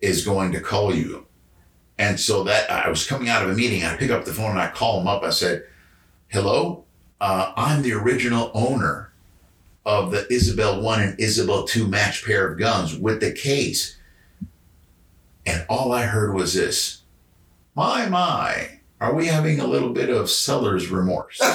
is 0.02 0.24
going 0.24 0.52
to 0.52 0.60
call 0.60 0.94
you. 0.94 1.26
And 1.98 2.20
so 2.20 2.44
that 2.44 2.70
I 2.70 2.88
was 2.90 3.08
coming 3.08 3.28
out 3.28 3.44
of 3.44 3.50
a 3.50 3.56
meeting. 3.56 3.84
I 3.84 3.98
pick 3.98 4.12
up 4.12 4.24
the 4.24 4.34
phone 4.34 4.52
and 4.52 4.60
I 4.60 4.70
call 4.70 5.02
him 5.02 5.08
up. 5.08 5.24
I 5.24 5.32
said, 5.32 5.66
Hello, 6.28 6.86
uh, 7.20 7.54
I'm 7.58 7.82
the 7.82 7.94
original 7.94 8.52
owner 8.54 9.12
of 9.88 10.12
the 10.12 10.32
Isabel 10.32 10.80
1 10.80 11.02
and 11.02 11.20
Isabel 11.20 11.66
2 11.66 11.88
match 11.88 12.24
pair 12.24 12.52
of 12.52 12.60
guns 12.60 12.96
with 12.96 13.20
the 13.20 13.32
case. 13.32 13.98
And 15.44 15.66
all 15.70 15.92
I 15.92 16.04
heard 16.04 16.36
was 16.36 16.54
this 16.54 17.02
My, 17.74 18.08
my, 18.08 18.79
are 19.02 19.14
we 19.14 19.28
having 19.28 19.60
a 19.60 19.68
little 19.68 19.90
bit 19.90 20.10
of 20.10 20.30
seller's 20.30 20.90
remorse? 20.90 21.40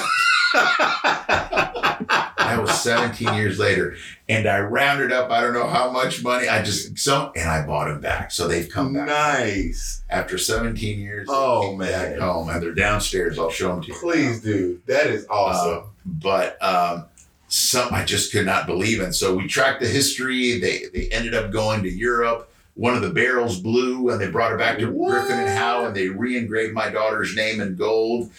I 2.47 2.57
was 2.59 2.81
17 2.81 3.33
years 3.35 3.59
later. 3.59 3.95
And 4.29 4.47
I 4.47 4.59
rounded 4.59 5.11
up, 5.11 5.29
I 5.31 5.41
don't 5.41 5.53
know 5.53 5.67
how 5.67 5.91
much 5.91 6.23
money. 6.23 6.47
I 6.47 6.61
just, 6.63 6.97
so, 6.97 7.31
and 7.35 7.49
I 7.49 7.65
bought 7.65 7.87
them 7.87 8.01
back. 8.01 8.31
So 8.31 8.47
they've 8.47 8.69
come 8.69 8.93
back. 8.93 9.07
Nice. 9.07 10.01
After 10.09 10.37
17 10.37 10.99
years, 10.99 11.27
Oh, 11.29 11.69
came 11.69 11.79
back 11.79 12.11
man. 12.11 12.19
home 12.21 12.49
and 12.49 12.61
they're 12.61 12.73
downstairs. 12.73 13.37
I'll 13.37 13.49
show 13.51 13.69
them 13.69 13.81
to 13.83 13.87
you. 13.89 13.93
Please, 13.95 14.41
dude. 14.41 14.85
That 14.87 15.07
is 15.07 15.25
awesome. 15.29 15.83
Uh, 15.83 15.87
but 16.05 16.61
um, 16.63 17.05
some 17.47 17.93
I 17.93 18.03
just 18.05 18.31
could 18.31 18.45
not 18.45 18.65
believe. 18.67 19.01
And 19.01 19.13
so 19.13 19.35
we 19.35 19.47
tracked 19.47 19.81
the 19.81 19.87
history. 19.87 20.59
They 20.59 20.85
they 20.93 21.07
ended 21.11 21.33
up 21.35 21.51
going 21.51 21.83
to 21.83 21.89
Europe. 21.89 22.51
One 22.75 22.93
of 22.95 23.01
the 23.01 23.09
barrels 23.09 23.59
blew, 23.59 24.09
and 24.09 24.19
they 24.19 24.29
brought 24.29 24.51
it 24.51 24.59
back 24.59 24.77
to 24.79 24.87
What? 24.87 25.11
Griffin 25.11 25.39
and 25.39 25.49
Howe, 25.49 25.85
and 25.85 25.95
they 25.95 26.09
re-engraved 26.09 26.73
my 26.73 26.89
daughter's 26.89 27.35
name 27.35 27.61
in 27.61 27.75
gold. 27.75 28.31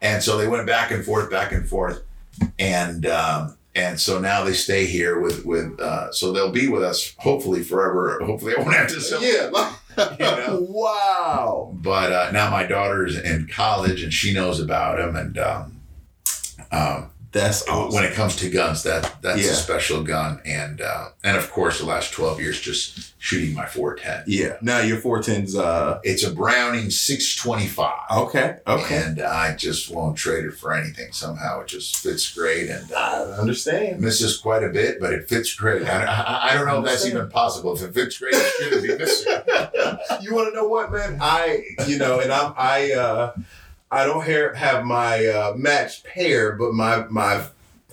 And 0.00 0.22
so 0.22 0.38
they 0.38 0.48
went 0.48 0.66
back 0.66 0.90
and 0.90 1.04
forth, 1.04 1.30
back 1.30 1.52
and 1.52 1.68
forth, 1.68 2.02
and 2.58 3.04
um, 3.06 3.56
and 3.74 4.00
so 4.00 4.18
now 4.18 4.44
they 4.44 4.52
stay 4.54 4.86
here 4.86 5.20
with 5.20 5.44
with. 5.44 5.78
Uh, 5.78 6.10
so 6.12 6.32
they'll 6.32 6.52
be 6.52 6.68
with 6.68 6.82
us 6.82 7.14
hopefully 7.18 7.62
forever. 7.62 8.18
Hopefully, 8.24 8.54
I 8.56 8.62
won't 8.62 8.74
have 8.74 8.88
to 8.88 9.00
sell. 9.00 9.22
yeah. 9.22 9.46
You 9.96 10.18
know? 10.18 10.66
Wow. 10.70 11.72
But 11.74 12.12
uh, 12.12 12.30
now 12.32 12.50
my 12.50 12.64
daughter's 12.64 13.18
in 13.18 13.48
college, 13.48 14.02
and 14.02 14.12
she 14.12 14.32
knows 14.32 14.60
about 14.60 14.98
him, 15.00 15.16
and. 15.16 15.36
Um, 15.38 15.76
um, 16.72 17.10
That's 17.32 17.66
awesome. 17.68 17.94
when 17.94 18.04
it 18.04 18.14
comes 18.14 18.34
to 18.36 18.50
guns, 18.50 18.82
that 18.82 19.22
that's 19.22 19.44
Yeah. 19.44 19.52
a 19.52 19.54
special 19.54 20.02
gun, 20.02 20.40
and 20.44 20.80
uh, 20.80 21.10
and 21.22 21.36
of 21.36 21.50
course 21.52 21.78
the 21.78 21.86
last 21.86 22.12
twelve 22.12 22.40
years 22.40 22.60
just 22.60 23.12
shooting 23.22 23.54
my 23.54 23.66
four 23.66 23.94
ten. 23.94 24.24
yeah. 24.26 24.56
Now 24.62 24.80
your 24.80 24.96
410's 25.00 25.54
uh 25.56 26.00
It's 26.02 26.24
a 26.24 26.30
Browning 26.32 26.90
six 26.90 27.36
twenty 27.36 27.68
five, 27.68 28.00
okay. 28.10 28.56
Okay. 28.66 28.96
and 28.96 29.20
I 29.22 29.54
just 29.54 29.90
won't 29.94 30.16
trade 30.16 30.44
it 30.44 30.54
for 30.54 30.72
anything. 30.74 31.12
Somehow 31.12 31.60
it 31.60 31.68
just 31.68 31.96
fits 31.98 32.32
great, 32.34 32.68
and 32.68 32.90
uh, 32.90 32.96
I 33.36 33.40
understand. 33.40 34.00
misses 34.00 34.36
quite 34.38 34.64
a 34.64 34.68
bit, 34.70 34.98
but 34.98 35.12
it 35.12 35.28
fits 35.28 35.54
great. 35.54 35.82
I, 35.86 36.02
I, 36.04 36.50
I 36.50 36.54
don't 36.54 36.66
know 36.66 36.80
if 36.80 36.84
that's 36.84 37.06
even 37.06 37.28
possible. 37.28 37.74
If 37.76 37.82
it 37.82 37.94
fits 37.94 38.18
great, 38.18 38.34
it 38.34 38.52
shouldn't 38.58 38.82
be 38.82 38.96
missing. 38.98 39.32
you 40.22 40.34
want 40.34 40.48
to 40.52 40.54
know 40.56 40.66
what, 40.66 40.90
man? 40.90 41.18
I, 41.20 41.62
you 41.86 41.98
know, 41.98 42.18
and 42.20 42.32
I'm, 42.32 42.54
I, 42.56 42.92
uh, 42.92 43.32
I 43.90 44.04
don't 44.04 44.24
have, 44.24 44.54
have 44.56 44.84
my 44.84 45.26
uh, 45.26 45.54
matched 45.56 46.04
pair, 46.04 46.52
but 46.52 46.72
my 46.72 47.06
my 47.08 47.44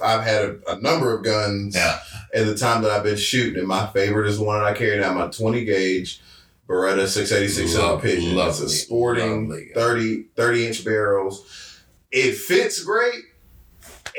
I've 0.03 0.23
had 0.23 0.45
a, 0.45 0.71
a 0.73 0.79
number 0.81 1.15
of 1.17 1.23
guns 1.23 1.75
Yeah. 1.75 1.99
at 2.33 2.45
the 2.45 2.55
time 2.55 2.83
that 2.83 2.91
I've 2.91 3.03
been 3.03 3.17
shooting, 3.17 3.57
and 3.59 3.67
my 3.67 3.87
favorite 3.87 4.27
is 4.29 4.37
the 4.37 4.43
one 4.43 4.59
that 4.59 4.67
I 4.67 4.73
carry 4.73 4.99
now, 4.99 5.13
my 5.13 5.27
20 5.27 5.65
gauge 5.65 6.21
Beretta 6.69 7.07
686 7.07 7.71
Silver 7.71 7.87
Lov- 7.93 8.01
Pigeon. 8.03 8.37
it's 8.37 8.59
a 8.59 8.69
sporting 8.69 9.49
lovely 9.49 9.69
30, 9.73 10.23
30 10.35 10.67
inch 10.67 10.85
barrels. 10.85 11.81
It 12.11 12.35
fits 12.35 12.83
great. 12.83 13.23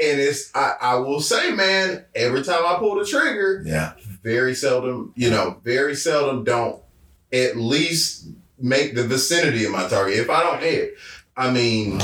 And 0.01 0.21
it's 0.21 0.51
I, 0.55 0.75
I 0.81 0.95
will 0.97 1.21
say, 1.21 1.51
man, 1.53 2.05
every 2.15 2.43
time 2.43 2.65
I 2.67 2.77
pull 2.79 2.97
the 2.97 3.05
trigger, 3.05 3.63
Yeah. 3.65 3.93
very 4.23 4.55
seldom, 4.55 5.13
you 5.17 5.31
know, 5.31 5.61
very 5.65 5.95
seldom 5.95 6.43
don't 6.45 6.83
at 7.33 7.57
least 7.57 8.27
make 8.61 8.95
the 8.95 9.05
vicinity 9.05 9.65
of 9.65 9.71
my 9.73 9.87
target. 9.89 10.19
If 10.19 10.31
I 10.31 10.43
don't 10.43 10.61
hit, 10.61 10.95
I 11.39 11.51
mean, 11.52 12.01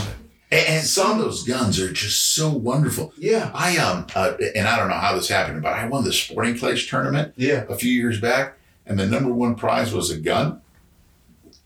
And, 0.50 0.84
some 0.84 1.10
of 1.10 1.18
those 1.18 1.42
guns 1.42 1.80
are 1.80 1.92
just 1.92 2.34
so 2.36 2.48
wonderful. 2.48 3.12
yeah, 3.18 3.50
I 3.52 3.76
um 3.78 4.06
uh, 4.14 4.34
and 4.54 4.68
I 4.68 4.78
don't 4.78 4.88
know 4.88 4.94
how 4.94 5.14
this 5.16 5.28
happened, 5.28 5.60
but 5.62 5.72
I 5.72 5.88
won 5.88 6.04
the 6.04 6.12
sporting 6.12 6.56
clays 6.56 6.86
tournament 6.86 7.34
yeah, 7.36 7.64
a 7.68 7.74
few 7.74 7.92
years 7.92 8.20
back, 8.20 8.56
and 8.86 8.98
the 8.98 9.06
number 9.06 9.32
one 9.32 9.56
prize 9.56 9.92
was 9.92 10.10
a 10.10 10.18
gun. 10.18 10.60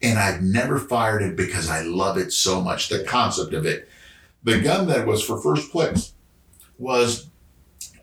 And 0.01 0.19
I've 0.19 0.41
never 0.43 0.79
fired 0.79 1.23
it 1.23 1.37
because 1.37 1.69
I 1.69 1.83
love 1.83 2.17
it 2.17 2.33
so 2.33 2.61
much. 2.61 2.89
The 2.89 3.03
concept 3.05 3.53
of 3.53 3.67
it. 3.67 3.89
The 4.45 4.61
gun 4.61 4.87
that 4.87 5.07
was 5.07 5.23
for 5.23 5.41
first 5.41 5.73
place 5.73 6.15
was 6.79 7.29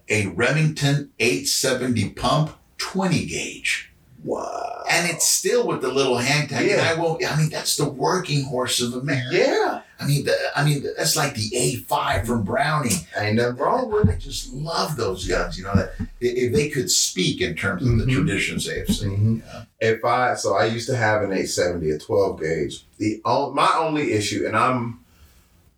a 0.10 0.28
Remington 0.28 1.12
870 1.20 2.10
pump 2.10 2.52
20 2.78 3.26
gauge. 3.26 3.94
Wow, 4.26 4.84
And 4.90 5.08
it's 5.08 5.28
still 5.28 5.68
with 5.68 5.82
the 5.84 5.92
little 5.94 6.18
hang 6.18 6.48
tag. 6.48 6.66
Yeah. 6.68 6.92
I 6.92 7.00
won't 7.00 7.24
I 7.24 7.38
mean, 7.38 7.50
that's 7.52 7.76
the 7.78 7.88
working 7.88 8.44
horse 8.44 8.82
of 8.82 8.96
America. 8.96 9.38
yeah, 9.38 9.82
I 10.00 10.08
mean, 10.08 10.26
the, 10.26 10.36
I 10.56 10.66
mean, 10.66 10.84
that's 10.98 11.16
like 11.16 11.36
the 11.36 11.48
A5 11.52 12.26
from 12.26 12.44
Browning. 12.44 12.94
nothing 13.16 13.56
wrong 13.58 13.92
with 13.92 14.10
I 14.10 14.16
just 14.16 14.52
love 14.52 14.96
those 14.98 15.28
guns. 15.28 15.60
You 15.60 15.66
know 15.66 15.76
that 15.76 15.94
if 16.20 16.52
they 16.54 16.70
could 16.70 16.90
speak 16.90 17.40
in 17.40 17.56
terms 17.56 17.84
of 17.84 18.00
the 18.00 18.06
Mhm. 18.06 18.14
traditions 18.16 18.66
they 18.66 18.80
have 18.80 18.88
seen. 18.90 19.44
Mhm. 19.46 19.68
If 19.80 20.04
I 20.04 20.34
so 20.34 20.56
I 20.56 20.66
used 20.66 20.88
to 20.90 20.98
have 20.98 21.22
an 21.22 21.32
870, 21.32 21.92
a 21.92 22.00
12 22.00 22.40
gauge. 22.42 22.84
The 22.98 23.22
my 23.54 23.74
only 23.78 24.12
issue, 24.14 24.46
and 24.48 24.56
I'm 24.58 25.02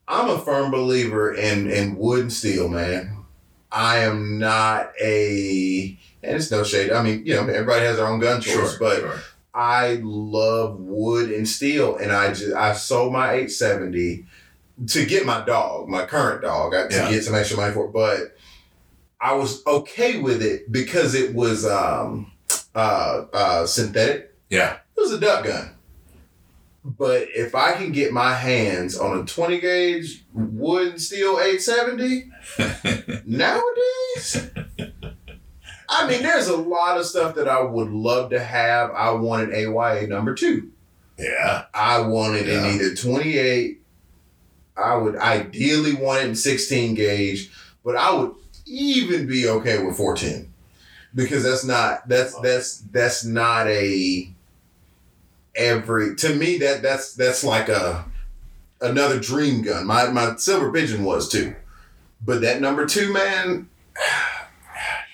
I'm 0.07 0.29
a 0.29 0.39
firm 0.39 0.71
believer 0.71 1.33
in 1.33 1.69
in 1.69 1.97
wood 1.97 2.21
and 2.21 2.33
steel, 2.33 2.69
man. 2.69 3.25
I 3.73 3.97
am 3.99 4.39
not 4.39 4.93
a 5.01 5.97
and 6.23 6.35
it's 6.37 6.51
no 6.51 6.63
shade. 6.63 6.91
I 6.91 7.01
mean, 7.03 7.25
you 7.25 7.35
know, 7.35 7.41
everybody 7.47 7.85
has 7.85 7.97
their 7.97 8.07
own 8.07 8.19
gun 8.19 8.41
choice, 8.41 8.77
but 8.77 8.99
sure. 8.99 9.19
I 9.53 9.99
love 10.03 10.79
wood 10.79 11.31
and 11.31 11.47
steel, 11.47 11.97
and 11.97 12.11
I 12.11 12.33
just 12.33 12.53
I 12.55 12.73
sold 12.73 13.13
my 13.13 13.31
870 13.33 14.25
to 14.87 15.05
get 15.05 15.25
my 15.25 15.43
dog, 15.43 15.87
my 15.89 16.05
current 16.05 16.41
dog, 16.43 16.75
I- 16.75 16.87
to 16.87 16.95
Yeah. 16.95 17.09
get 17.09 17.23
some 17.23 17.33
extra 17.35 17.57
money 17.57 17.73
for 17.73 17.85
it. 17.85 17.93
But 17.93 18.35
I 19.19 19.33
was 19.33 19.65
okay 19.65 20.19
with 20.19 20.43
it 20.43 20.71
because 20.71 21.15
it 21.15 21.33
was 21.33 21.65
um 21.65 22.31
uh 22.75 23.25
uh 23.33 23.65
synthetic. 23.65 24.35
yeah, 24.49 24.77
It 24.95 25.01
was 25.01 25.11
a 25.11 25.19
duck 25.19 25.45
gun. 25.45 25.71
But 26.85 27.27
if 27.35 27.53
I 27.55 27.73
can 27.73 27.91
get 27.91 28.13
my 28.13 28.33
hands 28.33 28.97
on 28.97 29.19
a 29.19 29.25
20 29.25 29.59
gauge 29.59 30.23
wood 30.33 30.87
and 30.93 31.01
steel 31.01 31.37
870 31.39 32.29
nowadays, 33.25 34.49
I 35.89 36.07
mean, 36.07 36.21
there's 36.21 36.47
a 36.47 36.57
lot 36.57 36.97
of 36.97 37.05
stuff 37.05 37.35
that 37.35 37.47
I 37.47 37.61
would 37.61 37.89
love 37.89 38.29
to 38.31 38.39
have. 38.39 38.91
I 38.91 39.11
want 39.11 39.51
an 39.51 39.55
AYA 39.55 40.07
number 40.07 40.33
two. 40.35 40.71
yeah, 41.17 41.65
I 41.73 42.01
want 42.01 42.35
it 42.35 42.47
Yeah. 42.47 42.65
in 42.67 42.75
either 42.75 42.93
28. 42.95 43.81
I 44.75 44.95
would 44.95 45.15
ideally 45.15 45.93
want 45.93 46.21
it 46.23 46.27
in 46.29 46.35
16 46.35 46.93
gauge, 46.93 47.51
but 47.83 47.95
I 47.95 48.13
would 48.13 48.31
even 48.67 49.25
be 49.27 49.47
okay 49.47 49.81
with 49.83 49.97
410 49.97 50.51
because 51.15 51.43
that's 51.43 51.63
not 51.63 52.07
that's 52.07 52.37
that's 52.41 52.79
that's 52.91 53.23
not 53.25 53.65
a 53.67 54.29
every 55.55 56.15
to 56.17 56.35
me 56.35 56.57
that 56.59 56.81
that's 56.81 57.13
that's 57.15 57.43
like 57.43 57.69
a 57.69 58.05
another 58.81 59.19
dream 59.19 59.63
gun. 59.63 59.87
My 59.87 60.07
my 60.11 60.35
silver 60.35 60.71
pigeon 60.71 61.03
was 61.03 61.27
too, 61.29 61.55
but 62.23 62.41
that 62.41 62.61
number 62.61 62.85
two 62.85 63.11
man, 63.11 63.69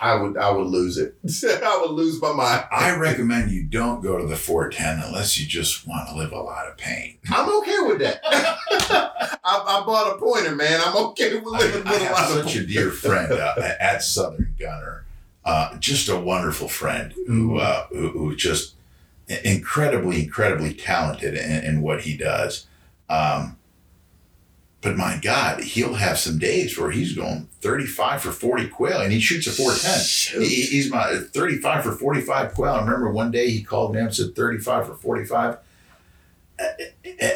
I 0.03 0.15
would 0.15 0.37
I 0.37 0.51
would 0.51 0.67
lose 0.67 0.97
it. 0.97 1.15
I 1.63 1.81
would 1.81 1.91
lose 1.91 2.21
my 2.21 2.33
mind. 2.33 2.65
I 2.69 2.93
recommend 2.97 3.51
you 3.51 3.63
don't 3.63 4.01
go 4.01 4.17
to 4.17 4.27
the 4.27 4.35
410 4.35 4.99
unless 4.99 5.39
you 5.39 5.47
just 5.47 5.87
want 5.87 6.09
to 6.09 6.15
live 6.15 6.33
a 6.33 6.41
lot 6.41 6.67
of 6.67 6.75
pain. 6.75 7.19
I'm 7.31 7.49
okay 7.59 7.77
with 7.87 7.99
that. 7.99 8.19
I, 8.25 9.31
I 9.45 9.83
bought 9.85 10.13
a 10.13 10.19
pointer, 10.19 10.53
man. 10.55 10.81
I'm 10.83 10.97
okay 11.07 11.35
with 11.35 11.45
living 11.45 11.87
I 11.87 11.91
with 11.91 12.01
a 12.01 12.11
lot 12.11 12.31
of 12.31 12.43
such 12.43 12.57
a 12.57 12.65
dear 12.65 12.91
friend 12.91 13.31
uh, 13.31 13.55
at 13.79 14.03
Southern 14.03 14.53
Gunner, 14.59 15.05
uh, 15.45 15.77
just 15.77 16.09
a 16.09 16.19
wonderful 16.19 16.67
friend 16.67 17.13
who, 17.25 17.59
uh, 17.59 17.87
who, 17.87 18.09
who 18.09 18.35
just 18.35 18.75
incredibly, 19.45 20.21
incredibly 20.21 20.73
talented 20.73 21.35
in, 21.35 21.63
in 21.63 21.81
what 21.81 22.01
he 22.01 22.17
does. 22.17 22.67
Um, 23.09 23.57
but 24.83 24.97
my 24.97 25.17
God, 25.21 25.61
he'll 25.63 25.93
have 25.93 26.19
some 26.19 26.37
days 26.37 26.77
where 26.77 26.91
he's 26.91 27.15
going 27.15 27.47
35 27.61 28.21
for 28.21 28.31
40 28.31 28.67
quail 28.67 28.99
and 29.01 29.11
he 29.13 29.19
shoots 29.21 29.47
a 29.47 29.51
410. 29.51 30.41
He, 30.41 30.61
he's 30.63 30.91
my 30.91 31.15
35 31.33 31.83
for 31.83 31.91
45 31.93 32.53
quail. 32.53 32.73
I 32.73 32.79
remember 32.83 33.09
one 33.11 33.31
day 33.31 33.49
he 33.49 33.63
called 33.63 33.93
me 33.95 34.01
up 34.01 34.07
and 34.07 34.15
said 34.15 34.35
35 34.35 34.87
for 34.87 34.95
45. 34.95 35.57
Uh, 36.59 36.63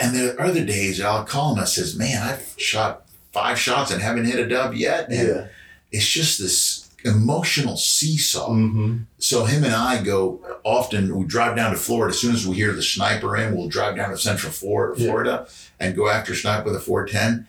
And 0.01 0.15
there 0.15 0.35
are 0.39 0.41
other 0.47 0.65
days 0.65 1.01
I'll 1.01 1.25
call 1.25 1.53
him 1.53 1.59
and 1.59 1.67
says, 1.67 1.95
Man, 1.97 2.21
I've 2.21 2.53
shot 2.57 3.05
five 3.31 3.57
shots 3.59 3.91
and 3.91 4.01
haven't 4.01 4.25
hit 4.25 4.39
a 4.39 4.47
dub 4.47 4.73
yet. 4.73 5.09
And 5.09 5.27
Yeah. 5.27 5.47
it's 5.91 6.07
just 6.07 6.39
this 6.39 6.66
emotional 7.07 7.77
seesaw. 7.77 8.49
Mm-hmm. 8.49 8.97
So 9.19 9.45
him 9.45 9.63
and 9.63 9.73
I 9.73 10.03
go 10.03 10.39
often. 10.63 11.15
We 11.15 11.25
drive 11.25 11.55
down 11.55 11.71
to 11.71 11.77
Florida 11.77 12.13
as 12.13 12.19
soon 12.19 12.33
as 12.35 12.45
we 12.47 12.55
hear 12.55 12.73
the 12.73 12.83
sniper 12.83 13.35
in. 13.37 13.55
We'll 13.55 13.69
drive 13.69 13.95
down 13.95 14.09
to 14.11 14.17
Central 14.17 14.51
Florida, 14.51 14.99
Yeah. 15.01 15.07
Florida, 15.07 15.47
and 15.79 15.95
go 15.95 16.09
after 16.09 16.35
snipe 16.35 16.65
with 16.65 16.75
a 16.75 16.79
410. 16.79 17.47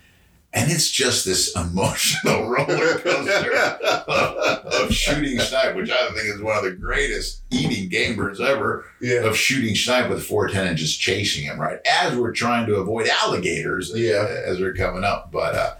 And 0.55 0.73
it's 0.73 0.91
just 0.91 1.27
this 1.27 1.55
emotional 1.57 2.49
roller 2.49 2.99
coaster 2.99 3.53
of 3.55 4.93
shooting 4.95 5.39
snipe, 5.41 5.77
which 5.77 5.91
I 5.91 6.09
think 6.13 6.35
is 6.35 6.41
one 6.41 6.57
of 6.57 6.65
the 6.65 6.73
greatest 6.73 7.43
eating 7.51 7.89
game 7.89 8.17
birds 8.17 8.41
ever. 8.41 8.87
yeah. 9.01 9.21
Of 9.27 9.37
shooting 9.37 9.75
snipe 9.75 10.09
with 10.09 10.19
a 10.19 10.23
410 10.23 10.69
and 10.69 10.79
just 10.79 11.01
chasing 11.01 11.45
him 11.45 11.61
right 11.61 11.79
as 11.87 12.17
we're 12.17 12.33
trying 12.33 12.67
to 12.67 12.77
avoid 12.77 13.09
alligators. 13.09 13.93
Yeah. 13.95 14.27
as 14.47 14.59
they're 14.59 14.75
coming 14.75 15.05
up, 15.05 15.31
but 15.31 15.55
uh, 15.55 15.75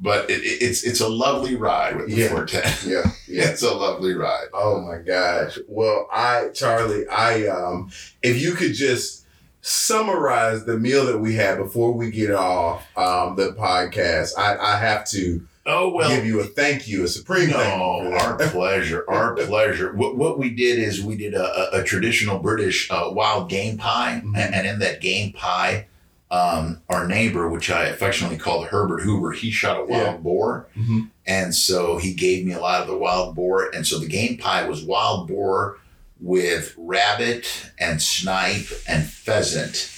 but 0.00 0.30
it, 0.30 0.40
it- 0.42 0.62
it's 0.62 0.82
it's 0.84 1.00
a 1.00 1.08
lovely 1.08 1.54
ride 1.56 1.96
with 1.96 2.06
the 2.08 2.14
Yeah. 2.14 2.28
410. 2.28 2.62
Yeah. 2.90 3.02
Yeah. 3.28 3.48
It's 3.50 3.62
a 3.62 3.72
lovely 3.72 4.14
ride. 4.14 4.46
Oh 4.52 4.80
my 4.80 4.98
gosh. 4.98 5.56
Well, 5.68 6.08
I 6.12 6.48
Charlie, 6.52 7.06
I 7.08 7.46
um 7.46 7.90
if 8.22 8.40
you 8.42 8.52
could 8.54 8.74
just 8.74 9.24
summarize 9.62 10.64
the 10.64 10.78
meal 10.78 11.06
that 11.06 11.18
we 11.18 11.34
had 11.34 11.58
before 11.58 11.92
we 11.92 12.10
get 12.10 12.30
off 12.32 12.86
um 12.96 13.36
the 13.36 13.52
podcast, 13.52 14.32
I, 14.38 14.56
I 14.56 14.76
have 14.78 15.04
to 15.10 15.46
Oh 15.66 15.90
well, 15.90 16.08
give 16.08 16.24
you 16.24 16.40
a 16.40 16.44
thank 16.44 16.88
you, 16.88 17.04
a 17.04 17.08
supreme 17.08 17.50
thank 17.50 17.62
you. 17.72 17.78
No, 18.10 18.16
our 18.16 18.36
pleasure, 18.38 19.04
our 19.08 19.34
pleasure. 19.46 19.92
What, 19.92 20.16
what 20.16 20.38
we 20.38 20.50
did 20.50 20.78
is 20.78 21.02
we 21.04 21.16
did 21.16 21.34
a, 21.34 21.44
a, 21.76 21.80
a 21.80 21.84
traditional 21.84 22.38
British 22.38 22.90
uh, 22.90 23.10
wild 23.12 23.50
game 23.50 23.76
pie, 23.76 24.22
Mhm. 24.24 24.36
and, 24.38 24.54
and 24.54 24.66
in 24.66 24.78
that 24.78 25.02
game 25.02 25.32
pie, 25.34 25.86
um, 26.30 26.80
our 26.88 27.06
neighbor, 27.08 27.48
which 27.48 27.70
I 27.70 27.86
affectionately 27.86 28.38
called 28.38 28.66
Herbert 28.68 29.00
Hoover, 29.02 29.32
he 29.32 29.50
shot 29.50 29.80
a 29.80 29.84
wild 29.84 30.04
Yeah. 30.06 30.16
boar, 30.18 30.66
Mhm. 30.78 31.08
and 31.26 31.54
so 31.54 31.98
he 31.98 32.12
gave 32.14 32.46
me 32.46 32.52
a 32.52 32.60
lot 32.60 32.80
of 32.82 32.86
the 32.86 32.96
wild 32.96 33.34
boar, 33.34 33.68
and 33.74 33.86
so 33.86 33.98
the 33.98 34.06
game 34.06 34.36
pie 34.38 34.64
was 34.68 34.82
wild 34.82 35.26
boar 35.28 35.78
with 36.20 36.74
rabbit 36.76 37.46
and 37.78 38.00
snipe 38.00 38.68
and 38.86 39.04
pheasant. 39.08 39.90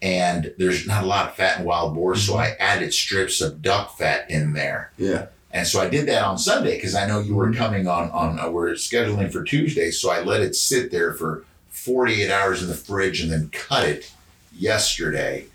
And 0.00 0.52
there's 0.58 0.86
not 0.86 1.04
a 1.04 1.06
lot 1.06 1.28
of 1.30 1.36
fat 1.36 1.58
in 1.60 1.64
wild 1.66 1.94
boar, 1.94 2.14
so 2.16 2.36
I 2.36 2.56
added 2.60 2.94
strips 2.94 3.40
of 3.40 3.60
duck 3.62 3.98
fat 3.98 4.30
in 4.30 4.52
there. 4.52 4.92
Yeah. 4.96 5.26
And 5.52 5.66
so 5.66 5.80
I 5.80 5.88
did 5.88 6.06
that 6.06 6.22
on 6.22 6.38
Sunday 6.38 6.76
because 6.76 6.94
I 6.94 7.06
know 7.06 7.20
you 7.20 7.34
were 7.34 7.48
Mhm. 7.50 7.56
coming 7.56 7.86
on 7.88 8.10
on 8.10 8.38
uh, 8.38 8.48
we're 8.50 8.72
scheduling 8.72 9.32
for 9.32 9.42
Tuesday, 9.42 9.90
so 9.90 10.10
I 10.10 10.20
let 10.22 10.40
it 10.42 10.54
sit 10.54 10.90
there 10.90 11.12
for 11.14 11.44
48 11.70 12.30
hours 12.30 12.62
in 12.62 12.68
the 12.68 12.74
fridge 12.74 13.20
and 13.20 13.32
then 13.32 13.50
cut 13.52 13.88
it 13.88 14.10
yesterday. 14.56 15.46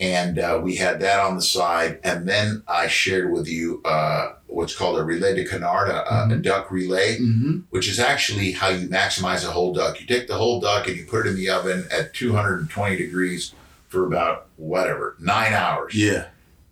And 0.00 0.38
uh, 0.38 0.58
we 0.62 0.76
had 0.76 0.98
that 1.00 1.20
on 1.20 1.36
the 1.36 1.42
side, 1.42 2.00
and 2.02 2.26
then 2.26 2.62
I 2.66 2.88
shared 2.88 3.30
with 3.30 3.46
you 3.46 3.82
uh, 3.84 4.32
what's 4.46 4.74
called 4.74 4.98
a 4.98 5.02
rillettes 5.02 5.36
de 5.36 5.44
canard, 5.44 5.90
a, 5.90 5.96
a- 6.10 6.24
a 6.24 6.28
Mhm. 6.28 6.42
duck 6.42 6.68
rillettes, 6.70 7.20
Mm-hmm. 7.20 7.58
which 7.68 7.86
is 7.86 8.00
actually 8.00 8.52
how 8.52 8.68
you 8.70 8.88
maximize 8.88 9.44
a 9.46 9.50
whole 9.50 9.74
duck. 9.74 10.00
You 10.00 10.06
take 10.06 10.26
the 10.26 10.36
whole 10.36 10.58
duck 10.58 10.88
and 10.88 10.96
you 10.96 11.04
put 11.04 11.26
it 11.26 11.30
in 11.30 11.36
the 11.36 11.50
oven 11.50 11.86
at 11.92 12.14
220 12.14 12.96
degrees 12.96 13.52
for 13.88 14.06
about 14.06 14.46
whatever 14.56 15.16
nine 15.20 15.52
hours 15.52 15.94
Yeah. 15.94 16.26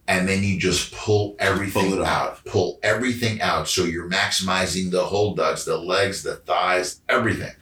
and 0.07 0.27
then 0.29 0.43
you 0.43 0.59
just 0.59 0.93
pull 0.93 1.37
everything 1.39 1.91
Pull 1.91 2.05
out. 2.05 2.43
Pull 2.47 2.79
everything 2.83 3.43
out. 3.43 3.69
So 3.69 3.85
you're 3.85 4.09
maximizing 4.09 4.91
the 4.91 5.05
whole 5.05 5.35
ducks, 5.35 5.65
the 5.65 5.77
legs, 5.77 6.23
the 6.23 6.37
thighs, 6.37 7.01
everything. 7.11 7.53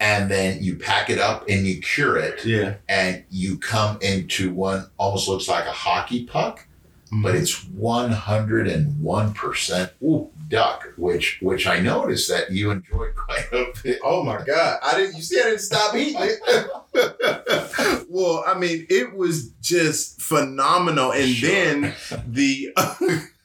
And 0.00 0.30
then 0.30 0.62
you 0.62 0.76
pack 0.76 1.10
it 1.10 1.18
up 1.18 1.48
and 1.48 1.66
you 1.66 1.80
cure 1.80 2.16
it, 2.16 2.44
Yeah. 2.44 2.74
and 2.88 3.24
you 3.30 3.58
come 3.58 3.98
into 4.00 4.52
one 4.54 4.88
almost 4.96 5.26
looks 5.28 5.48
like 5.48 5.66
a 5.66 5.72
hockey 5.72 6.24
puck 6.24 6.68
mm-hmm. 7.06 7.22
but 7.22 7.34
it's 7.34 7.64
101% 7.64 9.90
Ooh. 10.02 10.30
duck, 10.48 10.88
which 10.96 11.38
which 11.42 11.66
I 11.66 11.80
noticed 11.80 12.28
that 12.28 12.50
you 12.52 12.70
enjoy 12.70 13.08
quite 13.16 13.46
a 13.52 13.66
bit. 13.82 13.98
Oh 14.04 14.22
my 14.22 14.40
God. 14.44 14.78
I 14.82 14.96
didn't 14.96 15.16
you 15.16 15.22
see 15.22 15.40
I 15.40 15.44
didn't 15.44 15.60
stop 15.60 15.94
eating 15.94 16.16
it. 16.20 18.06
well, 18.08 18.44
I 18.46 18.58
mean, 18.58 18.86
it 18.88 19.14
was 19.14 19.50
just 19.60 20.20
phenomenal. 20.22 21.12
And 21.12 21.28
Sure. 21.28 21.50
then 21.50 21.94
the 22.26 22.72
the 22.76 23.28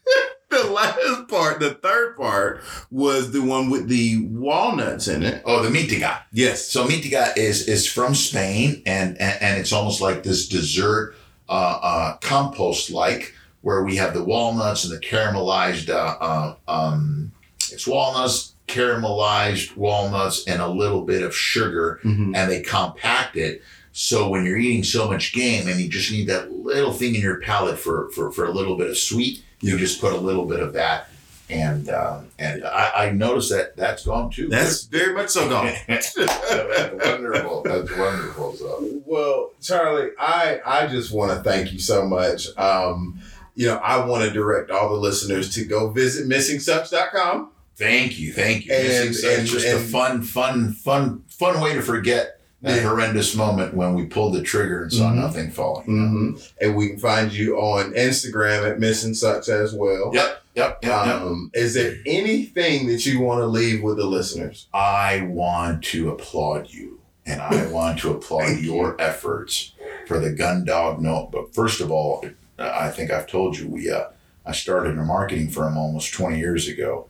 last 0.74 1.28
part, 1.28 1.60
the 1.60 1.74
third 1.76 2.18
part, 2.18 2.62
was 2.92 3.32
the 3.32 3.42
one 3.42 3.70
with 3.70 3.88
the 3.88 4.26
walnuts 4.26 5.08
in 5.08 5.24
it. 5.24 5.42
Oh, 5.46 5.62
the 5.64 5.70
mitiga. 5.70 6.20
Yes. 6.32 6.68
So 6.68 6.86
mitiga 6.88 7.36
is 7.38 7.68
is 7.68 7.88
from 7.88 8.16
Spain, 8.16 8.82
and 8.86 9.20
and, 9.22 9.42
and 9.42 9.60
it's 9.60 9.72
almost 9.74 10.02
like 10.02 10.24
this 10.24 10.48
dessert 10.48 11.16
uh, 11.50 11.80
uh, 11.82 12.18
compost 12.18 12.90
like, 12.92 13.34
where 13.62 13.84
we 13.84 13.96
have 13.98 14.14
the 14.14 14.24
walnuts 14.24 14.84
and 14.86 14.94
the 14.94 15.00
caramelized. 15.06 15.90
Uh, 15.90 16.18
uh, 16.20 16.56
um, 16.68 17.32
it's 17.72 17.88
walnuts, 17.88 18.54
caramelized 18.68 19.76
walnuts, 19.76 20.46
and 20.48 20.62
a 20.62 20.68
little 20.68 21.02
bit 21.04 21.24
of 21.24 21.36
sugar, 21.36 22.00
Mhm. 22.04 22.36
and 22.36 22.52
they 22.52 22.62
compact 22.62 23.36
it. 23.36 23.62
So 23.92 24.28
when 24.30 24.46
you're 24.46 24.58
eating 24.58 24.84
so 24.84 25.08
much 25.08 25.34
game 25.34 25.68
and 25.68 25.80
you 25.80 25.88
just 25.88 26.12
need 26.12 26.28
that 26.28 26.52
little 26.52 26.94
thing 26.94 27.14
in 27.16 27.22
your 27.22 27.40
palate 27.40 27.78
for 27.78 28.10
for, 28.12 28.32
for 28.32 28.46
a 28.46 28.52
little 28.52 28.76
bit 28.78 28.90
of 28.90 28.98
sweet, 28.98 29.44
you 29.64 29.78
just 29.78 30.00
put 30.02 30.14
a 30.14 30.18
little 30.18 30.46
bit 30.46 30.60
of 30.60 30.74
that. 30.74 31.10
And 31.50 31.90
um, 31.90 32.28
and 32.40 32.64
I, 32.66 33.08
I 33.08 33.12
noticed 33.12 33.50
that 33.52 33.76
that's 33.76 34.06
gone 34.06 34.32
too. 34.32 34.48
That's 34.48 34.84
very 34.86 35.14
much 35.14 35.30
so 35.30 35.48
gone. 35.50 35.74
that's 35.88 36.16
wonderful. 36.18 37.62
That's 37.64 37.98
wonderful. 37.98 38.54
So 38.54 39.02
Well, 39.06 39.52
Charlie, 39.62 40.10
I 40.20 40.60
I 40.66 40.88
just 40.88 41.12
want 41.12 41.32
to 41.32 41.44
thank 41.50 41.74
you 41.74 41.80
so 41.80 42.06
much. 42.08 42.48
Um, 42.58 43.20
you 43.56 43.68
know, 43.68 43.76
I 43.78 44.04
want 44.06 44.24
to 44.24 44.32
direct 44.32 44.72
all 44.72 44.90
the 44.90 44.96
listeners 45.00 45.54
to 45.56 45.66
go 45.66 45.90
visit 45.90 46.28
missingsucks.com. 46.28 47.52
thank 47.76 48.18
you, 48.20 48.34
thank 48.34 48.66
you. 48.66 48.74
And- 48.74 49.16
uh, 49.16 49.30
and- 49.30 49.48
just 49.48 49.68
a 49.68 49.80
fun, 49.80 50.22
fun, 50.24 50.74
fun, 50.74 51.24
fun 51.28 51.60
way 51.62 51.74
to 51.76 51.82
forget 51.82 52.40
that 52.64 52.78
Yeah. 52.78 52.90
horrendous 52.90 53.36
moment 53.36 53.74
when 53.76 53.94
we 53.94 54.06
pulled 54.06 54.34
the 54.34 54.42
trigger 54.42 54.84
and 54.84 54.92
saw 54.94 55.12
Mhm. 55.12 55.16
nothing 55.16 55.52
falling. 55.52 55.86
you 55.88 55.94
know? 55.94 56.08
hmm 56.08 56.32
And 56.62 56.76
we 56.76 56.90
can 56.90 56.98
find 56.98 57.32
you 57.32 57.58
on 57.58 57.94
Instagram 57.94 58.70
at 58.70 58.80
missing 58.80 59.14
sucks 59.14 59.50
as 59.50 59.74
well. 59.74 60.12
Yep, 60.14 60.42
yep, 60.56 60.80
yep, 60.82 61.06
yep. 61.06 61.22
Um, 61.22 61.52
is 61.54 61.74
there 61.74 61.96
anything 62.06 62.88
that 62.88 63.06
you 63.06 63.20
want 63.20 63.42
to 63.42 63.48
leave 63.48 63.84
with 63.84 63.98
the 63.98 64.06
listeners? 64.06 64.68
I 64.74 65.28
want 65.30 65.84
to 65.86 66.10
applaud 66.10 66.70
you, 66.70 67.00
and 67.26 67.42
I 67.42 67.66
want 67.72 68.00
to 68.00 68.12
applaud 68.12 68.44
Thank 68.46 68.62
you. 68.62 68.74
your 68.76 68.96
efforts 69.00 69.74
for 70.08 70.20
the 70.20 70.32
Gun 70.32 70.64
Dog 70.66 71.02
Notebook. 71.02 71.54
First 71.54 71.82
of 71.82 71.92
all, 71.92 72.26
I 72.58 72.90
think 72.90 73.12
I've 73.12 73.28
told 73.28 73.58
you 73.58 73.68
we 73.68 73.90
uh, 73.92 74.06
I 74.46 74.52
started 74.54 74.98
a 74.98 75.04
marketing 75.04 75.50
firm 75.50 75.78
almost 75.78 76.14
20 76.14 76.38
years 76.40 76.68
ago, 76.68 77.08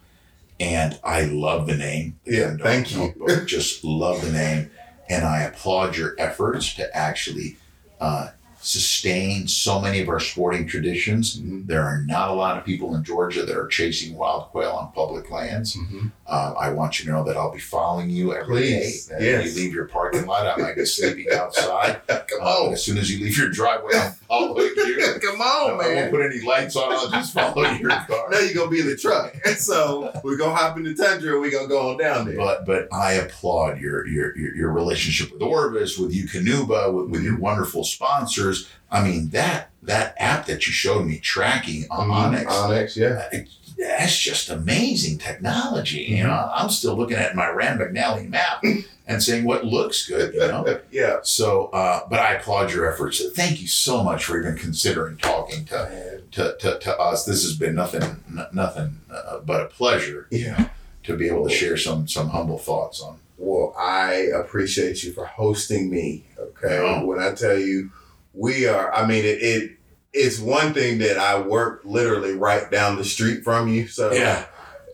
and 0.60 0.98
I 1.04 1.22
love 1.26 1.68
the 1.68 1.76
name. 1.76 2.18
the 2.26 2.32
Yeah, 2.36 2.40
Gun 2.50 2.58
Dog 2.58 2.66
thank 2.68 2.92
you. 2.92 2.98
Notebook. 3.00 3.48
Just 3.48 3.84
love 3.84 4.22
the 4.26 4.32
name, 4.32 4.72
and 5.14 5.26
I 5.26 5.42
applaud 5.44 5.96
your 5.96 6.16
efforts 6.18 6.74
to 6.76 6.96
actually 6.96 7.58
uh, 8.00 8.30
sustain 8.64 9.48
so 9.48 9.80
many 9.80 10.00
of 10.00 10.08
our 10.10 10.20
sporting 10.20 10.66
traditions. 10.66 11.40
Mhm. 11.40 11.68
There 11.68 11.84
are 11.84 12.02
not 12.06 12.30
a 12.30 12.34
lot 12.34 12.58
of 12.58 12.66
people 12.66 12.96
in 12.96 13.04
Georgia 13.04 13.46
that 13.46 13.56
are 13.58 13.68
chasing 13.68 14.16
wild 14.16 14.46
quail 14.52 14.72
on 14.72 14.92
public 14.94 15.30
lands. 15.30 15.78
Uh, 16.26 16.54
I 16.58 16.70
want 16.70 16.98
you 17.00 17.06
to 17.06 17.12
know 17.12 17.24
that 17.26 17.36
I'll 17.36 17.52
be 17.52 17.60
following 17.60 18.10
you 18.10 18.34
every 18.34 18.62
day. 18.62 18.80
Please, 18.82 19.06
That 19.08 19.22
yes. 19.22 19.54
You 19.56 19.62
leave 19.64 19.74
your 19.74 19.86
parking 19.88 20.26
lot, 20.26 20.48
I 20.48 20.56
might 20.62 20.76
be 20.76 20.86
sleeping 20.86 21.28
outside. 21.34 22.00
Come 22.08 22.24
Uh, 22.42 22.46
on. 22.68 22.74
as 22.74 22.84
soon 22.84 22.98
as 22.98 23.12
you 23.12 23.24
leave 23.24 23.38
your 23.38 23.50
driveway, 23.50 23.92
I'll 23.96 24.16
follow 24.28 24.60
you. 24.62 24.74
Come 25.22 25.42
I 25.42 25.46
on, 25.46 25.78
won't 25.96 26.12
put 26.12 26.22
any 26.26 26.40
lights 26.42 26.76
on. 26.78 26.92
I'll 26.94 27.10
just 27.10 27.34
follow 27.34 27.64
your 27.70 27.90
car. 28.08 28.30
Now 28.32 28.40
you're 28.40 28.54
gonna 28.54 28.72
be 28.72 28.80
in 28.80 28.88
the 28.88 28.96
truck. 28.96 29.36
so 29.58 30.12
we're 30.24 30.38
gonna 30.38 30.56
hop 30.56 30.78
in 30.78 30.84
the 30.84 30.96
tundra 30.96 31.34
and 31.34 31.42
we're 31.42 31.52
gonna 31.52 31.68
go 31.68 31.90
on 31.92 31.98
down 31.98 32.26
there. 32.26 32.38
But 32.38 32.66
but 32.66 32.88
I 32.94 33.14
applaud 33.14 33.80
your 33.80 34.08
your 34.08 34.38
your, 34.38 34.56
your 34.56 34.72
relationship 34.72 35.34
with 35.34 35.42
Orvis, 35.42 35.98
with 35.98 36.14
Eukanuba, 36.14 36.94
with, 36.94 37.10
with 37.10 37.24
your 37.24 37.38
wonderful 37.38 37.84
sponsors. 37.84 38.53
I 38.92 39.04
mean 39.04 39.30
that 39.30 39.70
that 39.84 40.16
app 40.18 40.46
that 40.46 40.66
you 40.68 40.74
showed 40.74 41.06
me 41.06 41.18
tracking 41.20 41.86
on 41.92 42.08
Mhm. 42.10 42.44
OnX. 42.44 42.46
OnX, 42.46 42.96
yeah. 42.96 43.28
uh, 43.34 43.38
that's 43.78 44.18
just 44.18 44.50
amazing 44.50 45.18
technology. 45.18 46.06
Mm-hmm. 46.06 46.16
You 46.18 46.24
know, 46.24 46.50
I'm 46.54 46.70
still 46.70 46.96
looking 46.96 47.18
at 47.18 47.36
my 47.36 47.50
Rand 47.50 47.80
McNally 47.82 48.30
map 48.30 48.64
and 49.08 49.22
saying 49.22 49.44
what 49.46 49.66
looks 49.66 50.08
good. 50.08 50.34
You 50.34 50.40
know, 50.42 50.80
yeah. 50.92 51.18
so 51.24 51.66
uh, 51.68 52.02
but 52.10 52.20
I 52.20 52.34
applaud 52.36 52.72
your 52.72 52.92
efforts. 52.92 53.22
Thank 53.32 53.62
you 53.62 53.68
so 53.68 54.04
much 54.04 54.26
for 54.26 54.40
even 54.40 54.56
considering 54.58 55.18
talking 55.18 55.66
to 55.66 56.22
to, 56.32 56.56
to, 56.60 56.80
to 56.80 56.98
us. 57.00 57.26
This 57.26 57.44
has 57.44 57.58
been 57.58 57.76
nothing 57.76 58.04
n- 58.04 58.46
nothing 58.54 59.02
uh, 59.12 59.40
but 59.40 59.62
a 59.62 59.66
pleasure. 59.66 60.28
you 60.32 60.40
Yeah. 60.46 60.58
know, 60.58 60.70
to 61.04 61.18
be 61.18 61.28
able 61.28 61.48
to 61.50 61.54
share 61.54 61.76
some 61.78 62.08
some 62.08 62.30
humble 62.30 62.60
thoughts 62.60 63.02
on. 63.02 63.18
Well, 63.38 63.76
I 63.78 64.14
appreciate 64.36 65.04
you 65.04 65.12
for 65.12 65.26
hosting 65.26 65.90
me. 65.90 66.24
Okay. 66.40 66.76
Yeah. 66.82 67.04
When 67.04 67.20
I 67.20 67.34
tell 67.34 67.58
you 67.58 67.92
we 68.34 68.68
are 68.68 68.94
I 68.94 69.06
mean 69.06 69.24
it, 69.26 69.42
it 69.42 69.72
it's 70.14 70.40
one 70.40 70.74
thing 70.74 71.00
that 71.00 71.18
I 71.18 71.42
work 71.42 71.82
literally 71.84 72.34
right 72.34 72.70
down 72.70 72.98
the 72.98 73.04
street 73.04 73.44
from 73.44 73.68
you. 73.68 73.88
So 73.88 74.12
yeah. 74.14 74.46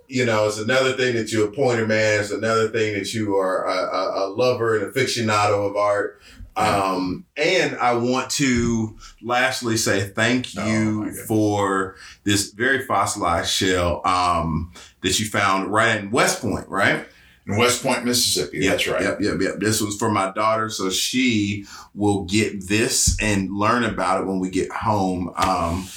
you 0.07 0.25
know, 0.25 0.47
it's 0.47 0.59
another 0.59 0.93
thing 0.93 1.15
that 1.15 1.31
you're 1.31 1.49
a 1.49 1.51
pointer 1.51 1.85
man. 1.85 2.21
It's 2.21 2.31
another 2.31 2.69
thing 2.69 2.93
that 2.93 3.13
you 3.13 3.35
are 3.35 3.65
a, 3.65 4.23
a, 4.23 4.27
lover 4.29 4.77
and 4.77 4.85
a 4.85 4.91
aficionado 4.91 5.69
of 5.69 5.75
art. 5.75 6.21
Um, 6.55 7.25
and 7.37 7.77
I 7.77 7.93
want 7.93 8.29
to 8.31 8.97
lastly 9.21 9.77
say 9.77 10.09
thank 10.09 10.47
Oh, 10.57 10.65
you 10.65 11.03
goodness. 11.05 11.25
for 11.25 11.95
this 12.25 12.51
very 12.51 12.85
fossilized 12.85 13.49
shell 13.49 14.01
um, 14.05 14.73
that 15.01 15.19
you 15.19 15.25
found 15.25 15.71
right 15.71 15.97
in 15.97 16.11
West 16.11 16.41
Point, 16.41 16.67
right? 16.67 17.07
In 17.49 17.57
West 17.57 17.81
Point, 17.83 18.05
Mississippi. 18.05 18.67
That's 18.67 18.87
right. 18.87 19.01
Yep, 19.01 19.21
yep, 19.21 19.41
yep. 19.41 19.53
This 19.59 19.81
was 19.81 19.97
for 19.97 20.11
my 20.11 20.31
daughter, 20.31 20.69
so 20.69 20.89
she 20.89 21.65
will 21.95 22.23
get 22.25 22.67
this 22.67 23.17
and 23.21 23.49
learn 23.51 23.83
about 23.83 24.21
it 24.21 24.27
when 24.27 24.39
we 24.39 24.49
get 24.49 24.71
home. 24.71 25.33
Um, 25.35 25.87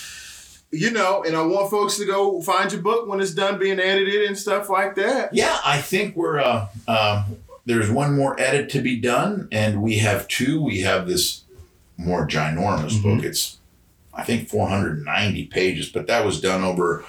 you 0.71 0.91
know, 0.91 1.23
and 1.23 1.37
I 1.37 1.43
want 1.43 1.71
folks 1.71 1.99
to 1.99 2.07
go 2.07 2.41
find 2.41 2.73
your 2.73 2.81
book 2.81 3.07
when 3.07 3.21
it's 3.21 3.35
done 3.35 3.59
being 3.59 3.79
edited 3.79 4.23
and 4.23 4.39
stuff 4.39 4.71
like 4.71 4.95
that. 4.95 5.35
Yeah, 5.35 5.59
I 5.65 5.83
think 5.83 6.17
we're 6.17 6.41
uh, 6.41 6.69
um, 6.89 7.37
there's 7.67 7.91
one 7.91 8.17
more 8.17 8.41
edit 8.41 8.71
to 8.71 8.81
be 8.81 8.99
done, 8.99 9.49
and 9.53 9.83
we 9.83 9.99
have 9.99 10.27
two. 10.29 10.63
We 10.63 10.81
have 10.81 11.07
this 11.07 11.43
more 11.99 12.27
ginormous 12.27 12.93
Mhm. 12.99 13.03
book. 13.03 13.25
It's 13.25 13.59
I 14.15 14.25
think 14.25 14.49
490 14.49 15.47
pages, 15.47 15.91
but 15.91 16.07
that 16.07 16.25
was 16.25 16.41
done 16.41 16.63
over 16.65 17.05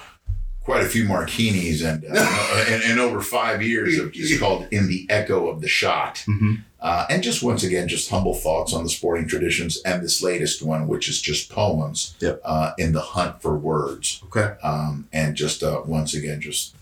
quite 0.64 0.82
a 0.82 0.88
few 0.88 1.04
martinis 1.04 1.82
and 1.82 2.04
uh, 2.04 2.64
and, 2.68 2.82
and 2.82 2.98
over 3.00 3.20
five 3.20 3.62
years 3.62 3.98
of 3.98 4.12
just 4.12 4.40
called 4.40 4.66
"In 4.70 4.88
the 4.88 5.06
Echo 5.10 5.48
of 5.48 5.60
the 5.60 5.68
Shot." 5.68 6.24
Mhm. 6.28 6.62
Uh, 6.80 7.06
and 7.08 7.22
just 7.22 7.42
once 7.42 7.62
again, 7.64 7.88
just 7.88 8.10
humble 8.10 8.34
thoughts 8.34 8.74
on 8.74 8.84
the 8.84 8.90
sporting 8.90 9.26
traditions, 9.26 9.80
and 9.86 10.02
this 10.02 10.22
latest 10.22 10.60
one, 10.62 10.86
which 10.86 11.08
is 11.08 11.22
just 11.22 11.48
poems 11.50 12.14
Yep. 12.20 12.42
uh, 12.44 12.72
in 12.76 12.92
the 12.92 13.00
hunt 13.00 13.40
for 13.40 13.56
words 13.56 14.20
Okay. 14.26 14.54
um, 14.62 15.08
and 15.10 15.34
just 15.34 15.62
uh, 15.62 15.80
once 15.86 16.12
again 16.12 16.42
just 16.42 16.74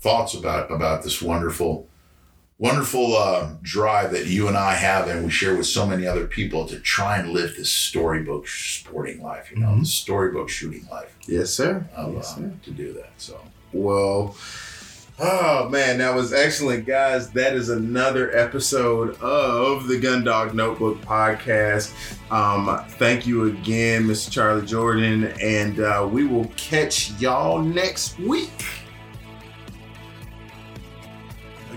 thoughts 0.00 0.34
about 0.34 0.70
about 0.70 1.02
this 1.02 1.20
wonderful 1.20 1.86
wonderful 2.60 3.16
uh, 3.16 3.50
drive 3.62 4.12
that 4.12 4.26
you 4.26 4.46
and 4.46 4.56
I 4.56 4.74
have 4.74 5.08
and 5.08 5.24
we 5.24 5.30
share 5.30 5.56
with 5.56 5.66
so 5.66 5.84
many 5.86 6.06
other 6.06 6.26
people 6.26 6.66
to 6.66 6.78
try 6.78 7.16
and 7.16 7.30
live 7.30 7.56
this 7.56 7.70
storybook 7.70 8.46
sporting 8.46 9.22
life 9.22 9.50
you 9.50 9.58
know 9.58 9.68
Mhm. 9.68 9.80
the 9.80 9.86
storybook 9.86 10.48
shooting 10.50 10.86
life 10.92 11.16
Yes, 11.26 11.50
sir. 11.50 11.86
of, 11.96 12.14
Yes, 12.14 12.32
uh, 12.32 12.36
sir. 12.36 12.52
to 12.64 12.70
do 12.70 12.92
that 12.92 13.10
so 13.16 13.40
Well, 13.72 14.36
oh 15.18 15.68
man, 15.70 15.98
that 15.98 16.14
was 16.14 16.32
excellent, 16.32 16.86
guys. 16.86 17.30
That 17.30 17.54
is 17.54 17.68
another 17.68 18.34
episode 18.36 19.18
of 19.20 19.86
the 19.86 19.98
Gundog 19.98 20.54
Notebook 20.54 21.00
podcast. 21.02 21.92
Um, 22.30 22.84
thank 22.98 23.26
you 23.26 23.44
again, 23.46 24.04
Mr. 24.04 24.30
Charlie 24.30 24.66
Jordan, 24.66 25.32
and 25.40 25.78
uh, 25.80 26.08
we 26.10 26.24
will 26.26 26.50
catch 26.56 27.12
y'all 27.20 27.58
next 27.60 28.18
week. 28.18 28.50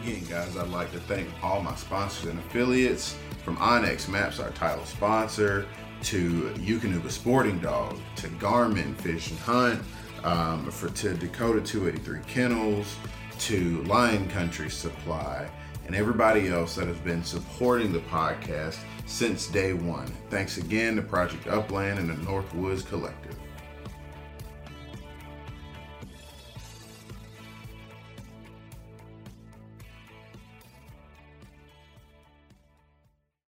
Again, 0.03 0.25
guys, 0.25 0.57
I'd 0.57 0.67
like 0.67 0.91
to 0.91 0.99
thank 0.99 1.29
all 1.41 1.61
my 1.61 1.75
sponsors 1.75 2.29
and 2.29 2.37
affiliates 2.37 3.15
from 3.45 3.55
OnX 3.55 4.09
Maps, 4.09 4.37
our 4.37 4.49
title 4.49 4.83
sponsor, 4.83 5.65
to 6.03 6.53
Eukanuba 6.57 7.09
Sporting 7.09 7.57
Dog, 7.59 7.97
to 8.17 8.27
Garmin 8.27 8.95
Fish 8.97 9.29
and 9.29 9.39
Hunt, 9.39 9.81
um, 10.25 10.69
for 10.71 10.89
to 10.89 11.13
Dakota 11.13 11.61
283 11.61 12.19
Kennels, 12.27 12.97
to 13.39 13.81
Lion 13.83 14.27
Country 14.27 14.69
Supply, 14.69 15.49
and 15.85 15.95
everybody 15.95 16.49
else 16.49 16.75
that 16.75 16.87
has 16.87 16.97
been 16.97 17.23
supporting 17.23 17.93
the 17.93 17.99
podcast 17.99 18.79
since 19.05 19.47
day 19.47 19.71
one. 19.71 20.07
Thanks 20.29 20.57
again 20.57 20.97
to 20.97 21.01
Project 21.01 21.47
Upland 21.47 21.99
and 21.99 22.09
the 22.09 22.15
Northwoods 22.29 22.85
Collective. 22.85 23.22